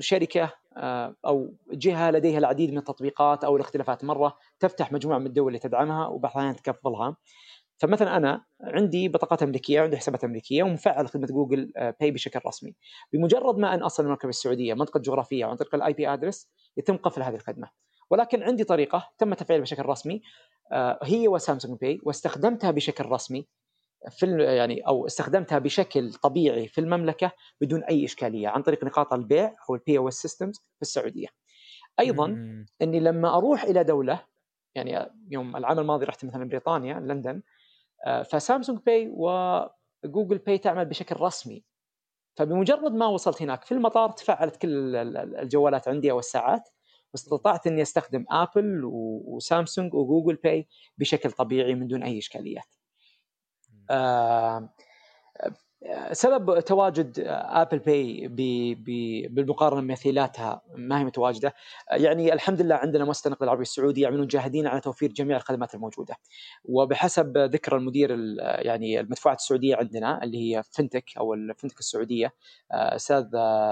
شركة 0.00 0.52
آه، 0.76 1.16
أو 1.26 1.54
جهة 1.72 2.10
لديها 2.10 2.38
العديد 2.38 2.70
من 2.70 2.78
التطبيقات 2.78 3.44
أو 3.44 3.56
الاختلافات 3.56 4.04
مرة 4.04 4.36
تفتح 4.60 4.92
مجموعة 4.92 5.18
من 5.18 5.26
الدول 5.26 5.48
اللي 5.48 5.58
تدعمها 5.58 6.06
وبعض 6.06 6.54
تكفلها. 6.54 7.16
فمثلا 7.78 8.16
أنا 8.16 8.44
عندي 8.60 9.08
بطاقات 9.08 9.42
أمريكية 9.42 9.80
وعندي 9.80 9.96
حسابات 9.96 10.24
أمريكية 10.24 10.62
ومفعل 10.62 11.08
خدمة 11.08 11.26
جوجل 11.26 11.72
باي 12.00 12.10
بشكل 12.10 12.40
رسمي. 12.46 12.74
بمجرد 13.12 13.58
ما 13.58 13.74
أن 13.74 13.82
أصل 13.82 14.02
المملكه 14.02 14.28
السعودية 14.28 14.74
منطقة 14.74 15.00
جغرافية 15.00 15.44
وعن 15.44 15.56
طريق 15.56 15.74
ال 15.74 15.92
IP 15.92 16.08
address 16.08 16.50
يتم 16.76 16.96
قفل 16.96 17.22
هذه 17.22 17.34
الخدمة. 17.34 17.68
ولكن 18.10 18.42
عندي 18.42 18.64
طريقة 18.64 19.10
تم 19.18 19.34
تفعيلها 19.34 19.62
بشكل 19.62 19.86
رسمي 19.86 20.22
آه، 20.72 20.98
هي 21.02 21.28
وسامسونج 21.28 21.78
باي 21.80 22.00
واستخدمتها 22.02 22.70
بشكل 22.70 23.04
رسمي 23.04 23.46
في 24.10 24.26
يعني 24.38 24.80
أو 24.80 25.06
استخدمتها 25.06 25.58
بشكل 25.58 26.12
طبيعي 26.12 26.68
في 26.68 26.80
المملكة 26.80 27.32
بدون 27.60 27.84
أي 27.84 28.04
إشكالية 28.04 28.48
عن 28.48 28.62
طريق 28.62 28.84
نقاط 28.84 29.12
البيع 29.12 29.52
أو 29.70 29.74
ال 29.74 29.80
POS 29.80 29.98
systems 29.98 30.56
في 30.56 30.82
السعودية. 30.82 31.26
أيضا 32.00 32.26
إني 32.82 33.00
لما 33.00 33.36
أروح 33.36 33.64
إلى 33.64 33.84
دولة 33.84 34.20
يعني 34.74 35.10
يوم 35.30 35.56
العام 35.56 35.78
الماضي 35.78 36.04
رحت 36.04 36.24
مثلا 36.24 36.48
بريطانيا 36.48 37.00
لندن 37.00 37.36
آه، 37.36 37.42
فسامسونج 38.30 38.78
باي 38.86 39.08
وجوجل 39.14 40.38
باي 40.38 40.58
تعمل 40.58 40.84
بشكل 40.84 41.20
رسمي. 41.20 41.64
فبمجرد 42.36 42.92
ما 42.92 43.06
وصلت 43.06 43.42
هناك 43.42 43.64
في 43.64 43.72
المطار 43.72 44.10
تفعلت 44.10 44.56
كل 44.56 44.96
الجوالات 44.96 45.88
عندي 45.88 46.10
أو 46.10 46.18
الساعات. 46.18 46.68
واستطعت 47.12 47.66
إني 47.66 47.82
أستخدم 47.82 48.24
آبل 48.30 48.80
وسامسونج 48.84 49.94
وجوجل 49.94 50.34
باي 50.34 50.68
بشكل 50.98 51.32
طبيعي 51.32 51.74
من 51.74 51.86
دون 51.86 52.02
أي 52.02 52.18
إشكاليات. 52.18 52.74
آه 55.86 56.12
سبب 56.12 56.60
تواجد 56.60 57.20
آبل 57.28 57.78
باي 57.78 58.28
بالمقارنة 59.28 59.80
بمثيلاتها 59.80 60.62
ما 60.74 61.00
هي 61.00 61.04
متواجدة. 61.04 61.54
يعني 61.90 62.32
الحمد 62.32 62.60
لله 62.60 62.74
عندنا 62.74 63.04
مؤسسه 63.04 63.28
النقد 63.28 63.42
العربي 63.42 63.62
السعودي 63.62 64.00
يعملون 64.00 64.26
جاهدين 64.26 64.66
على 64.66 64.80
توفير 64.80 65.12
جميع 65.12 65.36
الخدمات 65.36 65.74
الموجودة. 65.74 66.16
وبحسب 66.64 67.38
ذكر 67.38 67.76
المدير 67.76 68.10
يعني 68.40 69.00
المدفوعات 69.00 69.38
السعودية 69.38 69.76
عندنا 69.76 70.24
اللي 70.24 70.38
هي 70.38 70.62
فنتك 70.62 71.04
أو 71.18 71.34
الفنتك 71.34 71.78
السعودية 71.78 72.32
أستاذ 72.72 73.24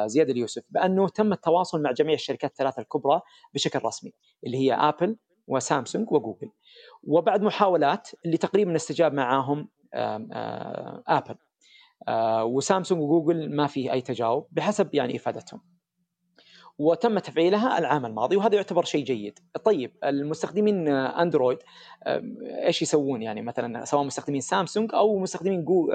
زياد 0.06 0.30
اليوسف 0.30 0.62
بأنه 0.70 1.08
تم 1.08 1.32
التواصل 1.32 1.82
مع 1.82 1.92
جميع 1.92 2.14
الشركات 2.14 2.50
الثلاثة 2.50 2.82
الكبرى 2.82 3.20
بشكل 3.54 3.80
رسمي 3.84 4.12
اللي 4.46 4.56
هي 4.58 4.74
آبل 4.74 5.16
وسامسونج 5.46 6.12
وجوجل. 6.12 6.50
وبعد 7.04 7.42
محاولات 7.42 8.08
اللي 8.26 8.36
تقريبا 8.36 8.76
استجاب 8.76 9.14
معاهم 9.14 9.68
آبل. 9.94 11.30
آه، 11.30 11.51
وسامسونج 12.42 13.02
وجوجل 13.02 13.56
ما 13.56 13.66
فيه 13.66 13.92
أي 13.92 14.00
تجاوب 14.00 14.46
بحسب 14.52 14.94
يعني 14.94 15.16
إفادتهم. 15.16 15.60
وتم 16.78 17.18
تفعيلها 17.18 17.78
العام 17.78 18.06
الماضي 18.06 18.36
وهذا 18.36 18.54
يعتبر 18.54 18.84
شيء 18.84 19.04
جيد. 19.04 19.38
طيب 19.64 19.96
المستخدمين 20.04 20.88
أندرويد 20.88 21.58
إيش 22.66 22.82
يسوون 22.82 23.22
يعني 23.22 23.42
مثلا 23.42 23.84
سواء 23.84 24.04
مستخدمين 24.04 24.40
سامسونج 24.40 24.94
أو 24.94 25.18
مستخدمين 25.18 25.64
جو 25.64 25.90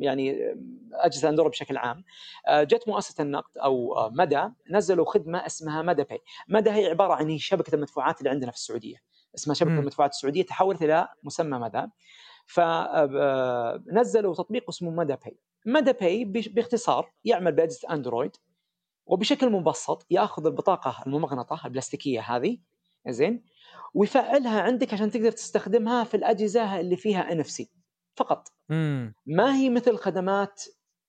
يعني 0.00 0.54
أجهزة 0.92 1.28
أندرويد 1.28 1.50
بشكل 1.50 1.76
عام 1.76 2.04
آه، 2.48 2.62
جت 2.62 2.88
مؤسسة 2.88 3.22
النقد 3.22 3.58
أو 3.58 3.96
آه، 3.96 4.10
مدى 4.14 4.48
نزلوا 4.70 5.10
خدمة 5.10 5.46
اسمها 5.46 5.82
مدى 5.82 6.02
باي. 6.02 6.18
مدى 6.48 6.70
هي 6.70 6.86
عبارة 6.86 7.14
عن 7.14 7.28
هي 7.28 7.38
شبكة 7.38 7.74
المدفوعات 7.74 8.18
اللي 8.18 8.30
عندنا 8.30 8.50
في 8.50 8.56
السعودية. 8.56 8.96
اسمها 9.34 9.54
شبكة 9.54 9.78
المدفوعات 9.78 10.10
السعودية 10.10 10.42
تحولت 10.42 10.82
إلى 10.82 11.08
مسمى 11.22 11.58
مدى. 11.58 11.86
فنزلوا 12.46 14.34
تطبيق 14.34 14.64
اسمه 14.68 14.90
مدى 14.90 15.16
باي 15.24 15.36
مدى 15.66 15.92
باي 15.92 16.24
باختصار 16.24 17.12
يعمل 17.24 17.52
بأجهزة 17.52 17.94
أندرويد 17.94 18.36
وبشكل 19.06 19.50
مبسط 19.50 20.06
يأخذ 20.10 20.46
البطاقة 20.46 21.02
الممغنطة 21.06 21.60
البلاستيكية 21.66 22.20
هذه 22.20 22.58
زين 23.08 23.44
ويفعلها 23.94 24.60
عندك 24.60 24.94
عشان 24.94 25.10
تقدر 25.10 25.30
تستخدمها 25.32 26.04
في 26.04 26.16
الأجهزة 26.16 26.80
اللي 26.80 26.96
فيها 26.96 27.32
NFC 27.32 27.70
فقط. 28.16 28.48
ما 29.26 29.56
هي 29.56 29.70
مثل 29.70 29.96
خدمات 29.96 30.62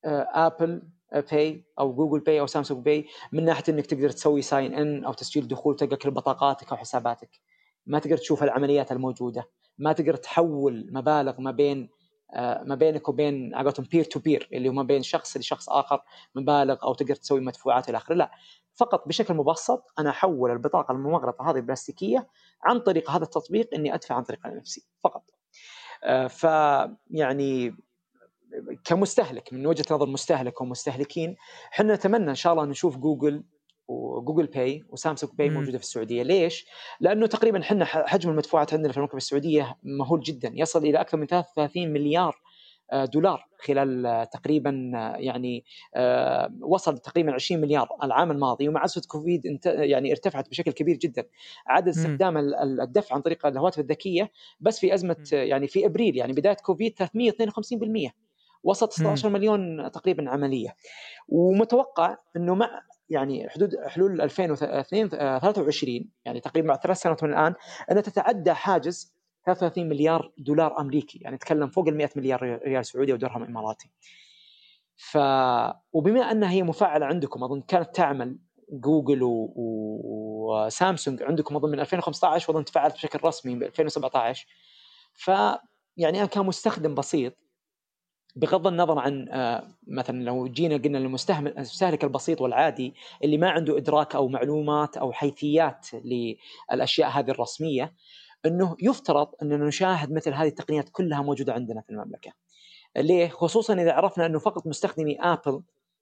آه، 0.05 0.27
آبل 0.33 0.81
باي 1.31 1.65
أو 1.79 1.93
جوجل 1.95 2.19
باي 2.19 2.39
أو 2.39 2.47
سامسونج 2.47 2.85
باي 2.85 3.05
من 3.31 3.45
ناحية 3.45 3.63
إنك 3.69 3.85
تقدر 3.85 4.09
تسوي 4.09 4.41
sign 4.41 4.73
in 4.73 5.05
أو 5.05 5.13
تسجيل 5.13 5.47
دخول 5.47 5.75
تلقى 5.75 5.95
كل 5.95 6.11
بطاقاتك 6.11 6.71
أو 6.71 6.77
حساباتك. 6.77 7.29
ما 7.85 7.99
تقدر 7.99 8.17
تشوف 8.17 8.43
العمليات 8.43 8.91
الموجودة. 8.91 9.49
ما 9.77 9.93
تقدر 9.93 10.15
تحول 10.15 10.89
مبالغ 10.91 11.41
ما 11.41 11.51
بين 11.51 11.89
آه، 12.33 12.63
ما 12.63 12.75
بينك 12.75 13.09
وبين 13.09 13.55
عقلتهم 13.55 13.85
peer 13.91 14.03
to 14.03 14.19
peer 14.19 14.49
اللي 14.53 14.69
هو 14.69 14.73
ما 14.73 14.83
بين 14.83 15.03
شخص 15.03 15.37
لشخص 15.37 15.69
آخر 15.69 16.01
مبالغ 16.35 16.77
أو 16.83 16.93
تقدر 16.93 17.15
تسوي 17.15 17.39
مدفوعات 17.39 17.89
إلى 17.89 17.97
آخره. 17.97 18.15
لا 18.15 18.31
فقط 18.75 19.07
بشكل 19.07 19.33
مبسط 19.33 19.93
أنا 19.99 20.09
أحول 20.09 20.51
البطاقة 20.51 20.91
الممغنطه 20.91 21.49
هذه 21.49 21.55
البلاستيكية 21.55 22.27
عن 22.63 22.79
طريق 22.79 23.11
هذا 23.11 23.23
التطبيق 23.23 23.69
إني 23.73 23.93
أدفع 23.93 24.15
عن 24.15 24.23
طريق 24.23 24.47
نفسي 24.47 24.83
فقط. 25.03 25.23
آه، 26.03 26.27
ف 26.27 26.43
يعني 27.09 27.75
كمستهلك 28.83 29.53
من 29.53 29.67
وجهة 29.67 29.85
نظر 29.91 30.05
مستهلك 30.05 30.61
ومستهلكين 30.61 31.35
إحنا 31.73 31.95
نتمنى 31.95 32.29
إن 32.29 32.35
شاء 32.35 32.53
الله 32.53 32.65
نشوف 32.65 32.97
جوجل 32.97 33.43
وجوجل 33.87 34.45
باي 34.45 34.83
وسامسونج 34.89 35.33
باي. 35.33 35.47
موجودة 35.49 35.77
في 35.77 35.83
السعودية، 35.83 36.23
ليش؟ 36.23 36.65
لأنه 36.99 37.27
تقريبا 37.27 37.61
إحنا 37.61 37.85
حجم 37.85 38.29
المدفوعات 38.29 38.73
عندنا 38.73 38.91
في 38.91 38.97
المملكة 38.97 39.17
السعودية 39.17 39.75
مهول 39.83 40.19
جدا. 40.21 40.51
يصل 40.55 40.85
إلى 40.85 41.01
أكثر 41.01 41.17
من 41.17 41.25
33 41.27 41.93
مليار 41.93 42.35
آه، 42.91 43.05
دولار 43.05 43.47
خلال 43.59 44.05
آه، 44.05 44.23
تقريبا 44.23 44.91
آه، 44.95 45.15
يعني 45.17 45.65
وصل 46.61 46.97
تقريبا 46.97 47.33
20 47.33 47.61
مليار 47.61 47.87
العام 48.03 48.31
الماضي. 48.31 48.69
ومع 48.69 48.85
ازمه 48.85 49.03
كوفيد 49.07 49.59
يعني 49.65 50.11
ارتفعت 50.11 50.49
بشكل 50.49 50.71
كبير 50.71 50.97
جدا. 50.97 51.23
عدد. 51.67 51.87
استخدام 51.87 52.37
ال- 52.37 52.55
ال- 52.55 52.81
الدفع 52.81 53.15
عن 53.15 53.21
طريق 53.21 53.45
الهواتف 53.45 53.79
الذكية 53.79 54.31
بس 54.59 54.79
في 54.79 54.93
أزمة 54.93 55.15
يعني 55.31 55.67
في 55.67 55.85
أبريل 55.85 56.17
يعني 56.17 56.33
بداية 56.33 56.53
كوفيد 56.55 56.95
352% 56.95 58.11
وصلت 58.63 58.91
16 58.93 59.29
مليون 59.29 59.91
تقريبا 59.91 60.29
عملية. 60.29 60.75
ومتوقع 61.29 62.17
إنه 62.35 62.55
مع 62.55 62.81
يعني 63.13 63.49
حدود 63.49 63.75
حلول 63.87 64.21
2023 64.21 66.09
يعني 66.25 66.39
تقريبا 66.39 66.67
بعد 66.67 66.79
ثلاث 66.79 66.97
سنوات 66.97 67.23
من 67.23 67.29
الآن 67.29 67.53
انها 67.91 68.01
تتعدى 68.01 68.53
حاجز 68.53 69.13
33 69.45 69.89
مليار 69.89 70.31
دولار 70.37 70.79
أمريكي 70.79 71.19
يعني 71.21 71.35
نتكلم 71.35 71.67
فوق 71.67 71.87
ال 71.87 71.97
100 71.97 72.09
مليار 72.15 72.59
ريال 72.65 72.85
سعودي 72.85 73.11
أو 73.11 73.17
درهم 73.17 73.43
إماراتي. 73.43 73.89
ف 74.95 75.17
وبما 75.93 76.31
أنها 76.31 76.51
هي 76.51 76.63
مفعله 76.63 77.05
عندكم 77.05 77.43
أظن 77.43 77.61
كانت 77.61 77.95
تعمل 77.95 78.37
جوجل. 78.71 79.23
و... 79.23 79.53
وسامسونج 80.43 81.23
عندكم 81.23 81.55
أظن 81.55 81.71
من 81.71 81.79
2015 81.79 82.51
وأظن 82.51 82.65
تفعلت 82.65 82.93
بشكل 82.93 83.19
رسمي 83.23 83.55
ب 83.55 83.63
2017 83.63 84.47
ف 85.13 85.27
يعني 85.97 86.19
أنا 86.19 86.25
كمستخدم 86.25 86.95
بسيط 86.95 87.33
بغض 88.35 88.67
النظر 88.67 88.99
عن 88.99 89.29
آه، 89.29 89.67
مثلا 89.87 90.23
لو 90.23 90.47
جينا 90.47 90.77
قلنا 90.77 90.97
للمستهلك 90.97 91.55
المستهلك 91.57 92.03
البسيط 92.03 92.41
والعادي 92.41 92.93
اللي 93.23 93.37
ما 93.37 93.49
عنده 93.49 93.77
إدراك 93.77 94.15
أو 94.15 94.27
معلومات 94.27 94.97
أو 94.97 95.11
حيثيات 95.11 95.87
للأشياء 96.71 97.09
هذه 97.09 97.31
الرسمية 97.31 97.93
إنه 98.45 98.75
يفترض 98.81 99.27
إننا 99.41 99.65
نشاهد 99.65 100.11
مثل 100.11 100.33
هذه 100.33 100.47
التقنيات 100.47 100.89
كلها 100.89 101.21
موجودة 101.21 101.53
عندنا 101.53 101.81
في 101.81 101.89
المملكة. 101.89 102.31
ليه؟ 102.97 103.27
خصوصا 103.27 103.73
إذا 103.73 103.91
عرفنا 103.93 104.25
إنه 104.25 104.39
فقط 104.39 104.67
مستخدمي 104.67 105.17
آبل 105.21 105.61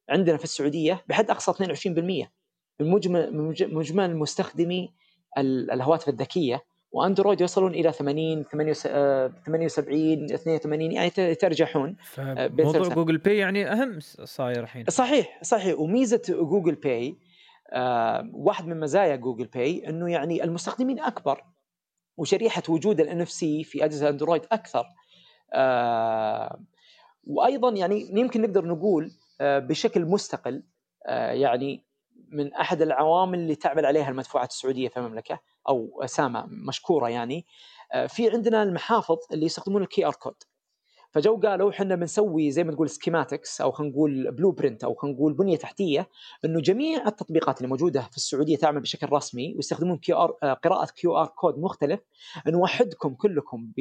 عندنا 0.09 0.37
في 0.37 0.43
السعودية 0.43 1.03
بحد 1.07 1.29
أقصى 1.29 1.51
22% 1.51 1.87
من 2.79 2.89
مجمل 2.91 3.35
مجمل 3.73 4.15
مستخدمي 4.17 4.93
ال- 5.37 5.71
الهواتف 5.71 6.09
الذكية 6.09 6.63
وأندرويد 6.91 7.41
يوصلون 7.41 7.73
إلى 7.73 7.91
80 7.91 8.43
78 8.43 10.33
82 10.33 10.91
يعني 10.91 11.11
يترجحون 11.17 11.95
فموضوع 12.03 12.71
ثلاثة. 12.71 12.95
جوجل 12.95 13.17
باي 13.17 13.37
يعني 13.37 13.71
أهم 13.71 13.99
صاير 14.23 14.63
الحين. 14.63 14.85
صحيح 14.89 15.39
صحيح. 15.43 15.79
وميزة 15.79 16.21
جوجل 16.29 16.75
باي 16.75 17.15
آه 17.73 18.29
واحد 18.33 18.67
من 18.67 18.79
مزايا 18.79 19.15
جوجل 19.15 19.45
باي 19.45 19.89
إنه 19.89 20.11
يعني 20.11 20.43
المستخدمين 20.43 20.99
أكبر 20.99 21.43
وشريحة 22.17 22.63
وجود 22.69 22.99
ال 22.99 23.21
NFC 23.21 23.63
في 23.63 23.85
أجهزة 23.85 24.09
أندرويد 24.09 24.41
أكثر. 24.51 24.85
آه 25.53 26.59
وأيضا 27.27 27.69
يعني 27.69 28.19
يمكن 28.19 28.41
نقدر 28.41 28.65
نقول 28.65 29.11
آه 29.41 29.59
بشكل 29.59 30.05
مستقل 30.05 30.63
آه 31.05 31.31
يعني 31.31 31.83
من 32.31 32.53
أحد 32.53 32.81
العوامل 32.81 33.39
اللي 33.39 33.55
تعمل 33.55 33.85
عليها 33.85 34.09
المدفوعات 34.09 34.49
السعودية 34.49 34.89
في 34.89 34.97
المملكة 34.97 35.39
أو 35.69 36.03
سامه 36.05 36.45
مشكورة 36.67 37.09
يعني 37.09 37.45
آه 37.93 38.07
في 38.07 38.29
عندنا 38.29 38.63
المحافظ 38.63 39.17
اللي 39.33 39.45
يستخدمون 39.45 39.81
ال 39.81 40.05
QR 40.05 40.13
code 40.13 40.35
فجو 41.11 41.37
قالوا 41.37 41.69
إحنا 41.71 41.95
بنسوي 41.95 42.51
زي 42.51 42.63
ما 42.63 42.71
تقول 42.71 42.89
schematics 42.89 43.61
أو 43.61 43.71
خلينا 43.71 43.93
نقول 43.93 44.31
blueprint 44.31 44.83
أو 44.83 44.93
خلينا 44.95 45.17
نقول 45.17 45.33
بنية 45.33 45.57
تحتية 45.57 46.09
إنه 46.45 46.61
جميع 46.61 47.07
التطبيقات 47.07 47.57
اللي 47.57 47.69
موجودة 47.69 48.01
في 48.01 48.17
السعودية 48.17 48.57
تعمل 48.57 48.81
بشكل 48.81 49.11
رسمي 49.11 49.53
ويستخدمون 49.55 49.97
QR 49.97 50.31
قراءة 50.53 50.85
QR 50.95 51.27
code 51.27 51.59
مختلف 51.59 51.99
نوحدكم 52.47 53.13
كلكم 53.13 53.71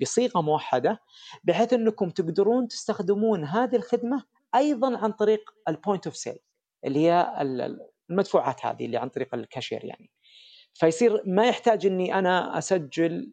بصيغة 0.00 0.40
موحدة 0.40 1.00
بحيث 1.44 1.72
إنكم 1.72 2.10
تقدرون 2.10 2.68
تستخدمون 2.68 3.44
هذه 3.44 3.76
الخدمة 3.76 4.24
أيضا 4.54 4.98
عن 4.98 5.12
طريق 5.12 5.50
ال 5.68 5.74
point 5.74 6.06
of 6.06 6.16
sale 6.16 6.38
اللي 6.84 6.98
هي 6.98 7.36
ال- 7.40 7.60
ال- 7.60 7.88
المدفوعات 8.10 8.66
هذه 8.66 8.86
اللي 8.86 8.96
عن 8.96 9.08
طريق 9.08 9.34
الكاشير 9.34 9.84
يعني. 9.84 10.10
فيصير 10.74 11.22
ما 11.26 11.46
يحتاج 11.48 11.86
إني 11.86 12.14
أنا 12.14 12.58
أسجل 12.58 13.32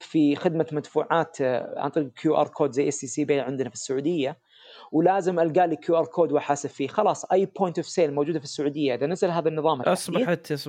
في 0.00 0.36
خدمة 0.36 0.66
مدفوعات 0.72 1.40
آه، 1.40 1.74
عن 1.76 1.90
طريق 1.90 2.12
QR 2.12 2.48
code 2.48 2.72
زي 2.72 2.88
إس 2.88 2.94
سي 2.94 3.06
سي 3.06 3.24
بي 3.24 3.40
عندنا 3.40 3.68
في 3.68 3.74
السعودية 3.74 4.38
ولازم 4.92 5.40
ألقى 5.40 5.66
لي 5.68 5.76
QR 5.76 6.06
code 6.06 6.32
وأحاسب 6.32 6.68
فيه. 6.68 6.88
خلاص 6.88 7.24
أي 7.24 7.46
point 7.46 7.78
of 7.78 7.88
sale 7.88 8.14
موجودة 8.14 8.38
في 8.38 8.44
السعودية 8.44 8.94
إذا 8.94 9.06
نزل 9.06 9.30
هذا 9.30 9.48
النظام 9.48 9.80
أصبحت. 9.82 10.22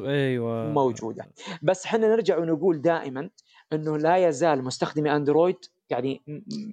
أيوه. 0.08 0.72
موجودة. 0.72 1.26
بس 1.64 1.86
إحنا 1.86 2.08
نرجع 2.08 2.38
ونقول 2.38 2.82
دائما 2.82 3.30
إنه 3.74 3.98
لا 3.98 4.18
يزال 4.28 4.64
مستخدمي 4.64 5.16
أندرويد 5.16 5.58
يعني 5.90 6.24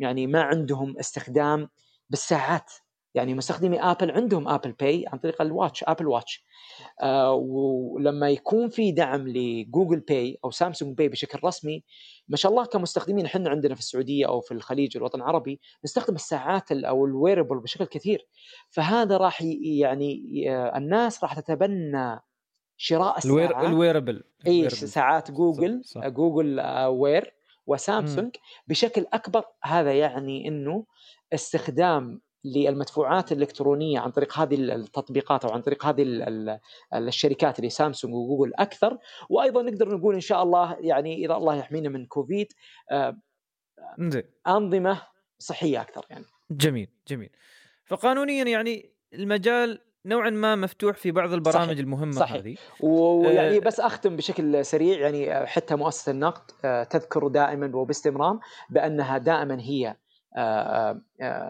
يعني 0.00 0.26
ما 0.26 0.42
عندهم 0.42 0.98
استخدام 0.98 1.68
بالساعات. 2.10 2.72
يعني 3.14 3.34
مستخدمي 3.34 3.80
ابل 3.82 4.10
عندهم 4.10 4.48
ابل 4.48 4.72
باي 4.72 5.04
عن 5.08 5.18
طريق 5.18 5.42
ال 5.42 5.49
watch 5.49 5.84
أبل 5.88 6.06
واتش 6.06 6.44
آه 7.02 7.32
ولما 7.34 8.30
يكون 8.30 8.68
في 8.68 8.92
دعم 8.92 9.28
لجوجل 9.28 10.00
باي 10.00 10.38
أو 10.44 10.50
سامسونج 10.50 10.96
باي 10.96 11.08
بشكل 11.08 11.38
رسمي 11.44 11.84
ما 12.28 12.36
شاء 12.36 12.52
الله 12.52 12.64
كمستخدمين 12.64 13.24
إحنا 13.26 13.50
عندنا 13.50 13.74
في 13.74 13.80
السعودية 13.80 14.26
أو 14.28 14.40
في 14.40 14.54
الخليج 14.54 14.96
الوطن 14.96 15.18
العربي 15.18 15.60
نستخدم 15.84 16.14
الساعات 16.14 16.72
ال- 16.72 16.84
أو 16.84 17.06
ال 17.06 17.12
wearable 17.12 17.58
بشكل 17.60 17.84
كثير 17.84 18.26
فهذا 18.70 19.16
راح 19.16 19.42
يعني 19.62 20.44
آه، 20.50 20.76
الناس 20.78 21.22
راح 21.24 21.40
تتبنى 21.40 22.20
شراء 22.76 23.26
ال 23.26 23.30
wear 23.30 23.44
الساعات 23.46 23.66
ال 23.66 23.73
wearable 23.73 24.24
اي. 24.46 24.70
ساعات 24.70 25.30
جوجل 25.30 25.80
صح. 25.84 26.00
صح. 26.00 26.08
جوجل 26.08 26.60
آه، 26.60 26.88
Wear 26.90 27.34
وسامسونج 27.66 28.36
بشكل 28.68 29.06
أكبر 29.12 29.44
هذا 29.64 29.92
يعني 29.98 30.48
إنه 30.48 30.84
استخدام 31.34 32.20
للمدفوعات 32.44 33.32
الإلكترونية 33.32 33.98
عن 34.00 34.10
طريق 34.10 34.38
هذه 34.38 34.54
التطبيقات 34.54 35.44
أو 35.44 35.50
عن 35.50 35.60
طريق 35.62 35.86
هذه 35.86 36.02
ال- 36.02 36.22
ال- 36.22 37.08
الشركات 37.08 37.58
اللي 37.58 37.70
سامسونج 37.70 38.14
وجوجل 38.14 38.52
أكثر 38.58 38.98
وأيضا 39.30 39.62
نقدر 39.62 39.96
نقول 39.96 40.14
إن 40.14 40.20
شاء 40.20 40.42
الله 40.42 40.76
يعني 40.80 41.24
إذا 41.24 41.34
الله 41.34 41.54
يحمينا 41.56 41.88
من 41.88 42.06
كوفيد 42.06 42.46
آه، 42.90 43.16
أنظمة 44.46 45.02
صحية 45.38 45.80
أكثر 45.80 46.06
يعني 46.10 46.24
جميل 46.50 46.88
جميل 47.08 47.30
فقانونيا 47.86 48.44
يعني 48.44 48.90
المجال 49.14 49.80
نوعا 50.06 50.30
ما 50.30 50.54
مفتوح 50.56 50.96
في 50.96 51.10
بعض 51.10 51.32
البرامج 51.32 51.66
صحيح. 51.66 51.78
المهمة 51.78 52.12
صحيح. 52.12 52.36
هذه 52.36 52.56
ويعني 52.80 53.56
آه. 53.56 53.60
بس 53.60 53.80
أختم 53.80 54.16
بشكل 54.16 54.64
سريع 54.64 54.98
يعني 54.98 55.46
حتى 55.46 55.76
مؤسسة 55.76 56.12
النقد 56.12 56.50
آه، 56.64 56.84
تذكر 56.84 57.28
دائما 57.28 57.76
وباستمرار 57.76 58.38
بأنها 58.70 59.18
دائما 59.18 59.60
هي 59.60 59.86
آه، 59.88 59.90
آه، 59.90 59.96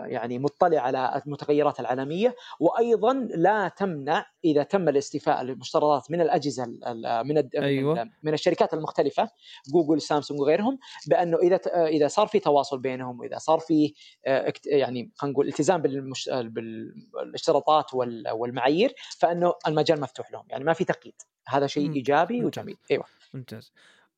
يعني 0.06 0.38
مطلع 0.38 0.80
على 0.80 1.22
المتغيرات 1.26 1.80
العالمية 1.80 2.36
وأيضا 2.60 3.12
لا 3.14 3.68
تمنع 3.68 4.26
إذا 4.44 4.62
تم 4.62 4.88
الاستيفاء 4.88 5.42
للمشتريات 5.42 6.10
من 6.10 6.20
الأجهزة 6.20 6.64
ال- 6.64 6.84
ال- 6.84 7.26
من 7.28 7.48
أيوة. 7.62 8.10
من 8.22 8.34
الشركات 8.34 8.74
المختلفة 8.74 9.30
جوجل 9.72 10.00
سامسونج 10.00 10.40
وغيرهم 10.40 10.78
بأنه 11.06 11.38
إذا 11.38 11.60
آه، 11.72 11.86
إذا 11.86 12.08
صار 12.08 12.26
في 12.26 12.38
تواصل 12.38 12.78
بينهم 12.78 13.20
واذا 13.20 13.38
صار 13.38 13.58
في 13.58 13.94
آه، 14.26 14.52
يعني 14.66 15.10
خلينا 15.16 15.32
نقول 15.32 15.48
التزام 15.48 15.82
بالمش... 15.82 16.28
آه، 16.28 16.42
بالاشتراطات 16.42 17.94
وال- 17.94 18.30
والمعايير 18.30 18.94
فأنه 19.18 19.54
المجال 19.66 20.00
مفتوح 20.00 20.32
لهم 20.32 20.44
يعني 20.48 20.64
ما 20.64 20.72
في 20.72 20.84
تقييد 20.84 21.14
هذا 21.48 21.66
شيء. 21.66 21.92
إيجابي 21.92 22.40
ممتاز. 22.40 22.58
وجميل 22.62 22.76
إيوه 22.90 23.04
ممتاز 23.34 23.72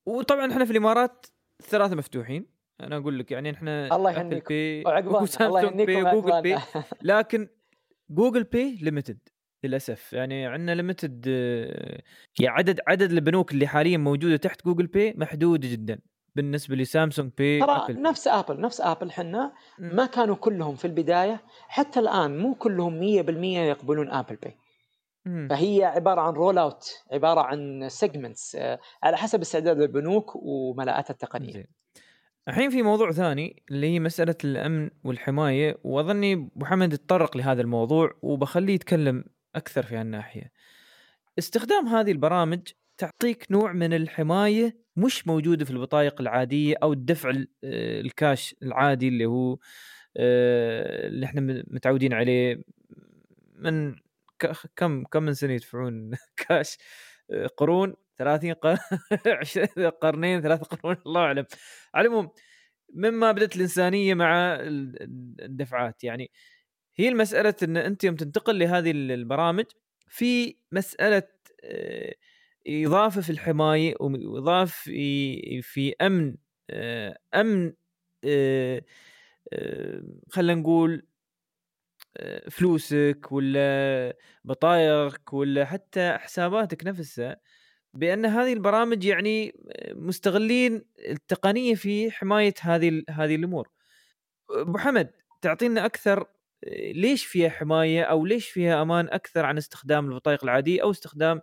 وطبعا 0.06 0.52
إحنا 0.52 0.64
في 0.64 0.70
الإمارات 0.70 1.26
ثلاثة 1.62 1.94
مفتوحين 1.94 2.61
أنا 2.86 2.96
أقول 2.96 3.18
لك 3.18 3.30
يعني 3.30 3.50
إحنا 3.50 3.96
الله 3.96 4.10
يهنيكم. 4.10 4.54
وسامسونج 5.22 5.64
يهنيكم 5.64 6.06
وجوجل 6.06 6.30
وعقبالنا 6.30 6.62
لكن 7.02 7.48
جوجل 8.10 8.42
باي 8.44 8.78
limited 8.82 9.18
للأسف. 9.64 10.12
يعني 10.12 10.46
عندنا 10.46 10.74
limited 10.74 11.26
يعني 11.26 12.56
عدد 12.56 12.80
عدد 12.88 13.12
البنوك 13.12 13.52
اللي 13.52 13.66
حاليا 13.66 13.98
موجودة 13.98 14.36
تحت 14.36 14.64
جوجل 14.64 14.86
باي 14.86 15.14
محدود 15.16 15.60
جدا. 15.60 15.98
بالنسبة 16.34 16.76
لسامسونج 16.76 17.30
Pay 17.38 17.60
ترى 17.60 17.70
أبل 17.70 18.02
نفس 18.02 18.28
ابل 18.28 18.60
نفس 18.60 18.80
ابل 18.80 19.10
حنا. 19.10 19.52
ما 19.78 20.06
كانوا 20.06 20.36
كلهم 20.36 20.74
في 20.74 20.84
البداية 20.84 21.42
حتى 21.68 22.00
الآن 22.00 22.38
مو 22.38 22.54
كلهم 22.54 23.00
100% 23.00 23.04
يقبلون 23.44 24.10
ابل 24.10 24.38
مم. 25.26 25.48
فهي 25.50 25.84
عبارة 25.84 26.20
عن 26.20 26.32
roll 26.32 26.58
out 26.58 26.84
عبارة 27.12 27.40
عن 27.40 27.88
segments 27.88 28.56
على 29.02 29.16
حسب 29.16 29.40
استعداد 29.40 29.80
البنوك 29.80 30.36
وملاءمتها 30.36 31.12
التقنية. 31.12 31.66
الحين 32.48 32.70
في 32.70 32.82
موضوع 32.82 33.12
ثاني 33.12 33.62
اللي 33.70 33.86
هي 33.86 34.00
مسألة 34.00 34.34
الأمن 34.44 34.90
والحماية 35.04 35.78
وأظني 35.84 36.32
أبو 36.32 36.64
حمد 36.64 36.92
لهذا 37.36 37.60
الموضوع 37.62 38.18
وبخليه 38.22 38.74
يتكلم 38.74 39.24
أكثر 39.54 39.82
في 39.82 39.96
هالناحية. 39.96 40.52
استخدام 41.38 41.86
هذه 41.88 42.10
البرامج 42.12 42.60
تعطيك 42.98 43.46
نوع 43.50 43.72
من 43.72 43.92
الحماية 43.94 44.76
مش 44.96 45.26
موجودة 45.26 45.64
في 45.64 45.70
البطايق 45.70 46.20
العادية 46.20 46.74
أو 46.82 46.92
الدفع 46.92 47.30
ال- 47.30 47.48
آه، 47.64 48.00
الكاش 48.00 48.54
العادي 48.62 49.08
اللي 49.08 49.26
هو 49.26 49.58
آه، 50.16 51.06
اللي 51.08 51.26
إحنا 51.26 51.64
متعودين 51.68 52.12
عليه. 52.12 52.62
من 53.56 53.94
كم 54.76 55.04
كم 55.04 55.22
من 55.22 55.34
سنة 55.34 55.52
يدفعون 55.52 56.10
كاش 56.48 56.78
آه، 57.30 57.46
قرون؟ 57.46 57.94
30 58.24 58.52
قرن 58.52 58.78
20 59.26 59.68
قرنين 60.02 60.40
ثلاث 60.42 60.60
قرون 60.62 60.96
الله 61.06 61.20
أعلم. 61.20 61.46
على 61.94 62.08
العموم 62.08 62.30
مما 62.94 63.32
بدأت 63.32 63.56
الإنسانية 63.56 64.14
مع 64.14 64.54
ال- 64.54 64.96
الدفعات. 65.42 66.04
يعني 66.04 66.30
هي 66.96 67.08
المسألة 67.08 67.54
إن 67.62 67.76
أنت 67.76 68.04
يوم 68.04 68.16
تنتقل 68.16 68.58
لهذه 68.58 68.90
البرامج 68.90 69.64
في 70.08 70.56
مسألة 70.72 71.22
آه، 71.64 72.14
إضافة 72.68 73.20
في 73.20 73.30
الحماية 73.30 73.94
وإضافة 74.00 74.72
في 74.84 75.62
في 75.62 75.94
أمن 76.02 76.36
آه، 76.70 77.18
أمن 77.34 77.72
آه، 78.24 78.82
خلينا 80.30 80.60
نقول 80.60 81.06
فلوسك 82.50 83.28
ولا 83.32 84.16
بطايقك 84.44 85.32
ولا 85.32 85.64
حتى 85.64 86.18
حساباتك 86.18 86.86
نفسها. 86.86 87.36
بأن 87.94 88.26
هذه 88.26 88.52
البرامج 88.52 89.04
يعني 89.04 89.54
مستغلين 89.88 90.84
التقنية 91.08 91.74
في 91.74 92.10
حماية 92.10 92.54
هذه 92.60 93.02
هذه 93.10 93.34
الأمور. 93.34 93.68
أبو 94.50 94.78
حمد 94.78 95.10
تعطينا 95.42 95.86
أكثر 95.86 96.26
ليش 96.94 97.26
فيها 97.26 97.48
حماية 97.50 98.02
أو 98.02 98.26
ليش 98.26 98.48
فيها 98.50 98.82
أمان 98.82 99.08
أكثر 99.08 99.44
عن 99.44 99.58
استخدام 99.58 100.08
البطايق 100.08 100.44
العادية 100.44 100.82
أو 100.82 100.90
استخدام 100.90 101.40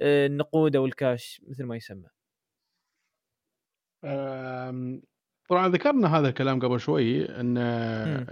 آه، 0.00 0.26
النقود 0.26 0.76
أو 0.76 0.86
الكاش 0.86 1.42
مثل 1.48 1.64
ما 1.64 1.76
يسمى. 1.76 2.08
طبعا 5.48 5.68
ذكرنا 5.68 6.18
هذا 6.18 6.28
الكلام 6.28 6.60
قبل 6.60 6.80
شوي 6.80 7.24
أن. 7.40 7.58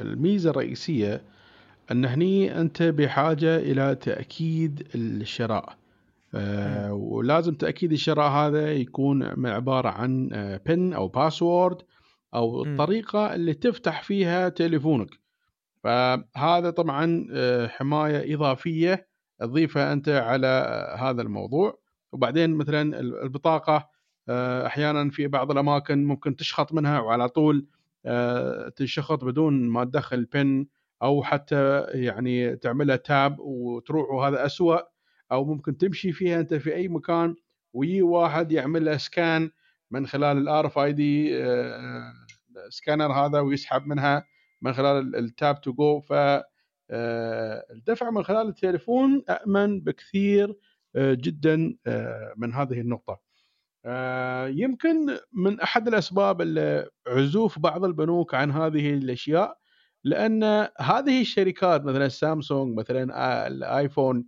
الميزة 0.01 0.51
الرئيسية 0.51 1.23
أن 1.91 2.05
هني 2.05 2.61
أنت 2.61 2.83
بحاجة 2.83 3.57
إلى 3.57 3.95
تأكيد 3.95 4.89
الشراء 4.95 5.80
ولازم 6.91 7.55
تأكيد 7.55 7.93
الشراء 7.93 8.31
هذا 8.31 8.73
يكون 8.73 9.47
عبارة 9.47 9.89
عن 9.89 10.29
بن 10.67 10.93
أو 10.93 11.09
باسورد 11.09 11.83
أو 12.35 12.65
مم. 12.65 12.73
الطريقة 12.73 13.35
اللي 13.35 13.55
تفتح 13.55 14.03
فيها 14.03 14.49
تليفونك. 14.49 15.09
فهذا 15.85 16.71
طبعا 16.71 17.27
آه، 17.33 17.67
حماية 17.67 18.35
إضافية 18.35 19.09
تضيفها 19.41 19.93
أنت 19.93 20.09
على 20.09 20.47
آه، 20.47 20.97
هذا 20.97 21.23
الموضوع. 21.23 21.79
وبعدين 22.13 22.51
مثلا 22.51 23.01
البطاقة 23.01 23.89
آه، 24.29 24.67
أحيانا 24.67 25.11
في 25.11 25.27
بعض 25.27 25.51
الأماكن 25.51 26.05
ممكن 26.05 26.37
تشخط 26.37 26.73
منها 26.73 27.01
وعلى 27.01 27.29
طول 27.29 27.67
آه، 28.07 28.69
تنشخط 28.69 29.25
بدون 29.25 29.69
ما 29.69 29.85
تدخل 29.85 30.25
بن 30.25 30.67
أو 31.03 31.23
حتى 31.23 31.81
يعني 31.81 32.57
تعملها 32.57 32.97
تاب 32.97 33.41
وتروح 33.41 34.11
وهذا 34.11 34.47
أسوأ. 34.47 34.79
أو 35.33 35.45
ممكن 35.45 35.77
تمشي 35.77 36.13
فيها 36.13 36.41
أنت 36.41 36.55
في 36.55 36.75
أي 36.75 36.89
مكان 36.89 37.35
ويجي 37.73 38.03
واحد 38.03 38.53
يعمل 38.53 38.85
له 38.85 38.97
scan 38.97 39.51
من 39.91 40.07
خلال 40.07 40.39
ال 40.39 40.67
RFID 40.67 41.31
scanner 42.69 43.13
هذا 43.13 43.41
ويسحب 43.41 43.87
منها 43.87 44.27
من 44.63 44.73
خلال 44.73 45.17
ال 45.17 45.28
tap 45.28 45.61
to 45.61 45.73
go 45.73 46.01
ف 46.01 46.13
آه، 46.93 47.67
الدفع 47.71 48.11
من 48.11 48.23
خلال 48.23 48.49
التليفون 48.49 49.23
امن 49.29 49.81
بكثير 49.81 50.57
آه، 50.97 51.15
جدا 51.15 51.77
آه، 51.87 52.35
من 52.37 52.55
هذه 52.55 52.81
النقطة. 52.81 53.21
يمكن 54.49 55.19
من 55.33 55.61
أحد 55.61 55.89
الأسباب 55.89 56.43
عزوف 57.07 57.59
بعض 57.59 57.85
البنوك 57.85 58.35
عن 58.35 58.51
هذه 58.51 58.95
الأشياء 58.95 59.59
لأن 60.05 60.45
هذه 60.81 61.21
الشركات 61.21 61.85
مثلا 61.85 62.09
سامسونج 62.09 62.79
مثلا 62.79 63.47
الايفون 63.47 64.27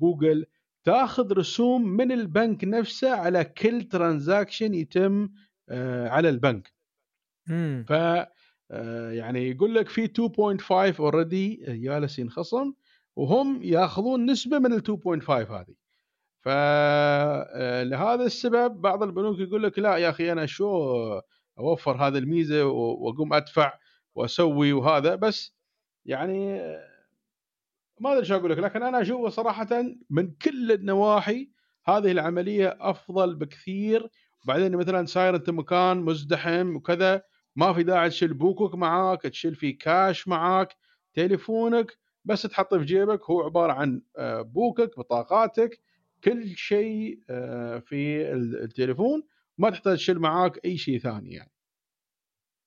جوجل 0.00 0.46
تاخذ 0.84 1.32
رسوم 1.32 1.88
من 1.88 2.12
البنك 2.12 2.64
نفسه 2.64 3.10
على 3.10 3.44
كل 3.44 3.82
transaction 3.82 4.74
يتم 4.74 5.28
آه، 5.68 6.08
على 6.08 6.28
البنك 6.28 6.72
مم. 7.48 7.84
ف 7.88 7.92
آه، 8.70 9.10
يعني 9.10 9.50
يقول 9.50 9.74
لك 9.74 9.88
في 9.88 10.08
2.5 10.08 11.00
already 11.00 11.64
جالس 11.68 12.18
ينخصم 12.18 12.72
وهم 13.16 13.62
ياخذون 13.62 14.30
نسبة 14.30 14.58
من 14.58 14.72
ال 14.72 14.82
2.5 14.82 15.30
هذه 15.30 15.74
فلهذا 16.40 18.24
السبب 18.24 18.80
بعض 18.80 19.02
البنوك 19.02 19.38
يقول 19.38 19.62
لك 19.62 19.78
لا 19.78 19.96
يا 19.96 20.10
أخي 20.10 20.32
أنا 20.32 20.46
شو 20.46 20.70
أوفر 21.58 21.96
هذه 21.96 22.18
الميزة 22.18 22.64
وأقوم 22.64 23.32
أدفع 23.34 23.78
وأسوي 24.14 24.72
وهذا 24.72 25.14
بس 25.14 25.54
يعني 26.04 26.60
ما 28.00 28.12
أدري 28.12 28.24
شو 28.24 28.36
أقول 28.36 28.50
لك 28.50 28.58
لكن 28.58 28.82
أنا 28.82 29.00
أشوفه 29.02 29.28
صراحة 29.28 29.68
من 30.10 30.30
كل 30.30 30.72
النواحي 30.72 31.50
هذه 31.86 32.10
العملية 32.12 32.76
أفضل 32.80 33.34
بكثير. 33.34 34.08
وبعدين 34.44 34.76
مثلا 34.76 35.06
صاير 35.06 35.36
أنت 35.36 35.50
مكان 35.50 35.96
مزدحم 36.00 36.76
وكذا 36.76 37.22
ما 37.56 37.72
في 37.72 37.82
داعي 37.82 38.08
تشيل 38.08 38.34
بوكك 38.34 38.74
معاك 38.74 39.22
تشيل 39.22 39.54
فيه 39.54 39.78
كاش 39.78 40.28
معاك 40.28 40.76
تليفونك 41.14 41.98
بس 42.24 42.42
تحطه 42.42 42.78
في 42.78 42.84
جيبك. 42.84 43.30
هو 43.30 43.42
عبارة 43.42 43.72
عن 43.72 44.02
آه، 44.18 44.42
بوكك 44.42 44.98
بطاقاتك 44.98 45.80
كل 46.24 46.48
شيء 46.56 47.20
آه، 47.30 47.78
في 47.78 48.32
ال- 48.32 48.62
التليفون. 48.62 49.22
ما 49.58 49.70
تحتاج 49.70 49.96
تشيل 49.96 50.18
معاك 50.18 50.64
أي 50.64 50.76
شيء 50.76 50.98
ثاني 50.98 51.32
يعني. 51.32 51.50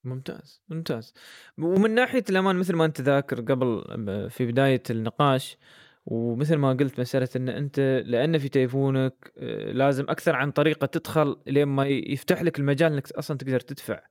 ممتاز 0.03 0.61
ممتاز. 0.69 1.13
ومن 1.57 1.95
ناحية 1.95 2.23
الأمان 2.29 2.55
مثل 2.55 2.75
ما 2.75 2.85
أنت 2.85 3.01
ذاكر 3.01 3.41
قبل 3.41 3.83
في 4.29 4.45
بداية 4.45 4.83
النقاش 4.89 5.57
ومثل 6.05 6.55
ما 6.55 6.73
قلت 6.73 6.99
مساله 6.99 7.29
إن 7.35 7.49
أنت 7.49 8.03
لأن 8.05 8.37
في 8.37 8.49
تليفونك 8.49 9.33
آه، 9.37 9.71
لازم 9.71 10.03
أكثر 10.09 10.35
عن 10.35 10.51
طريقة 10.51 10.85
تدخل 10.85 11.37
لين 11.47 11.67
ما 11.67 11.87
يفتح 11.87 12.41
لك 12.41 12.59
المجال 12.59 12.93
إنك 12.93 13.11
أصلا 13.11 13.37
تقدر 13.37 13.59
تدفع. 13.59 14.01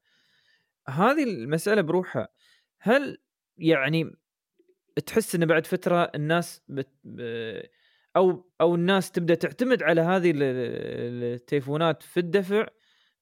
هذه 0.88 1.24
المسألة 1.24 1.82
بروحها. 1.82 2.28
هل 2.78 3.18
يعني 3.58 4.16
تحس 5.06 5.34
إن 5.34 5.46
بعد 5.46 5.66
فترة 5.66 6.10
الناس 6.14 6.62
بت 6.68 6.88
أو 8.16 8.50
أو 8.60 8.74
الناس 8.74 9.10
تبدأ 9.10 9.34
تعتمد 9.34 9.82
على 9.82 10.00
هذه 10.00 10.30
ال- 10.30 10.42
التليفونات 11.34 12.02
في 12.02 12.20
الدفع 12.20 12.66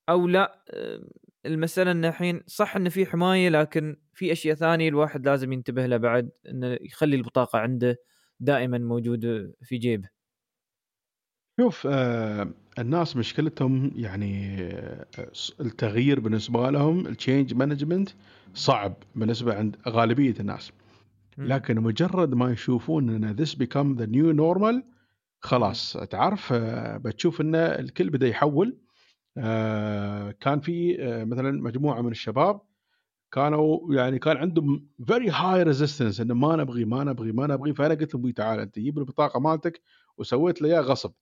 أو 0.08 0.28
لا؟ 0.28 0.64
آه، 0.70 1.00
المسألة 1.46 1.90
إن 1.90 2.04
الحين 2.04 2.40
صح 2.46 2.76
إن 2.76 2.88
في 2.88 3.06
حماية 3.06 3.48
لكن 3.48 3.96
في 4.14 4.32
أشياء 4.32 4.54
ثانية 4.54 4.88
الواحد 4.88 5.26
لازم 5.28 5.52
ينتبه 5.52 5.86
لها 5.86 5.98
بعد 5.98 6.30
إنه 6.48 6.78
يخلي 6.80 7.16
البطاقة 7.16 7.58
عنده 7.58 7.96
دائما 8.40 8.78
موجودة 8.78 9.54
في 9.62 9.78
جيبه. 9.78 10.08
شوف 11.60 11.86
آه 11.90 12.50
الناس 12.78 13.16
مشكلتهم 13.16 13.92
يعني 13.96 14.58
آه 14.62 15.06
التغيير 15.60 16.20
بالنسبة 16.20 16.70
لهم 16.70 17.06
ال 17.06 17.13
change 17.13 17.54
management 17.54 18.10
صعب 18.54 18.94
بالنسبة 19.14 19.54
عند 19.54 19.76
غالبية 19.88 20.34
الناس. 20.40 20.72
لكن 21.38 21.80
مجرد 21.80 22.34
ما 22.34 22.52
يشوفون 22.52 23.10
إن 23.24 23.36
this 23.36 23.50
become 23.50 23.98
the 24.00 24.06
new 24.06 24.36
normal 24.40 24.82
خلاص 25.40 25.92
تعرف 25.92 26.52
آه، 26.52 26.96
بتشوف 26.96 27.40
إن 27.40 27.54
الكل 27.54 28.10
بدا 28.10 28.26
يحول. 28.26 28.78
كان 30.40 30.60
في 30.60 30.96
آه، 31.02 31.24
مثلا 31.24 31.50
مجموعة 31.62 32.00
من 32.02 32.10
الشباب 32.10 32.60
كانوا 33.32 33.94
يعني 33.94 34.18
كان 34.18 34.36
عندهم 34.36 34.88
very 35.12 35.30
high 35.32 35.64
resistance 35.74 36.20
إنه 36.20 36.34
ما 36.34 36.56
نبغي 36.56 36.84
ما 36.84 37.04
نبغي 37.04 37.32
ما 37.32 37.46
نبغي. 37.46 37.74
فأنا 37.74 37.94
قلت 37.94 38.14
لهم 38.14 38.20
"أبوي 38.22 38.32
تعال 38.32 38.60
أنت 38.60 38.78
جيب 38.78 38.98
البطاقة 38.98 39.40
مالتك 39.40 39.82
وسويت 40.18 40.62
له 40.62 40.68
إياه 40.68 40.80
غصب. 40.80 41.12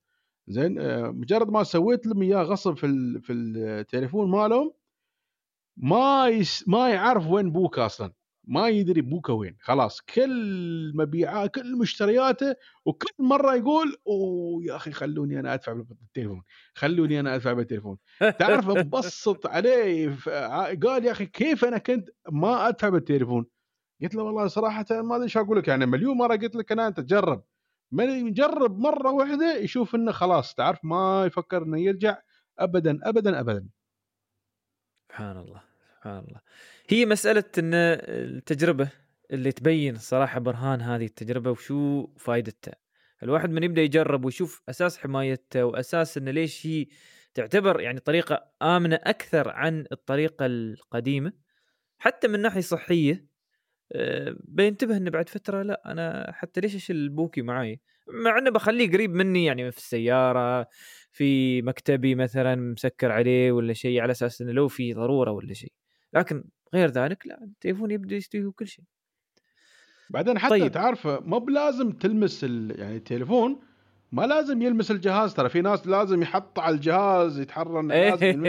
زين 0.48 0.80
آه، 0.80 1.10
مجرد 1.10 1.50
ما 1.50 1.62
سويت 1.64 2.06
لهم 2.06 2.22
إياه 2.22 2.42
غصب 2.42 2.74
في 2.76 3.20
في 3.22 3.32
التليفون 3.32 4.30
مالهم 4.30 4.72
ما 5.76 6.28
يس 6.28 6.68
ما 6.68 6.88
يعرف 6.90 7.26
وين 7.28 7.52
بوك 7.52 7.78
أصلا. 7.78 8.12
ما 8.46 8.68
يدري 8.68 9.00
بوكا 9.00 9.32
وين. 9.32 9.56
خلاص 9.60 10.00
كل 10.00 10.92
مبيعات 10.94 11.54
كل 11.54 11.78
مشترياته 11.78 12.54
وكل 12.84 13.10
مرة 13.18 13.54
يقول 13.54 13.96
أوه 14.06 14.64
يا 14.64 14.76
أخي 14.76 14.92
خلوني 14.92 15.40
أنا 15.40 15.54
أدفع 15.54 15.72
بالتليفون 15.72 16.42
خلوني 16.74 17.20
أنا 17.20 17.34
أدفع 17.34 17.52
بالتليفون. 17.52 17.98
تعرف 18.38 18.70
انبسط 18.70 19.46
عليه 19.46 20.16
قال 20.82 21.04
يا 21.04 21.12
أخي 21.12 21.26
كيف 21.26 21.64
أنا 21.64 21.78
كنت 21.78 22.08
ما 22.32 22.68
أدفع 22.68 22.88
بالتليفون؟ 22.88 23.46
قلت 24.02 24.14
له 24.14 24.22
والله 24.22 24.46
صراحة 24.46 24.84
ما 24.90 25.14
أدري 25.16 25.24
إيش 25.24 25.36
أقول 25.36 25.58
لك 25.58 25.68
يعني 25.68 25.86
مليون 25.86 26.16
مرة 26.16 26.36
قلت 26.36 26.56
لك 26.56 26.72
أنا 26.72 26.86
أنت 26.86 27.00
تجرب 27.00 27.44
من 27.92 28.08
يجرب 28.26 28.78
مرة 28.78 29.10
واحدة 29.10 29.56
يشوف 29.56 29.94
إنه 29.94 30.12
خلاص 30.12 30.54
تعرف 30.54 30.78
ما 30.84 31.24
يفكر 31.26 31.62
إنه 31.62 31.80
يرجع 31.80 32.18
ابدا 32.58 32.98
ابدا 33.02 33.40
ابدا. 33.40 33.68
سبحان 35.08 35.36
الله 35.36 35.62
سبحان 35.96 36.18
الله. 36.18 36.40
هي 36.88 37.06
مسألة 37.06 37.44
إن 37.58 37.74
التجربة 37.74 38.88
اللي 39.30 39.52
تبين 39.52 39.94
الصراحه 39.94 40.40
برهان 40.40 40.80
هذه 40.80 41.04
التجربة 41.04 41.50
وشو 41.50 42.06
فائدتها 42.16 42.74
الواحد 43.22 43.50
من 43.50 43.62
يبدأ 43.62 43.82
يجرب 43.82 44.24
ويشوف 44.24 44.62
أساس 44.68 44.98
حمايته 44.98 45.64
وأساس 45.64 46.18
انه 46.18 46.30
ليش 46.30 46.66
هي 46.66 46.86
تعتبر 47.34 47.80
يعني 47.80 48.00
طريقة 48.00 48.52
آمنة 48.62 48.96
أكثر 49.02 49.48
عن 49.48 49.84
الطريقة 49.92 50.46
القديمة. 50.46 51.32
حتى 51.98 52.28
من 52.28 52.40
ناحية 52.40 52.60
صحية 52.60 53.26
آه، 53.92 54.36
بينتبه 54.40 54.96
إنه 54.96 55.10
بعد 55.10 55.28
فترة 55.28 55.62
لا 55.62 55.92
أنا 55.92 56.32
حتى 56.32 56.60
ليش 56.60 56.74
أشيل 56.74 57.08
بوكي 57.08 57.42
معاي؟ 57.42 57.80
مع 58.08 58.38
إنه 58.38 58.50
بخليه 58.50 58.92
قريب 58.92 59.14
مني 59.14 59.44
يعني 59.44 59.72
في 59.72 59.78
السيارة 59.78 60.68
في 61.12 61.62
مكتبي 61.62 62.14
مثلا 62.14 62.56
مسكر 62.56 63.12
عليه 63.12 63.52
ولا 63.52 63.72
شيء 63.72 64.00
على 64.00 64.12
أساس 64.12 64.42
إنه 64.42 64.52
لو 64.52 64.68
في 64.68 64.94
ضرورة 64.94 65.30
ولا 65.30 65.54
شيء. 65.54 65.72
لكن 66.12 66.44
غير 66.74 66.90
ذلك 66.90 67.26
لا 67.26 67.44
التليفون 67.44 67.90
يبدأ 67.90 68.16
يستوي 68.16 68.52
كل 68.52 68.66
شيء. 68.66 68.84
بعدين 70.10 70.38
حتى 70.38 70.50
طيب. 70.50 70.72
تعرف 70.72 71.06
مو 71.06 71.38
بلازم 71.38 71.92
تلمس 71.92 72.44
ال... 72.44 72.80
يعني 72.80 72.96
التليفون 72.96 73.60
ما 74.12 74.26
لازم 74.26 74.62
يلمس 74.62 74.90
الجهاز. 74.90 75.34
ترى 75.34 75.48
في 75.48 75.60
ناس 75.60 75.86
لازم 75.86 76.22
يحط 76.22 76.58
على 76.58 76.74
الجهاز 76.74 77.40
يتحرى 77.40 77.80
إنه 77.80 77.94
لازم 77.94 78.40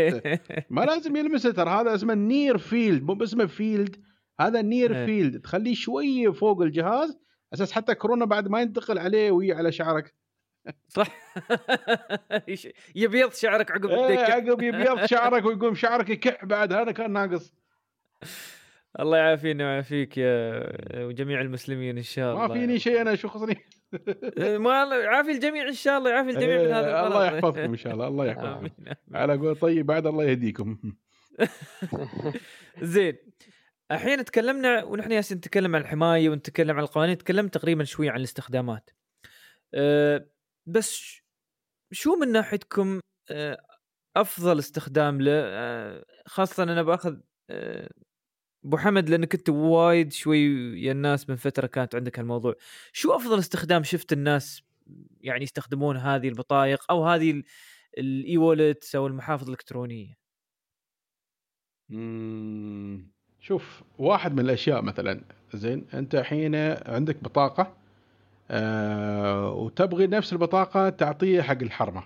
ما 0.70 0.82
لازم 0.92 1.16
يلمسه 1.16 1.52
ترى 1.52 1.70
هذا 1.70 1.96
اسمه 1.96 2.14
نير 2.14 2.58
فيلد 2.58 3.04
مو 3.04 3.14
باسمه 3.14 3.46
فيلد 3.46 3.96
هذا 4.40 4.62
نير 4.62 4.96
إيه. 4.96 5.06
فيلد 5.06 5.42
تخليه 5.42 5.76
شوية 5.76 6.30
فوق 6.30 6.62
الجهاز 6.62 7.18
أساس 7.54 7.72
حتى 7.72 7.96
كورونا 7.96 8.26
بعد 8.26 8.48
ما 8.48 8.62
ينتقل 8.62 8.98
عليه 8.98 9.32
وهي 9.32 9.52
على 9.52 9.72
شعرك. 9.72 10.16
صح. 10.88 11.08
يبيض 12.96 13.32
شعرك 13.32 13.72
عقب 13.72 13.90
إيه 13.90 14.08
الدكة. 14.08 14.34
عقب 14.34 14.62
يبيض 14.62 15.06
شعرك 15.12 15.46
ويقوم 15.46 15.76
شعرك 15.76 16.10
يكح 16.10 16.46
بعد 16.46 16.74
هذا 16.74 16.92
كان 16.92 17.12
ناقص. 17.12 17.54
الله 19.00 19.18
يعافينا 19.18 19.70
ويعافيك 19.70 20.18
يا 20.18 20.64
وجميع 20.96 21.42
المسلمين 21.42 21.98
إن 21.98 22.04
شاء 22.04 22.34
الله 22.34 22.48
ما 22.48 22.54
فيني 22.54 22.80
شيء 22.80 23.02
أنا 23.02 23.16
شو 23.16 23.28
خصني؟ 23.28 23.56
ما 24.66 24.84
الله 24.84 24.98
يعافي 25.04 25.32
الجميع 25.32 25.68
إن 25.68 25.74
شاء 25.74 25.98
الله 25.98 26.10
يعافي 26.10 26.30
الجميع 26.30 26.58
من 26.58 26.66
إيه، 26.66 26.80
هذا 26.80 26.90
المرض 26.90 27.06
الله 27.06 27.26
يحفظكم 27.26 27.60
إن 27.60 27.76
شاء 27.76 27.94
الله 27.94 28.08
الله 28.08 28.26
يحفظكم. 28.32 28.70
على 29.14 29.38
قول 29.38 29.56
طيب 29.56 29.86
بعد 29.86 30.08
الله 30.08 30.24
يهديكم. 30.24 30.78
زين 32.82 33.18
الحين 33.92 34.26
تكلمنا 34.26 34.84
ونحن 34.84 35.12
ياسين 35.12 35.38
نتكلم 35.38 35.76
عن 35.76 35.82
الحماية 35.82 36.30
ونتكلم 36.30 36.78
عن 36.78 36.84
القوانين 36.84 37.18
تكلمت 37.18 37.54
تقريبا 37.54 37.84
شوي 37.84 38.10
عن 38.10 38.18
الاستخدامات. 38.18 38.90
أه 39.74 40.30
بس 40.66 41.22
شو 41.92 42.16
من 42.16 42.32
ناحيتكم 42.32 43.00
أه 43.32 43.58
أفضل 44.18 44.60
استخدام 44.60 45.22
له 45.22 45.32
أه 45.34 46.06
خاصة 46.26 46.64
أنا 46.64 46.84
بأخذ 46.84 47.18
أه 47.50 47.90
أبو 48.68 48.78
حمد 48.78 49.10
لانك 49.10 49.36
انت 49.36 49.50
وايد 49.50 50.14
شوي 50.14 50.38
يا 50.82 50.92
الناس 50.92 51.30
من 51.30 51.36
فترة 51.36 51.68
كانت 51.68 51.96
عندك 51.96 52.20
هالموضوع. 52.20 52.56
شو 52.94 53.16
أفضل 53.16 53.40
استخدام 53.40 53.84
شفت 53.84 54.14
الناس 54.14 54.64
يعني 55.22 55.44
يستخدمون 55.44 55.98
هذه 55.98 56.30
البطايق 56.30 56.92
أو 56.92 57.06
هذه 57.06 57.44
ال 57.98 58.38
e-wallets 58.38 58.96
أو 58.96 59.08
المحافظ 59.08 59.44
الإلكترونية؟ 59.44 60.18
مم، 61.90 63.08
شوف 63.40 63.84
واحد 63.98 64.34
من 64.34 64.40
الأشياء 64.40 64.82
مثلا 64.82 65.22
زين 65.54 65.88
أنت 65.94 66.16
الحين 66.16 66.56
عندك 66.86 67.24
بطاقة 67.24 67.74
آه 68.52 69.52
وتبغي 69.52 70.08
نفس 70.08 70.34
البطاقة 70.34 70.90
تعطيها 70.90 71.42
حق 71.42 71.62
الحرمة. 71.62 72.04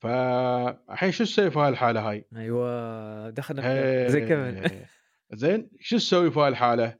فالحين 0.00 1.12
شو 1.12 1.24
تسوي 1.24 1.50
في 1.50 1.58
هالحاله 1.58 2.10
هاي؟ 2.10 2.24
أيوه 2.36 3.30
دخلنا 3.30 4.08
زي 4.08 4.20
كمان. 4.20 4.70
زين 5.32 5.70
شو 5.80 5.96
تسوي 5.96 6.30
في 6.30 6.40
هالحاله؟ 6.40 6.96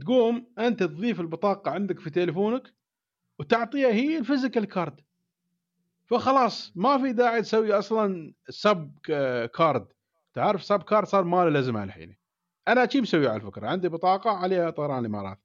تقوم 0.00 0.46
أنت 0.58 0.82
تضيف 0.82 1.20
البطاقة 1.20 1.70
عندك 1.70 2.00
في 2.00 2.10
تليفونك 2.10 2.74
وتعطيها 3.38 3.88
هي 3.88 4.18
ال 4.18 4.23
physical 4.23 4.64
card. 4.64 5.00
فخلاص 6.06 6.72
ما 6.76 6.98
في 6.98 7.12
داعي 7.12 7.42
تسوي 7.42 7.72
أصلا 7.72 8.32
sub 8.48 8.98
card. 9.54 9.86
تعرف 10.34 10.64
sub 10.64 10.82
card 10.82 11.06
صار 11.06 11.24
ما 11.24 11.36
له 11.36 11.48
لازمة 11.48 11.84
الحين. 11.84 12.16
أنا 12.68 12.86
شي 12.88 13.00
مسوي 13.00 13.26
على 13.26 13.36
الفكرة 13.36 13.66
عندي 13.68 13.88
بطاقة 13.88 14.30
عليها 14.30 14.70
طيران 14.70 14.98
الإمارات. 14.98 15.38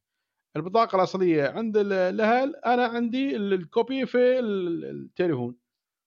البطاقة 0.55 0.95
الأصلية 0.95 1.47
عند 1.47 1.77
ال- 1.77 1.93
الاهل 1.93 2.55
أنا 2.55 2.85
عندي 2.85 3.35
ال- 3.35 3.53
ال 3.53 3.64
copy 3.64 4.05
في 4.05 4.39
ال- 4.39 4.85
التليفون. 4.85 5.55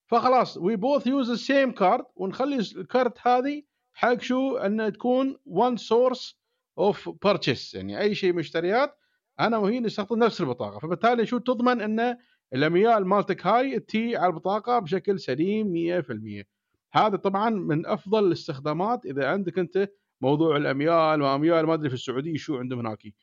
فخلاص 0.07 0.57
we 0.57 0.75
both 0.75 1.07
use 1.07 1.29
the 1.29 1.47
same 1.47 1.71
card 1.71 2.05
ونخلي 2.15 2.55
ال 2.55 2.69
card 2.69 3.27
هذه 3.27 3.63
حق 3.97 4.21
شو؟ 4.21 4.57
انها 4.57 4.89
تكون 4.89 5.37
one 5.45 5.77
source 5.77 6.39
of 6.77 7.09
purchase 7.23 7.75
يعني 7.75 7.99
أي 7.99 8.15
شيء 8.15 8.33
مشتريات 8.33 8.97
أنا 9.39 9.57
وهي 9.57 9.79
نستخدم 9.79 10.23
نفس 10.23 10.41
البطاقة. 10.41 10.79
فبالتالي 10.79 11.25
شو 11.25 11.37
تضمن؟ 11.37 11.81
أن 11.81 12.17
الأميال 12.53 13.07
مالتك 13.07 13.47
هاي 13.47 13.79
تي 13.79 14.15
على 14.15 14.27
البطاقة 14.27 14.79
بشكل 14.79 15.19
سليم 15.19 15.73
100% 15.73 16.45
هذا 16.91 17.17
طبعا 17.17 17.49
من 17.49 17.85
أفضل 17.85 18.27
الاستخدامات 18.27 19.05
إذا 19.05 19.27
عندك 19.27 19.59
أنت 19.59 19.89
موضوع 20.21 20.57
الأميال 20.57 21.21
وأميال 21.21 21.65
ما 21.65 21.73
أدري 21.73 21.89
في 21.89 21.95
السعودية 21.95 22.37
شو 22.37 22.57
عندهم 22.57 22.79
هناك. 22.79 23.13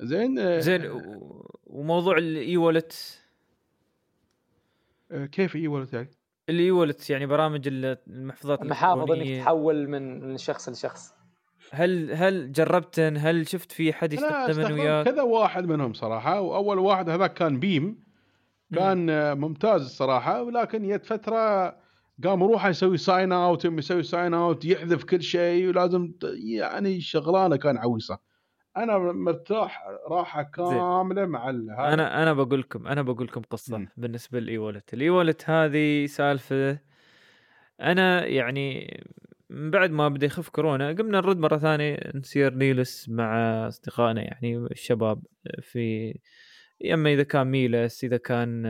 زين 0.00 0.38
آه، 0.38 0.60
زين 0.60 1.00
وموضوع 1.66 2.18
ال 2.18 2.50
e 2.50 2.82
آه، 5.10 5.26
كيف 5.26 5.56
e-wallet 5.56 5.94
يعني؟ 5.94 6.17
ال 6.48 6.70
e-wallet 6.70 7.10
يعني 7.10 7.26
برامج 7.26 7.68
ال- 7.68 7.98
المحفظات 8.08 8.62
محافظ 8.62 9.10
إنك. 9.12 9.38
تحول 9.42 9.88
من 9.88 10.28
من 10.28 10.36
شخص 10.36 10.68
لشخص. 10.68 11.14
هل 11.72 12.12
هل 12.12 12.52
جربتن؟ 12.52 13.16
هل 13.16 13.48
شفت 13.48 13.72
في 13.72 13.92
حد 13.92 14.12
يستخدمن 14.12 14.72
وياك؟ 14.72 15.06
كذا 15.08 15.22
واحد 15.22 15.64
منهم 15.66 15.92
صراحة 15.92 16.40
وأول 16.40 16.78
واحد 16.78 17.08
هذاك 17.08 17.34
كان 17.34 17.58
بيم. 17.60 18.08
كان 18.74 19.10
آه، 19.10 19.34
ممتاز 19.34 19.82
الصراحة 19.82 20.42
ولكن 20.42 20.88
جت 20.88 21.06
فترة 21.06 21.68
قام 22.24 22.42
روحه 22.42 22.68
يسوي 22.68 22.96
sign 22.96 23.32
out 23.32 23.64
يسوي 23.64 24.02
sign 24.02 24.34
out 24.34 24.64
يحذف 24.64 25.04
كل 25.04 25.22
شيء 25.22 25.68
ولازم 25.68 26.12
يعني 26.44 27.00
شغلانة 27.00 27.56
كان 27.56 27.76
عويصة. 27.78 28.18
أنا 28.82 28.98
مرتاح 28.98 29.84
راحة 30.10 30.42
كاملة 30.42 31.26
مع 31.26 31.50
هذا. 31.50 31.94
أنا 31.94 32.22
أنا 32.22 32.32
بقول 32.32 32.60
لكم 32.60 32.86
أنا 32.86 33.02
بقول 33.02 33.26
لكم 33.26 33.42
قصة 33.42 33.78
مم. 33.78 33.88
بالنسبة 33.96 34.40
لل 34.40 34.58
e-wallet 34.58 34.94
ال 34.94 35.10
e-wallet 35.10 35.50
هذه 35.50 36.06
سالفة 36.06 36.78
أنا 37.80 38.26
يعني 38.26 38.96
من 39.50 39.70
بعد 39.70 39.90
ما 39.90 40.08
بدأ 40.08 40.26
يخف 40.26 40.48
كورونا 40.48 40.88
قمنا 40.88 41.20
نرد 41.20 41.38
مرة 41.38 41.58
ثانية 41.58 42.12
نسير 42.14 42.54
نيلس 42.54 43.08
مع 43.08 43.36
أصدقائنا 43.68 44.22
يعني 44.22 44.56
الشباب 44.56 45.22
في 45.62 46.14
أما 46.92 47.12
إذا 47.12 47.22
كان 47.22 47.46
ميلس 47.46 48.04
إذا 48.04 48.16
كان 48.16 48.66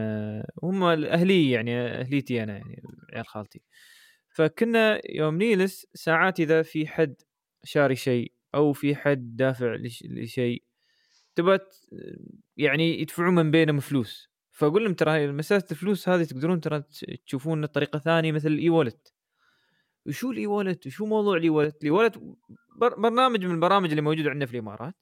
هم 0.62 0.84
أهلي 0.84 1.50
يعني 1.50 1.80
أهليتي 1.80 2.42
أنا 2.42 2.52
يعني 2.52 2.82
عيال 3.12 3.26
خالتي 3.26 3.62
فكنا 4.28 5.00
يوم 5.10 5.36
نيلس 5.36 5.86
ساعات 5.94 6.40
إذا 6.40 6.62
في 6.62 6.86
حد 6.86 7.14
شاري 7.64 7.96
شيء 7.96 8.32
أو 8.54 8.72
في 8.72 8.94
حد 8.96 9.36
دافع 9.36 9.74
لش- 9.74 10.02
لشيء. 10.06 10.62
تبى 11.34 11.58
ت- 11.58 11.64
يعني 12.56 13.00
يدفعون 13.00 13.34
من 13.34 13.50
بينهم 13.50 13.80
فلوس. 13.80 14.28
فأقول 14.50 14.84
لهم 14.84 14.94
ترى 14.94 15.32
مسألة 15.32 15.64
الفلوس 15.70 16.08
هذه 16.08 16.24
تقدرون 16.24 16.60
ترى 16.60 16.82
تش- 16.82 17.04
تشوفون 17.26 17.66
طريقة 17.66 17.98
ثانية 17.98 18.32
مثل 18.32 18.48
ال 18.48 18.70
e-wallet 18.70 19.14
وشو 20.06 20.30
ال 20.30 20.46
e-wallet 20.46 20.86
وشو 20.86 21.06
موضوع 21.06 21.36
ال 21.36 21.48
e-wallet 21.50 21.76
ال 21.76 21.90
e-wallet 21.90 22.18
بر- 22.76 23.00
برنامج 23.00 23.44
من 23.44 23.54
البرامج 23.54 23.88
اللي 23.90 24.02
موجودة 24.02 24.30
عندنا 24.30 24.46
في 24.46 24.52
الإمارات. 24.54 24.94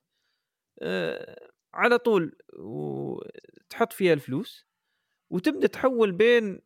أه 0.83 1.51
على 1.75 1.99
طول 1.99 2.37
وتحط 2.59 3.93
فيها 3.93 4.13
الفلوس. 4.13 4.66
وتبدأ 5.31 5.67
تحول 5.67 6.13
بين 6.13 6.61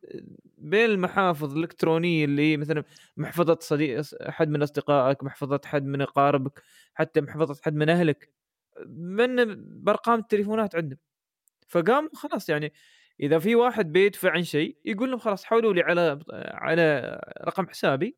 بين 0.57 0.85
المحافظ 0.89 1.53
الإلكترونية 1.53 2.25
اللي 2.25 2.51
هي 2.51 2.57
مثلا 2.57 2.83
محفظة 3.17 3.57
صديق 3.61 4.01
احد 4.29 4.49
من 4.49 4.61
أصدقائك 4.61 5.23
محفظة 5.23 5.61
احد 5.65 5.85
من 5.85 6.01
أقاربك 6.01 6.63
حتى 6.93 7.21
محفظة 7.21 7.59
احد 7.63 7.75
من 7.75 7.89
أهلك 7.89 8.33
من 8.87 9.35
بأرقام 9.83 10.19
التليفونات 10.19 10.75
عندهم. 10.75 10.99
فقام 11.67 12.09
خلاص 12.13 12.49
يعني 12.49 12.73
إذا 13.19 13.39
في 13.39 13.55
واحد 13.55 13.91
بيدفع 13.91 14.31
عن 14.31 14.43
شيء 14.43 14.77
يقول 14.85 15.09
لهم 15.11 15.19
خلاص 15.19 15.45
حولوا 15.45 15.73
لي 15.73 15.81
على 15.81 16.19
على 16.53 17.19
رقم 17.45 17.67
حسابي 17.67 18.17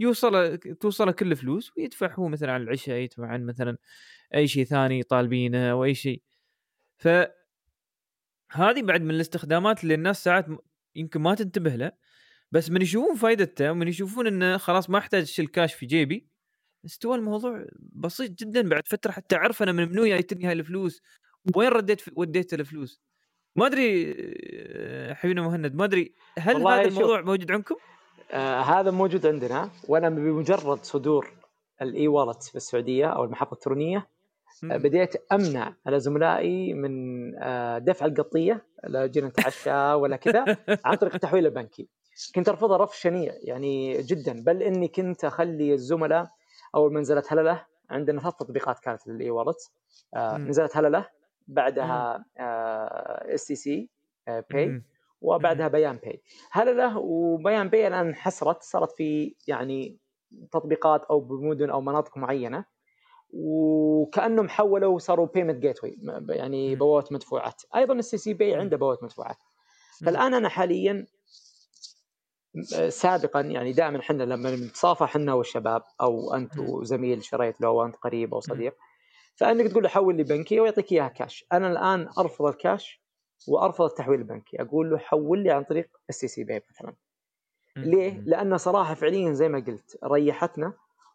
يوصل 0.00 0.58
توصل 0.58 1.12
كل 1.12 1.36
فلوس 1.36 1.72
ويدفع 1.76 2.14
هو 2.14 2.28
مثلا 2.28 2.52
عن 2.52 2.62
العشاء 2.62 2.96
يدفع 2.96 3.26
عن 3.26 3.46
مثلا 3.46 3.78
أي 4.34 4.48
شيء 4.48 4.64
ثاني 4.64 5.02
طالبينه 5.02 5.70
أو 5.72 5.84
أي 5.84 5.94
شيء. 5.94 6.22
ف 6.98 7.08
هذه 8.52 8.82
بعد 8.82 9.02
من 9.02 9.10
الاستخدامات 9.10 9.82
اللي 9.82 9.94
الناس 9.94 10.24
ساعات 10.24 10.46
يمكن 10.96 11.20
ما 11.20 11.34
تنتبه 11.34 11.76
له 11.76 11.92
بس 12.50 12.70
من 12.70 12.82
يشوفون 12.82 13.16
فائدته 13.16 13.70
ومن 13.70 13.88
يشوفون 13.88 14.26
إنه 14.26 14.56
خلاص 14.56 14.90
ما 14.90 14.98
احتاج 14.98 15.22
اشيل 15.22 15.46
كاش 15.46 15.74
في 15.74 15.86
جيبي 15.86 16.28
استوى 16.84 17.16
الموضوع 17.16 17.66
بسيط 17.78 18.30
جدا 18.30 18.68
بعد 18.68 18.82
فترة 18.88 19.10
حتى 19.12 19.36
أعرف 19.36 19.62
أنا 19.62 19.72
من 19.72 19.88
منو 19.88 20.06
جايتني 20.06 20.46
هاي 20.46 20.52
الفلوس 20.52 21.02
وين 21.56 21.68
رديت 21.68 22.02
وديت 22.16 22.54
الفلوس 22.54 23.00
ما 23.56 23.66
أدري 23.66 24.14
آه، 24.18 25.14
حبيبنا 25.14 25.42
مهند 25.42 25.74
ما 25.74 25.84
أدري 25.84 26.14
هل 26.38 26.56
هذا 26.56 26.82
الموضوع. 26.82 27.20
موجود 27.20 27.52
عندكم؟ 27.52 27.76
آه 28.30 28.60
هذا 28.60 28.90
موجود 28.90 29.26
عندنا 29.26 29.70
وأنا 29.88 30.08
بمجرد 30.08 30.84
صدور 30.84 31.32
الاي 31.82 32.08
والت 32.08 32.42
في 32.42 32.54
السعوديه 32.54 33.06
أو 33.06 33.24
المحافظه 33.24 33.52
الإلكترونية 33.52 34.06
بديت 34.62 35.32
أمنع 35.32 35.76
على 35.86 36.00
زملائي 36.00 36.74
من 36.74 36.92
آه 37.38 37.78
دفع 37.78 38.06
القطية 38.06 38.66
لا 38.84 39.06
جينا 39.06 39.28
نتعشى 39.28 39.92
ولا 39.92 40.16
كذا 40.16 40.44
عن 40.84 40.94
طريق 40.96 41.14
التحويل 41.14 41.46
البنكي. 41.46 41.88
كنت 42.34 42.48
ارفضها 42.48 42.76
رفض 42.76 42.92
شنيع 42.92 43.32
يعني 43.42 44.02
جدا 44.02 44.42
بل 44.42 44.62
إني 44.62 44.88
كنت 44.88 45.24
أخلي 45.24 45.72
الزملاء 45.72 46.30
ما 46.74 47.00
نزلت 47.00 47.32
هللة 47.32 47.66
عندنا 47.90 48.20
ثلاث 48.20 48.34
تطبيقات 48.34 48.78
كانت 48.78 49.06
للإي 49.06 49.30
والت 49.30 49.58
آه 50.14 50.36
نزلت 50.36 50.76
هللة 50.76 51.08
بعدها 51.48 52.24
STC 53.34 53.88
Pay 54.26 54.82
وبعدها 55.20 55.68
Bayan 55.68 55.96
Pay 55.96 56.22
هللة 56.50 56.98
و 56.98 57.10
Bayan 57.10 57.68
Pay 57.68 57.86
الآن 57.86 58.06
انحسرت 58.06 58.62
صارت 58.62 58.92
في 58.92 59.34
يعني 59.48 59.98
تطبيقات 60.52 61.04
أو 61.04 61.20
بمدن 61.20 61.70
أو 61.70 61.80
مناطق 61.80 62.18
معينة. 62.18 62.64
وكأنهم 63.32 64.48
حولوا 64.48 64.94
وصاروا 64.94 65.26
payment 65.26 65.58
gateway 65.62 65.96
يعني 66.28 66.74
بوابات 66.76 67.12
مدفوعات. 67.12 67.62
أيضا 67.76 67.94
ال 67.94 68.18
STC 68.18 68.34
Pay 68.34 68.54
عنده 68.54 68.76
بوابات 68.76 69.02
مدفوعات. 69.02 69.36
فالآن 70.06 70.34
أنا 70.34 70.48
حاليا 70.48 71.06
سابقا 72.88 73.40
يعني 73.40 73.72
دائما 73.72 74.00
إحنا 74.00 74.22
لما 74.22 74.56
نتصافح 74.56 75.02
إحنا 75.02 75.34
والشباب 75.34 75.82
أو 76.00 76.34
أنت 76.34 76.58
وزميل 76.58 77.24
شريت 77.24 77.60
له 77.60 77.68
أو 77.68 77.84
أنت 77.84 77.96
قريب 77.96 78.34
أو 78.34 78.40
صديق 78.40 78.76
فأنك 79.34 79.70
تقول 79.70 79.82
له 79.82 79.88
حول 79.88 80.16
لي 80.16 80.22
بنكي 80.22 80.60
ويعطيك 80.60 80.92
إياها 80.92 81.08
كاش 81.08 81.44
أنا 81.52 81.72
الآن 81.72 82.08
أرفض 82.18 82.46
الكاش 82.46 83.02
وأرفض 83.48 83.84
التحويل 83.84 84.20
البنكي. 84.20 84.62
أقول 84.62 84.90
له 84.90 84.98
حول 84.98 85.38
لي 85.38 85.50
عن 85.50 85.64
طريق 85.64 85.88
ال 86.08 86.28
STC 86.28 86.44
Pay 86.44 86.62
مثلا. 86.70 86.94
ليه؟ 87.76 88.20
لأن 88.26 88.58
صراحة 88.58 88.94
فعليا 88.94 89.32
زي 89.32 89.48
ما 89.48 89.58
قلت 89.58 89.98
ريحتنا 90.04 90.72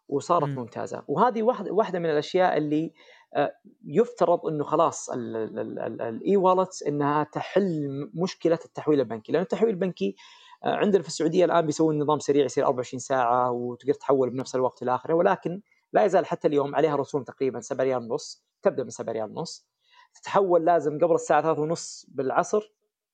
وصارت 0.08 0.48
ممتازة. 0.48 1.02
وهذه 1.08 1.42
واحدة 1.42 1.72
واحدة 1.72 1.98
من 1.98 2.10
الأشياء 2.10 2.56
اللي 2.56 2.92
آه، 3.34 3.52
يفترض 3.84 4.46
إنه 4.46 4.64
خلاص 4.64 5.10
ال 5.10 6.36
e-wallets 6.36 6.82
إنها 6.82 7.24
تحل 7.24 8.10
مشكلة 8.14 8.58
التحويل 8.64 9.00
البنكي. 9.00 9.32
لأن 9.32 9.42
التحويل 9.42 9.70
البنكي 9.70 10.16
آه، 10.64 10.74
عندنا 10.74 11.02
في 11.02 11.08
السعودية 11.08 11.44
الآن 11.44 11.66
بيسوون 11.66 11.98
نظام 11.98 12.18
سريع 12.18 12.44
يصير 12.44 12.66
24 12.66 13.00
ساعة 13.00 13.50
وتقدر 13.50 13.94
تحول 13.94 14.30
بنفس 14.30 14.54
الوقت 14.54 14.82
إلى 14.82 14.94
آخره. 14.94 15.14
ولكن 15.14 15.60
لا 15.92 16.04
يزال 16.04 16.26
حتى 16.26 16.48
اليوم 16.48 16.74
عليها 16.74 16.96
رسوم 16.96 17.22
تقريبا 17.22 17.60
7 17.60 17.84
ريال 17.84 18.02
ونص. 18.10 18.44
تبدأ 18.62 18.84
من 18.84 18.90
7 18.90 19.12
ريال 19.12 19.30
ونص. 19.30 19.68
تتحول 20.14 20.64
لازم 20.64 20.98
قبل 20.98 21.14
الساعة 21.14 21.42
3 21.42 21.60
ونص 21.60 22.06
بالعصر. 22.08 22.72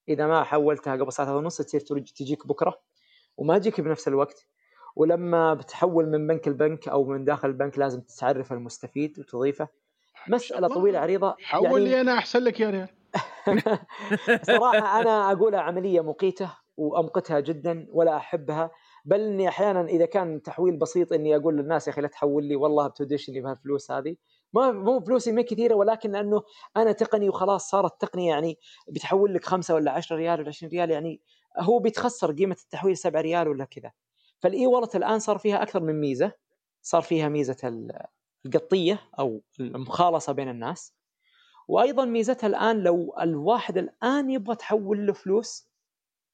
إذا 0.09 0.27
ما 0.27 0.43
حولتها 0.43 0.95
قبل 0.95 1.09
الساعة 1.09 1.29
3 1.29 1.39
ونص 1.39 1.57
تصير 1.57 1.81
تجيك 1.81 2.47
بكرة. 2.47 2.81
وما 3.37 3.59
تجيك 3.59 3.81
بنفس 3.81 4.09
الوقت. 4.09 4.47
ولما 4.97 5.55
بتحول 5.55 6.09
من 6.09 6.27
بنك 6.27 6.49
لبنك 6.49 6.89
أو 6.89 7.05
من 7.05 7.25
داخل 7.25 7.49
البنك 7.49 7.79
لازم 7.79 8.01
تعرف 8.01 8.53
المستفيد 8.53 9.19
وتضيفه. 9.19 9.69
مسألة 10.29 10.69
طويلة 10.69 10.99
عريضة 10.99 11.37
حول 11.43 11.65
يعني... 11.65 11.85
لي 11.85 12.01
أنا 12.01 12.19
أحسن 12.19 12.39
لك 12.39 12.61
يا 12.61 12.71
ريال. 12.71 12.89
صراحة 14.47 15.01
أنا 15.01 15.33
اقولها 15.33 15.61
عملية 15.61 16.01
مقيتة 16.01 16.55
وأمقتها 16.77 17.41
جدا 17.41 17.87
ولا 17.91 18.17
أحبها 18.17 18.71
بل 19.05 19.21
إني 19.21 19.49
أحيانا 19.49 19.81
إذا 19.81 20.07
كان 20.07 20.43
تحويل 20.43 20.77
بسيط 20.77 21.13
إني 21.13 21.37
أقول 21.37 21.57
للناس 21.57 21.87
يا 21.87 21.93
أخي 21.93 22.01
لا 22.01 22.09
تحول 22.09 22.45
لي 22.45 22.57
والله 22.57 22.89
بتودشني 22.89 23.41
بهالفلوس 23.41 23.91
هذه. 23.91 24.17
ما 24.53 24.73
مو 24.73 25.01
فلوسي 25.01 25.33
ما 25.33 25.43
كثيرة 25.43 25.75
ولكن 25.75 26.11
لأنه 26.11 26.43
أنا 26.77 26.93
تقني 26.93 27.29
وخلاص 27.29 27.71
صارت 27.71 28.01
تقنية 28.01 28.31
يعني 28.31 28.59
بتحول 28.89 29.35
لك 29.35 29.45
خمسة 29.45 29.75
ولا 29.75 29.91
10 29.91 30.17
ريال 30.17 30.41
ولا 30.41 30.49
20 30.49 30.71
ريال 30.73 30.91
يعني 30.91 31.21
هو 31.61 31.79
بيتخسر 31.79 32.33
قيمة 32.33 32.57
التحويل 32.65 32.97
7 32.97 33.21
ريال 33.21 33.49
ولا 33.49 33.65
كذا. 33.65 33.93
فالإي 34.41 34.67
والت 34.67 34.97
الآن 34.97 35.19
صار 35.19 35.39
فيها 35.39 35.63
أكثر 35.63 35.83
من 35.83 36.01
ميزة. 36.01 36.33
صار 36.83 37.03
فيها 37.03 37.29
ميزة 37.29 37.91
القطية 38.47 39.01
أو 39.19 39.43
المخالصة 39.61 40.33
بين 40.33 40.49
الناس. 40.49 40.95
وأيضا 41.69 42.05
ميزتها 42.05 42.47
الآن 42.47 42.83
لو 42.83 43.15
الواحد 43.21 43.79
الآن 43.79 44.31
يبغى 44.31 44.57
تحول 44.57 45.07
له 45.07 45.13
فلوس 45.13 45.69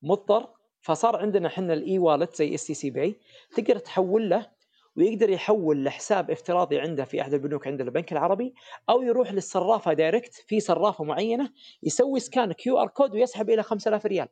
مضطر 0.03 0.49
فصار 0.81 1.17
عندنا 1.17 1.49
إحنا 1.49 1.73
ال 1.73 1.99
e-wallet 1.99 2.35
زي 2.35 2.55
STC 2.55 2.91
Pay 2.91 3.21
تقدر 3.57 3.79
تحول 3.79 4.31
له 4.31 4.51
ويقدر 4.97 5.31
يحول 5.31 5.85
لحساب 5.85 6.31
افتراضي 6.31 6.81
عنده 6.81 7.05
في 7.05 7.21
أحد 7.21 7.35
البنوك 7.35 7.67
عند 7.67 7.81
البنك 7.81 8.13
العربي 8.13 8.55
أو 8.91 9.03
يروح 9.03 9.33
للصرافة 9.33 9.93
direct 9.93 10.35
في 10.35 10.61
صرافة 10.61 11.05
معينة 11.05 11.53
يسوي 11.83 12.21
scan 12.21 12.53
QR 12.53 12.89
code 12.89 13.15
ويسحب 13.15 13.51
إلى 13.51 13.63
5000 13.63 14.07
ريال 14.07 14.29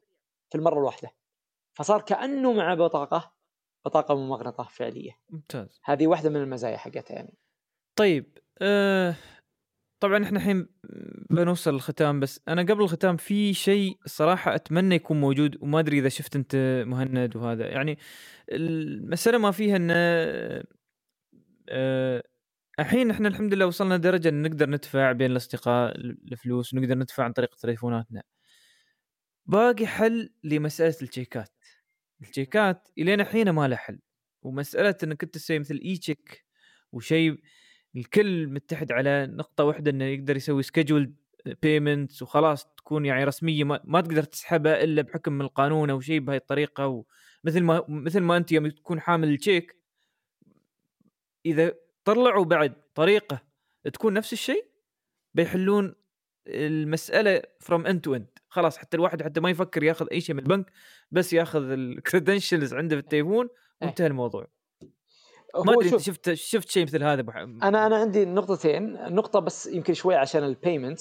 في 0.50 0.58
المرة 0.58 0.78
الواحدة. 0.78 1.10
فصار 1.74 2.00
كأنه 2.00 2.52
مع 2.52 2.74
بطاقة 2.74 3.32
بطاقه 3.88 4.16
ممغنطه 4.16 4.64
فعلية. 4.64 5.12
ممتاز. 5.30 5.80
هذه 5.84 6.06
واحدة 6.06 6.30
من 6.30 6.36
المزايا 6.36 6.76
حقتها 6.76 7.14
يعني. 7.14 7.38
طيب 7.96 8.38
أه 8.62 9.14
طبعا 10.00 10.24
إحنا 10.24 10.38
الحين 10.38 10.68
بنوصل 11.30 11.72
للختام 11.72 12.20
بس 12.20 12.40
أنا 12.48 12.62
قبل 12.62 12.82
الختام 12.82 13.16
في 13.16 13.54
شيء 13.54 13.98
صراحة 14.06 14.54
أتمنى 14.54 14.94
يكون 14.94 15.20
موجود 15.20 15.62
وما 15.62 15.80
أدري 15.80 15.98
إذا 15.98 16.08
شفت 16.08 16.36
أنت 16.36 16.84
مهند 16.86 17.36
وهذا. 17.36 17.66
يعني 17.66 17.98
المسألة 18.52 19.38
ما 19.38 19.50
فيها 19.50 19.76
إن 19.76 19.88
أه 21.68 22.22
الحين 22.80 23.10
إحنا 23.10 23.28
الحمد 23.28 23.54
لله 23.54 23.66
وصلنا 23.66 23.96
درجة 23.96 24.28
إن 24.28 24.42
نقدر 24.42 24.70
ندفع 24.70 25.12
بين 25.12 25.30
الأصدقاء 25.30 25.96
الفلوس 25.96 26.74
ونقدر 26.74 26.94
ندفع 26.98 27.24
عن 27.24 27.32
طريق 27.32 27.54
تليفوناتنا. 27.54 28.22
باقي 29.46 29.86
حل 29.86 30.34
لمسألة 30.44 30.94
التشيكات 31.02 31.48
التشيكات 32.22 32.88
إلين 32.98 33.20
الحين 33.20 33.50
ما 33.50 33.68
له 33.68 33.76
حل. 33.76 33.98
ومسألة 34.42 34.94
إنك 35.02 35.22
أنت 35.24 35.34
تسوي 35.34 35.58
مثل 35.58 35.80
اي 35.84 35.96
تشيك 35.96 36.44
وشيء 36.92 37.38
الكل 37.96 38.46
متحد 38.46 38.92
على 38.92 39.26
نقطة 39.26 39.64
واحدة 39.64 39.90
إنه 39.90 40.04
يقدر 40.04 40.36
يسوي 40.36 40.62
schedule 40.62 41.12
payments 41.62 42.22
وخلاص 42.22 42.66
تكون 42.66 43.06
يعني 43.06 43.24
رسمية 43.24 43.64
ما, 43.64 43.80
ما 43.84 44.00
تقدر 44.00 44.22
تسحبها 44.22 44.84
إلا 44.84 45.02
بحكم 45.02 45.32
من 45.32 45.40
القانون 45.40 45.90
أو 45.90 46.00
شيء 46.00 46.20
بهي 46.20 46.36
الطريقة. 46.36 46.86
ومثل 47.44 47.60
ما 47.62 47.84
مثل 47.88 48.20
ما 48.20 48.36
أنت 48.36 48.52
يوم 48.52 48.68
تكون 48.68 49.00
حامل 49.00 49.28
التشيك 49.28 49.78
إذا 51.46 51.74
طلعوا 52.04 52.44
بعد 52.44 52.74
طريقة 52.94 53.42
تكون 53.92 54.12
نفس 54.12 54.32
الشيء 54.32 54.66
بيحلون 55.34 55.94
المسألة 56.46 57.42
from 57.60 57.86
end 57.86 58.00
to 58.00 58.14
end 58.14 58.37
خلاص 58.58 58.78
حتى 58.78 58.96
الواحد 58.96 59.22
حتى 59.22 59.40
ما 59.40 59.50
يفكر 59.50 59.82
ياخذ 59.82 60.06
أي 60.12 60.20
شيء 60.20 60.34
من 60.34 60.42
البنك 60.42 60.72
بس 61.10 61.32
ياخذ 61.32 61.62
ال 61.70 61.79
credentials 61.79 62.74
عنده 62.78 62.96
في 62.96 63.02
التليفون 63.02 63.46
إيه. 63.46 63.88
وانتهى 63.88 64.06
الموضوع. 64.06 64.46
ما 65.54 65.72
أدري 65.72 65.98
شفت 65.98 66.32
شفت 66.32 66.68
شيء 66.68 66.82
مثل 66.82 67.02
هذا 67.02 67.24
أنا 67.62 67.86
أنا 67.86 67.96
عندي 67.96 68.24
نقطتين 68.24 68.92
نقطة 69.14 69.40
بس 69.40 69.66
يمكن 69.66 69.94
شوي 69.94 70.14
عشان 70.14 70.44
ال 70.44 70.51
payment 70.51 71.00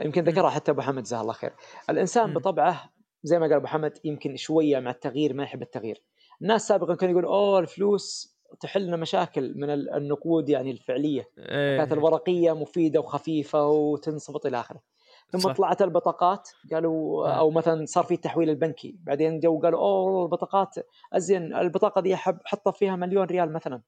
يمكن 0.00 0.24
ذكرها 0.24 0.50
حتى 0.50 0.70
أبو 0.70 0.80
حمد 0.80 1.02
جزاه 1.02 1.20
الله 1.20 1.32
خير. 1.32 1.52
الإنسان 1.90 2.30
م. 2.30 2.34
بطبعه 2.34 2.92
زي 3.22 3.38
ما 3.38 3.46
قال 3.46 3.54
أبو 3.54 3.66
حمد 3.66 3.98
يمكن 4.04 4.36
شوية 4.36 4.78
مع 4.78 4.90
التغيير 4.90 5.34
ما 5.34 5.42
يحب 5.42 5.62
التغيير. 5.62 6.02
الناس 6.42 6.68
سابقا 6.68 6.94
كانوا 6.94 7.12
يقولوا 7.12 7.34
أوه 7.34 7.58
الفلوس 7.58 8.36
تحل 8.60 8.86
لنا 8.86 8.96
مشاكل 8.96 9.54
من 9.56 9.70
النقود 9.70 10.48
يعني 10.48 10.70
الفعلية. 10.70 11.28
كانت 11.46 11.92
الورقية 11.92 12.52
مفيدة 12.52 13.00
وخفيفة 13.00 13.66
وتنصبط 13.66 14.46
إلى 14.46 14.60
آخره. 14.60 14.80
ثم 15.30 15.38
صح. 15.38 15.52
طلعت 15.52 15.82
البطاقات 15.82 16.48
قالوا 16.72 17.28
أو 17.28 17.50
مثلا 17.50 17.86
صار 17.86 18.04
في 18.04 18.14
التحويل 18.14 18.50
البنكي. 18.50 18.96
بعدين 19.02 19.40
جو 19.40 19.60
قالوا 19.60 19.80
أوه 19.80 20.24
البطاقات 20.24 20.74
أزين 21.12 21.54
البطاقة 21.54 22.00
دي 22.00 22.14
احطها 22.14 22.70
فيها 22.70 22.96
مليون 22.96 23.26
ريال 23.26 23.52
مثلا. 23.52 23.82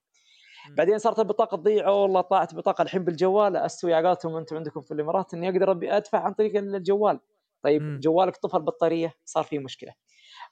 بعدين 0.76 0.98
صارت 0.98 1.18
البطاقة 1.18 1.56
تضيع 1.56 1.88
والله 1.88 2.20
طلعت 2.20 2.54
بطاقة 2.54 2.82
الحين 2.82 3.04
بالجوال. 3.04 3.56
أستوي 3.56 3.94
عقولتهم 3.94 4.36
أنتم 4.36 4.56
عندكم 4.56 4.80
في 4.80 4.94
الإمارات 4.94 5.34
إني 5.34 5.48
أقدر 5.48 5.96
أدفع 5.96 6.18
عن 6.18 6.32
طريق 6.32 6.56
الجوال. 6.56 7.20
طيب 7.62 7.82
م. 7.82 8.00
جوالك 8.00 8.36
طفى 8.36 8.56
البطارية 8.56 9.14
صار 9.24 9.44
في 9.44 9.58
مشكلة. 9.58 9.92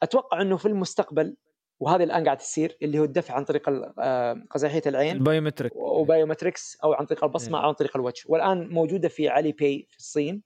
أتوقع 0.03 0.43
إنه 0.43 0.57
في 0.57 0.67
المستقبل 0.67 1.37
وهذه 1.81 2.05
الآن 2.05 2.25
قاعد 2.25 2.37
تصير 2.37 2.77
اللي 2.83 2.99
هو 2.99 3.05
الدفع 3.05 3.35
عن 3.35 3.45
طريق 3.45 3.63
آه، 3.99 4.43
قزحية 4.51 4.83
العين. 4.87 5.17
ال 5.16 5.22
biometric. 5.22 5.77
و 5.77 5.86
biometrics 5.86 6.78
أو 6.85 6.93
عن 6.93 7.07
طريق 7.07 7.25
البصمة 7.25 7.59
أو 7.59 7.69
عن 7.69 7.75
طريق 7.75 7.97
الوجه. 7.97 8.23
والآن 8.27 8.69
موجودة 8.69 9.09
في 9.09 9.29
Alipay 9.28 9.87
في 9.91 9.97
الصين. 9.97 10.43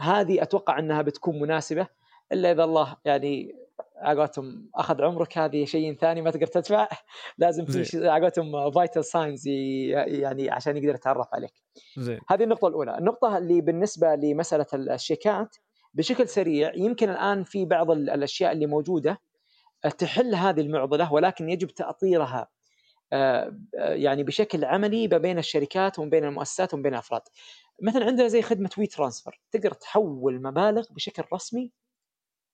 هذه 0.00 0.42
أتوقع 0.42 0.78
أنها 0.78 1.02
بتكون 1.02 1.40
مناسبة 1.40 1.86
إلا 2.32 2.52
إذا 2.52 2.64
الله 2.64 2.96
يعني 3.04 3.54
عقولتهم 3.96 4.70
أخذ 4.74 5.02
عمرك 5.02 5.38
هذه 5.38 5.64
شيء 5.64 5.94
ثاني 5.94 6.22
ما 6.22 6.30
تقدر 6.30 6.46
تدفع 6.46 6.88
لازم 7.38 7.64
في 7.66 7.84
زين. 7.84 8.06
عقولتهم 8.06 8.70
vital 8.70 9.04
signs 9.04 9.46
يعني 9.46 10.50
عشان 10.50 10.76
يقدر 10.76 10.94
يتعرف 10.94 11.26
عليك 11.32 11.52
زين 11.98 12.20
هذه 12.28 12.44
النقطة 12.44 12.68
الأولى، 12.68 12.98
النقطة 12.98 13.38
اللي 13.38 13.60
بالنسبة 13.60 14.14
لمسألة 14.14 14.66
الشيكات 14.74 15.56
بشكل 15.94 16.28
سريع 16.28 16.72
يمكن 16.74 17.10
الآن 17.10 17.44
في 17.44 17.64
بعض 17.64 17.90
ال- 17.90 18.10
الأشياء 18.10 18.52
اللي 18.52 18.66
موجودة 18.66 19.20
تحل 19.98 20.34
هذه 20.34 20.60
المعضلة 20.60 21.12
ولكن 21.12 21.48
يجب 21.48 21.68
تأطيرها 21.68 22.48
آه، 23.12 23.52
يعني 23.74 24.22
بشكل 24.22 24.64
عملي 24.64 25.08
ما 25.08 25.18
بين 25.18 25.38
الشركات 25.38 25.98
وما 25.98 26.10
بين 26.10 26.24
المؤسسات 26.24 26.74
وما 26.74 26.82
بين 26.82 26.92
الأفراد. 26.92 27.22
مثلا 27.82 28.06
عندنا 28.06 28.28
زي 28.28 28.42
خدمة 28.42 28.70
WeTransfer. 28.78 29.40
تقدر 29.50 29.72
تحول 29.72 30.42
مبالغ 30.42 30.86
بشكل 30.92 31.24
رسمي 31.32 31.72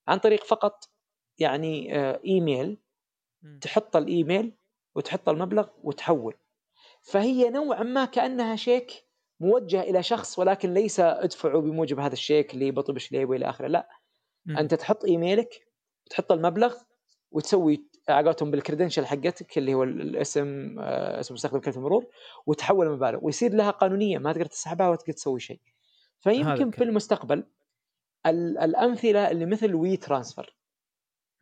عن 0.09 0.19
طريق 0.19 0.45
فقط 0.45 0.85
يعني 1.39 1.99
آه، 1.99 2.21
إيميل. 2.27 2.79
تحط 3.61 3.97
الإيميل 3.97 4.57
وتحط 4.95 5.29
المبلغ 5.29 5.69
وتحول. 5.83 6.35
فهي 7.03 7.51
نوعا 7.51 7.83
ما 7.83 8.05
كأنها 8.05 8.57
شيك 8.57 8.93
موجه 9.41 9.81
إلى 9.83 10.03
شخص 10.03 10.39
ولكن 10.39 10.75
ليس 10.75 11.01
ادفعوا 11.01 11.61
بموجب 11.63 12.01
هذا 12.01 12.13
الشيك 12.13 12.55
اللي 12.55 12.71
بطل 12.71 12.93
بشليه 12.95 13.27
وإلى 13.27 13.49
آخره. 13.51 13.67
لا. 13.67 13.89
أنت 14.59 14.75
تحط 14.75 15.05
إيميلك 15.05 15.67
تحط 16.11 16.33
المبلغ 16.33 16.77
وتسوي 17.31 17.90
عقولتهم 18.09 18.51
بال 18.51 18.60
credential 18.60 19.07
حقتك 19.07 19.59
اللي 19.59 19.75
هو 19.75 19.83
ال- 19.83 20.01
الاسم 20.01 20.77
آه، 20.81 21.21
اسم 21.21 21.35
مستخدم 21.35 21.59
كلمة 21.61 21.77
المرور 21.77 22.07
وتحول 22.47 22.87
المبالغ 22.87 23.19
ويصير 23.23 23.55
لها 23.55 23.71
قانونية 23.71 24.19
ما 24.19 24.33
تقدر 24.33 24.47
تسحبها 24.47 24.89
ولا 24.89 24.97
تقدر 24.97 25.13
تسوي 25.13 25.41
شيء 25.41 25.61
فيمكن 26.21 26.71
في. 26.71 26.85
المستقبل 26.85 27.45
ال- 28.27 28.59
الأمثلة 28.59 29.31
اللي 29.31 29.47
مثل 29.47 29.75
WeTransfer. 29.75 30.57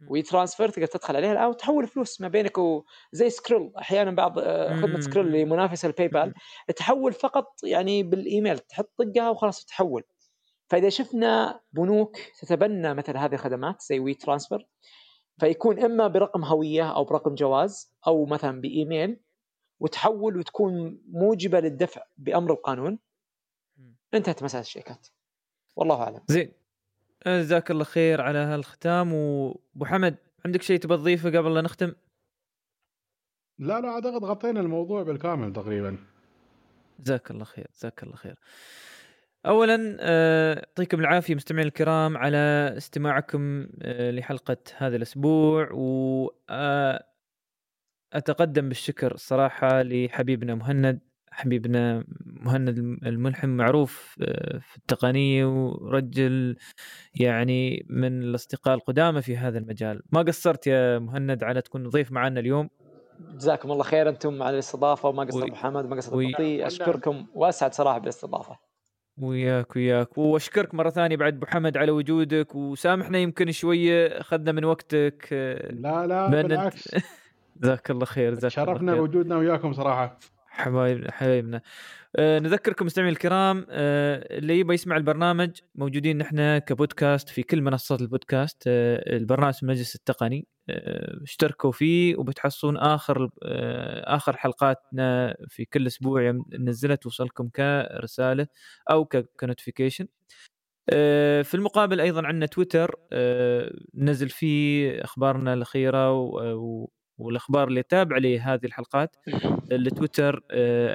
WeTransfer 0.08 0.68
تقدر 0.68 0.86
تدخل 0.86 1.16
عليها 1.16 1.32
الآن 1.32 1.46
وتحول 1.46 1.86
فلوس 1.86 2.20
ما 2.20 2.28
بينك 2.28 2.58
وزي 2.58 3.30
Skrill 3.30 3.72
أحيانا 3.78 4.10
بعض 4.10 4.38
آه، 4.38 4.76
خدمة. 4.76 5.00
Skrill 5.00 5.26
اللي 5.26 5.44
منافسة 5.44 5.88
لل 5.88 6.08
PayPal 6.08 6.34
تحول 6.76 7.12
فقط 7.12 7.46
يعني 7.64 8.02
بالإيميل 8.02 8.58
تحط 8.58 8.92
طقها 8.98 9.30
وخلاص 9.30 9.64
تحول 9.64 10.02
فإذا 10.70 10.88
شفنا 10.88 11.60
بنوك 11.72 12.16
تتبنى 12.40 12.94
مثل 12.94 13.16
هذه 13.16 13.34
الخدمات 13.34 13.82
زي 13.82 13.98
WeTransfer 13.98 14.66
فيكون 15.38 15.78
إما 15.84 16.06
برقم 16.06 16.44
هوية 16.44 16.94
أو 16.94 17.04
برقم 17.04 17.34
جواز 17.34 17.94
أو 18.06 18.26
مثلا 18.26 18.60
بإيميل 18.60 19.20
وتحول 19.80 20.36
وتكون 20.36 21.02
موجبة 21.08 21.60
للدفع 21.60 22.02
بأمر 22.16 22.52
القانون. 22.52 22.98
انتهت 24.14 24.42
مسألة 24.42 24.62
الشيكات. 24.62 25.06
والله 25.76 26.02
أعلم. 26.02 26.20
زين. 26.26 26.52
جزاك 27.26 27.70
الله 27.70 27.84
خير 27.84 28.20
على 28.20 28.38
هالختام. 28.38 29.12
وأبو 29.12 29.84
حمد 29.84 30.16
عندك 30.44 30.62
شيء 30.62 30.78
تبى 30.78 30.96
تضيفه 30.96 31.28
قبل 31.28 31.54
لا 31.54 31.60
نختم؟ 31.60 31.92
لا 33.58 33.80
لا 33.80 33.88
أعتقد 33.88 34.24
غطينا 34.24 34.60
الموضوع 34.60 35.02
بالكامل 35.02 35.52
تقريبا. 35.52 35.98
جزاك 37.00 37.30
الله 37.30 37.44
خير 37.44 37.66
جزاك 37.74 38.02
الله 38.02 38.16
خير. 38.16 38.38
اولا 39.46 39.96
آه، 40.00 40.54
يعطيكم 40.54 41.00
العافية 41.00 41.34
مستمعين 41.34 41.66
الكرام 41.66 42.16
على 42.16 42.74
استماعكم 42.76 43.66
آه، 43.82 44.10
لحلقة 44.10 44.56
هذا 44.76 44.96
الأسبوع 44.96 45.68
و 45.72 46.28
آه، 46.50 47.04
أتقدم 48.12 48.68
بالشكر 48.68 49.14
الصراحه 49.14 49.82
لحبيبنا 49.82 50.54
مهند 50.54 51.00
حبيبنا 51.30 52.04
مهند 52.26 52.68
الم- 52.68 53.00
الملحم 53.06 53.48
معروف 53.48 54.14
في 54.60 54.76
التقنية 54.76 55.44
ورجل 55.46 56.56
يعني 57.14 57.86
من 57.90 58.22
الأصدقاء 58.22 58.74
القدامى 58.74 59.22
في 59.22 59.36
هذا 59.36 59.58
المجال. 59.58 60.02
ما 60.12 60.22
قصرت 60.22 60.66
يا 60.66 60.98
مهند 60.98 61.44
على 61.44 61.60
تكون 61.62 61.88
ضيف 61.88 62.12
معنا 62.12 62.40
اليوم؟ 62.40 62.70
جزاكم 63.20 63.72
الله 63.72 63.84
خير 63.84 64.08
أنتم 64.08 64.42
على 64.42 64.54
الاستضافة 64.54 65.08
وما 65.08 65.22
قصر 65.24 65.44
أبو 65.44 65.54
حمد 65.54 65.84
ما 65.84 65.96
قصر 65.96 66.16
أشكركم 66.66 67.26
وأسعد 67.34 67.74
صراحة 67.74 67.98
بالاستضافة. 67.98 68.67
وياك 69.20 69.76
وياك. 69.76 70.18
وأشكرك 70.18 70.74
مرة 70.74 70.90
ثانية 70.90 71.16
بعد 71.16 71.34
أبو 71.34 71.46
حمد 71.46 71.76
على 71.76 71.90
وجودك 71.90 72.54
وسامحنا 72.54 73.18
يمكن 73.18 73.52
شوية 73.52 74.06
أخذنا 74.20 74.52
من 74.52 74.64
وقتك 74.64 75.28
آه، 75.32 75.72
لا 75.72 76.06
لا 76.06 76.26
بالعكس. 76.28 76.88
جزاك 77.62 77.90
الله 77.90 78.04
خير 78.06 78.34
جزاك 78.34 78.58
الله 78.58 78.74
شرفنا 78.74 78.92
خير. 78.92 79.00
بوجودنا 79.00 79.36
وياكم 79.36 79.72
صراحة. 79.72 80.18
حبايب 80.58 81.10
حبايبنا. 81.10 81.60
آه 82.16 82.38
نذكركم 82.38 82.86
مستمعين 82.86 83.12
الكرام 83.12 83.66
آه 83.70 84.38
اللي 84.38 84.58
يبغى 84.58 84.74
يسمع 84.74 84.96
البرنامج 84.96 85.50
موجودين 85.74 86.18
نحن 86.18 86.58
كبودكاست 86.58 87.28
في 87.28 87.42
كل 87.42 87.62
منصات 87.62 88.00
البودكاست 88.00 88.62
آه 88.66 89.16
البرنامج 89.16 89.54
المجلس 89.62 89.94
التقني. 89.94 90.46
آه 90.70 91.22
اشتركوا 91.22 91.72
فيه 91.72 92.16
وبتحصلون 92.16 92.76
آخر 92.76 93.30
آه 93.42 94.16
آخر 94.16 94.36
حلقاتنا 94.36 95.36
في 95.48 95.64
كل 95.64 95.86
أسبوع. 95.86 96.30
ننزلها 96.52 96.96
توصلكم 96.96 97.48
كرسالة 97.48 98.46
أو 98.90 99.04
كنوتيفيكيشن. 99.40 100.06
آه، 100.90 101.42
في 101.42 101.54
المقابل 101.54 102.00
أيضا 102.00 102.26
عندنا 102.26 102.46
تويتر 102.46 102.94
آه، 103.12 103.72
ننزل 103.94 104.28
فيه 104.28 105.04
أخبارنا 105.04 105.54
الأخيرة 105.54 106.12
و- 106.12 106.88
والأخبار 107.18 107.68
اللي 107.68 107.82
تابع 107.82 108.18
لهذه 108.18 108.64
الحلقات 108.64 109.16
التويتر 109.72 110.42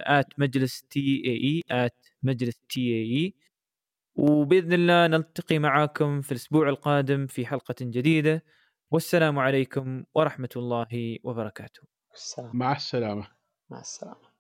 آت 0.05 0.27
مجلس 0.37 0.81
تي 0.81 1.23
إي 1.25 1.31
إي 1.31 1.61
آت 1.85 1.95
مجلس 2.23 2.59
تي 2.69 2.81
إي 2.81 3.15
إي. 3.15 3.33
وبإذن 4.15 4.73
الله 4.73 5.07
نلتقي 5.07 5.59
معاكم 5.59 6.21
في 6.21 6.31
الأسبوع 6.31 6.69
القادم 6.69 7.27
في 7.27 7.45
حلقة 7.45 7.75
جديدة. 7.81 8.43
والسلام 8.91 9.39
عليكم 9.39 10.03
ورحمة 10.15 10.49
الله 10.55 11.17
وبركاته. 11.23 11.81
السلام. 12.13 12.51
مع 12.53 12.71
السلامة. 12.71 13.27
مع 13.69 13.79
السلامة. 13.79 14.32